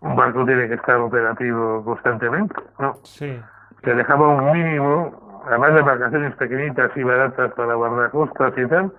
un 0.00 0.16
barco 0.16 0.44
tiene 0.44 0.68
que 0.68 0.74
estar 0.74 0.96
operativo 0.96 1.84
constantemente, 1.84 2.54
¿no? 2.78 2.96
Sí. 3.02 3.40
Se 3.82 3.94
dejaba 3.94 4.28
un 4.28 4.52
mínimo, 4.52 5.42
además 5.46 5.74
de 5.74 5.82
vacaciones 5.82 6.34
pequeñitas 6.36 6.90
y 6.96 7.02
baratas 7.02 7.52
para 7.52 7.74
guardacostas 7.74 8.52
y 8.56 8.66
tal, 8.66 8.92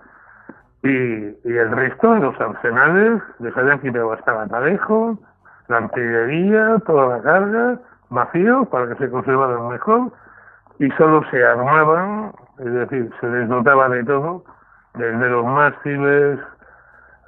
y, 0.82 0.88
el 0.88 1.70
resto, 1.72 2.14
los 2.14 2.40
arsenales, 2.40 3.22
les 3.40 3.56
habían 3.56 3.80
quitado 3.80 4.12
hasta 4.12 4.44
el 4.44 5.18
la 5.68 5.76
artillería, 5.76 6.78
toda 6.86 7.16
la 7.16 7.22
carga, 7.22 7.78
vacío 8.10 8.64
para 8.66 8.88
que 8.88 8.94
se 8.94 9.10
conservaran 9.10 9.68
mejor, 9.68 10.12
y 10.78 10.90
solo 10.92 11.22
se 11.30 11.44
armaban, 11.44 12.32
es 12.58 12.72
decir, 12.72 13.10
se 13.20 13.26
les 13.26 13.48
de 13.48 14.04
todo, 14.04 14.44
desde 14.98 15.28
los 15.30 15.44
mástiles, 15.46 16.40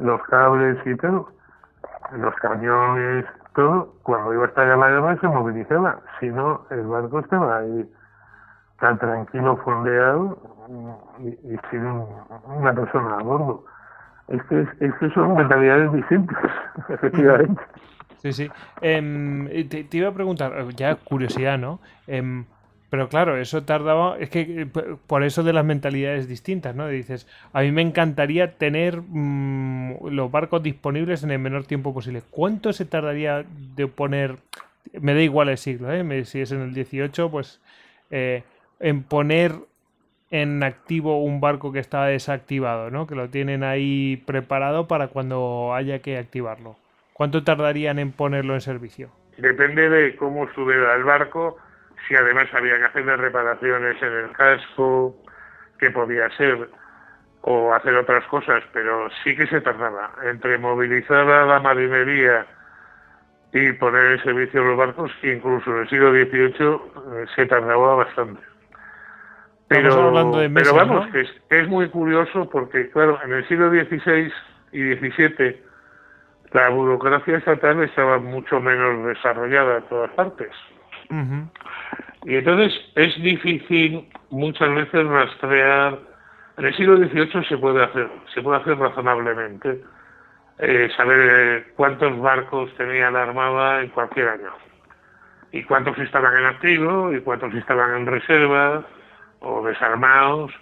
los 0.01 0.23
cables 0.25 0.77
y 0.85 0.97
todo, 0.97 1.31
los 2.13 2.35
cañones, 2.37 3.25
todo, 3.55 3.95
cuando 4.03 4.35
iba 4.35 4.45
a 4.45 4.49
estar 4.49 4.69
en 4.69 4.81
la 4.81 4.89
guerra 4.89 5.19
se 5.21 5.29
movilizaba, 5.29 6.01
si 6.19 6.29
no 6.29 6.67
el 6.71 6.83
barco 6.83 7.21
estaba 7.21 7.59
ahí 7.59 7.89
tan 8.81 8.99
tranquilo, 8.99 9.57
fondeado 9.59 10.39
y, 11.21 11.57
sin 11.71 12.05
una 12.47 12.75
persona 12.75 13.19
a 13.19 13.23
bordo. 13.23 13.65
Es 14.29 14.43
que, 14.45 14.61
es 14.61 14.95
que 14.95 15.11
son 15.11 15.35
mentalidades 15.35 15.93
distintas, 15.93 16.39
efectivamente. 16.89 17.63
Sí, 18.19 18.33
sí. 18.33 18.51
Em, 18.81 19.47
te, 19.69 19.87
iba 19.91 20.09
a 20.09 20.13
preguntar, 20.13 20.53
ya 20.77 20.95
curiosidad, 20.95 21.59
¿no? 21.59 21.81
Eh, 22.07 22.45
pero 22.91 23.09
claro, 23.09 23.37
eso 23.37 23.63
tardaba, 23.63 24.19
es 24.19 24.31
que 24.31 24.41
eh, 24.41 24.67
por 25.07 25.23
eso 25.23 25.45
de 25.45 25.53
las 25.53 25.65
mentalidades 25.65 26.29
distintas, 26.29 26.75
¿no? 26.75 26.89
Dices, 26.89 27.29
a 27.53 27.63
mí 27.63 27.71
me 27.71 27.83
encantaría 27.83 28.59
tener 28.59 29.01
mm, 29.01 30.09
los 30.09 30.31
barcos 30.31 30.63
disponibles 30.63 31.23
en 31.23 31.31
el 31.31 31.39
menor 31.39 31.65
tiempo 31.65 31.95
posible. 31.95 32.23
¿Cuánto 32.31 32.73
se 32.73 32.85
tardaría 32.85 33.45
de 33.77 33.87
poner, 33.87 34.37
me 35.01 35.15
da 35.15 35.21
igual 35.21 35.49
el 35.49 35.59
siglo, 35.59 35.93
¿eh? 35.93 36.25
si 36.25 36.41
es 36.41 36.51
en 36.51 36.63
el 36.63 36.75
18, 36.75 37.31
pues 37.31 37.61
eh, 38.11 38.43
en 38.81 39.05
poner 39.05 39.55
en 40.33 40.63
activo 40.65 41.23
un 41.23 41.41
barco 41.41 41.73
que 41.73 41.79
está 41.79 42.07
desactivado, 42.07 42.91
¿no? 42.91 43.07
Que 43.07 43.15
lo 43.15 43.29
tienen 43.29 43.63
ahí 43.63 44.23
preparado 44.27 44.89
para 44.89 45.09
cuando 45.09 45.75
haya 45.75 46.01
que 46.01 46.19
activarlo. 46.19 46.77
¿Cuánto 47.13 47.45
tardarían 47.45 48.01
en 48.01 48.11
ponerlo 48.13 48.55
en 48.55 48.61
servicio? 48.61 49.11
Depende 49.39 49.89
de 49.89 50.17
cómo 50.17 50.49
subiera 50.55 50.95
el 50.97 51.05
barco 51.05 51.57
si 52.07 52.15
además 52.15 52.47
había 52.53 52.79
que 52.79 52.85
hacer 52.85 53.05
reparaciones 53.05 54.03
en 54.03 54.13
el 54.13 54.33
casco, 54.33 55.17
que 55.79 55.91
podía 55.91 56.29
ser, 56.37 56.69
o 57.43 57.73
hacer 57.73 57.97
otras 57.97 58.25
cosas, 58.27 58.63
pero 58.73 59.09
sí 59.25 59.35
que 59.37 59.47
se 59.47 59.61
tardaba. 59.61 60.13
Entre 60.25 60.59
movilizar 60.59 61.29
a 61.29 61.47
la 61.47 61.61
marinería 61.61 62.47
y 63.53 63.73
poner 63.73 64.13
en 64.13 64.23
servicio 64.23 64.63
los 64.63 64.77
barcos, 64.77 65.11
incluso 65.23 65.71
en 65.71 65.83
el 65.83 65.89
siglo 65.89 66.11
XVIII 66.13 67.23
eh, 67.23 67.27
se 67.35 67.47
tardaba 67.47 67.97
bastante. 67.97 68.43
Pero, 69.69 70.33
pero 70.53 70.75
vamos, 70.75 71.07
que 71.13 71.21
es, 71.21 71.31
es, 71.49 71.69
muy 71.69 71.89
curioso 71.89 72.51
porque, 72.51 72.91
claro, 72.91 73.21
en 73.25 73.33
el 73.33 73.47
siglo 73.47 73.71
XVI 73.71 74.33
y 74.73 74.95
XVII 74.95 75.63
la 76.53 76.69
burocracia 76.71 77.37
estatal 77.37 77.83
estaba 77.85 78.19
mucho 78.19 78.61
menos 78.61 79.07
desarrollada 79.07 79.79
en 79.79 79.83
todas 79.85 80.11
partes. 80.11 80.51
Y 82.25 82.37
entonces 82.37 82.73
es 82.95 83.23
difícil 83.23 84.09
muchas 84.31 84.73
veces 84.75 85.07
rastrear. 85.07 85.99
En 86.57 86.67
el 86.67 86.77
siglo 86.77 86.97
XVIII 86.97 87.45
se 87.49 87.59
puede 87.59 87.83
hacer, 87.83 88.09
se 88.35 88.43
puede 88.43 88.61
hacer 88.61 88.79
razonablemente, 88.79 89.83
eh, 90.59 90.91
saber 90.97 91.19
eh, 91.21 91.73
cuántos 91.77 92.19
barcos 92.21 92.75
tenía 92.77 93.11
la 93.11 93.23
Armada 93.23 93.83
en 93.83 93.89
cualquier 93.89 94.29
año, 94.29 94.51
y 95.53 95.63
cuántos 95.65 95.99
estaban 95.99 96.37
en 96.37 96.45
activo, 96.45 97.13
y 97.15 97.21
cuántos 97.21 97.55
estaban 97.55 97.97
en 97.97 98.07
reserva, 98.07 98.85
o 99.41 99.67
desarmados. 99.67 100.53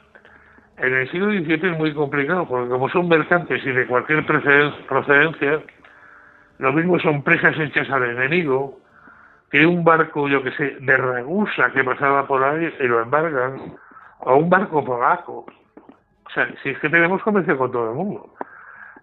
En 0.76 0.94
el 0.94 1.10
siglo 1.10 1.32
XVII 1.32 1.72
es 1.72 1.78
muy 1.78 1.92
complicado, 1.92 2.46
porque 2.46 2.68
como 2.68 2.88
son 2.90 3.08
mercantes 3.08 3.64
y 3.64 3.72
de 3.72 3.86
cualquier 3.86 4.24
procedencia, 4.24 5.60
lo 6.58 6.72
mismo 6.72 7.00
son 7.00 7.22
presas 7.24 7.58
hechas 7.58 7.90
al 7.90 8.04
enemigo, 8.04 8.78
que 9.50 9.66
un 9.66 9.84
barco, 9.84 10.28
yo 10.28 10.42
que 10.42 10.52
sé, 10.52 10.76
de 10.80 10.96
Ragusa 10.96 11.70
que 11.72 11.84
pasaba 11.84 12.26
por 12.26 12.42
ahí 12.42 12.72
y 12.78 12.84
lo 12.84 13.00
embargan, 13.00 13.76
o 14.20 14.36
un 14.36 14.50
barco 14.50 14.84
polaco. 14.84 15.46
O 16.26 16.30
sea, 16.30 16.48
si 16.62 16.70
es 16.70 16.78
que 16.78 16.90
tenemos 16.90 17.22
comercio 17.22 17.56
con 17.56 17.72
todo 17.72 17.90
el 17.90 17.96
mundo. 17.96 18.34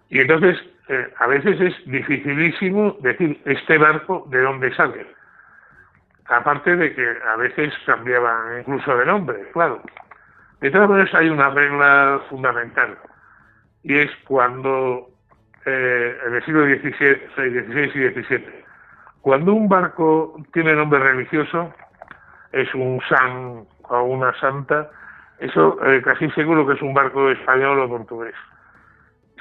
Y 0.10 0.20
entonces, 0.20 0.58
eh, 0.88 1.12
a 1.18 1.28
veces 1.28 1.60
es 1.60 1.74
dificilísimo 1.86 2.96
decir 3.02 3.42
este 3.46 3.78
barco 3.78 4.28
de 4.30 4.42
dónde 4.42 4.74
sale. 4.76 5.08
Aparte 6.28 6.76
de 6.76 6.94
que 6.94 7.16
a 7.28 7.36
veces 7.38 7.74
cambiaban 7.86 8.60
incluso 8.60 8.96
de 8.98 9.06
nombre, 9.06 9.50
claro. 9.52 9.82
De 10.62 10.70
todas 10.70 10.90
maneras, 10.90 11.14
hay 11.16 11.30
una 11.30 11.50
regla 11.50 12.22
fundamental. 12.30 12.98
Y 13.84 13.98
es 13.98 14.12
cuando 14.28 15.10
eh, 15.66 16.18
en 16.28 16.36
el 16.36 16.46
siglo 16.46 16.66
XVI, 16.66 17.16
XVI 17.36 17.92
y 17.96 18.24
XVII 18.24 18.65
cuando 19.26 19.56
un 19.56 19.68
barco 19.68 20.40
tiene 20.54 20.76
nombre 20.76 21.00
religioso, 21.00 21.74
es 22.52 22.72
un 22.76 23.02
san 23.10 23.66
o 23.90 24.04
una 24.04 24.32
santa, 24.40 24.92
Eso 25.40 25.84
eh, 25.84 26.00
casi 26.04 26.30
seguro 26.30 26.68
que 26.68 26.74
es 26.74 26.82
un 26.84 26.94
barco 26.94 27.32
español 27.32 27.80
o 27.80 27.90
portugués. 27.90 28.36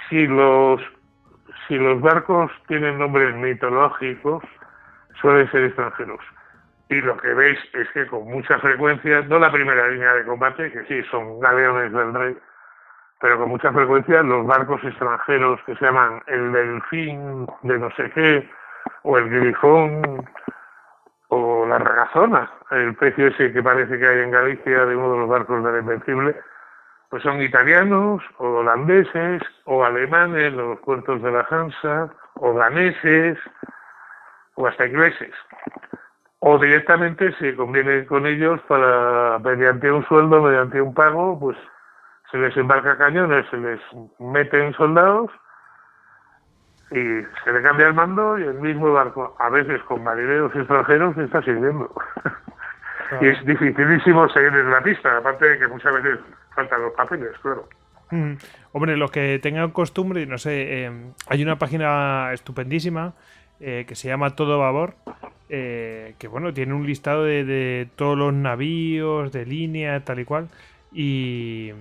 Si 0.09 0.27
los, 0.27 0.81
si 1.69 1.77
los 1.77 2.01
barcos 2.01 2.51
tienen 2.67 2.99
nombres 2.99 3.37
mitológicos, 3.37 4.43
suelen 5.21 5.51
ser 5.51 5.65
extranjeros. 5.65 6.21
Y 6.89 7.03
lo 7.03 7.19
que 7.19 7.35
veis 7.35 7.59
es 7.75 7.87
que 7.91 8.07
con 8.07 8.25
mucha 8.25 8.59
frecuencia, 8.61 9.21
no 9.29 9.39
la 9.39 9.53
primera 9.53 9.89
línea 9.89 10.15
de 10.15 10.25
combate, 10.25 10.73
que 10.73 10.85
sí, 10.87 11.07
son 11.11 11.41
galeones 11.41 11.93
del 11.93 12.15
rey, 12.15 12.39
pero 13.21 13.39
con 13.39 13.51
mucha 13.51 13.71
frecuencia 13.71 14.23
los 14.23 14.47
barcos 14.47 14.83
extranjeros 14.83 15.61
que 15.67 15.77
se 15.77 15.85
llaman 15.85 16.23
el 16.27 16.53
delfín 16.53 17.47
de 17.65 17.79
no 17.79 17.91
sé 17.97 18.11
qué, 18.13 18.49
o 19.03 19.19
el 19.19 19.29
grifón, 19.29 20.27
o 21.29 21.67
la 21.67 21.79
regazona, 21.79 22.51
el 22.71 22.95
precio 22.95 23.29
ese 23.29 23.53
que 23.53 23.63
parece 23.63 23.99
que 23.99 24.07
hay 24.07 24.21
en 24.21 24.31
Galicia 24.31 24.87
de 24.87 24.97
uno 24.97 25.13
de 25.13 25.19
los 25.21 25.29
barcos 25.29 25.65
del 25.65 25.81
Invencible, 25.81 26.37
pues 27.11 27.23
son 27.23 27.41
italianos, 27.43 28.23
o 28.39 28.47
holandeses, 28.47 29.43
o 29.65 29.85
alemanes, 29.85 30.53
los 30.53 30.79
puertos 30.81 31.23
de 31.23 31.31
la 31.31 31.47
Hansa, 31.49 32.11
o 32.35 32.53
daneses, 32.55 33.39
o 34.55 34.67
hasta 34.67 34.87
ingleses. 34.87 35.33
O 36.41 36.59
directamente 36.59 37.33
se 37.39 37.55
conviene 37.57 38.05
con 38.07 38.27
ellos 38.27 38.61
para, 38.69 39.39
mediante 39.39 39.91
un 39.91 40.05
sueldo, 40.07 40.43
mediante 40.43 40.81
un 40.81 40.93
pago, 40.93 41.39
pues 41.39 41.57
se 42.31 42.39
les 42.39 42.57
embarca 42.57 42.99
cañones, 42.99 43.47
se 43.51 43.57
les 43.59 43.81
meten 44.19 44.73
soldados 44.75 45.31
y 46.95 47.27
se 47.45 47.53
le 47.53 47.61
cambia 47.61 47.89
el 47.89 47.95
mando 47.95 48.39
y 48.39 48.45
el 48.45 48.55
mismo 48.55 48.93
barco, 48.93 49.35
a 49.41 49.51
veces 49.51 49.83
con 49.83 50.05
marineros 50.05 50.55
extranjeros, 50.55 51.19
está 51.19 51.43
sirviendo. 51.43 51.93
y 53.21 53.27
es 53.27 53.45
dificilísimo 53.45 54.29
seguir 54.29 54.55
en 54.55 54.71
la 54.71 54.81
pista, 54.81 55.17
aparte 55.17 55.49
de 55.49 55.59
que 55.59 55.67
muchas 55.67 55.93
veces 55.95 56.21
faltan 56.55 56.83
los 56.83 56.93
papeles, 56.93 57.33
claro. 57.43 57.69
Mm. 58.13 58.35
Hombre, 58.71 58.97
los 58.97 59.11
que 59.11 59.41
tengan 59.41 59.73
costumbre, 59.73 60.25
no 60.27 60.39
sé, 60.39 60.85
eh, 60.85 60.93
hay 61.27 61.43
una 61.43 61.59
página 61.59 62.33
estupendísima 62.33 63.15
eh, 63.59 63.85
que 63.89 63.97
se 63.97 64.07
llama 64.07 64.37
Todo 64.37 64.61
Babor, 64.61 64.95
eh, 65.49 66.15
que 66.19 66.29
bueno, 66.29 66.55
tiene 66.55 66.75
un 66.75 66.87
listado 66.87 67.25
de, 67.25 67.45
de, 67.45 67.89
todos 67.97 68.17
los 68.17 68.33
navíos, 68.33 69.33
de 69.33 69.47
línea, 69.47 70.05
tal 70.05 70.21
y 70.21 70.25
cual, 70.25 70.49
y, 70.93 71.73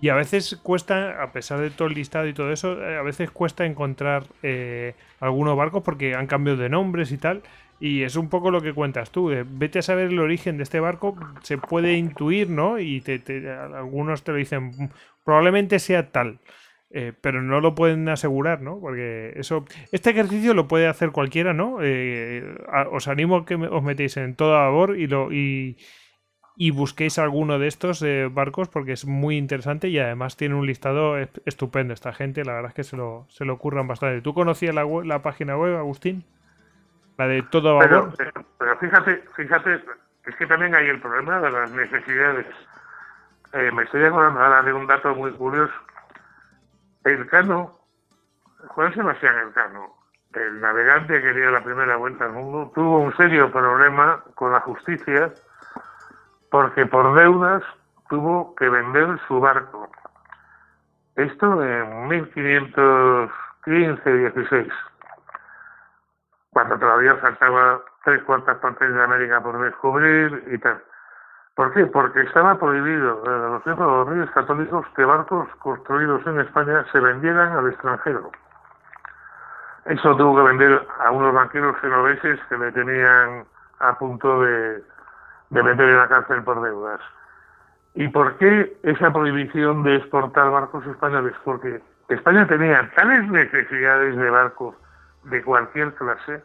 y 0.00 0.08
a 0.08 0.14
veces 0.14 0.58
cuesta, 0.62 1.22
a 1.22 1.32
pesar 1.32 1.60
de 1.60 1.70
todo 1.70 1.88
el 1.88 1.94
listado 1.94 2.26
y 2.26 2.32
todo 2.32 2.52
eso, 2.52 2.80
eh, 2.82 2.96
a 2.96 3.02
veces 3.02 3.30
cuesta 3.30 3.66
encontrar 3.66 4.24
eh, 4.42 4.94
algunos 5.20 5.56
barcos 5.56 5.82
porque 5.82 6.14
han 6.14 6.26
cambiado 6.26 6.58
de 6.58 6.70
nombres 6.70 7.12
y 7.12 7.18
tal. 7.18 7.42
Y 7.80 8.02
es 8.02 8.16
un 8.16 8.28
poco 8.28 8.50
lo 8.50 8.60
que 8.60 8.74
cuentas 8.74 9.10
tú. 9.10 9.30
vete 9.46 9.78
a 9.78 9.82
saber 9.82 10.08
el 10.08 10.18
origen 10.18 10.58
de 10.58 10.64
este 10.64 10.80
barco, 10.80 11.16
se 11.42 11.56
puede 11.56 11.94
intuir, 11.94 12.50
¿no? 12.50 12.78
Y 12.78 13.02
algunos 13.72 14.22
te 14.22 14.32
lo 14.32 14.38
dicen, 14.38 14.90
probablemente 15.24 15.78
sea 15.78 16.10
tal. 16.10 16.40
Eh, 16.92 17.12
pero 17.20 17.40
no 17.40 17.60
lo 17.60 17.74
pueden 17.74 18.08
asegurar, 18.08 18.60
¿no? 18.62 18.80
Porque 18.80 19.32
eso, 19.36 19.64
este 19.92 20.10
ejercicio 20.10 20.54
lo 20.54 20.68
puede 20.68 20.88
hacer 20.88 21.10
cualquiera, 21.10 21.54
¿no? 21.54 21.78
os 22.90 23.08
animo 23.08 23.36
a 23.36 23.46
que 23.46 23.54
os 23.54 23.82
metéis 23.82 24.16
en 24.16 24.34
todo 24.34 24.52
labor 24.52 24.98
y 24.98 25.06
lo 25.06 25.32
y, 25.32 25.78
y 26.62 26.72
busquéis 26.72 27.18
alguno 27.18 27.58
de 27.58 27.68
estos 27.68 28.02
eh, 28.02 28.28
barcos 28.30 28.68
porque 28.68 28.92
es 28.92 29.06
muy 29.06 29.38
interesante 29.38 29.88
y 29.88 29.98
además 29.98 30.36
tiene 30.36 30.56
un 30.56 30.66
listado 30.66 31.16
estupendo. 31.46 31.94
Esta 31.94 32.12
gente, 32.12 32.44
la 32.44 32.52
verdad 32.52 32.68
es 32.68 32.74
que 32.74 32.84
se 32.84 32.98
lo, 32.98 33.24
se 33.30 33.46
lo 33.46 33.54
ocurran 33.54 33.88
bastante. 33.88 34.20
¿Tú 34.20 34.34
conocías 34.34 34.74
la, 34.74 34.84
la 35.04 35.22
página 35.22 35.56
web, 35.56 35.78
Agustín? 35.78 36.22
La 37.16 37.28
de 37.28 37.42
todo 37.44 37.78
vapor. 37.78 38.12
Pero, 38.58 38.76
fíjate, 38.76 39.24
fíjate, 39.34 39.82
es 40.26 40.36
que 40.36 40.46
también 40.46 40.74
hay 40.74 40.88
el 40.88 41.00
problema 41.00 41.40
de 41.40 41.50
las 41.50 41.72
necesidades. 41.72 42.44
Eh, 43.54 43.70
me 43.72 43.84
estoy 43.84 44.04
acordando 44.04 44.40
ahora 44.40 44.62
de 44.62 44.74
un 44.74 44.86
dato 44.86 45.14
muy 45.14 45.32
curioso. 45.32 45.72
El 47.04 47.26
Cano, 47.28 47.80
Juan 48.68 48.92
Sebastián 48.92 49.34
Elcano, 49.46 49.94
el 50.34 50.60
navegante 50.60 51.22
que 51.22 51.32
dio 51.32 51.50
la 51.52 51.64
primera 51.64 51.96
vuelta 51.96 52.26
al 52.26 52.32
mundo, 52.32 52.70
tuvo 52.74 52.98
un 52.98 53.16
serio 53.16 53.50
problema 53.50 54.22
con 54.34 54.52
la 54.52 54.60
justicia 54.60 55.32
porque 56.50 56.84
por 56.86 57.14
deudas 57.14 57.62
tuvo 58.08 58.56
que 58.56 58.68
vender 58.68 59.20
su 59.26 59.40
barco. 59.40 59.88
Esto 61.16 61.60
en 61.62 62.10
1515-16, 62.10 64.70
cuando 66.50 66.78
todavía 66.78 67.16
faltaba 67.16 67.80
tres 68.04 68.22
cuartas 68.22 68.58
partes 68.58 68.92
de 68.92 69.02
América 69.02 69.42
por 69.42 69.58
descubrir 69.60 70.44
y 70.50 70.58
tal. 70.58 70.84
¿Por 71.54 71.72
qué? 71.74 71.86
Porque 71.86 72.20
estaba 72.22 72.58
prohibido 72.58 73.22
en 73.26 73.52
los 73.52 73.64
de 73.64 73.76
los 73.76 74.08
reyes 74.08 74.30
católicos 74.30 74.86
que 74.96 75.04
barcos 75.04 75.48
construidos 75.58 76.26
en 76.26 76.40
España 76.40 76.84
se 76.90 76.98
vendieran 77.00 77.52
al 77.52 77.68
extranjero. 77.68 78.32
Eso 79.84 80.16
tuvo 80.16 80.36
que 80.36 80.42
vender 80.48 80.88
a 81.04 81.10
unos 81.10 81.34
banqueros 81.34 81.76
genoveses 81.80 82.40
que 82.48 82.56
le 82.56 82.72
tenían 82.72 83.44
a 83.80 83.98
punto 83.98 84.40
de, 84.42 84.82
de 85.50 85.62
meter 85.62 85.88
en 85.88 85.96
la 85.96 86.08
cárcel 86.08 86.42
por 86.42 86.62
deudas. 86.62 87.00
¿Y 87.94 88.08
por 88.08 88.36
qué 88.38 88.76
esa 88.82 89.12
prohibición 89.12 89.82
de 89.82 89.96
exportar 89.96 90.50
barcos 90.50 90.86
españoles? 90.86 91.34
Porque 91.44 91.82
España 92.08 92.46
tenía 92.46 92.90
tales 92.94 93.28
necesidades 93.28 94.16
de 94.16 94.30
barcos 94.30 94.74
de 95.24 95.42
cualquier 95.42 95.94
clase 95.94 96.42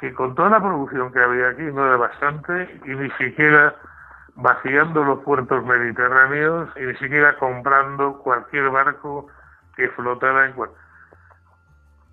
que 0.00 0.12
con 0.12 0.34
toda 0.34 0.50
la 0.50 0.60
producción 0.60 1.12
que 1.12 1.20
había 1.20 1.48
aquí 1.48 1.62
no 1.62 1.86
era 1.86 1.96
bastante 1.96 2.80
y 2.84 2.90
ni 2.90 3.10
siquiera 3.12 3.74
vaciando 4.36 5.04
los 5.04 5.20
puertos 5.20 5.64
mediterráneos 5.64 6.68
y 6.76 6.80
ni 6.80 6.96
siquiera 6.96 7.36
comprando 7.36 8.18
cualquier 8.18 8.70
barco 8.70 9.28
que 9.76 9.88
flotara 9.90 10.46
en 10.46 10.52
cualquier... 10.52 10.80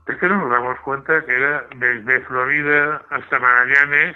Es 0.08 0.18
que 0.18 0.28
no 0.28 0.38
nos 0.38 0.50
damos 0.50 0.80
cuenta 0.82 1.24
que 1.26 1.36
era 1.36 1.66
desde 1.76 2.22
Florida 2.22 3.02
hasta 3.10 3.40
Magallanes 3.40 4.16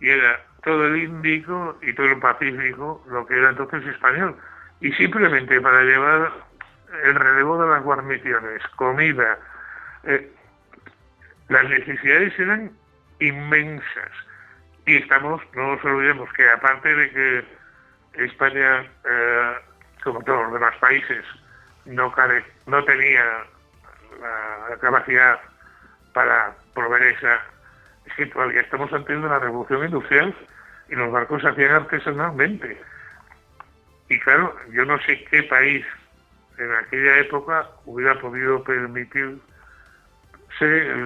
y 0.00 0.10
era 0.10 0.40
todo 0.64 0.86
el 0.86 0.96
Índico 0.96 1.78
y 1.82 1.92
todo 1.92 2.06
el 2.06 2.18
Pacífico, 2.18 3.04
lo 3.08 3.26
que 3.26 3.38
era 3.38 3.50
entonces 3.50 3.84
español. 3.86 4.36
Y 4.80 4.92
simplemente 4.92 5.60
para 5.60 5.82
llevar 5.82 6.32
el 7.04 7.14
relevo 7.14 7.62
de 7.62 7.70
las 7.70 7.82
guarniciones, 7.82 8.62
comida, 8.76 9.38
eh, 10.04 10.30
las 11.48 11.68
necesidades 11.68 12.38
eran 12.38 12.72
inmensas. 13.20 14.10
Y 14.86 14.96
estamos, 14.96 15.42
no 15.54 15.74
nos 15.74 15.84
olvidemos 15.84 16.32
que 16.32 16.48
aparte 16.48 16.94
de 16.94 17.10
que 17.10 18.24
España, 18.24 18.84
eh, 19.04 19.54
como 20.02 20.22
todos 20.22 20.44
los 20.44 20.54
demás 20.54 20.76
países, 20.76 21.24
no, 21.84 22.12
no 22.66 22.84
tenía 22.84 23.24
la 24.20 24.76
capacidad 24.76 25.40
para 26.12 26.54
proveer 26.74 27.14
esa 27.14 27.40
es 28.06 28.12
que 28.14 28.26
todavía 28.26 28.60
estamos 28.60 28.92
ante 28.92 29.16
una 29.16 29.38
revolución 29.38 29.84
industrial 29.84 30.34
y 30.88 30.94
los 30.94 31.10
barcos 31.10 31.42
se 31.42 31.48
hacían 31.48 31.72
artesanalmente. 31.72 32.80
Y 34.08 34.18
claro, 34.20 34.54
yo 34.72 34.84
no 34.84 34.98
sé 35.00 35.24
qué 35.30 35.42
país 35.44 35.84
en 36.58 36.72
aquella 36.72 37.18
época 37.18 37.68
hubiera 37.84 38.18
podido 38.20 38.62
permitir 38.62 39.38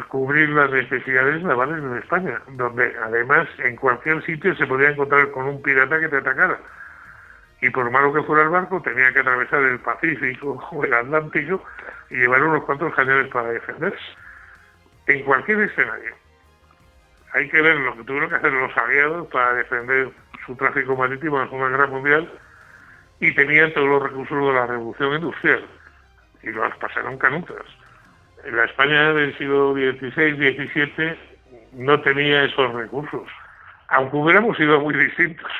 cubrir 0.09 0.51
las 0.51 0.71
necesidades 0.71 1.43
navales 1.43 1.83
en 1.83 1.97
España, 1.97 2.41
donde 2.49 2.95
además 3.03 3.49
en 3.59 3.77
cualquier 3.77 4.23
sitio 4.25 4.55
se 4.57 4.67
podía 4.67 4.91
encontrar 4.91 5.31
con 5.31 5.47
un 5.47 5.63
pirata 5.63 5.99
que 5.99 6.09
te 6.09 6.19
atacara. 6.19 6.59
Y 7.61 7.71
por 7.71 7.91
malo 7.91 8.13
que 8.13 8.23
fuera 8.23 8.43
el 8.43 8.51
barco, 8.51 8.81
tenía 8.83 9.13
que 9.13 9.21
atravesar 9.21 9.63
el 9.63 9.81
Pacífico 9.81 10.63
o 10.73 10.85
el 10.85 10.93
Atlántico 10.93 11.65
y 12.11 12.17
llevar 12.17 12.43
unos 12.45 12.65
cuantos 12.65 12.95
cañones 12.95 13.33
para 13.33 13.51
defenderse. 13.51 13.99
En 15.07 15.23
cualquier 15.25 15.63
escenario 15.63 16.28
hay 17.33 17.49
que 17.49 17.61
ver 17.61 17.77
lo 17.77 17.97
que 17.97 18.05
tuvieron 18.05 18.29
que 18.31 18.37
hacer 18.37 18.53
los 18.53 18.77
aliados 18.77 19.29
para 19.29 19.55
defender 19.55 20.11
su 20.47 20.57
tráfico 20.57 20.97
marítimo 20.97 21.37
en 21.37 21.43
la 21.43 21.49
Segunda 21.49 21.69
Guerra 21.69 21.87
Mundial 21.87 22.33
y 23.21 23.35
tenían 23.35 23.73
todos 23.73 23.89
los 23.89 24.03
recursos 24.03 24.39
de 24.39 24.53
la 24.53 24.67
revolución 24.67 25.15
industrial 25.15 25.67
y 26.43 26.49
los 26.49 26.77
pasaron 26.77 27.19
canutas. 27.19 27.65
En 28.45 28.57
la 28.57 28.65
España 28.65 29.13
del 29.13 29.37
siglo 29.37 29.75
XVI-XVII 29.75 31.19
no 31.73 32.01
tenía 32.01 32.45
esos 32.45 32.73
recursos, 32.73 33.29
aunque 33.89 34.17
hubiéramos 34.17 34.57
sido 34.57 34.81
muy 34.81 34.95
distintos. 34.95 35.51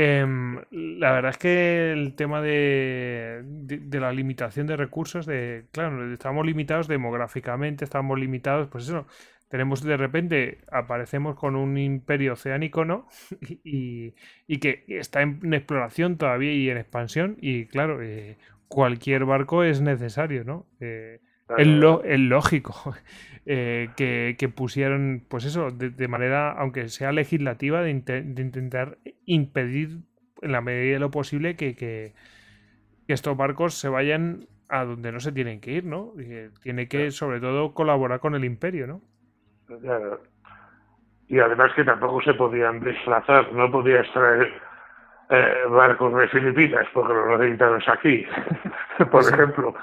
Em, 0.00 0.62
la 0.70 1.10
verdad 1.10 1.32
es 1.32 1.38
que 1.38 1.90
el 1.90 2.14
tema 2.14 2.40
de, 2.40 3.42
la 3.90 4.12
limitación 4.12 4.68
de 4.68 4.76
recursos, 4.76 5.26
de 5.26 5.64
claro, 5.72 6.12
estamos 6.12 6.46
limitados 6.46 6.86
demográficamente, 6.86 7.84
estamos 7.84 8.16
limitados, 8.16 8.68
pues 8.68 8.84
eso, 8.84 9.08
tenemos 9.48 9.82
de 9.82 9.96
repente, 9.96 10.58
aparecemos 10.70 11.34
con 11.34 11.56
un 11.56 11.76
imperio 11.78 12.34
oceánico, 12.34 12.84
¿no? 12.84 13.08
y, 13.64 14.12
que 14.60 14.84
está 14.86 15.22
en, 15.22 15.52
exploración 15.52 16.16
todavía 16.16 16.52
y 16.52 16.70
en 16.70 16.78
expansión, 16.78 17.36
y 17.40 17.66
claro, 17.66 18.00
eh, 18.00 18.38
cualquier 18.68 19.24
barco 19.24 19.64
es 19.64 19.80
necesario, 19.80 20.44
¿no? 20.44 20.64
Eh, 20.78 21.18
Es, 21.56 21.66
lo, 21.66 22.02
es 22.04 22.20
lógico 22.20 22.94
eh, 23.46 23.90
que, 23.96 24.36
que, 24.38 24.48
pusieron, 24.48 25.24
pues 25.28 25.44
eso, 25.44 25.70
de, 25.70 26.08
manera, 26.08 26.52
aunque 26.52 26.88
sea 26.88 27.12
legislativa, 27.12 27.82
de, 27.82 27.94
de, 27.94 28.42
intentar 28.42 28.98
impedir 29.24 30.00
en 30.42 30.52
la 30.52 30.60
medida 30.60 30.94
de 30.94 31.00
lo 31.00 31.10
posible 31.10 31.56
que, 31.56 31.74
que, 31.74 32.12
estos 33.06 33.36
barcos 33.38 33.74
se 33.74 33.88
vayan 33.88 34.46
a 34.68 34.84
donde 34.84 35.12
no 35.12 35.20
se 35.20 35.32
tienen 35.32 35.62
que 35.62 35.72
ir, 35.72 35.84
¿no? 35.84 36.12
Y 36.18 36.50
tiene 36.60 36.88
que, 36.88 37.10
sobre 37.10 37.40
todo, 37.40 37.72
colaborar 37.72 38.20
con 38.20 38.34
el 38.34 38.44
imperio, 38.44 38.86
¿no? 38.86 39.00
Y 41.26 41.38
además 41.38 41.72
que 41.74 41.84
tampoco 41.84 42.20
se 42.20 42.34
podían 42.34 42.80
desplazar, 42.80 43.50
no 43.54 43.70
podía 43.70 44.00
extraer 44.00 44.52
eh, 45.30 45.54
barcos 45.68 46.14
de 46.14 46.28
Filipinas 46.28 46.86
porque 46.92 47.12
los 47.12 47.38
necesitaban 47.38 47.80
aquí, 47.86 48.24
por 49.10 49.22
ejemplo. 49.22 49.74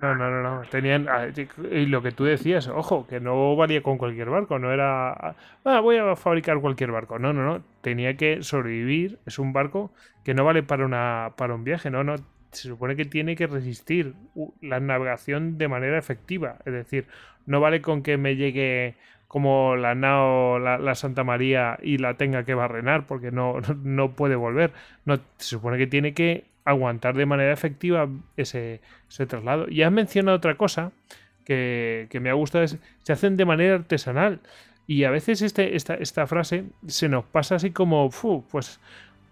No, 0.00 0.14
no, 0.14 0.30
no, 0.30 0.42
no. 0.42 0.62
Tenían. 0.68 1.08
Ah, 1.08 1.28
y 1.70 1.86
lo 1.86 2.02
que 2.02 2.12
tú 2.12 2.24
decías, 2.24 2.68
ojo, 2.68 3.06
que 3.06 3.20
no 3.20 3.56
valía 3.56 3.82
con 3.82 3.98
cualquier 3.98 4.28
barco, 4.28 4.58
no 4.58 4.72
era. 4.72 5.34
Ah, 5.64 5.80
voy 5.80 5.96
a 5.96 6.16
fabricar 6.16 6.60
cualquier 6.60 6.92
barco. 6.92 7.18
No, 7.18 7.32
no, 7.32 7.42
no. 7.44 7.64
Tenía 7.80 8.16
que 8.16 8.42
sobrevivir. 8.42 9.18
Es 9.26 9.38
un 9.38 9.52
barco 9.52 9.92
que 10.22 10.34
no 10.34 10.44
vale 10.44 10.62
para, 10.62 10.84
una, 10.84 11.32
para 11.36 11.54
un 11.54 11.64
viaje, 11.64 11.90
no, 11.90 12.04
no. 12.04 12.16
Se 12.52 12.68
supone 12.68 12.96
que 12.96 13.04
tiene 13.04 13.36
que 13.36 13.46
resistir 13.46 14.14
la 14.60 14.80
navegación 14.80 15.58
de 15.58 15.68
manera 15.68 15.98
efectiva. 15.98 16.58
Es 16.64 16.72
decir, 16.72 17.06
no 17.46 17.60
vale 17.60 17.80
con 17.82 18.02
que 18.02 18.16
me 18.18 18.36
llegue 18.36 18.96
como 19.28 19.76
la 19.76 19.94
nao, 19.94 20.58
la, 20.58 20.94
Santa 20.94 21.24
María 21.24 21.78
y 21.82 21.98
la 21.98 22.14
tenga 22.14 22.44
que 22.44 22.54
barrenar 22.54 23.06
porque 23.06 23.30
no, 23.30 23.60
no 23.82 24.12
puede 24.12 24.36
volver. 24.36 24.72
No, 25.04 25.16
se 25.16 25.48
supone 25.56 25.78
que 25.78 25.86
tiene 25.86 26.14
que 26.14 26.44
aguantar 26.64 27.16
de 27.16 27.26
manera 27.26 27.52
efectiva 27.52 28.08
ese, 28.36 28.80
traslado. 29.28 29.66
Y 29.68 29.82
has 29.82 29.92
mencionado 29.92 30.36
otra 30.36 30.56
cosa 30.56 30.92
que, 31.44 32.08
me 32.20 32.28
ha 32.28 32.34
gustado, 32.34 32.64
es 32.64 32.78
se 33.02 33.12
hacen 33.12 33.36
de 33.36 33.44
manera 33.44 33.76
artesanal. 33.76 34.40
Y 34.86 35.04
a 35.04 35.10
veces 35.10 35.42
este, 35.42 35.76
esta, 35.76 35.94
esta 35.94 36.26
frase 36.26 36.64
se 36.86 37.08
nos 37.08 37.24
pasa 37.24 37.56
así 37.56 37.70
como, 37.70 38.10
pues, 38.50 38.80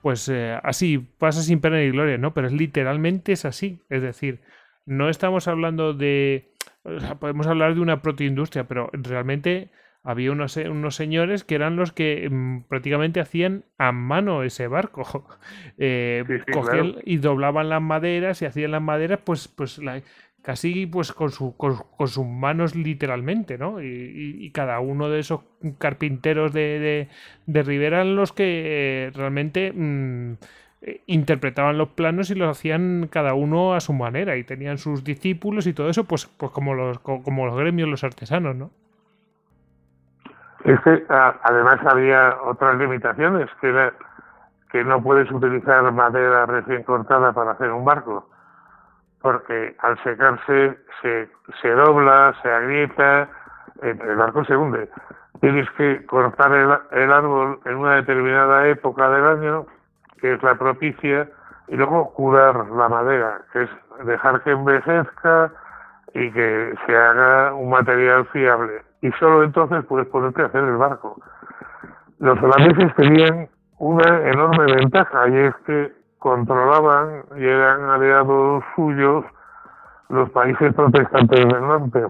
pues 0.02 0.28
eh, 0.28 0.58
así, 0.62 0.98
pasa 0.98 1.42
sin 1.42 1.60
pena 1.60 1.78
ni 1.78 1.90
gloria, 1.90 2.18
¿no? 2.18 2.34
Pero 2.34 2.48
es 2.48 2.52
literalmente 2.52 3.32
es 3.32 3.44
así. 3.44 3.80
Es 3.88 4.02
decir, 4.02 4.40
no 4.86 5.08
estamos 5.08 5.48
hablando 5.48 5.92
de, 5.92 6.52
podemos 7.18 7.46
hablar 7.46 7.74
de 7.74 7.80
una 7.80 8.02
protoindustria, 8.02 8.64
pero 8.68 8.90
realmente 8.92 9.70
había 10.04 10.30
unos, 10.30 10.56
unos, 10.56 10.94
señores 10.94 11.42
que 11.44 11.54
eran 11.54 11.76
los 11.76 11.92
que 11.92 12.28
mm, 12.30 12.64
prácticamente 12.68 13.20
hacían 13.20 13.64
a 13.78 13.90
mano 13.90 14.42
ese 14.44 14.68
barco. 14.68 15.26
Eh, 15.76 16.22
cogían 16.52 16.96
y 17.04 17.16
doblaban 17.16 17.68
las 17.68 17.82
maderas 17.82 18.40
y 18.40 18.44
hacían 18.44 18.70
las 18.70 18.82
maderas, 18.82 19.18
pues, 19.24 19.48
pues 19.48 19.80
casi 20.44 20.86
pues 20.86 21.12
con, 21.12 21.32
su, 21.32 21.56
con, 21.56 22.06
sus 22.06 22.24
manos 22.24 22.76
literalmente, 22.76 23.58
¿no? 23.58 23.82
Y, 23.82 24.50
cada 24.52 24.78
uno 24.78 25.08
de 25.08 25.18
esos 25.18 25.40
carpinteros 25.78 26.52
de, 26.52 27.08
de, 27.46 27.62
Rivera 27.64 27.96
eran 27.96 28.14
los 28.14 28.32
que 28.32 29.06
eh, 29.06 29.10
realmente 29.14 29.72
mm, 29.72 30.34
eh, 30.82 31.00
interpretaban 31.06 31.78
los 31.78 31.88
planos 31.88 32.30
y 32.30 32.34
los 32.34 32.56
hacían 32.56 33.08
cada 33.10 33.34
uno 33.34 33.74
a 33.74 33.80
su 33.80 33.94
manera 33.94 34.36
y 34.36 34.44
tenían 34.44 34.78
sus 34.78 35.02
discípulos 35.02 35.66
y 35.66 35.72
todo 35.72 35.88
eso, 35.88 36.04
pues, 36.04 36.26
pues 36.26 36.52
como, 36.52 36.74
los, 36.74 37.00
como 37.00 37.46
los 37.46 37.56
gremios, 37.56 37.88
los 37.88 38.04
artesanos, 38.04 38.54
¿no? 38.54 38.70
Es 40.64 40.80
que 40.80 41.04
además 41.08 41.78
había 41.84 42.38
otras 42.42 42.76
limitaciones, 42.76 43.50
que 43.60 43.68
era 43.68 43.92
que 44.72 44.82
no 44.82 45.02
puedes 45.02 45.30
utilizar 45.30 45.92
madera 45.92 46.46
recién 46.46 46.82
cortada 46.84 47.32
para 47.32 47.52
hacer 47.52 47.70
un 47.70 47.84
barco, 47.84 48.28
porque 49.20 49.76
al 49.80 50.02
secarse 50.02 50.78
se, 51.02 51.30
se 51.60 51.70
dobla, 51.70 52.34
se 52.42 52.50
agrieta, 52.50 53.28
el 53.82 54.16
barco 54.16 54.44
se 54.46 54.56
hunde. 54.56 54.88
Tienes 55.40 55.70
que 55.72 56.04
cortar 56.06 56.52
el, 56.52 56.78
el 56.92 57.12
árbol 57.12 57.60
en 57.66 57.76
una 57.76 57.96
determinada 57.96 58.66
época 58.66 59.10
del 59.10 59.26
año, 59.26 59.66
que 60.18 60.32
es 60.32 60.42
la 60.42 60.54
propicia, 60.54 61.28
y 61.68 61.76
luego 61.76 62.12
curar 62.14 62.66
la 62.70 62.88
madera, 62.88 63.42
que 63.52 63.64
es 63.64 63.70
dejar 64.04 64.42
que 64.42 64.52
envejezca 64.52 65.52
y 66.14 66.30
que 66.32 66.74
se 66.86 66.96
haga 66.96 67.52
un 67.52 67.68
material 67.68 68.24
fiable 68.26 68.82
y 69.04 69.12
solo 69.20 69.42
entonces 69.42 69.84
puedes 69.84 70.08
ponerte 70.08 70.40
a 70.40 70.46
hacer 70.46 70.64
el 70.64 70.78
barco. 70.78 71.16
Los 72.20 72.42
holandeses 72.42 72.94
tenían 72.96 73.48
una 73.78 74.30
enorme 74.30 74.64
ventaja 74.64 75.28
y 75.28 75.36
es 75.36 75.54
que 75.66 75.92
controlaban 76.18 77.22
y 77.36 77.44
eran 77.44 77.82
aliados 77.90 78.64
suyos 78.74 79.26
los 80.08 80.30
países 80.30 80.72
protestantes 80.72 81.38
del 81.38 81.60
norte, 81.60 82.06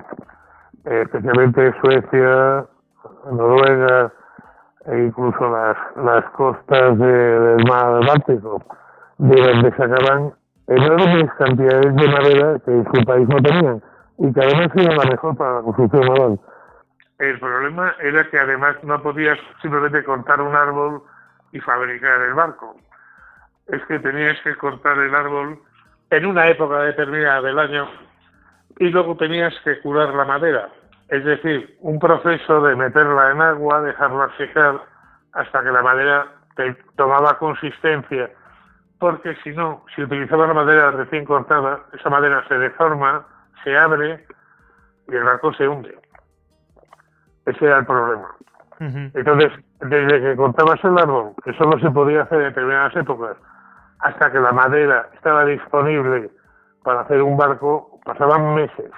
especialmente 0.85 1.75
Suecia, 1.81 2.65
Noruega 3.33 4.12
e 4.87 4.99
incluso 5.07 5.51
las, 5.51 5.77
las 5.97 6.25
costas 6.37 6.97
del 6.97 7.57
mar 7.69 8.07
Báltico, 8.07 8.62
de 9.19 9.43
donde 9.43 9.71
sacaban 9.73 10.33
enormes 10.69 11.29
cantidades 11.39 11.97
de 11.97 12.09
madera 12.09 12.59
que 12.65 12.85
su 12.85 13.05
país 13.05 13.29
no 13.29 13.43
tenían 13.43 13.83
y 14.19 14.33
que 14.33 14.41
además 14.41 14.69
era 14.77 14.95
la 14.95 15.11
mejor 15.11 15.37
para 15.37 15.55
la 15.55 15.62
construcción 15.62 16.03
naval. 16.03 16.39
El 17.19 17.39
problema 17.39 17.95
era 18.01 18.28
que 18.28 18.39
además 18.39 18.77
no 18.82 19.01
podías 19.03 19.39
simplemente 19.62 20.03
cortar 20.03 20.41
un 20.41 20.55
árbol 20.55 21.03
y 21.53 21.61
fabricar 21.61 22.20
el 22.23 22.35
barco. 22.35 22.77
Es 23.69 23.82
que 23.86 23.99
tenías 24.01 24.41
que 24.43 24.57
cortar 24.57 24.99
el 24.99 25.15
árbol 25.15 25.61
en 26.11 26.27
una 26.27 26.49
época 26.49 26.81
determinada 26.81 27.43
del 27.43 27.59
año 27.59 27.89
y 28.78 28.89
luego 28.89 29.16
tenías 29.16 29.55
que 29.62 29.81
curar 29.81 30.12
la 30.15 30.24
madera. 30.24 30.69
Es 31.09 31.24
decir, 31.24 31.77
un 31.81 31.99
proceso 31.99 32.61
de 32.62 32.74
meterla 32.74 33.31
en 33.31 33.41
agua, 33.41 33.82
dejarla 33.82 34.31
secar 34.36 34.81
hasta 35.32 35.62
que 35.62 35.70
la 35.70 35.82
madera 35.82 36.27
tomaba 36.97 37.39
consistencia. 37.39 38.31
Porque 38.99 39.36
si 39.43 39.51
no, 39.51 39.85
si 39.95 40.03
utilizaba 40.03 40.47
la 40.47 40.55
madera 40.55 40.91
recién 40.91 41.24
cortada, 41.24 41.85
esa 41.93 42.11
madera 42.11 42.45
se 42.49 42.59
deforma, 42.59 43.27
se 43.62 43.77
abre 43.77 44.27
y 45.09 45.15
el 45.15 45.24
barco 45.24 45.53
se 45.55 45.69
hunde. 45.69 46.04
Ese 47.47 47.65
era 47.65 47.79
el 47.79 47.87
problema. 47.87 48.29
Entonces, 48.81 49.53
desde 49.81 50.21
que 50.21 50.37
cortabas 50.37 50.83
el 50.85 50.99
árbol, 50.99 51.33
que 51.45 51.55
solo 51.55 51.79
se 51.79 51.91
podía 51.91 52.23
hacer 52.23 52.41
en 52.41 52.49
determinadas 52.49 52.95
épocas, 52.97 53.37
hasta 54.01 54.31
que 54.31 54.41
la 54.41 54.53
madera 54.53 55.09
estaba 55.15 55.45
disponible 55.45 56.31
para 56.83 57.01
hacer 57.01 57.23
un 57.23 57.37
barco, 57.37 57.99
pasaban 58.05 58.55
meses. 58.55 58.91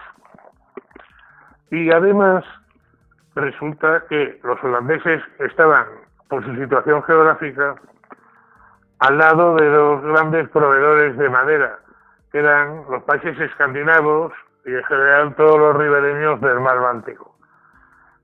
Y 1.71 1.93
además, 1.93 2.45
resulta 3.35 4.03
que 4.09 4.41
los 4.43 4.63
holandeses 4.65 5.23
estaban, 5.39 5.87
por 6.29 6.45
su 6.45 6.55
situación 6.57 7.03
geográfica, 7.05 7.77
al 8.99 9.19
lado 9.19 9.55
de 9.57 9.71
los 9.71 10.03
grandes 10.03 10.49
proveedores 10.49 11.17
de 11.17 11.29
madera, 11.29 11.79
que 12.33 12.39
eran 12.39 12.83
los 12.91 13.03
países 13.05 13.39
escandinavos 13.39 14.33
y 14.65 14.75
en 14.75 14.85
general 14.85 15.35
todos 15.37 15.59
los 15.59 15.77
ribereños 15.77 16.41
del 16.41 16.61
mar 16.61 16.81
Báltico. 16.81 17.36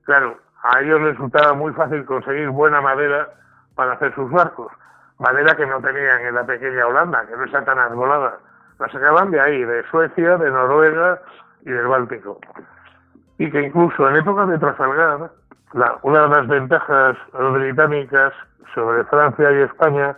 Claro, 0.05 0.37
a 0.63 0.79
ellos 0.81 1.01
les 1.01 1.11
resultaba 1.11 1.53
muy 1.53 1.73
fácil 1.73 2.05
conseguir 2.05 2.49
buena 2.49 2.81
madera 2.81 3.29
para 3.75 3.93
hacer 3.93 4.13
sus 4.15 4.29
barcos. 4.31 4.71
Madera 5.19 5.55
que 5.55 5.65
no 5.65 5.79
tenían 5.81 6.21
en 6.21 6.35
la 6.35 6.45
pequeña 6.45 6.87
Holanda, 6.87 7.25
que 7.25 7.37
no 7.37 7.43
está 7.45 7.63
tan 7.63 7.79
arbolada. 7.79 8.39
La 8.79 8.89
sacaban 8.89 9.31
de 9.31 9.39
ahí, 9.39 9.63
de 9.63 9.83
Suecia, 9.89 10.37
de 10.37 10.51
Noruega 10.51 11.21
y 11.61 11.69
del 11.69 11.87
Báltico. 11.87 12.39
Y 13.37 13.49
que 13.49 13.61
incluso 13.61 14.09
en 14.09 14.17
épocas 14.17 14.49
de 14.49 14.57
Trafalgar, 14.57 15.31
la, 15.73 15.97
una 16.01 16.23
de 16.23 16.29
las 16.29 16.47
ventajas 16.47 17.17
británicas 17.33 18.33
sobre 18.73 19.03
Francia 19.05 19.51
y 19.51 19.61
España 19.61 20.15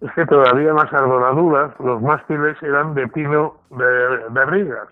es 0.00 0.12
que 0.12 0.26
todavía 0.26 0.72
más 0.74 0.92
arboladuras, 0.92 1.70
los 1.80 2.00
mástiles 2.02 2.62
eran 2.62 2.94
de 2.94 3.08
pino 3.08 3.56
de, 3.70 4.28
de 4.30 4.46
Riga, 4.46 4.82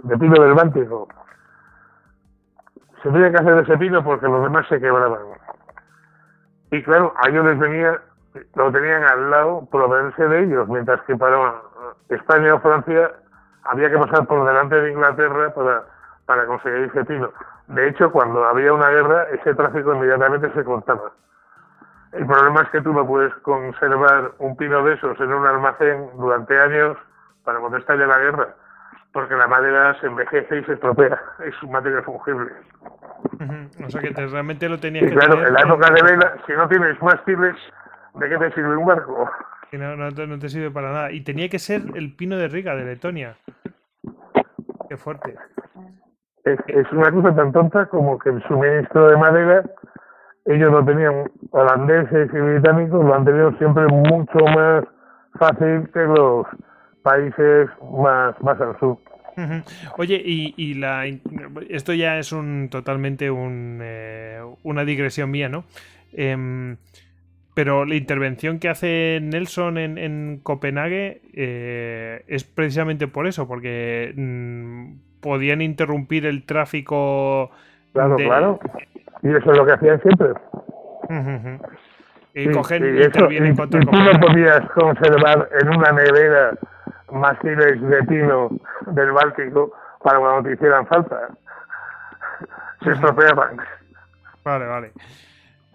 de 0.00 0.16
pino 0.18 0.42
del 0.42 0.54
Báltico 0.54 1.08
se 3.02 3.10
tenía 3.10 3.30
que 3.30 3.38
hacer 3.38 3.58
ese 3.58 3.78
pino 3.78 4.02
porque 4.04 4.26
los 4.26 4.42
demás 4.42 4.66
se 4.68 4.80
quebraban. 4.80 5.20
Y 6.70 6.82
claro, 6.82 7.12
a 7.22 7.28
ellos 7.28 7.44
les 7.44 7.58
venía, 7.58 8.00
lo 8.54 8.72
tenían 8.72 9.02
al 9.04 9.30
lado 9.30 9.68
proveerse 9.70 10.26
de 10.28 10.44
ellos, 10.44 10.68
mientras 10.68 11.00
que 11.02 11.16
para 11.16 11.54
España 12.08 12.54
o 12.54 12.60
Francia 12.60 13.12
había 13.64 13.90
que 13.90 13.98
pasar 13.98 14.26
por 14.26 14.46
delante 14.46 14.80
de 14.80 14.92
Inglaterra 14.92 15.52
para, 15.52 15.84
para 16.26 16.46
conseguir 16.46 16.90
ese 16.90 17.04
pino. 17.04 17.30
De 17.68 17.88
hecho, 17.88 18.10
cuando 18.12 18.44
había 18.44 18.72
una 18.72 18.88
guerra, 18.90 19.24
ese 19.32 19.54
tráfico 19.54 19.94
inmediatamente 19.94 20.52
se 20.52 20.64
cortaba. 20.64 21.12
El 22.12 22.26
problema 22.26 22.62
es 22.62 22.68
que 22.70 22.82
tú 22.82 22.92
no 22.92 23.06
puedes 23.06 23.34
conservar 23.36 24.32
un 24.38 24.56
pino 24.56 24.82
de 24.84 24.94
esos 24.94 25.18
en 25.18 25.32
un 25.32 25.46
almacén 25.46 26.10
durante 26.16 26.58
años 26.58 26.96
para 27.44 27.58
cuando 27.58 27.78
estalle 27.78 28.06
la 28.06 28.18
guerra 28.18 28.54
porque 29.12 29.34
la 29.34 29.46
madera 29.46 29.98
se 30.00 30.06
envejece 30.06 30.58
y 30.58 30.64
se 30.64 30.72
estropea, 30.74 31.20
es 31.44 31.62
un 31.62 31.72
material 31.72 32.02
fungible. 32.04 32.50
O 33.84 33.90
sea 33.90 34.00
que 34.00 34.10
realmente 34.10 34.68
lo 34.68 34.78
tenías 34.78 35.04
que 35.04 35.14
claro, 35.16 35.46
en 35.46 35.52
la 35.52 35.60
época 35.60 35.90
de 35.92 36.02
vela, 36.02 36.36
si 36.46 36.52
no 36.52 36.68
tienes 36.68 37.00
mástiles, 37.02 37.54
¿de 38.14 38.28
qué 38.28 38.38
te 38.38 38.52
sirve 38.52 38.76
un 38.76 38.86
barco? 38.86 39.30
no, 39.72 39.96
no, 39.96 40.10
no, 40.10 40.38
te 40.38 40.48
sirve 40.48 40.70
para 40.70 40.92
nada. 40.92 41.12
Y 41.12 41.22
tenía 41.22 41.48
que 41.48 41.58
ser 41.58 41.82
el 41.94 42.14
pino 42.14 42.36
de 42.36 42.48
Riga, 42.48 42.74
de 42.74 42.84
Letonia. 42.84 43.36
Qué 44.88 44.96
fuerte. 44.96 45.34
Es, 46.44 46.58
es 46.66 46.90
una 46.92 47.10
cosa 47.10 47.34
tan 47.34 47.52
tonta 47.52 47.86
como 47.86 48.18
que 48.18 48.30
el 48.30 48.42
suministro 48.44 49.08
de 49.08 49.16
madera, 49.16 49.62
ellos 50.46 50.72
lo 50.72 50.84
tenían, 50.84 51.30
holandeses 51.50 52.30
y 52.32 52.38
británicos, 52.38 53.04
lo 53.04 53.14
han 53.14 53.24
tenido 53.24 53.52
siempre 53.58 53.86
mucho 53.86 54.38
más 54.54 54.84
fácil 55.38 55.88
que 55.92 56.00
los 56.00 56.46
países 57.02 57.68
más, 57.92 58.40
más 58.42 58.60
al 58.60 58.78
sur. 58.78 58.98
Oye, 59.96 60.20
y, 60.24 60.54
y, 60.56 60.74
la 60.74 61.06
esto 61.70 61.94
ya 61.94 62.18
es 62.18 62.32
un 62.32 62.68
totalmente 62.70 63.30
un, 63.30 63.78
eh, 63.82 64.40
una 64.62 64.84
digresión 64.84 65.30
mía, 65.30 65.48
¿no? 65.48 65.64
Em, 66.12 66.76
pero 67.54 67.84
la 67.84 67.94
intervención 67.94 68.58
que 68.58 68.68
hace 68.68 69.20
Nelson 69.22 69.78
en, 69.78 69.98
en 69.98 70.40
Copenhague 70.42 71.22
eh, 71.34 72.24
es 72.26 72.44
precisamente 72.44 73.08
por 73.08 73.26
eso, 73.26 73.46
porque 73.46 74.12
mm, 74.16 75.20
podían 75.20 75.60
interrumpir 75.60 76.26
el 76.26 76.44
tráfico. 76.44 77.50
Claro, 77.92 78.16
claro. 78.16 78.60
Y 79.22 79.28
eso 79.28 79.52
es 79.52 79.58
lo 79.58 79.66
que 79.66 79.72
hacían 79.72 80.00
siempre. 80.02 80.28
Y 82.34 82.50
cogen, 82.50 82.96
y, 82.96 83.00
eso, 83.00 83.30
y, 83.30 83.54
tú 83.54 83.78
no 83.78 84.20
podías 84.20 84.62
conservar 84.70 85.48
en 85.60 85.68
una 85.68 85.92
nevera 85.92 86.54
mástiles 87.12 87.80
de 87.80 88.02
pino 88.04 88.48
del 88.86 89.12
Báltico 89.12 89.72
para 90.02 90.18
cuando 90.18 90.48
te 90.48 90.54
hicieran 90.54 90.86
falta. 90.86 91.28
Se 92.82 92.92
estropeaban. 92.92 93.58
Vale, 94.44 94.66
vale. 94.66 94.92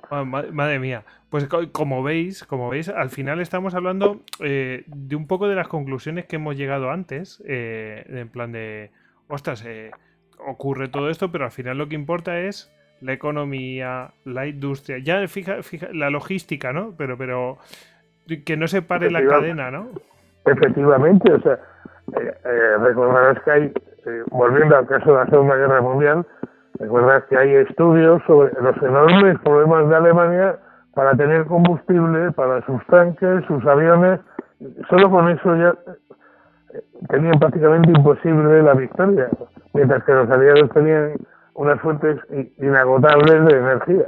Madre 0.09 0.79
mía. 0.79 1.03
Pues 1.29 1.47
como 1.73 2.03
veis, 2.03 2.45
como 2.45 2.69
veis, 2.69 2.87
al 2.87 3.09
final 3.09 3.41
estamos 3.41 3.75
hablando 3.75 4.21
eh, 4.39 4.83
de 4.87 5.15
un 5.15 5.27
poco 5.27 5.49
de 5.49 5.55
las 5.55 5.67
conclusiones 5.67 6.25
que 6.25 6.37
hemos 6.37 6.55
llegado 6.55 6.89
antes, 6.89 7.43
eh, 7.45 8.05
en 8.07 8.29
plan 8.29 8.53
de, 8.53 8.91
ostras, 9.27 9.65
eh, 9.65 9.91
ocurre 10.39 10.87
todo 10.87 11.09
esto, 11.09 11.29
pero 11.29 11.43
al 11.43 11.51
final 11.51 11.77
lo 11.77 11.89
que 11.89 11.95
importa 11.95 12.39
es 12.39 12.71
la 13.01 13.11
economía, 13.11 14.11
la 14.23 14.47
industria, 14.47 14.99
ya 14.99 15.27
fija, 15.27 15.61
fija 15.63 15.89
la 15.91 16.09
logística, 16.09 16.71
¿no? 16.71 16.93
Pero, 16.97 17.17
pero 17.17 17.57
que 18.45 18.55
no 18.55 18.69
se 18.69 18.81
pare 18.81 19.11
la 19.11 19.25
cadena, 19.25 19.69
¿no? 19.69 19.89
Efectivamente, 20.47 21.33
o 21.33 21.39
sea, 21.41 21.53
eh, 21.53 22.33
eh, 22.45 22.77
recordarás 22.79 23.41
que 23.43 23.51
hay, 23.51 23.73
eh, 24.05 24.23
volviendo 24.31 24.77
al 24.77 24.87
caso 24.87 25.11
de 25.11 25.17
la 25.17 25.25
Segunda 25.27 25.55
Guerra 25.55 25.81
Mundial, 25.81 26.25
recuerdas 26.79 27.23
que 27.29 27.37
hay 27.37 27.55
estudios 27.55 28.21
sobre 28.25 28.53
los 28.61 28.77
enormes 28.81 29.37
problemas 29.39 29.89
de 29.89 29.95
Alemania 29.95 30.59
para 30.97 31.13
tener 31.15 31.45
combustible 31.45 32.31
para 32.31 32.65
sus 32.65 32.83
tanques, 32.87 33.45
sus 33.45 33.63
aviones. 33.65 34.19
Solo 34.89 35.11
con 35.11 35.29
eso 35.29 35.55
ya 35.55 35.75
eh, 36.73 36.81
tenían 37.09 37.37
prácticamente 37.39 37.91
imposible 37.91 38.63
la 38.63 38.73
victoria, 38.73 39.29
mientras 39.73 40.03
que 40.05 40.13
los 40.13 40.29
aliados 40.29 40.71
tenían 40.71 41.13
unas 41.53 41.79
fuentes 41.81 42.17
inagotables 42.57 43.45
de 43.45 43.57
energía. 43.57 44.05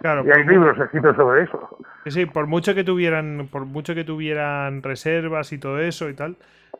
Claro, 0.00 0.24
y 0.24 0.30
hay 0.30 0.44
libros 0.44 0.78
escritos 0.78 1.16
sobre 1.16 1.42
eso. 1.42 1.78
Sí, 2.06 2.26
por 2.26 2.46
mucho 2.46 2.74
que 2.74 2.84
tuvieran, 2.84 3.48
por 3.50 3.64
mucho 3.64 3.94
que 3.94 4.04
tuvieran 4.04 4.82
reservas 4.82 5.52
y 5.52 5.58
todo 5.58 5.78
eso 5.78 6.08
y 6.08 6.14
tal, 6.14 6.36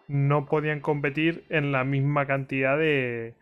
no 0.08 0.46
podían 0.46 0.80
competir 0.80 1.44
en 1.48 1.70
la 1.70 1.84
misma 1.84 2.26
cantidad 2.26 2.76
de, 2.76 3.34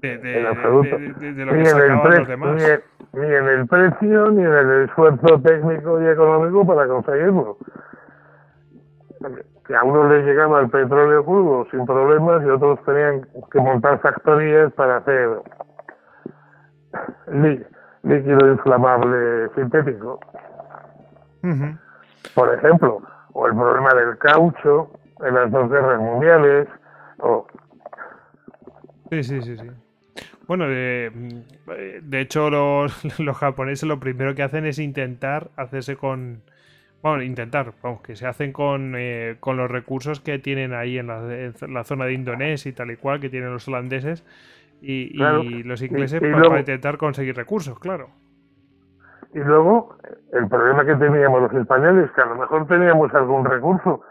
de, 0.00 0.18
de, 0.18 0.42
lo 0.42 1.52
que 1.52 1.66
sacaban 1.66 2.18
los 2.18 2.28
demás. 2.28 2.80
Ni, 3.14 3.24
en 3.26 3.48
el 3.48 3.66
precio, 3.66 4.30
ni 4.30 4.42
en 4.42 4.52
el 4.52 4.84
esfuerzo 4.84 5.40
técnico 5.42 6.00
y 6.00 6.06
económico 6.06 6.66
para 6.66 6.86
conseguirlo. 6.86 7.58
Que 9.66 9.76
a 9.76 9.82
unos 9.84 10.10
les 10.10 10.24
llegaba 10.24 10.60
el 10.60 10.70
petróleo 10.70 11.24
crudo 11.24 11.66
sin 11.70 11.84
problemas 11.84 12.42
y 12.44 12.48
otros 12.48 12.82
tenían 12.84 13.26
que 13.50 13.60
montar 13.60 14.00
factorías 14.00 14.72
para 14.72 14.98
hacer 14.98 15.28
líquido 18.02 18.52
inflamable 18.52 19.50
sintético. 19.54 20.20
Por 22.34 22.54
ejemplo, 22.54 23.02
o 23.32 23.46
el 23.46 23.54
problema 23.54 23.94
del 23.94 24.18
caucho 24.18 24.90
en 25.20 25.34
las 25.34 25.50
dos 25.50 25.70
guerras 25.70 26.00
mundiales, 26.00 26.68
o... 27.18 27.46
Sí, 29.10 29.22
sí, 29.22 29.42
sí, 29.42 29.56
sí. 29.56 29.70
Bueno, 30.46 30.66
de, 30.68 31.10
de 32.02 32.20
hecho 32.20 32.50
los, 32.50 33.04
los, 33.20 33.36
japoneses 33.36 33.88
lo 33.88 34.00
primero 34.00 34.34
que 34.34 34.42
hacen 34.42 34.66
es 34.66 34.78
intentar 34.78 35.50
hacerse 35.56 35.96
con... 35.96 36.42
Bueno, 37.02 37.22
intentar, 37.22 37.72
vamos, 37.82 38.00
que 38.02 38.14
se 38.14 38.26
hacen 38.26 38.52
con, 38.52 38.94
eh, 38.96 39.36
con 39.40 39.56
los 39.56 39.68
recursos 39.68 40.20
que 40.20 40.38
tienen 40.38 40.72
ahí 40.72 40.98
en 40.98 41.08
la, 41.08 41.18
en 41.34 41.54
la, 41.74 41.82
zona 41.82 42.04
de 42.04 42.12
Indonesia 42.12 42.68
y 42.68 42.72
tal 42.72 42.92
y 42.92 42.96
cual, 42.96 43.18
que 43.18 43.28
tienen 43.28 43.52
los 43.52 43.66
holandeses 43.66 44.24
y, 44.80 45.10
y 45.12 45.62
los 45.64 45.82
ingleses 45.82 46.20
para 46.20 46.60
intentar 46.60 46.98
conseguir 46.98 47.34
recursos, 47.34 47.76
claro. 47.80 48.10
Y 49.34 49.40
luego, 49.40 49.96
el 50.32 50.48
problema 50.48 50.84
que 50.84 50.94
teníamos 50.96 51.42
los 51.42 51.54
españoles, 51.54 52.10
que 52.12 52.20
a 52.20 52.26
lo 52.26 52.36
mejor 52.36 52.66
teníamos 52.66 53.12
algún 53.14 53.44
recurso, 53.44 54.02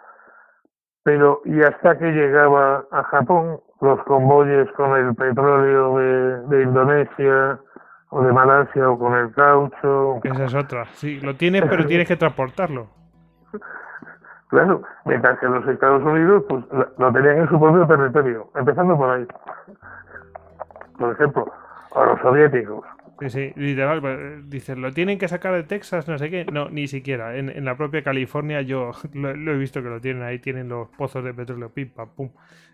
pero 1.03 1.41
y 1.45 1.61
hasta 1.61 1.97
que 1.97 2.11
llegaba 2.11 2.85
a 2.91 3.03
Japón, 3.03 3.59
los 3.81 4.01
convoyes 4.03 4.71
con 4.73 4.95
el 4.95 5.15
petróleo 5.15 5.97
de, 5.97 6.41
de 6.47 6.63
Indonesia 6.63 7.59
o 8.09 8.21
de 8.21 8.31
Malasia 8.31 8.89
o 8.89 8.99
con 8.99 9.13
el 9.15 9.33
caucho. 9.33 10.19
Esa 10.23 10.45
es 10.45 10.55
otra. 10.55 10.85
Sí, 10.93 11.19
lo 11.21 11.35
tienes, 11.35 11.63
pero 11.67 11.85
tienes 11.85 12.07
que 12.07 12.17
transportarlo. 12.17 12.87
Claro, 14.49 14.81
mientras 15.05 15.39
que 15.39 15.47
los 15.47 15.65
Estados 15.65 16.03
Unidos 16.03 16.43
pues 16.49 16.65
lo 16.97 17.13
tenían 17.13 17.37
en 17.37 17.49
su 17.49 17.59
propio 17.59 17.87
territorio, 17.87 18.49
empezando 18.55 18.97
por 18.97 19.09
ahí. 19.09 19.25
Por 20.99 21.13
ejemplo, 21.13 21.51
a 21.95 22.05
los 22.05 22.19
soviéticos. 22.19 22.85
Sí, 23.29 23.51
literal. 23.55 24.01
Pues, 24.01 24.49
dicen, 24.49 24.81
lo 24.81 24.91
tienen 24.91 25.17
que 25.17 25.27
sacar 25.27 25.53
de 25.53 25.63
Texas, 25.63 26.07
no 26.07 26.17
sé 26.17 26.29
qué. 26.29 26.45
No, 26.45 26.69
ni 26.69 26.87
siquiera. 26.87 27.37
En, 27.37 27.63
la 27.65 27.77
propia 27.77 28.03
California 28.03 28.61
yo 28.61 28.91
lo, 29.13 29.53
he 29.53 29.57
visto 29.57 29.81
que 29.83 29.89
lo 29.89 30.01
tienen 30.01 30.23
ahí, 30.23 30.39
tienen 30.39 30.69
los 30.69 30.89
pozos 30.89 31.23
de 31.23 31.33
petróleo, 31.33 31.69
pim, 31.69 31.89
pam, 31.89 32.09
pum. 32.15 32.29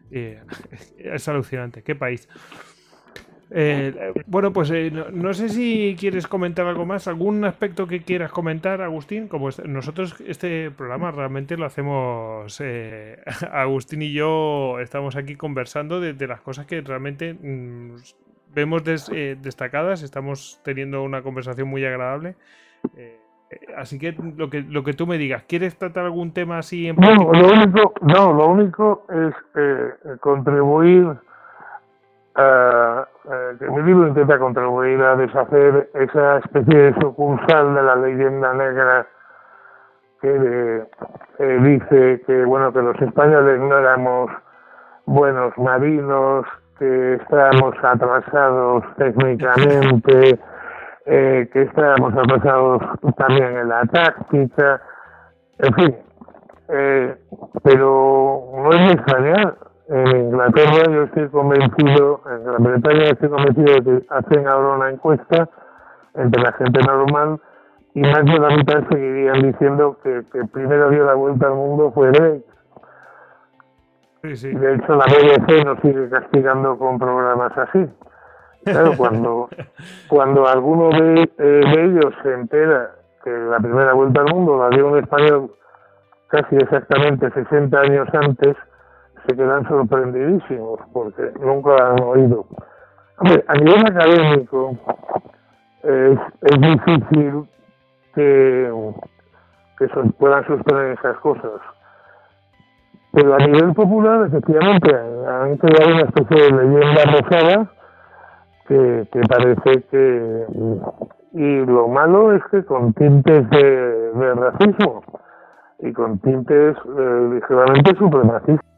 es 0.11 1.27
alucinante. 1.27 1.83
¿Qué 1.83 1.95
país? 1.95 2.29
Eh, 3.49 4.13
bueno, 4.25 4.51
pues 4.51 4.69
eh, 4.71 4.91
no, 4.91 5.33
sé 5.33 5.49
si 5.49 5.95
quieres 5.97 6.27
comentar 6.27 6.65
algo 6.65 6.85
más, 6.85 7.07
algún 7.07 7.45
aspecto 7.45 7.87
que 7.87 8.01
quieras 8.01 8.31
comentar, 8.31 8.81
Agustín. 8.81 9.27
Como 9.27 9.49
nosotros 9.65 10.15
este 10.25 10.71
programa 10.71 11.11
realmente 11.11 11.55
lo 11.57 11.65
hacemos, 11.65 12.59
eh, 12.59 13.21
Agustín 13.51 14.01
y 14.01 14.11
yo 14.11 14.79
estamos 14.79 15.15
aquí 15.15 15.35
conversando 15.35 16.01
de, 16.01 16.13
de 16.13 16.27
las 16.27 16.41
cosas 16.41 16.65
que 16.65 16.81
realmente 16.81 17.33
mm, 17.33 17.95
vemos 18.57 18.81
eh, 19.13 19.37
destacadas, 19.39 20.01
estamos 20.01 20.59
teniendo 20.63 21.03
una 21.03 21.21
conversación 21.21 21.67
muy 21.67 21.85
agradable. 21.85 22.35
Eh, 22.95 23.19
eh, 23.51 23.59
así 23.77 23.99
que 23.99 24.13
lo 24.35 24.49
que 24.49 24.61
lo 24.61 24.83
que 24.83 24.93
tú 24.93 25.05
me 25.05 25.19
digas, 25.19 25.43
¿quieres 25.47 25.77
tratar 25.77 26.05
algún 26.05 26.33
tema 26.33 26.57
así 26.57 26.87
en 26.87 26.95
no, 26.95 27.31
lo 27.33 27.53
único, 27.53 27.93
no, 28.01 28.33
lo 28.33 28.47
único 28.47 29.05
es 29.09 30.19
contribuir 30.19 31.15
a, 32.35 33.07
que 33.59 33.69
mi 33.69 33.83
libro 33.83 34.07
intenta 34.07 34.39
contribuir 34.39 35.01
a 35.01 35.15
deshacer 35.15 35.91
esa 35.93 36.39
especie 36.39 36.77
de 36.77 36.93
sucursal 36.99 37.75
de 37.75 37.83
la 37.83 37.95
leyenda 37.95 38.53
negra 38.53 39.07
que 40.19 40.87
dice 41.59 42.21
que 42.25 42.43
bueno 42.43 42.73
que 42.73 42.81
los 42.81 42.99
españoles 42.99 43.59
no 43.59 43.77
éramos 43.77 44.31
buenos 45.05 45.55
marinos 45.57 46.45
que 46.79 47.13
estábamos 47.15 47.75
atrasados 47.81 48.83
técnicamente, 48.97 50.39
eh, 51.05 51.49
que 51.51 51.61
estábamos 51.63 52.13
atrasados 52.15 52.81
también 53.17 53.57
en 53.57 53.69
la 53.69 53.81
táctica, 53.85 54.81
en 55.59 55.73
fin. 55.73 55.95
Eh, 56.69 57.15
pero 57.63 58.43
no 58.55 58.69
es 58.71 58.93
extrañar. 58.93 59.55
En 59.89 60.17
Inglaterra 60.17 60.83
yo 60.91 61.03
estoy 61.03 61.29
convencido, 61.29 62.21
en 62.29 62.43
Gran 62.43 62.63
Bretaña 62.63 63.03
estoy 63.03 63.29
convencido 63.29 63.73
de 63.73 63.83
que 63.83 64.05
hacen 64.09 64.47
ahora 64.47 64.75
una 64.75 64.89
encuesta 64.89 65.49
entre 66.13 66.43
la 66.43 66.51
gente 66.53 66.79
normal 66.85 67.39
y 67.93 68.01
más 68.01 68.25
de 68.25 68.39
la 68.39 68.49
mitad 68.49 68.83
seguirían 68.91 69.41
diciendo 69.43 69.97
que, 70.03 70.23
que 70.33 70.43
primero 70.51 70.89
dio 70.89 71.05
la 71.05 71.13
vuelta 71.13 71.47
al 71.47 71.53
mundo 71.53 71.91
fue 71.93 72.11
Drake 72.11 72.43
de 74.23 74.75
hecho, 74.75 74.95
la 74.95 75.05
BBC 75.05 75.65
nos 75.65 75.79
sigue 75.81 76.09
castigando 76.09 76.77
con 76.77 76.97
programas 76.97 77.55
así. 77.57 77.87
Claro, 78.65 78.91
cuando, 78.97 79.49
cuando 80.07 80.47
alguno 80.47 80.89
de, 80.89 81.21
eh, 81.21 81.27
de, 81.37 81.85
ellos 81.85 82.13
se 82.23 82.33
entera 82.33 82.95
que 83.23 83.29
la 83.29 83.59
primera 83.59 83.93
vuelta 83.93 84.21
al 84.21 84.33
mundo 84.33 84.57
la 84.57 84.75
dio 84.75 84.87
un 84.87 84.97
español 84.97 85.51
casi 86.27 86.55
exactamente 86.55 87.29
60 87.31 87.79
años 87.79 88.07
antes, 88.13 88.55
se 89.27 89.35
quedan 89.35 89.67
sorprendidísimos 89.67 90.79
porque 90.91 91.31
nunca 91.39 91.71
la 91.75 91.91
han 91.91 92.03
oído. 92.03 92.45
Hombre, 93.17 93.43
a 93.47 93.53
nivel 93.55 93.87
académico 93.87 94.77
es, 95.83 96.19
es 96.41 96.61
difícil 96.61 97.47
que, 98.13 98.71
que 99.77 99.87
puedan 100.17 100.45
sostener 100.47 100.97
esas 100.97 101.17
cosas 101.19 101.61
Pero 103.11 103.33
a 103.33 103.37
nivel 103.37 103.73
popular, 103.73 104.27
efectivamente, 104.27 104.95
han 104.95 105.57
creado 105.57 105.95
una 105.95 106.03
especie 106.03 106.43
de 106.43 106.63
leyenda 106.63 107.03
rosada 107.05 107.71
que, 108.67 109.07
parece 109.27 109.83
que... 109.89 110.45
Y 111.33 111.65
lo 111.65 111.87
malo 111.87 112.33
es 112.33 112.41
que 112.51 112.63
con 112.63 112.93
tintes 112.93 113.49
de, 113.49 114.11
de 114.11 114.33
racismo 114.33 115.03
y 115.79 115.93
con 115.93 116.17
tintes 116.19 116.75
eh, 116.77 117.29
ligeramente 117.33 117.95
supremacistas. 117.97 118.76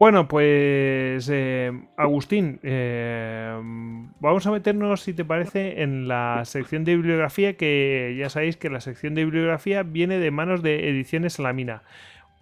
Bueno, 0.00 0.28
pues 0.28 1.28
eh, 1.30 1.78
Agustín, 1.98 2.58
eh, 2.62 3.52
vamos 4.18 4.46
a 4.46 4.50
meternos, 4.50 5.02
si 5.02 5.12
te 5.12 5.26
parece, 5.26 5.82
en 5.82 6.08
la 6.08 6.40
sección 6.46 6.84
de 6.84 6.96
bibliografía, 6.96 7.58
que 7.58 8.16
ya 8.18 8.30
sabéis 8.30 8.56
que 8.56 8.70
la 8.70 8.80
sección 8.80 9.14
de 9.14 9.26
bibliografía 9.26 9.82
viene 9.82 10.18
de 10.18 10.30
manos 10.30 10.62
de 10.62 10.88
Ediciones 10.88 11.34
Salamina. 11.34 11.82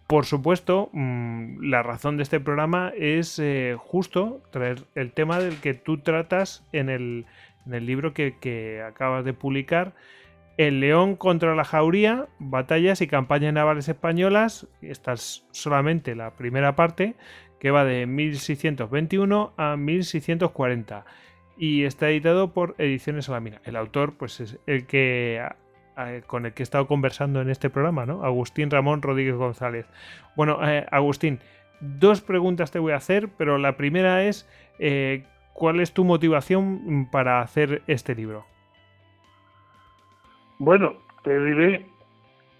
Por 0.07 0.25
supuesto, 0.25 0.89
mm, 0.93 1.65
la 1.65 1.83
razón 1.83 2.17
de 2.17 2.23
este 2.23 2.39
programa 2.39 2.93
es 2.97 3.41
eh, 3.41 3.75
justo 3.77 4.41
traer 4.53 4.85
el 4.95 5.11
tema 5.11 5.41
del 5.41 5.57
que 5.57 5.75
tú 5.75 5.99
tratas 5.99 6.65
en 6.71 6.89
el, 6.89 7.27
en 7.67 7.75
el 7.75 7.87
libro 7.87 8.15
que, 8.15 8.37
que 8.41 8.83
acabas 8.83 9.25
de 9.25 9.33
publicar, 9.33 9.95
el 10.59 10.81
León 10.81 11.15
contra 11.15 11.55
la 11.55 11.65
Jauría, 11.65 12.27
batallas 12.41 13.01
y 13.01 13.07
campañas 13.07 13.53
navales 13.53 13.89
españolas. 13.89 14.67
Esta 14.83 15.13
es 15.13 15.47
solamente 15.53 16.17
la 16.17 16.33
primera 16.33 16.75
parte, 16.75 17.15
que 17.59 17.71
va 17.71 17.85
de 17.85 18.07
1621 18.07 19.53
a 19.57 19.77
1640 19.77 21.05
y 21.57 21.85
está 21.85 22.09
editado 22.09 22.53
por 22.53 22.75
Ediciones 22.79 23.27
Salamina. 23.27 23.61
El 23.65 23.77
autor, 23.77 24.15
pues 24.17 24.41
es 24.41 24.59
el 24.67 24.87
que 24.87 25.43
con 26.29 26.47
el 26.47 26.53
que 26.53 26.63
he 26.63 26.65
estado 26.65 26.87
conversando 26.87 27.41
en 27.41 27.51
este 27.51 27.71
programa, 27.71 28.07
¿no? 28.07 28.25
Agustín 28.25 28.71
Ramón 28.71 29.03
Rodríguez 29.03 29.35
González. 29.35 29.87
Bueno, 30.37 30.61
eh, 30.65 30.87
Agustín, 30.93 31.41
dos 31.81 32.21
preguntas 32.21 32.71
te 32.71 32.79
voy 32.79 32.93
a 32.93 32.97
hacer, 32.97 33.29
pero 33.37 33.59
la 33.59 33.77
primera 33.77 34.23
es 34.23 34.49
eh, 34.79 35.25
¿cuál 35.55 35.81
es 35.81 35.93
tu 35.93 36.05
motivación 36.05 37.09
para 37.11 37.41
hacer 37.41 37.83
este 37.89 38.15
libro? 38.15 38.47
Bueno, 40.59 40.95
te 41.25 41.39
diré 41.45 41.85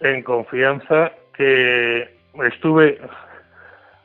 en 0.01 0.21
confianza 0.23 1.13
que 1.33 2.09
estuve 2.45 2.99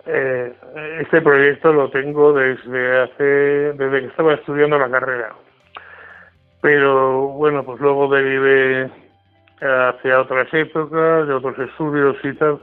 eh, 0.07 0.55
este 1.01 1.21
proyecto 1.21 1.73
lo 1.73 1.91
tengo 1.91 2.33
desde 2.33 3.03
hace, 3.03 3.25
desde 3.25 4.01
que 4.01 4.07
estaba 4.07 4.35
estudiando 4.35 4.79
la 4.79 4.91
carrera. 4.91 5.35
Pero 6.61 7.29
bueno, 7.29 7.65
pues 7.65 7.81
luego 7.81 8.09
derivé 8.09 8.91
hacia 9.61 10.21
otras 10.21 10.53
épocas, 10.53 11.27
de 11.27 11.35
otros 11.35 11.59
estudios 11.59 12.17
y 12.23 12.33
tal. 12.35 12.61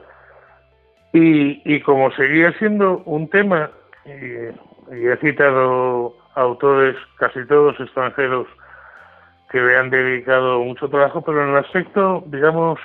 Y, 1.14 1.62
y 1.66 1.82
como 1.82 2.12
seguía 2.12 2.52
siendo 2.54 3.00
un 3.06 3.30
tema, 3.30 3.70
y, 4.06 4.96
y 4.96 5.08
he 5.08 5.18
citado 5.18 6.16
autores 6.36 6.96
casi 7.18 7.46
todos 7.46 7.80
extranjeros 7.80 8.48
que 9.52 9.60
me 9.60 9.76
han 9.76 9.90
dedicado 9.90 10.60
mucho 10.60 10.88
trabajo, 10.90 11.22
pero 11.22 11.44
en 11.44 11.50
el 11.50 11.58
aspecto, 11.58 12.24
digamos, 12.28 12.80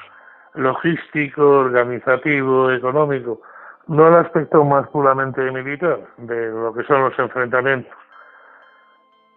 logístico, 0.54 1.48
organizativo, 1.48 2.72
económico, 2.72 3.40
no 3.88 4.08
el 4.08 4.14
aspecto 4.14 4.64
más 4.64 4.88
puramente 4.88 5.40
militar 5.50 6.00
de 6.18 6.48
lo 6.48 6.74
que 6.74 6.82
son 6.84 7.02
los 7.02 7.18
enfrentamientos. 7.18 7.92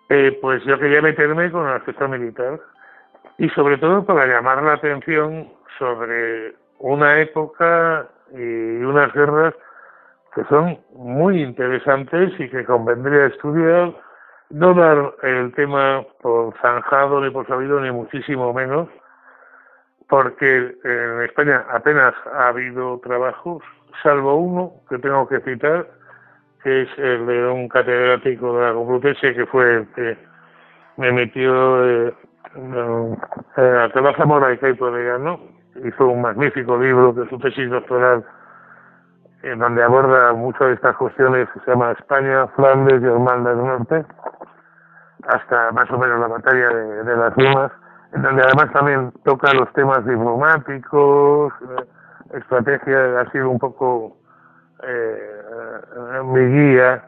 Eh, 0.10 0.38
pues 0.42 0.64
yo 0.66 0.80
quería 0.80 1.02
meterme 1.02 1.52
con 1.52 1.68
el 1.68 1.76
aspecto 1.76 2.08
militar 2.08 2.60
y 3.38 3.48
sobre 3.50 3.78
todo 3.78 4.04
para 4.06 4.26
llamar 4.26 4.64
la 4.64 4.74
atención 4.74 5.50
sobre 5.78 6.56
una 6.80 7.20
época 7.20 8.08
y 8.34 8.84
unas 8.84 9.14
guerras 9.14 9.54
que 10.34 10.44
son 10.46 10.80
muy 10.94 11.42
interesantes 11.42 12.34
y 12.40 12.50
que 12.50 12.66
convendría 12.66 13.28
estudiar, 13.28 13.94
no 14.50 14.74
dar 14.74 15.14
el 15.24 15.54
tema 15.54 16.04
por 16.22 16.56
zanjado 16.60 17.22
ni 17.22 17.30
por 17.30 17.48
sabido 17.48 17.80
ni 17.80 17.92
muchísimo 17.92 18.54
menos, 18.54 18.88
porque 20.08 20.76
en 20.84 21.22
España 21.22 21.66
apenas 21.70 22.14
ha 22.34 22.48
habido 22.48 23.00
trabajos 23.00 23.64
salvo 24.04 24.36
uno 24.36 24.74
que 24.90 24.98
tengo 25.00 25.28
que 25.28 25.40
citar, 25.42 25.88
que 26.64 26.82
es 26.84 26.90
el 26.98 27.26
de 27.26 27.48
un 27.48 27.68
catedrático 27.68 28.58
de 28.58 28.68
la 28.68 28.74
Complutense, 28.74 29.34
que 29.34 29.46
fue 29.46 29.78
el 29.78 29.88
que 29.94 30.18
me 30.98 31.12
metió 31.12 31.86
eh, 31.86 32.14
eh, 32.56 33.16
a 33.58 33.90
Tela 33.94 34.14
Zamora 34.18 34.54
y 34.54 34.58
Caipo 34.58 34.92
de 34.92 35.38
Hizo 35.86 36.08
un 36.08 36.22
magnífico 36.22 36.78
libro 36.78 37.14
de 37.14 37.30
su 37.30 37.38
tesis 37.40 37.70
doctoral 37.70 38.26
en 39.44 39.60
donde 39.60 39.84
aborda 39.84 40.34
muchas 40.34 40.68
de 40.68 40.74
estas 40.74 40.96
cuestiones 40.98 41.48
se 41.54 41.72
llama 41.72 41.92
España, 41.92 42.48
Flandes 42.56 43.02
y 43.02 43.06
Irlanda 43.06 43.52
del 43.52 43.66
Norte, 43.66 44.06
hasta 45.28 45.72
más 45.72 45.90
o 45.92 45.98
menos 45.98 46.20
la 46.20 46.28
batalla 46.28 46.70
de, 46.70 47.16
las 47.16 47.36
Dumas, 47.36 47.72
en 48.14 48.22
donde 48.22 48.44
además 48.44 48.74
también 48.74 49.12
toca 49.24 49.54
los 49.54 49.72
temas 49.74 50.06
diplomáticos, 50.06 51.54
eh, 51.62 51.86
estrategia 52.34 53.20
ha 53.20 53.32
sido 53.32 53.50
un 53.50 53.60
poco 53.60 54.18
eh, 54.84 55.42
mi 56.26 56.46
guía, 56.46 57.04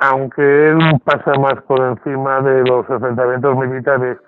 aunque 0.00 0.70
él 0.70 0.78
pasa 1.04 1.32
más 1.38 1.62
por 1.62 1.80
encima 1.80 2.40
de 2.40 2.64
los 2.64 2.88
enfrentamientos 2.90 3.56
militares 3.56 4.18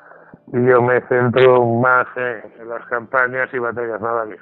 y 0.53 0.65
yo 0.65 0.81
me 0.81 1.01
centro 1.03 1.65
más 1.65 2.07
en 2.17 2.69
las 2.69 2.85
campañas 2.87 3.49
y 3.53 3.59
batallas 3.59 4.01
navales. 4.01 4.41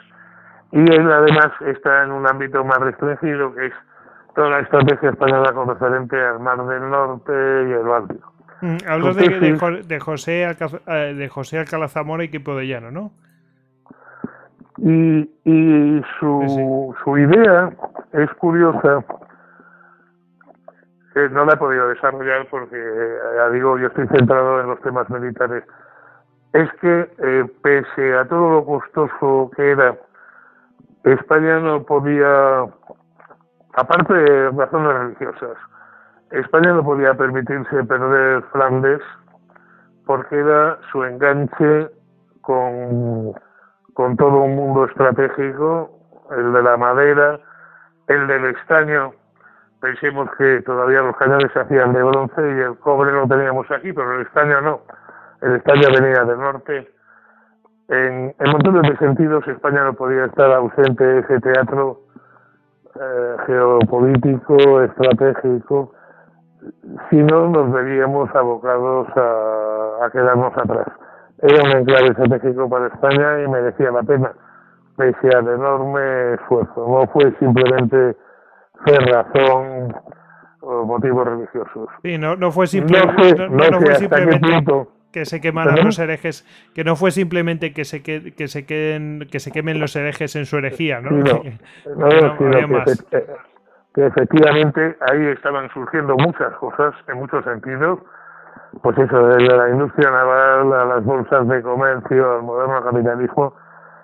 Y 0.72 0.80
él 0.80 1.10
además 1.10 1.50
está 1.66 2.02
en 2.02 2.12
un 2.12 2.26
ámbito 2.26 2.64
más 2.64 2.78
restringido, 2.78 3.54
que 3.54 3.66
es 3.66 3.72
toda 4.34 4.50
la 4.50 4.60
estrategia 4.60 5.10
española 5.10 5.52
con 5.52 5.68
referente 5.68 6.20
al 6.20 6.40
Mar 6.40 6.64
del 6.66 6.90
Norte 6.90 7.32
y 7.32 7.72
el 7.72 7.84
Báltico. 7.84 8.32
Mm, 8.60 8.76
hablo 8.88 9.14
de, 9.14 9.28
de, 9.28 9.82
de, 9.82 10.00
José 10.00 10.42
eh, 10.42 11.14
de 11.14 11.28
José 11.28 11.58
Alcalá 11.58 11.88
Zamora 11.88 12.24
y 12.24 12.28
Quipo 12.28 12.56
de 12.56 12.66
Llano, 12.66 12.90
¿no? 12.90 13.12
Y, 14.78 15.30
y 15.44 16.02
su, 16.18 16.94
su 17.04 17.18
idea 17.18 17.70
es 18.12 18.30
curiosa, 18.34 19.04
que 21.12 21.28
no 21.30 21.44
la 21.44 21.52
he 21.52 21.56
podido 21.56 21.88
desarrollar 21.88 22.46
porque, 22.50 22.76
ya 23.36 23.50
digo, 23.50 23.78
yo 23.78 23.86
estoy 23.86 24.08
centrado 24.08 24.60
en 24.60 24.66
los 24.66 24.80
temas 24.80 25.08
militares, 25.10 25.62
es 26.52 26.72
que 26.80 27.10
eh, 27.18 27.44
pese 27.62 28.16
a 28.16 28.26
todo 28.26 28.50
lo 28.50 28.64
costoso 28.64 29.50
que 29.56 29.70
era, 29.70 29.96
España 31.04 31.60
no 31.60 31.84
podía, 31.84 32.64
aparte 33.74 34.12
de 34.14 34.50
razones 34.50 34.92
religiosas, 34.92 35.56
España 36.30 36.72
no 36.72 36.84
podía 36.84 37.14
permitirse 37.14 37.84
perder 37.84 38.42
Flandes 38.52 39.00
porque 40.06 40.38
era 40.38 40.78
su 40.90 41.04
enganche 41.04 41.90
con 42.40 43.34
con 43.94 44.16
todo 44.16 44.42
un 44.42 44.56
mundo 44.56 44.84
estratégico, 44.84 45.90
el 46.36 46.52
de 46.52 46.62
la 46.62 46.76
madera, 46.76 47.40
el 48.08 48.26
del 48.26 48.44
estaño. 48.56 49.12
Pensemos 49.80 50.28
que 50.36 50.62
todavía 50.62 51.00
los 51.02 51.16
cañones 51.16 51.50
se 51.52 51.60
hacían 51.60 51.92
de 51.92 52.02
bronce 52.02 52.40
y 52.40 52.60
el 52.60 52.76
cobre 52.78 53.12
lo 53.12 53.26
teníamos 53.26 53.70
aquí, 53.70 53.92
pero 53.92 54.16
el 54.16 54.26
estaño 54.26 54.60
no. 54.60 54.80
El 55.42 55.56
estaño 55.56 55.88
venía 55.94 56.24
del 56.24 56.38
norte. 56.38 56.90
En, 57.88 58.34
en 58.38 58.50
montones 58.50 58.90
de 58.90 58.96
sentidos 58.96 59.46
España 59.46 59.84
no 59.84 59.92
podía 59.92 60.24
estar 60.24 60.50
ausente 60.52 61.04
de 61.04 61.20
ese 61.20 61.40
teatro 61.40 62.00
eh, 62.98 63.36
geopolítico, 63.46 64.80
estratégico, 64.82 65.92
si 67.10 67.16
no 67.16 67.48
nos 67.48 67.70
veríamos 67.72 68.34
abocados 68.34 69.06
a 69.16 70.08
quedarnos 70.10 70.56
atrás 70.56 70.86
era 71.44 71.62
un 71.62 71.70
enclave 71.72 72.08
estratégico 72.08 72.68
para 72.70 72.86
España 72.86 73.42
y 73.42 73.48
merecía 73.48 73.90
la 73.90 74.02
pena, 74.02 74.32
pese 74.96 75.28
al 75.36 75.46
enorme 75.48 76.34
esfuerzo. 76.34 76.86
No 76.88 77.06
fue 77.12 77.32
simplemente 77.38 78.16
cerrazón 78.86 79.94
o 80.60 80.84
motivos 80.86 81.26
religiosos. 81.26 81.88
Sí, 82.02 82.16
no, 82.16 82.36
no 82.36 82.50
fue, 82.50 82.66
simplemente 82.66 83.48
no, 83.48 83.80
fue 83.80 83.94
simplemente 83.96 84.86
que 85.12 85.26
se 85.26 85.40
quemaran 85.40 85.84
los 85.84 85.98
herejes, 85.98 86.46
que 86.74 86.82
no 86.82 86.96
fue 86.96 87.10
simplemente 87.10 87.74
que 87.74 87.84
se 87.84 88.02
que, 88.02 88.34
que 88.34 88.48
se 88.48 88.64
queden 88.64 89.28
que 89.30 89.38
se 89.38 89.52
quemen 89.52 89.78
los 89.78 89.94
herejes 89.96 90.34
en 90.36 90.46
su 90.46 90.56
herejía, 90.56 91.00
¿no? 91.00 91.10
no, 91.10 91.42
que, 93.10 93.24
que 93.94 94.06
efectivamente 94.06 94.96
ahí 95.12 95.26
estaban 95.26 95.68
surgiendo 95.74 96.16
muchas 96.16 96.54
cosas 96.54 96.94
en 97.06 97.18
muchos 97.18 97.44
sentidos 97.44 98.00
pues 98.82 98.98
eso, 98.98 99.26
de 99.26 99.40
la 99.40 99.70
industria 99.70 100.10
naval 100.10 100.72
a 100.72 100.84
las 100.84 101.04
bolsas 101.04 101.46
de 101.48 101.62
comercio, 101.62 102.36
al 102.36 102.42
moderno 102.42 102.82
capitalismo, 102.84 103.54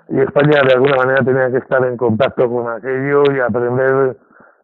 y 0.09 0.21
España 0.21 0.61
de 0.67 0.75
alguna 0.75 0.97
manera 0.97 1.25
tenía 1.25 1.51
que 1.51 1.59
estar 1.59 1.85
en 1.85 1.97
contacto 1.97 2.51
con 2.51 2.69
aquello 2.69 3.23
y 3.33 3.41
aprender 3.41 4.17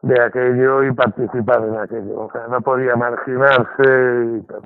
de 0.03 0.23
aquello 0.23 0.85
y 0.85 0.93
participar 0.93 1.63
en 1.63 1.77
aquello. 1.77 2.21
O 2.21 2.31
sea, 2.33 2.47
no 2.49 2.61
podía 2.61 2.97
marginarse 2.97 4.39
y 4.39 4.41
tal. 4.43 4.63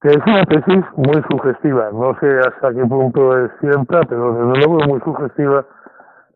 Que 0.00 0.08
es 0.08 0.18
una 0.26 0.44
tesis 0.44 0.84
muy 0.96 1.22
sugestiva, 1.30 1.90
no 1.92 2.18
sé 2.18 2.38
hasta 2.40 2.72
qué 2.72 2.84
punto 2.86 3.44
es 3.44 3.52
cierta, 3.60 4.00
pero 4.08 4.32
desde 4.32 4.66
luego 4.66 4.80
es 4.80 4.88
muy 4.88 5.00
sugestiva 5.00 5.64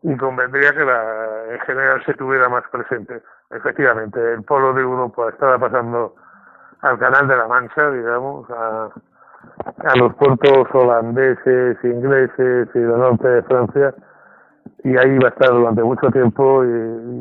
y 0.03 0.15
convendría 0.15 0.71
que 0.71 0.85
la, 0.85 1.53
en 1.53 1.59
general 1.61 2.01
se 2.05 2.13
tuviera 2.13 2.47
más 2.47 2.63
presente. 2.71 3.21
Efectivamente, 3.49 4.19
el 4.33 4.43
polo 4.43 4.73
de 4.73 4.81
Europa 4.81 5.29
estaba 5.29 5.57
pasando 5.57 6.15
al 6.81 6.99
Canal 6.99 7.27
de 7.27 7.37
la 7.37 7.47
Mancha, 7.47 7.91
digamos, 7.91 8.49
a, 8.49 8.89
a 9.79 9.95
los 9.95 10.13
puertos 10.15 10.67
holandeses, 10.73 11.77
ingleses 11.83 12.69
y 12.73 12.79
del 12.79 12.97
norte 12.97 13.27
de 13.27 13.43
Francia, 13.43 13.93
y 14.83 14.97
ahí 14.97 15.17
va 15.17 15.29
a 15.29 15.31
estar 15.31 15.49
durante 15.49 15.83
mucho 15.83 16.09
tiempo 16.11 16.63
y, 16.63 16.67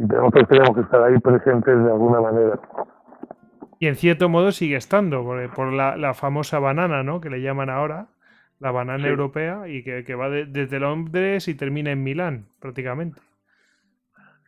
nosotros 0.07 0.49
tenemos 0.49 0.75
que 0.75 0.83
estar 0.83 1.03
ahí 1.03 1.19
presentes 1.19 1.85
de 1.85 1.91
alguna 1.91 2.21
manera. 2.21 2.59
Y 3.79 3.89
en 3.89 3.97
cierto 3.97 4.29
modo 4.29 4.53
sigue 4.53 4.77
estando, 4.77 5.25
por, 5.55 5.73
la, 5.73 5.97
la, 5.97 6.15
famosa 6.15 6.59
banana, 6.59 7.03
¿no? 7.03 7.21
Que 7.21 7.29
le 7.29 7.43
llaman 7.43 7.69
ahora, 7.69 8.07
la 8.59 8.71
banana 8.71 9.07
europea, 9.07 9.69
y 9.69 9.83
que, 9.83 10.05
que 10.05 10.15
va 10.15 10.31
desde 10.31 10.81
Londres 10.81 11.49
y 11.49 11.55
termina 11.55 11.91
en 11.91 12.03
Milán, 12.03 12.47
prácticamente. 12.61 13.21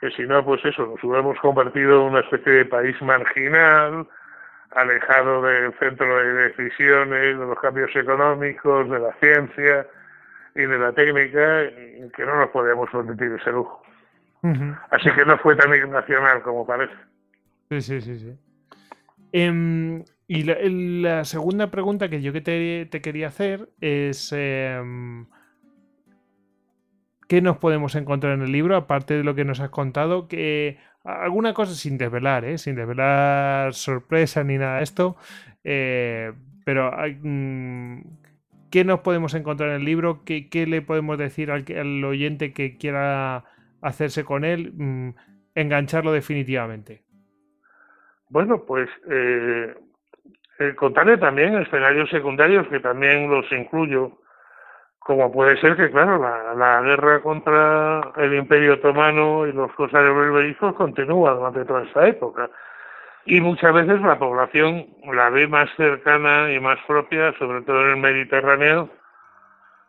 Que 0.00 0.10
si 0.12 0.22
no, 0.22 0.44
pues 0.44 0.64
eso, 0.64 0.86
nos 0.86 1.02
hubiéramos 1.02 1.38
convertido 1.40 2.00
en 2.00 2.12
una 2.12 2.20
especie 2.20 2.52
de 2.52 2.64
país 2.64 2.96
marginal, 3.02 4.06
alejado 4.72 5.42
del 5.42 5.72
centro 5.78 6.18
de 6.18 6.48
decisiones, 6.48 7.38
de 7.38 7.46
los 7.46 7.58
cambios 7.60 7.94
económicos, 7.94 8.88
de 8.90 8.98
la 8.98 9.12
ciencia 9.20 9.86
y 10.54 10.62
de 10.62 10.78
la 10.78 10.92
técnica, 10.92 11.70
que 12.16 12.24
no 12.24 12.36
nos 12.36 12.50
podíamos 12.50 12.90
permitir 12.90 13.32
ese 13.40 13.50
lujo. 13.50 13.82
Así 14.90 15.10
que 15.12 15.24
no 15.24 15.36
fue 15.38 15.56
tan 15.56 15.70
nacional 15.90 16.42
como 16.42 16.66
parece. 16.66 16.94
Sí, 17.70 17.80
sí, 17.80 18.00
sí, 18.00 18.18
sí. 18.18 18.38
Em, 19.32 20.04
y 20.26 20.44
la, 21.02 21.24
segunda 21.24 21.70
pregunta 21.70 22.08
que 22.08 22.22
yo 22.22 22.32
que 22.32 22.40
te, 22.40 23.02
quería 23.02 23.28
hacer 23.28 23.68
es 23.80 24.32
em, 24.32 25.26
¿qué 27.28 27.42
nos 27.42 27.58
podemos 27.58 27.94
encontrar 27.94 28.34
en 28.34 28.42
el 28.42 28.52
libro? 28.52 28.76
Aparte 28.76 29.14
de 29.14 29.24
lo 29.24 29.34
que 29.34 29.44
nos 29.44 29.60
has 29.60 29.70
contado, 29.70 30.28
que 30.28 30.78
alguna 31.08 31.54
cosa 31.54 31.74
sin 31.74 31.98
desvelar, 31.98 32.44
¿eh? 32.44 32.58
sin 32.58 32.74
desvelar 32.74 33.74
sorpresa 33.74 34.44
ni 34.44 34.58
nada 34.58 34.78
de 34.78 34.84
esto, 34.84 35.16
eh, 35.64 36.32
pero 36.64 36.92
mm, 37.22 38.00
¿qué 38.70 38.84
nos 38.84 39.00
podemos 39.00 39.34
encontrar 39.34 39.70
en 39.70 39.76
el 39.76 39.84
libro? 39.84 40.22
¿Qué, 40.24 40.66
le 40.66 40.82
podemos 40.82 41.18
decir 41.18 41.50
al, 41.50 41.64
al, 41.76 42.04
oyente 42.04 42.52
que 42.52 42.76
quiera 42.76 43.44
hacerse 43.80 44.24
con 44.24 44.44
él? 44.44 44.72
Mm, 44.74 45.10
engancharlo 45.54 46.12
definitivamente. 46.12 47.02
Bueno, 48.28 48.64
pues 48.66 48.88
eh, 49.10 49.74
eh, 50.58 50.74
contarle 50.74 51.16
también 51.16 51.56
escenarios 51.56 52.10
secundarios 52.10 52.68
que 52.68 52.80
también 52.80 53.30
los 53.30 53.50
incluyo, 53.52 54.20
como 55.08 55.32
puede 55.32 55.58
ser 55.58 55.74
que, 55.74 55.90
claro, 55.90 56.18
la, 56.18 56.82
guerra 56.82 57.22
contra 57.22 58.12
el 58.18 58.34
Imperio 58.34 58.74
Otomano 58.74 59.46
y 59.46 59.52
los 59.52 59.72
corsarios 59.72 60.14
berberizos 60.14 60.74
continúa 60.74 61.32
durante 61.32 61.64
toda 61.64 61.84
esta 61.84 62.06
época. 62.06 62.50
Y 63.24 63.40
muchas 63.40 63.72
veces 63.72 64.02
la 64.02 64.18
población 64.18 64.86
la 65.10 65.30
ve 65.30 65.48
más 65.48 65.70
cercana 65.78 66.52
y 66.52 66.60
más 66.60 66.78
propia, 66.86 67.32
sobre 67.38 67.62
todo 67.62 67.86
en 67.86 67.92
el 67.92 67.96
Mediterráneo, 67.96 68.90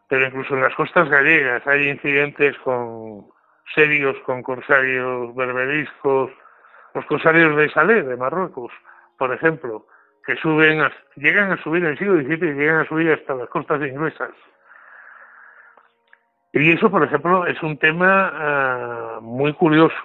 pero 0.07 0.25
incluso 0.25 0.53
en 0.53 0.61
las 0.61 0.73
costas 0.75 1.09
gallegas 1.09 1.67
hay 1.67 1.89
incidentes 1.89 2.57
con 2.59 3.27
serios 3.75 4.15
con 4.25 4.41
corsarios 4.41 5.35
berberiscos, 5.35 6.31
los 6.93 7.05
corsarios 7.07 7.57
de 7.57 7.69
Salé, 7.71 8.03
de 8.03 8.15
Marruecos, 8.15 8.71
por 9.17 9.33
ejemplo, 9.33 9.85
que 10.25 10.37
suben, 10.37 10.81
llegan 11.17 11.51
a 11.51 11.61
subir 11.61 11.83
en 11.83 11.89
el 11.89 11.97
siglo 11.97 12.21
XVII 12.21 12.53
llegan 12.53 12.79
a 12.79 12.87
subir 12.87 13.11
hasta 13.11 13.35
las 13.35 13.49
costas 13.49 13.81
inglesas. 13.81 14.31
Y 16.51 16.71
eso, 16.71 16.89
por 16.89 17.03
ejemplo, 17.03 17.45
es 17.45 17.61
un 17.61 17.77
tema 17.77 18.31
ah, 18.33 19.19
muy 19.21 19.53
curioso, 19.53 19.95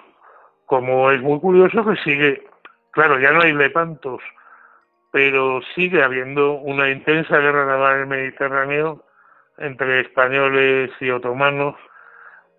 como 0.65 1.09
es 1.11 1.21
muy 1.21 1.39
curioso 1.39 1.83
que 1.85 1.95
sigue, 2.03 2.47
claro, 2.91 3.19
ya 3.19 3.31
no 3.31 3.41
hay 3.41 3.53
lepantos, 3.53 4.21
pero 5.11 5.61
sigue 5.73 6.03
habiendo 6.03 6.53
una 6.53 6.89
intensa 6.89 7.39
guerra 7.39 7.65
naval 7.65 7.95
en 7.95 8.01
el 8.01 8.07
Mediterráneo 8.07 9.03
entre 9.57 10.01
españoles 10.01 10.91
y 10.99 11.09
otomanos. 11.09 11.75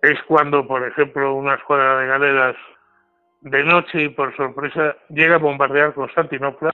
Es 0.01 0.21
cuando, 0.23 0.67
por 0.67 0.85
ejemplo, 0.85 1.33
una 1.35 1.55
escuadra 1.55 1.99
de 1.99 2.07
galeras 2.07 2.55
de 3.41 3.63
noche 3.63 4.03
y 4.03 4.09
por 4.09 4.35
sorpresa 4.35 4.97
llega 5.09 5.35
a 5.35 5.39
bombardear 5.39 5.93
Constantinopla. 5.93 6.71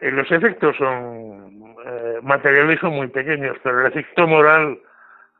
Eh, 0.00 0.10
los 0.10 0.30
efectos 0.30 0.76
son 0.76 1.74
eh, 1.84 2.18
materiales 2.22 2.78
son 2.80 2.94
muy 2.94 3.08
pequeños, 3.08 3.56
pero 3.62 3.80
el 3.80 3.86
efecto 3.86 4.26
moral 4.26 4.78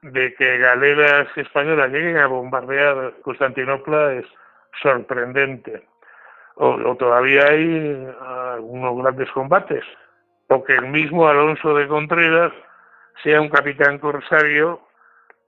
de 0.03 0.35
que 0.35 0.59
galeras 0.59 1.29
españolas 1.37 1.91
lleguen 1.91 2.19
a 2.19 2.27
bombardear 2.27 3.15
Constantinopla 3.23 4.15
es 4.15 4.27
sorprendente. 4.81 5.87
O, 6.55 6.97
todavía 6.97 7.45
hay 7.49 8.09
algunos 8.55 9.03
grandes 9.03 9.31
combates, 9.31 9.85
o 10.49 10.65
que 10.65 10.75
el 10.75 10.89
mismo 10.89 11.29
Alonso 11.29 11.75
de 11.75 11.87
Contreras 11.87 12.53
sea 13.23 13.41
un 13.41 13.49
capitán 13.49 13.99
corsario 13.99 14.81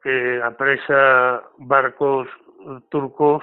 que 0.02 0.40
apresa 0.42 1.42
barcos 1.58 2.28
turcos 2.90 3.42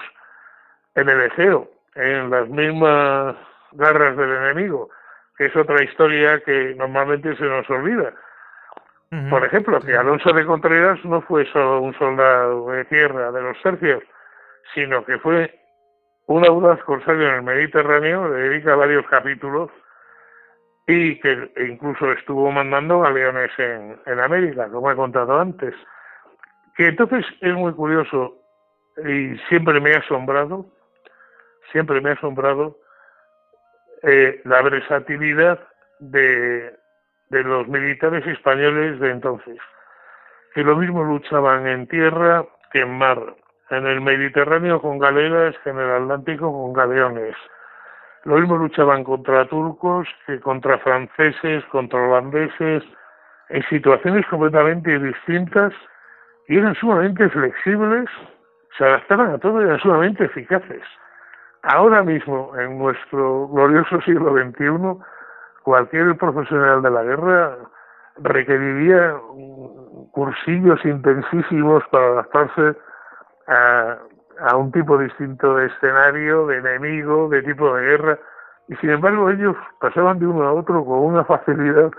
en 0.95 1.09
el 1.09 1.21
Egeo, 1.23 1.69
en 1.95 2.29
las 2.29 2.47
mismas 2.47 3.35
garras 3.73 4.15
del 4.15 4.31
enemigo, 4.31 4.89
que 5.37 5.45
es 5.45 5.55
otra 5.55 5.83
historia 5.83 6.39
que 6.41 6.73
normalmente 6.75 7.35
se 7.35 7.43
nos 7.43 7.69
olvida. 7.69 8.13
Por 9.29 9.45
ejemplo, 9.45 9.79
que 9.79 9.95
Alonso 9.95 10.33
de 10.33 10.45
Contreras 10.45 11.03
no 11.05 11.21
fue 11.21 11.45
solo 11.51 11.81
un 11.81 11.97
soldado 11.97 12.69
de 12.71 12.83
tierra 12.85 13.31
de 13.31 13.41
los 13.41 13.61
tercios, 13.61 14.03
sino 14.73 15.05
que 15.05 15.17
fue 15.19 15.57
un 16.25 16.45
audaz 16.45 16.83
corsario 16.83 17.29
en 17.29 17.35
el 17.35 17.43
Mediterráneo, 17.43 18.27
le 18.27 18.49
dedica 18.49 18.75
varios 18.75 19.07
capítulos, 19.07 19.71
y 20.87 21.19
que 21.21 21.51
incluso 21.69 22.11
estuvo 22.11 22.51
mandando 22.51 22.99
galeones 22.99 23.51
en, 23.57 23.97
en 24.05 24.19
América, 24.19 24.67
como 24.69 24.91
he 24.91 24.95
contado 24.95 25.39
antes. 25.39 25.73
Que 26.75 26.87
entonces 26.89 27.25
es 27.41 27.53
muy 27.53 27.73
curioso 27.73 28.35
y 29.05 29.37
siempre 29.49 29.79
me 29.79 29.93
ha 29.93 29.99
asombrado 29.99 30.65
siempre 31.71 32.01
me 32.01 32.11
ha 32.11 32.13
asombrado 32.13 32.77
eh, 34.03 34.41
la 34.45 34.61
versatilidad 34.61 35.59
de, 35.99 36.75
de 37.29 37.43
los 37.43 37.67
militares 37.67 38.25
españoles 38.25 38.99
de 38.99 39.11
entonces, 39.11 39.57
que 40.53 40.63
lo 40.63 40.75
mismo 40.75 41.03
luchaban 41.03 41.67
en 41.67 41.87
tierra 41.87 42.45
que 42.71 42.81
en 42.81 42.97
mar, 42.97 43.35
en 43.69 43.85
el 43.85 44.01
Mediterráneo 44.01 44.81
con 44.81 44.97
galeras 44.99 45.55
que 45.63 45.69
en 45.69 45.79
el 45.79 45.91
Atlántico 45.91 46.51
con 46.51 46.73
galeones. 46.73 47.35
Lo 48.23 48.37
mismo 48.37 48.57
luchaban 48.57 49.03
contra 49.03 49.45
turcos 49.47 50.07
que 50.25 50.39
contra 50.39 50.77
franceses, 50.79 51.63
contra 51.65 51.99
holandeses, 51.99 52.83
en 53.49 53.63
situaciones 53.69 54.25
completamente 54.27 54.99
distintas 54.99 55.73
y 56.47 56.57
eran 56.57 56.75
sumamente 56.75 57.29
flexibles, 57.29 58.09
se 58.77 58.83
adaptaban 58.83 59.31
a 59.31 59.37
todo 59.37 59.61
y 59.61 59.65
eran 59.65 59.79
sumamente 59.79 60.25
eficaces. 60.25 60.83
Ahora 61.63 62.03
mismo, 62.03 62.53
en 62.57 62.77
nuestro 62.77 63.47
glorioso 63.49 63.99
siglo 64.01 64.33
XXI, 64.33 65.03
cualquier 65.67 66.15
profesional 66.15 66.81
de 66.81 66.89
la 66.89 67.03
guerra 67.03 67.57
requeriría 68.19 69.17
cursillos 70.13 70.79
intensísimos 70.85 71.83
para 71.91 72.07
adaptarse 72.07 72.77
a, 73.47 74.55
un 74.55 74.71
tipo 74.71 74.97
distinto 74.97 75.55
de 75.55 75.65
escenario, 75.65 76.47
de 76.47 76.59
enemigo, 76.59 77.27
de 77.27 77.41
tipo 77.41 77.75
de 77.75 77.83
guerra, 77.83 78.17
y 78.69 78.77
sin 78.77 78.91
embargo 78.91 79.29
ellos 79.29 79.57
pasaban 79.81 80.19
de 80.19 80.27
uno 80.27 80.47
a 80.47 80.53
otro 80.53 80.85
con 80.85 80.99
una 80.99 81.25
facilidad 81.25 81.91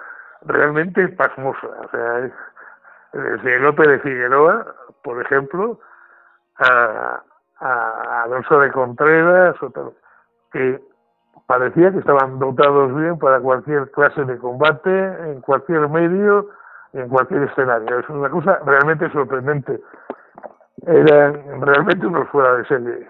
realmente 0.46 1.06
pasmosa. 1.08 1.66
O 1.66 1.90
sea, 1.90 2.30
desde 3.12 3.58
López 3.60 3.86
de 3.86 3.98
Figueroa, 3.98 4.64
por 5.02 5.20
ejemplo, 5.20 5.78
a, 6.56 7.22
a 7.60 8.22
Alonso 8.22 8.60
de 8.60 8.72
Contreras, 8.72 9.56
que 10.52 10.80
parecía 11.48 11.90
que 11.90 11.98
estaban 11.98 12.38
dotados 12.38 12.94
bien 12.94 13.18
para 13.18 13.40
cualquier 13.40 13.90
clase 13.92 14.22
de 14.22 14.36
combate, 14.36 14.90
en 14.90 15.40
cualquier 15.40 15.88
medio, 15.88 16.50
en 16.92 17.08
cualquier 17.08 17.44
escenario. 17.44 18.00
Es 18.00 18.08
una 18.10 18.28
cosa 18.28 18.60
realmente 18.66 19.10
sorprendente. 19.10 19.80
Eran 20.86 21.62
realmente 21.62 22.06
unos 22.06 22.28
fuera 22.28 22.54
de 22.54 22.66
serie. 22.66 23.08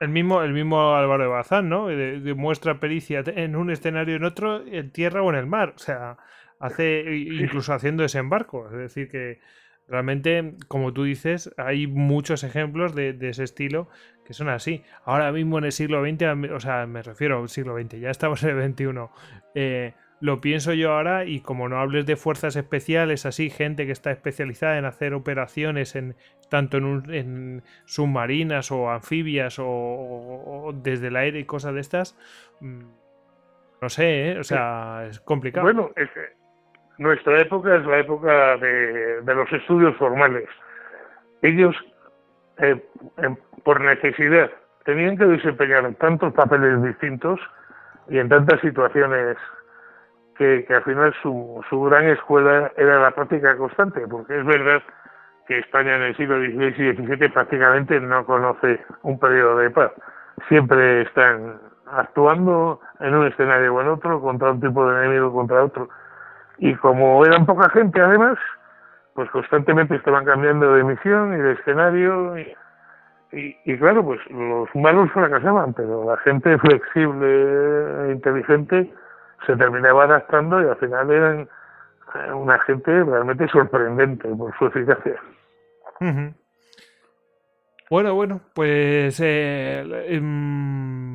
El 0.00 0.08
mismo, 0.08 0.42
el 0.42 0.52
mismo 0.52 0.96
Álvaro 0.96 1.22
de 1.22 1.28
Bazán, 1.28 1.68
¿no? 1.68 1.86
Demuestra 1.86 2.80
pericia 2.80 3.22
en 3.24 3.54
un 3.54 3.70
escenario, 3.70 4.16
en 4.16 4.24
otro, 4.24 4.62
en 4.66 4.90
tierra 4.90 5.22
o 5.22 5.30
en 5.30 5.36
el 5.36 5.46
mar. 5.46 5.72
O 5.76 5.78
sea, 5.78 6.16
hace 6.58 7.04
incluso 7.14 7.72
haciendo 7.72 8.02
desembarco. 8.02 8.66
Es 8.66 8.76
decir, 8.76 9.08
que 9.08 9.38
Realmente, 9.88 10.54
como 10.66 10.92
tú 10.92 11.04
dices, 11.04 11.54
hay 11.56 11.86
muchos 11.86 12.42
ejemplos 12.42 12.94
de, 12.94 13.16
ese 13.20 13.44
estilo 13.44 13.88
que 14.24 14.34
son 14.34 14.48
así. 14.48 14.82
Ahora 15.04 15.30
mismo 15.30 15.58
en 15.58 15.64
el 15.64 15.72
siglo 15.72 16.04
XX, 16.04 16.50
o 16.52 16.60
sea, 16.60 16.86
me 16.86 17.02
refiero 17.02 17.40
al 17.40 17.48
siglo 17.48 17.80
XX, 17.80 18.00
ya 18.00 18.10
estamos 18.10 18.42
en 18.42 18.58
el 18.58 18.72
XXI. 18.72 18.86
Eh, 19.54 19.94
lo 20.18 20.40
pienso 20.40 20.72
yo 20.72 20.92
ahora 20.92 21.24
y 21.24 21.40
como 21.40 21.68
no 21.68 21.78
hables 21.78 22.06
de 22.06 22.16
fuerzas 22.16 22.56
especiales, 22.56 23.26
así, 23.26 23.50
gente 23.50 23.86
que 23.86 23.92
está 23.92 24.10
especializada 24.10 24.78
en 24.78 24.86
hacer 24.86 25.14
operaciones 25.14 25.94
en 25.94 26.16
tanto 26.48 26.78
en, 26.78 27.62
submarinas 27.84 28.70
o 28.72 28.90
anfibias 28.90 29.56
o, 29.58 30.72
desde 30.74 31.08
el 31.08 31.16
aire 31.16 31.40
y 31.40 31.44
cosas 31.44 31.74
de 31.74 31.80
estas, 31.80 32.18
mm, 32.60 32.82
no 33.82 33.88
sé, 33.88 34.30
¿eh? 34.30 34.38
o 34.38 34.44
sea, 34.44 35.06
es 35.08 35.20
complicado. 35.20 35.64
Bueno, 35.64 35.90
es 35.96 36.10
que 36.10 36.35
nuestra 36.98 37.40
época 37.40 37.76
es 37.76 37.86
la 37.86 37.98
época 37.98 38.56
de, 38.56 39.22
los 39.24 39.52
estudios 39.52 39.96
formales. 39.96 40.48
Ellos, 41.42 41.76
eh, 42.58 42.80
por 43.64 43.80
necesidad, 43.80 44.50
tenían 44.84 45.18
que 45.18 45.26
desempeñar 45.26 45.92
tantos 45.94 46.32
papeles 46.32 46.82
distintos 46.82 47.40
y 48.08 48.18
en 48.18 48.28
tantas 48.28 48.60
situaciones 48.60 49.36
que, 50.38 50.66
al 50.68 50.82
final 50.84 51.14
su, 51.22 51.64
su 51.68 51.82
gran 51.82 52.04
escuela 52.08 52.72
era 52.76 53.00
la 53.00 53.10
práctica 53.10 53.56
constante, 53.56 54.06
porque 54.06 54.38
es 54.38 54.44
verdad 54.44 54.82
que 55.46 55.58
España 55.58 55.96
en 55.96 56.02
el 56.02 56.16
siglo 56.16 56.38
XVI 56.38 56.88
y 56.88 56.96
XVII 56.96 57.28
prácticamente 57.28 58.00
no 58.00 58.24
conoce 58.26 58.80
un 59.02 59.18
periodo 59.18 59.58
de 59.58 59.70
paz. 59.70 59.92
Siempre 60.48 61.02
están 61.02 61.60
actuando 61.86 62.80
en 63.00 63.14
un 63.14 63.26
escenario 63.26 63.74
o 63.74 63.80
en 63.80 63.88
otro, 63.88 64.20
contra 64.20 64.50
un 64.50 64.60
tipo 64.60 64.88
de 64.88 65.04
enemigo 65.04 65.32
contra 65.32 65.64
otro. 65.64 65.88
Y 66.58 66.74
como 66.76 67.24
eran 67.24 67.46
poca 67.46 67.68
gente 67.70 68.00
además, 68.00 68.38
pues 69.14 69.30
constantemente 69.30 69.96
estaban 69.96 70.24
cambiando 70.24 70.74
de 70.74 70.84
misión 70.84 71.34
y 71.34 71.38
de 71.38 71.52
escenario. 71.52 72.38
Y, 72.38 73.56
y, 73.64 73.78
claro, 73.78 74.04
pues 74.04 74.20
los 74.30 74.68
malos 74.74 75.10
fracasaban, 75.12 75.74
pero 75.74 76.04
la 76.04 76.16
gente 76.18 76.56
flexible 76.58 78.08
e 78.08 78.12
inteligente 78.12 78.92
se 79.46 79.56
terminaba 79.56 80.04
adaptando 80.04 80.62
y 80.62 80.68
al 80.68 80.76
final 80.76 81.10
eran 81.10 81.48
eh, 82.14 82.32
una 82.32 82.58
gente 82.60 83.04
realmente 83.04 83.48
sorprendente 83.48 84.28
por 84.28 84.56
su 84.58 84.66
eficacia. 84.66 85.20
Bueno, 87.88 88.14
bueno, 88.14 88.40
pues 88.54 89.20
eh, 89.20 89.84
em, 90.08 91.05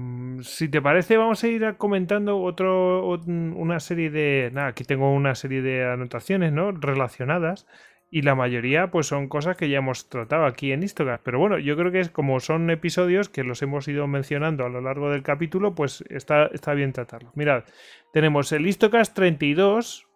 si 0.42 0.70
te 0.70 0.82
parece 0.82 1.18
vamos 1.18 1.44
a 1.44 1.48
ir 1.48 1.76
comentando 1.78 2.42
otro, 2.42 3.20
una 3.28 3.80
serie 3.80 4.10
de... 4.10 4.50
Nada, 4.54 4.68
aquí 4.68 4.84
tengo 4.84 5.14
una 5.14 5.36
serie 5.36 5.62
de 5.62 5.86
anotaciones, 5.86 6.52
¿no? 6.52 6.72
Relacionadas 6.72 7.68
y 8.14 8.24
la 8.24 8.36
mayoría 8.36 8.92
pues 8.92 9.08
son 9.08 9.30
cosas 9.30 9.56
que 9.56 9.70
ya 9.70 9.78
hemos 9.78 10.10
tratado 10.10 10.46
aquí 10.46 10.74
en 10.74 10.84
Istocast. 10.84 11.24
Pero 11.24 11.40
bueno, 11.40 11.58
yo 11.58 11.78
creo 11.78 11.92
que 11.92 12.02
es 12.02 12.10
como 12.10 12.42
son 12.42 12.70
episodios 12.70 13.30
que 13.30 13.44
los 13.44 13.62
hemos 13.62 13.88
ido 13.88 14.06
mencionando 14.06 14.66
a 14.66 14.70
lo 14.70 14.82
largo 14.82 15.10
del 15.10 15.24
capítulo, 15.24 15.74
pues 15.74 16.04
está, 16.10 16.48
está 16.48 16.74
bien 16.74 16.92
tratarlo. 16.92 17.32
Mirad, 17.36 17.64
tenemos 18.12 18.52
el 18.52 18.68
Istocast 18.68 19.16
32, 19.16 20.10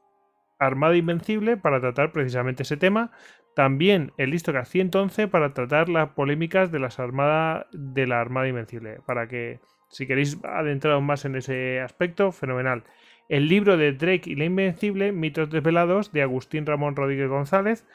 Armada 0.59 0.97
Invencible, 0.97 1.55
para 1.55 1.79
tratar 1.79 2.11
precisamente 2.11 2.63
ese 2.63 2.75
tema. 2.75 3.11
También 3.55 4.11
el 4.17 4.33
Istocast 4.33 4.73
111 4.73 5.29
para 5.29 5.53
tratar 5.53 5.87
las 5.87 6.09
polémicas 6.09 6.73
de, 6.73 6.79
las 6.79 6.99
armada, 6.99 7.67
de 7.71 8.07
la 8.07 8.19
Armada 8.19 8.49
Invencible. 8.49 8.99
Para 9.05 9.29
que, 9.29 9.61
si 9.89 10.07
queréis 10.07 10.37
adentrar 10.43 10.99
más 11.01 11.25
en 11.25 11.35
ese 11.35 11.79
aspecto, 11.81 12.31
fenomenal 12.31 12.83
el 13.29 13.47
libro 13.47 13.77
de 13.77 13.93
Drake 13.93 14.29
y 14.29 14.35
la 14.35 14.45
Invencible, 14.45 15.11
Mitos 15.11 15.49
Desvelados, 15.49 16.11
de 16.11 16.21
Agustín 16.21 16.65
Ramón 16.65 16.95
Rodríguez 16.95 17.29
González, 17.29 17.85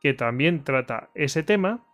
que 0.00 0.14
también 0.14 0.64
trata 0.64 1.10
ese 1.14 1.42
tema. 1.42 1.84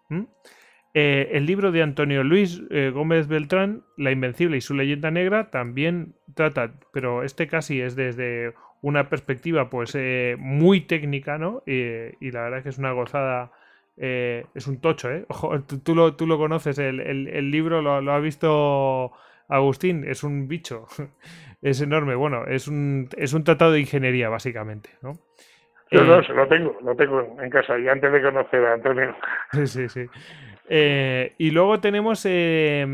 Eh, 0.94 1.30
el 1.32 1.46
libro 1.46 1.72
de 1.72 1.82
Antonio 1.82 2.24
Luis 2.24 2.62
eh, 2.70 2.90
Gómez 2.92 3.28
Beltrán, 3.28 3.84
La 3.96 4.10
Invencible 4.10 4.56
y 4.56 4.60
su 4.60 4.74
leyenda 4.74 5.10
negra, 5.10 5.50
también 5.50 6.14
trata, 6.34 6.74
pero 6.92 7.22
este 7.22 7.46
casi 7.46 7.80
es 7.80 7.94
desde 7.96 8.54
una 8.82 9.08
perspectiva 9.08 9.70
pues 9.70 9.94
eh, 9.94 10.36
muy 10.38 10.80
técnica, 10.80 11.38
¿no? 11.38 11.62
y 11.66 12.30
la 12.30 12.42
verdad 12.42 12.58
es 12.58 12.62
que 12.62 12.68
es 12.70 12.78
una 12.78 12.92
gozada, 12.92 13.52
es 14.00 14.66
un 14.66 14.80
tocho, 14.80 15.10
¿eh? 15.10 15.26
Ojo, 15.28 15.60
tú, 15.62 15.94
lo, 15.94 16.16
tú 16.16 16.26
lo, 16.26 16.38
conoces, 16.38 16.78
el, 16.78 17.50
libro 17.50 17.82
lo, 17.82 18.00
lo 18.00 18.12
ha 18.12 18.18
visto 18.18 19.12
Agustín, 19.48 20.04
es 20.08 20.22
un 20.22 20.48
bicho. 20.48 20.86
es 21.62 21.80
enorme. 21.80 22.14
Bueno, 22.14 22.44
es 22.46 22.68
un, 22.68 23.08
es 23.16 23.34
un 23.34 23.44
tratado 23.44 23.72
de 23.72 23.80
ingeniería, 23.80 24.28
básicamente, 24.28 24.90
¿no? 25.02 25.12
Yo 25.90 26.04
no, 26.04 26.20
eh, 26.20 26.28
lo 26.28 26.46
tengo, 26.46 26.78
lo 26.82 26.94
tengo 26.94 27.36
en 27.42 27.50
casa 27.50 27.76
y 27.76 27.88
antes 27.88 28.12
de 28.12 28.22
conocer 28.22 28.64
a 28.64 28.74
Antonio. 28.74 29.14
Sí, 29.64 29.88
sí. 29.88 30.06
Eh, 30.72 31.34
y 31.36 31.50
luego 31.50 31.80
tenemos 31.80 32.24
eh, 32.26 32.86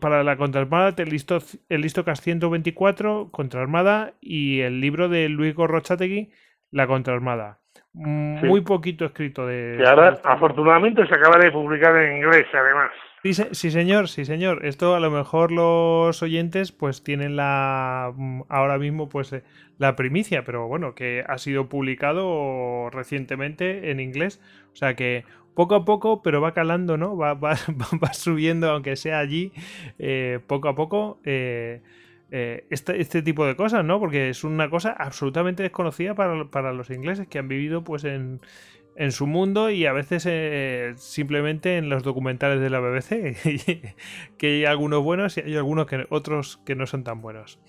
para 0.00 0.24
la 0.24 0.38
contraarmada 0.38 0.94
el 0.96 1.10
listo, 1.10 1.40
el 1.68 1.82
listo 1.82 2.02
CAS 2.02 2.22
124, 2.22 3.28
contraarmada, 3.30 4.14
y 4.22 4.60
el 4.60 4.80
libro 4.80 5.10
de 5.10 5.28
Luis 5.28 5.54
Gorrochategui, 5.54 6.30
la 6.70 6.86
contraarmada. 6.86 7.60
Muy 7.94 8.60
poquito 8.60 9.04
escrito 9.04 9.46
de. 9.46 9.78
Y 9.80 9.84
ahora, 9.84 10.20
afortunadamente, 10.24 11.06
se 11.06 11.14
acaba 11.14 11.38
de 11.38 11.50
publicar 11.50 11.96
en 11.96 12.18
inglés, 12.18 12.46
además. 12.52 12.90
Sí, 13.24 13.34
sí, 13.34 13.70
señor, 13.70 14.08
sí, 14.08 14.24
señor. 14.24 14.64
Esto 14.64 14.94
a 14.94 15.00
lo 15.00 15.10
mejor 15.10 15.50
los 15.50 16.22
oyentes 16.22 16.70
pues 16.70 17.02
tienen 17.02 17.34
la 17.34 18.12
mm, 18.14 18.42
ahora 18.48 18.78
mismo 18.78 19.08
pues 19.08 19.32
eh, 19.32 19.42
la 19.76 19.96
primicia, 19.96 20.44
pero 20.44 20.68
bueno, 20.68 20.94
que 20.94 21.24
ha 21.26 21.36
sido 21.38 21.68
publicado 21.68 22.90
recientemente 22.90 23.90
en 23.90 23.98
inglés. 23.98 24.40
O 24.72 24.76
sea 24.76 24.94
que 24.94 25.24
poco 25.54 25.74
a 25.74 25.84
poco, 25.84 26.22
pero 26.22 26.40
va 26.40 26.54
calando, 26.54 26.96
¿no? 26.96 27.16
Va, 27.16 27.34
va, 27.34 27.56
va 28.02 28.12
subiendo, 28.12 28.70
aunque 28.70 28.94
sea 28.94 29.18
allí, 29.18 29.52
eh, 29.98 30.38
poco 30.46 30.68
a 30.68 30.76
poco. 30.76 31.20
Eh, 31.24 31.82
este, 32.30 33.00
este, 33.00 33.22
tipo 33.22 33.46
de 33.46 33.56
cosas, 33.56 33.84
¿no? 33.84 33.98
Porque 33.98 34.28
es 34.28 34.44
una 34.44 34.68
cosa 34.68 34.92
absolutamente 34.92 35.62
desconocida 35.62 36.14
para, 36.14 36.44
para 36.50 36.72
los 36.72 36.90
ingleses 36.90 37.26
que 37.26 37.38
han 37.38 37.48
vivido 37.48 37.84
pues 37.84 38.04
en, 38.04 38.40
en 38.98 39.12
su 39.12 39.28
mundo 39.28 39.70
y 39.70 39.86
a 39.86 39.92
veces 39.92 40.24
eh, 40.26 40.92
simplemente 40.96 41.78
en 41.78 41.88
los 41.88 42.02
documentales 42.02 42.60
de 42.60 42.68
la 42.68 42.80
BBC, 42.80 43.94
que 44.38 44.46
hay 44.46 44.64
algunos 44.64 45.04
buenos 45.04 45.38
y 45.38 45.42
hay 45.42 45.56
algunos 45.56 45.86
que 45.86 46.04
otros 46.10 46.60
que 46.66 46.74
no 46.74 46.84
son 46.86 47.04
tan 47.04 47.22
buenos. 47.22 47.60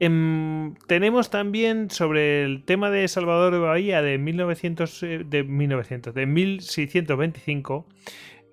Em, 0.00 0.74
tenemos 0.86 1.28
también 1.28 1.90
sobre 1.90 2.42
el 2.42 2.64
tema 2.64 2.90
de 2.90 3.06
Salvador 3.06 3.52
de 3.52 3.58
Bahía 3.58 4.00
de 4.00 4.16
1900, 4.16 5.02
eh, 5.02 5.24
de 5.26 5.44
1900, 5.44 6.14
de 6.14 6.26
1625, 6.26 7.86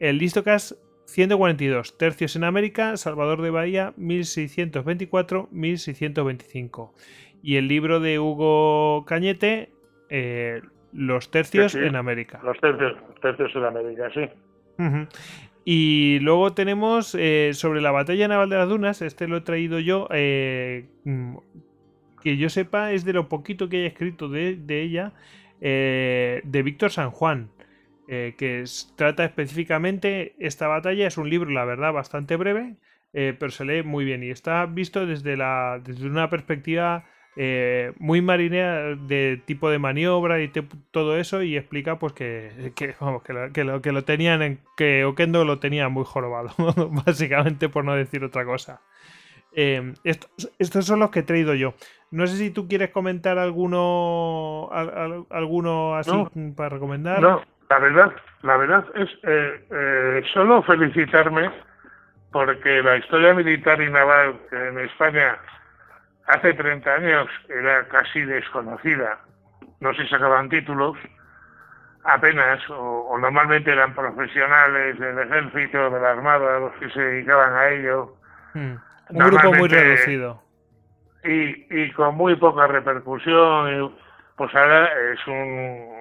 el 0.02 0.18
Listocast 0.18 0.74
142, 1.14 1.98
Tercios 1.98 2.36
en 2.36 2.44
América, 2.44 2.98
Salvador 2.98 3.42
de 3.44 3.52
Bahía 3.52 3.94
1624-1625. 3.98 6.92
Y 7.44 7.58
el 7.58 7.68
libro 7.68 8.00
de 8.00 8.18
Hugo 8.20 9.06
Cañete, 9.06 9.70
eh, 10.10 10.64
los 10.92 11.30
tercios 11.30 11.76
en 11.76 11.96
América. 11.96 12.42
Los 12.44 12.60
tercios, 12.60 12.96
tercios 13.22 13.56
en 13.56 13.64
América, 13.64 14.10
sí. 14.14 14.22
Y 15.66 16.20
luego 16.20 16.54
tenemos 16.54 17.16
eh, 17.16 17.52
sobre 17.54 17.82
la 17.82 17.92
batalla 17.92 18.28
naval 18.28 18.50
de 18.50 18.58
las 18.58 18.68
dunas, 18.68 19.02
este 19.02 19.28
lo 19.28 19.38
he 19.38 19.42
traído 19.42 19.80
yo, 19.80 20.08
eh, 20.12 20.88
que 22.22 22.38
yo 22.38 22.50
sepa 22.50 22.92
es 22.92 23.06
de 23.06 23.14
lo 23.14 23.30
poquito 23.30 23.70
que 23.70 23.84
he 23.84 23.86
escrito 23.86 24.28
de, 24.30 24.60
ella, 24.68 25.14
eh, 25.62 26.42
de 26.44 26.64
Víctor 26.64 26.92
San 26.92 27.12
Juan, 27.12 27.50
que 28.08 28.64
trata 28.96 29.26
específicamente 29.26 30.36
esta 30.40 30.68
batalla, 30.68 31.08
es 31.08 31.18
un 31.18 31.30
libro, 31.30 31.50
la 31.52 31.66
verdad, 31.66 31.94
bastante 31.94 32.36
breve, 32.36 32.76
pero 33.12 33.50
se 33.50 33.66
lee 33.66 33.84
muy 33.84 34.06
bien 34.06 34.24
y 34.24 34.30
está 34.30 34.66
visto 34.66 35.06
desde, 35.06 35.38
la, 35.38 35.80
desde 35.84 36.08
una 36.08 36.30
perspectiva 36.30 37.06
eh, 37.36 37.94
muy 37.98 38.22
marinera 38.22 38.96
de 38.96 39.42
tipo 39.44 39.72
de 39.72 39.80
maniobra 39.80 40.40
y 40.44 40.52
todo 40.92 41.18
eso 41.18 41.42
y 41.42 41.58
explica 41.58 41.98
pues 41.98 42.14
que, 42.14 42.94
vamos 43.00 43.24
que, 43.24 43.34
lo, 43.64 43.82
que, 43.82 43.92
lo, 43.92 44.04
tenían 44.04 44.44
en, 44.44 44.60
que 44.78 45.04
Okendo 45.04 45.44
lo 45.44 45.58
tenía 45.58 45.90
muy 45.90 46.04
jorobado 46.06 46.52
básicamente 47.06 47.70
por 47.70 47.86
no 47.86 47.96
decir 47.96 48.24
otra 48.24 48.46
cosa. 48.46 48.82
Eh, 49.56 49.94
estos, 50.04 50.86
son 50.86 51.00
los 51.00 51.10
que 51.10 51.20
he 51.20 51.24
traído 51.24 51.56
yo. 51.56 51.74
No 52.12 52.28
sé 52.28 52.38
si 52.38 52.52
tú 52.52 52.68
quieres 52.68 52.92
comentar 52.92 53.40
alguno 53.40 54.70
alguno 54.72 55.96
así 55.96 56.12
para 56.56 56.70
recomendar. 56.70 57.20
No 57.20 57.42
la 57.74 57.80
verdad 57.80 58.14
la 58.44 58.58
verdad 58.58 58.86
es 58.96 59.10
eh, 59.24 60.24
solo 60.34 60.62
felicitarme 60.64 61.50
porque 62.32 62.84
la 62.84 62.98
historia 62.98 63.34
militar 63.34 63.82
y 63.82 63.90
naval 63.90 64.40
en 64.52 64.80
España 64.80 65.38
hace 66.28 66.54
30 66.54 66.94
años 66.94 67.28
era 67.50 67.88
casi 67.88 68.22
desconocida, 68.22 69.20
no 69.80 69.94
se 69.94 70.08
sacaban 70.08 70.50
títulos 70.50 70.98
apenas, 72.04 72.60
o, 72.70 73.18
normalmente 73.18 73.72
eran 73.72 73.96
profesionales 73.96 75.00
del 75.00 75.20
ejército, 75.20 75.90
de 75.90 76.00
la 76.00 76.12
armada, 76.12 76.60
los 76.60 76.74
que 76.74 76.90
se 76.90 77.00
dedicaban 77.00 77.56
a 77.56 77.70
ello. 77.70 78.16
Hmm. 78.54 78.76
Un 79.10 79.20
grupo 79.20 79.54
muy 79.54 79.70
reducido. 79.70 80.44
Y, 81.24 81.66
y 81.70 81.92
con 81.92 82.16
muy 82.16 82.36
poca 82.36 82.68
repercusión, 82.68 83.96
pues 84.36 84.54
ahora 84.56 84.90
es, 85.14 85.28
un, 85.28 85.93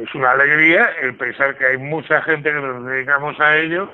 es 0.00 0.14
una 0.14 0.32
alegría 0.32 0.90
el 1.00 1.14
pensar 1.16 1.56
que 1.56 1.66
hay 1.66 1.78
mucha 1.78 2.22
gente 2.22 2.50
que 2.50 2.60
nos 2.60 2.84
dedicamos 2.86 3.38
a 3.40 3.56
ello 3.56 3.90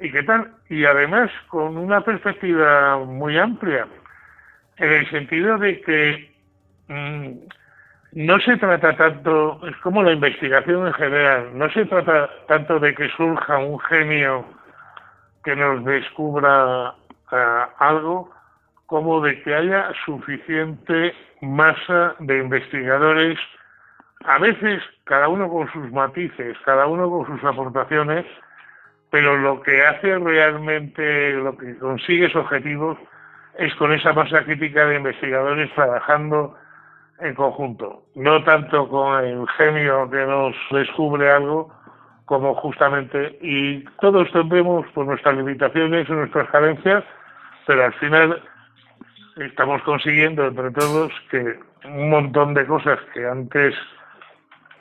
y 0.00 0.12
qué 0.12 0.22
tal, 0.22 0.52
y 0.68 0.84
además 0.84 1.30
con 1.48 1.76
una 1.76 2.00
perspectiva 2.02 2.98
muy 2.98 3.36
amplia 3.36 3.86
en 4.76 4.92
el 4.92 5.10
sentido 5.10 5.58
de 5.58 5.80
que 5.80 6.32
mm, 6.88 7.32
no 8.12 8.40
se 8.40 8.56
trata 8.56 8.96
tanto, 8.96 9.60
es 9.68 9.76
como 9.78 10.02
la 10.02 10.12
investigación 10.12 10.86
en 10.86 10.92
general, 10.94 11.50
no 11.54 11.70
se 11.70 11.84
trata 11.84 12.30
tanto 12.46 12.78
de 12.78 12.94
que 12.94 13.08
surja 13.10 13.58
un 13.58 13.78
genio 13.80 14.44
que 15.44 15.54
nos 15.56 15.84
descubra 15.84 16.94
eh, 17.32 17.64
algo, 17.78 18.30
como 18.86 19.20
de 19.20 19.42
que 19.42 19.54
haya 19.54 19.92
suficiente 20.04 21.12
masa 21.42 22.14
de 22.20 22.38
investigadores, 22.38 23.38
a 24.24 24.38
veces 24.38 24.82
cada 25.04 25.28
uno 25.28 25.48
con 25.48 25.70
sus 25.72 25.90
matices, 25.92 26.56
cada 26.64 26.86
uno 26.86 27.08
con 27.10 27.26
sus 27.26 27.44
aportaciones, 27.44 28.26
pero 29.10 29.36
lo 29.36 29.62
que 29.62 29.84
hace 29.86 30.18
realmente, 30.18 31.32
lo 31.32 31.56
que 31.56 31.78
consigue 31.78 32.26
esos 32.26 32.44
objetivos, 32.44 32.98
es 33.58 33.74
con 33.76 33.92
esa 33.92 34.12
masa 34.12 34.44
crítica 34.44 34.86
de 34.86 34.96
investigadores 34.96 35.72
trabajando 35.74 36.56
en 37.20 37.34
conjunto, 37.34 38.04
no 38.14 38.42
tanto 38.44 38.88
con 38.88 39.24
el 39.24 39.48
genio 39.56 40.08
que 40.10 40.24
nos 40.24 40.54
descubre 40.70 41.30
algo, 41.30 41.74
como 42.26 42.54
justamente, 42.54 43.38
y 43.40 43.84
todos 44.00 44.30
tendremos 44.32 44.86
por 44.92 45.06
nuestras 45.06 45.36
limitaciones 45.36 46.08
y 46.08 46.12
nuestras 46.12 46.48
carencias, 46.50 47.02
pero 47.66 47.86
al 47.86 47.94
final 47.94 48.42
estamos 49.36 49.82
consiguiendo 49.82 50.46
entre 50.46 50.70
todos 50.70 51.12
que 51.30 51.58
un 51.84 52.10
montón 52.10 52.54
de 52.54 52.66
cosas 52.66 52.98
que 53.14 53.26
antes, 53.26 53.74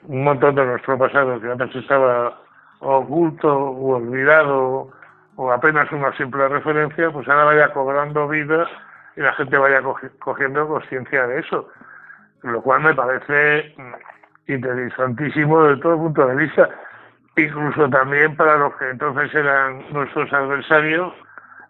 un 0.07 0.23
montón 0.23 0.55
de 0.55 0.65
nuestro 0.65 0.97
pasado 0.97 1.39
que 1.39 1.51
antes 1.51 1.75
estaba 1.75 2.39
oculto 2.79 3.53
o 3.53 3.97
olvidado 3.97 4.89
o 5.35 5.51
apenas 5.51 5.91
una 5.91 6.15
simple 6.15 6.47
referencia, 6.47 7.11
pues 7.11 7.27
ahora 7.27 7.45
vaya 7.45 7.73
cobrando 7.73 8.27
vida 8.27 8.67
y 9.15 9.21
la 9.21 9.33
gente 9.33 9.57
vaya 9.57 9.81
cogiendo 10.19 10.67
conciencia 10.67 11.27
de 11.27 11.39
eso, 11.39 11.69
lo 12.43 12.61
cual 12.61 12.81
me 12.81 12.93
parece 12.93 13.75
interesantísimo 14.47 15.63
desde 15.63 15.81
todo 15.81 15.97
punto 15.97 16.25
de 16.27 16.35
vista, 16.35 16.69
incluso 17.35 17.89
también 17.89 18.35
para 18.35 18.57
los 18.57 18.75
que 18.77 18.89
entonces 18.89 19.33
eran 19.35 19.83
nuestros 19.91 20.31
adversarios 20.31 21.13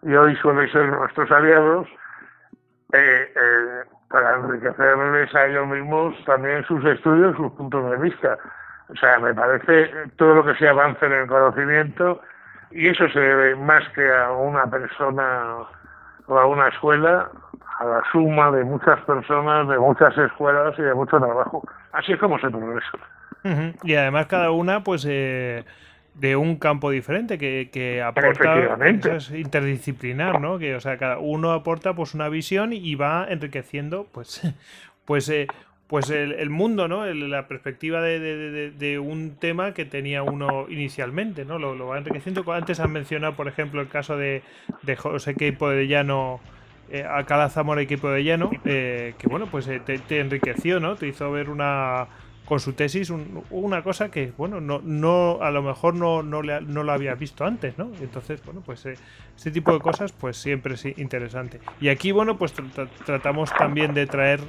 y 0.02 0.14
hoy 0.14 0.36
suelen 0.36 0.70
ser 0.70 0.88
nuestros 0.88 1.30
aliados, 1.30 1.88
eh, 2.92 3.32
eh, 3.34 3.84
para 4.10 4.36
enriquecerles 4.36 5.34
a 5.34 5.46
ellos 5.46 5.66
mismos 5.68 6.14
también 6.24 6.64
sus 6.64 6.84
estudios, 6.84 7.36
sus 7.36 7.52
puntos 7.52 7.90
de 7.90 7.96
vista. 7.98 8.38
O 8.88 8.96
sea, 8.96 9.18
me 9.18 9.34
parece 9.34 9.90
todo 10.16 10.36
lo 10.36 10.44
que 10.44 10.54
se 10.54 10.68
avance 10.68 11.04
en 11.04 11.12
el 11.12 11.26
conocimiento 11.26 12.20
y 12.70 12.88
eso 12.88 13.08
se 13.10 13.20
debe 13.20 13.56
más 13.56 13.86
que 13.90 14.10
a 14.10 14.30
una 14.32 14.66
persona 14.66 15.56
o 16.26 16.38
a 16.38 16.46
una 16.46 16.68
escuela, 16.68 17.30
a 17.78 17.84
la 17.84 18.02
suma 18.10 18.50
de 18.50 18.64
muchas 18.64 19.00
personas, 19.02 19.68
de 19.68 19.78
muchas 19.78 20.16
escuelas 20.16 20.74
y 20.78 20.82
de 20.82 20.94
mucho 20.94 21.18
trabajo. 21.18 21.62
Así 21.92 22.12
es 22.12 22.18
como 22.18 22.38
se 22.38 22.50
progresa. 22.50 22.98
Y 23.82 23.94
además 23.94 24.26
cada 24.26 24.50
una, 24.50 24.84
pues, 24.84 25.06
eh, 25.08 25.64
de 26.18 26.36
un 26.36 26.56
campo 26.56 26.90
diferente 26.90 27.38
que, 27.38 27.70
que 27.72 28.02
aporta 28.02 28.76
es 29.16 29.30
interdisciplinar, 29.30 30.40
¿no? 30.40 30.58
Que, 30.58 30.74
o 30.74 30.80
sea, 30.80 30.98
cada 30.98 31.18
uno 31.18 31.52
aporta 31.52 31.94
pues 31.94 32.14
una 32.14 32.28
visión 32.28 32.72
y 32.72 32.94
va 32.94 33.26
enriqueciendo, 33.28 34.06
pues, 34.12 34.42
pues 35.04 35.28
eh, 35.28 35.46
pues 35.88 36.10
el, 36.10 36.50
mundo, 36.50 36.86
¿no? 36.86 37.06
la 37.06 37.48
perspectiva 37.48 38.02
de, 38.02 38.98
un 39.02 39.36
tema 39.36 39.72
que 39.72 39.86
tenía 39.86 40.22
uno 40.22 40.66
inicialmente, 40.68 41.46
¿no? 41.46 41.58
Lo, 41.58 41.86
va 41.86 41.96
enriqueciendo. 41.96 42.44
Antes 42.52 42.78
han 42.78 42.92
mencionado, 42.92 43.34
por 43.34 43.48
ejemplo, 43.48 43.80
el 43.80 43.88
caso 43.88 44.18
de, 44.18 44.42
José 44.98 45.34
Queipo 45.34 45.70
de 45.70 45.88
Llano, 45.88 46.40
eh, 46.90 47.04
Alcalá 47.04 47.48
Zamora 47.48 47.80
y 47.80 47.86
Queipo 47.86 48.10
de 48.10 48.22
Llano, 48.22 48.50
eh, 48.66 49.14
que 49.18 49.28
bueno, 49.28 49.46
pues 49.50 49.66
eh, 49.68 49.80
te, 49.80 50.20
enriqueció, 50.20 50.78
¿no? 50.78 50.96
Te 50.96 51.08
hizo 51.08 51.32
ver 51.32 51.48
una 51.48 52.08
con 52.48 52.60
su 52.60 52.72
tesis 52.72 53.12
una 53.50 53.82
cosa 53.82 54.10
que, 54.10 54.32
bueno, 54.38 54.58
no, 54.58 54.80
no 54.82 55.38
a 55.42 55.50
lo 55.50 55.62
mejor 55.62 55.94
no, 55.94 56.22
no, 56.22 56.42
no 56.42 56.82
lo 56.82 56.92
había 56.92 57.14
visto 57.14 57.44
antes, 57.44 57.76
¿no? 57.76 57.92
Entonces, 58.00 58.42
bueno, 58.42 58.62
pues 58.64 58.86
eh, 58.86 58.94
este 59.36 59.50
tipo 59.50 59.70
de 59.70 59.80
cosas, 59.80 60.12
pues 60.12 60.38
siempre 60.38 60.72
es 60.72 60.86
interesante. 60.86 61.60
Y 61.78 61.88
aquí, 61.88 62.10
bueno, 62.10 62.38
pues 62.38 62.54
tratamos 63.04 63.52
también 63.52 63.92
de 63.92 64.06
traer 64.06 64.40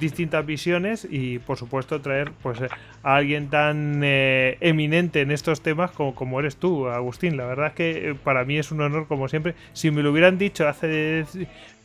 distintas 0.00 0.44
visiones 0.44 1.06
y 1.08 1.38
por 1.38 1.56
supuesto 1.58 2.00
traer 2.00 2.32
pues 2.42 2.60
eh, 2.60 2.68
a 3.02 3.16
alguien 3.16 3.48
tan 3.48 4.02
eh, 4.02 4.56
eminente 4.60 5.20
en 5.20 5.30
estos 5.30 5.62
temas 5.62 5.90
como, 5.90 6.14
como 6.14 6.40
eres 6.40 6.56
tú, 6.56 6.88
Agustín. 6.88 7.36
La 7.36 7.46
verdad 7.46 7.68
es 7.68 7.72
que 7.74 8.10
eh, 8.10 8.14
para 8.14 8.44
mí 8.44 8.58
es 8.58 8.70
un 8.72 8.80
honor 8.80 9.06
como 9.06 9.28
siempre. 9.28 9.54
Si 9.72 9.90
me 9.90 10.02
lo 10.02 10.10
hubieran 10.10 10.38
dicho 10.38 10.68
hace, 10.68 11.24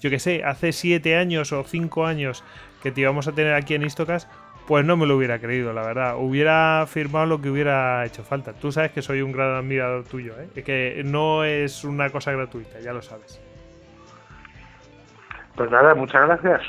yo 0.02 0.10
que 0.10 0.20
sé, 0.20 0.44
hace 0.44 0.72
siete 0.72 1.16
años 1.16 1.52
o 1.52 1.64
cinco 1.64 2.06
años 2.06 2.44
que 2.82 2.92
te 2.92 3.02
íbamos 3.02 3.28
a 3.28 3.34
tener 3.34 3.54
aquí 3.54 3.74
en 3.74 3.84
Istocas, 3.84 4.28
pues 4.70 4.86
no 4.86 4.96
me 4.96 5.08
lo 5.08 5.18
hubiera 5.18 5.40
creído, 5.40 5.74
la 5.74 5.82
verdad. 5.82 6.18
Hubiera 6.20 6.86
firmado 6.88 7.26
lo 7.26 7.42
que 7.42 7.50
hubiera 7.50 8.06
hecho 8.06 8.24
falta. 8.24 8.54
Tú 8.54 8.72
sabes 8.72 8.92
que 8.92 9.02
soy 9.02 9.24
un 9.24 9.32
gran 9.32 9.56
admirador 9.56 10.04
tuyo, 10.04 10.36
¿eh? 10.40 10.62
que 10.62 11.02
no 11.04 11.44
es 11.44 11.84
una 11.84 12.12
cosa 12.12 12.34
gratuita, 12.34 12.80
ya 12.80 12.94
lo 12.94 13.02
sabes. 13.02 13.42
Pues 15.56 15.72
nada, 15.72 15.96
muchas 15.96 16.22
gracias. 16.22 16.62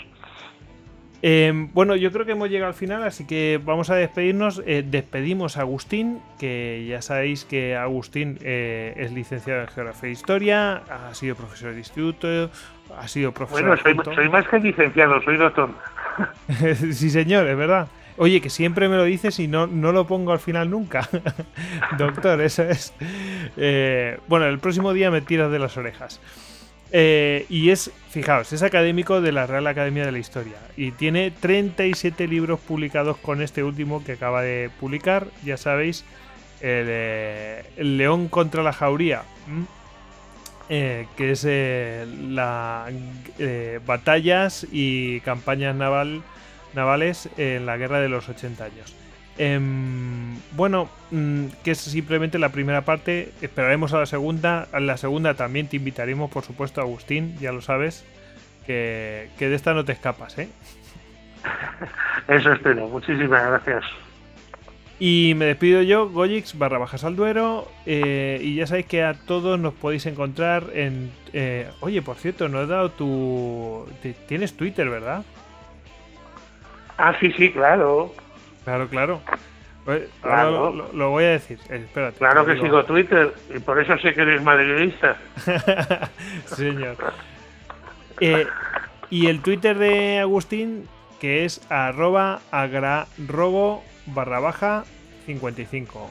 Em, 1.20 1.70
bueno, 1.74 1.94
yo 1.94 2.10
creo 2.10 2.24
que 2.24 2.32
hemos 2.32 2.48
llegado 2.48 2.68
al 2.68 2.74
final, 2.74 3.02
así 3.02 3.26
que 3.26 3.60
vamos 3.62 3.90
a 3.90 3.96
despedirnos. 3.96 4.62
Eh, 4.64 4.82
despedimos 4.82 5.58
a 5.58 5.60
Agustín, 5.60 6.22
que 6.38 6.86
ya 6.88 7.02
sabéis 7.02 7.44
que 7.44 7.76
Agustín 7.76 8.38
eh, 8.40 8.94
es 8.96 9.12
licenciado 9.12 9.60
en 9.60 9.68
Geografía 9.68 10.08
e 10.08 10.12
Historia, 10.12 10.76
ha 10.88 11.12
sido 11.12 11.36
profesor 11.36 11.72
de 11.72 11.78
instituto, 11.80 12.48
ha 12.98 13.08
sido 13.08 13.32
profesor. 13.32 13.78
Bueno, 13.78 14.04
soy, 14.14 14.28
más 14.28 14.46
que 14.48 14.58
licenciado, 14.58 15.22
soy 15.22 15.36
doctor. 15.36 15.70
sí, 16.92 17.10
señor, 17.10 17.46
es 17.46 17.56
verdad. 17.56 17.88
Oye, 18.16 18.42
que 18.42 18.50
siempre 18.50 18.88
me 18.88 18.96
lo 18.96 19.04
dices 19.04 19.38
y 19.38 19.48
no, 19.48 19.66
no 19.66 19.92
lo 19.92 20.06
pongo 20.06 20.32
al 20.32 20.40
final 20.40 20.68
nunca. 20.68 21.08
doctor, 21.98 22.40
eso 22.42 22.64
es. 22.64 22.92
Eh, 23.56 24.18
bueno, 24.28 24.46
el 24.46 24.58
próximo 24.58 24.92
día 24.92 25.10
me 25.10 25.22
tiras 25.22 25.50
de 25.50 25.58
las 25.58 25.76
orejas. 25.76 26.20
Eh, 26.92 27.46
y 27.48 27.70
es, 27.70 27.90
fijaos, 28.10 28.52
es 28.52 28.62
académico 28.62 29.20
de 29.20 29.32
la 29.32 29.46
Real 29.46 29.66
Academia 29.68 30.04
de 30.04 30.12
la 30.12 30.18
Historia 30.18 30.56
y 30.76 30.90
tiene 30.90 31.30
37 31.30 32.26
libros 32.26 32.58
publicados 32.58 33.16
con 33.16 33.40
este 33.42 33.62
último 33.62 34.02
que 34.02 34.12
acaba 34.12 34.42
de 34.42 34.70
publicar, 34.80 35.28
ya 35.44 35.56
sabéis, 35.56 36.04
el, 36.60 37.96
León 37.96 38.28
contra 38.28 38.64
la 38.64 38.72
Jauría, 38.72 39.22
eh, 40.70 41.06
que 41.16 41.32
es 41.32 41.44
eh, 41.46 42.06
la 42.28 42.86
batallas 43.84 44.66
y 44.70 45.20
campañas 45.20 45.74
naval, 45.74 46.22
navales 46.74 47.28
en 47.36 47.66
la 47.66 47.76
guerra 47.76 48.00
de 48.00 48.08
los 48.08 48.28
80 48.28 48.64
años. 48.64 48.94
Em, 49.36 50.38
bueno, 50.52 50.90
mm, 51.10 51.46
que 51.64 51.70
es 51.72 51.78
simplemente 51.78 52.38
la 52.38 52.50
primera 52.50 52.82
parte. 52.82 53.32
Esperaremos 53.40 53.94
a 53.94 53.98
la 53.98 54.06
segunda. 54.06 54.68
A 54.70 54.80
la 54.80 54.96
segunda 54.96 55.32
también 55.32 55.66
te 55.66 55.76
invitaremos, 55.76 56.30
por 56.30 56.44
supuesto, 56.44 56.80
Agustín, 56.80 57.38
ya 57.38 57.50
lo 57.50 57.62
sabes. 57.62 58.04
Que, 58.66 59.30
de 59.38 59.54
esta 59.54 59.74
no 59.74 59.84
te 59.84 59.92
escapas, 59.92 60.38
¿eh? 60.38 60.48
Eso 62.28 62.52
espero. 62.52 62.86
Muchísimas 62.88 63.44
gracias. 63.46 63.84
Y 65.02 65.32
me 65.34 65.46
despido 65.46 65.80
yo, 65.80 66.10
Goyix 66.10 66.58
barra 66.58 66.76
bajas 66.76 67.04
al 67.04 67.16
duero. 67.16 67.66
Eh, 67.86 68.38
y 68.42 68.56
ya 68.56 68.66
sabéis 68.66 68.84
que 68.84 69.02
a 69.02 69.14
todos 69.14 69.58
nos 69.58 69.72
podéis 69.72 70.04
encontrar 70.04 70.64
en. 70.74 71.10
Eh, 71.32 71.70
oye, 71.80 72.02
por 72.02 72.16
cierto, 72.16 72.50
no 72.50 72.60
he 72.60 72.66
dado 72.66 72.90
tu. 72.90 73.88
Tienes 74.28 74.54
Twitter, 74.58 74.90
¿verdad? 74.90 75.24
Ah, 76.98 77.16
sí, 77.18 77.32
sí, 77.32 77.50
claro. 77.50 78.14
Claro, 78.64 78.88
claro. 78.88 79.20
Pues, 79.86 80.02
lo, 80.22 81.10
voy 81.10 81.24
a 81.24 81.30
decir. 81.30 81.58
Eh, 81.70 81.76
espérate. 81.76 82.18
Claro 82.18 82.44
que 82.44 82.60
sigo 82.60 82.84
Twitter 82.84 83.32
y 83.56 83.58
por 83.58 83.80
eso 83.80 83.96
sé 83.98 84.12
que 84.12 84.20
eres 84.20 84.42
madridista. 84.42 85.16
señor. 86.44 86.96
Eh, 88.20 88.46
y 89.08 89.28
el 89.28 89.40
Twitter 89.40 89.78
de 89.78 90.18
Agustín, 90.18 90.86
que 91.20 91.46
es 91.46 91.66
arroba 91.70 92.40
agrarrobo 92.50 93.82
barra 94.14 94.40
baja 94.40 94.84
55. 95.26 96.10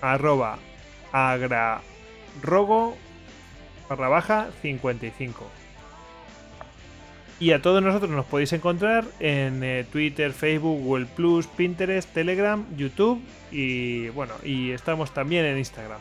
Arroba 0.00 0.58
agrarrogo 1.12 2.96
barra 3.88 4.08
baja 4.08 4.48
55. 4.62 5.46
Y 7.40 7.50
a 7.50 7.60
todos 7.60 7.82
nosotros 7.82 8.10
nos 8.12 8.26
podéis 8.26 8.52
encontrar 8.52 9.04
en 9.18 9.64
eh, 9.64 9.84
Twitter, 9.90 10.32
Facebook, 10.32 10.80
Google 10.80 11.06
Plus, 11.06 11.48
Pinterest, 11.48 12.08
Telegram, 12.12 12.64
YouTube 12.76 13.20
y 13.50 14.10
bueno, 14.10 14.34
y 14.44 14.70
estamos 14.70 15.12
también 15.12 15.44
en 15.44 15.58
Instagram. 15.58 15.98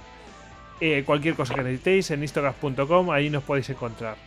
Eh, 0.80 1.04
cualquier 1.04 1.34
cosa 1.34 1.56
que 1.56 1.64
necesitéis 1.64 2.12
en 2.12 2.22
instagram.com, 2.22 3.10
ahí 3.10 3.32
nos 3.32 3.44
podéis 3.44 3.70
encontrar. 3.72 4.18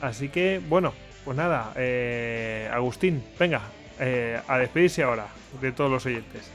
Así 0.00 0.28
que 0.28 0.60
bueno, 0.68 0.92
pues 1.24 1.36
nada, 1.36 1.72
eh, 1.76 2.68
Agustín, 2.72 3.22
venga, 3.38 3.62
a 4.00 4.58
despedirse 4.58 5.02
ahora 5.02 5.26
de 5.60 5.72
todos 5.72 5.90
los 5.90 6.06
oyentes. 6.06 6.50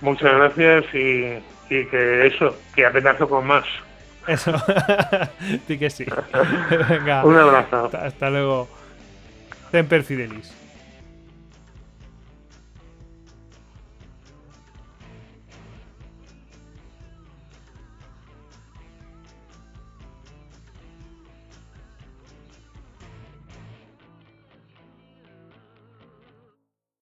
Muchas 0.00 0.32
gracias 0.34 0.84
y, 0.94 1.38
y 1.74 1.86
que 1.86 2.26
eso, 2.26 2.56
que 2.74 2.86
apenas 2.86 3.16
con 3.16 3.46
más. 3.46 3.64
Eso, 4.26 4.52
sí 5.66 5.78
que 5.78 5.90
sí. 5.90 6.06
Venga. 6.88 7.24
Un 7.24 7.36
abrazo. 7.36 7.90
hasta 7.92 8.30
luego. 8.30 8.68
Semper 9.70 10.04
Fidelis. 10.04 10.52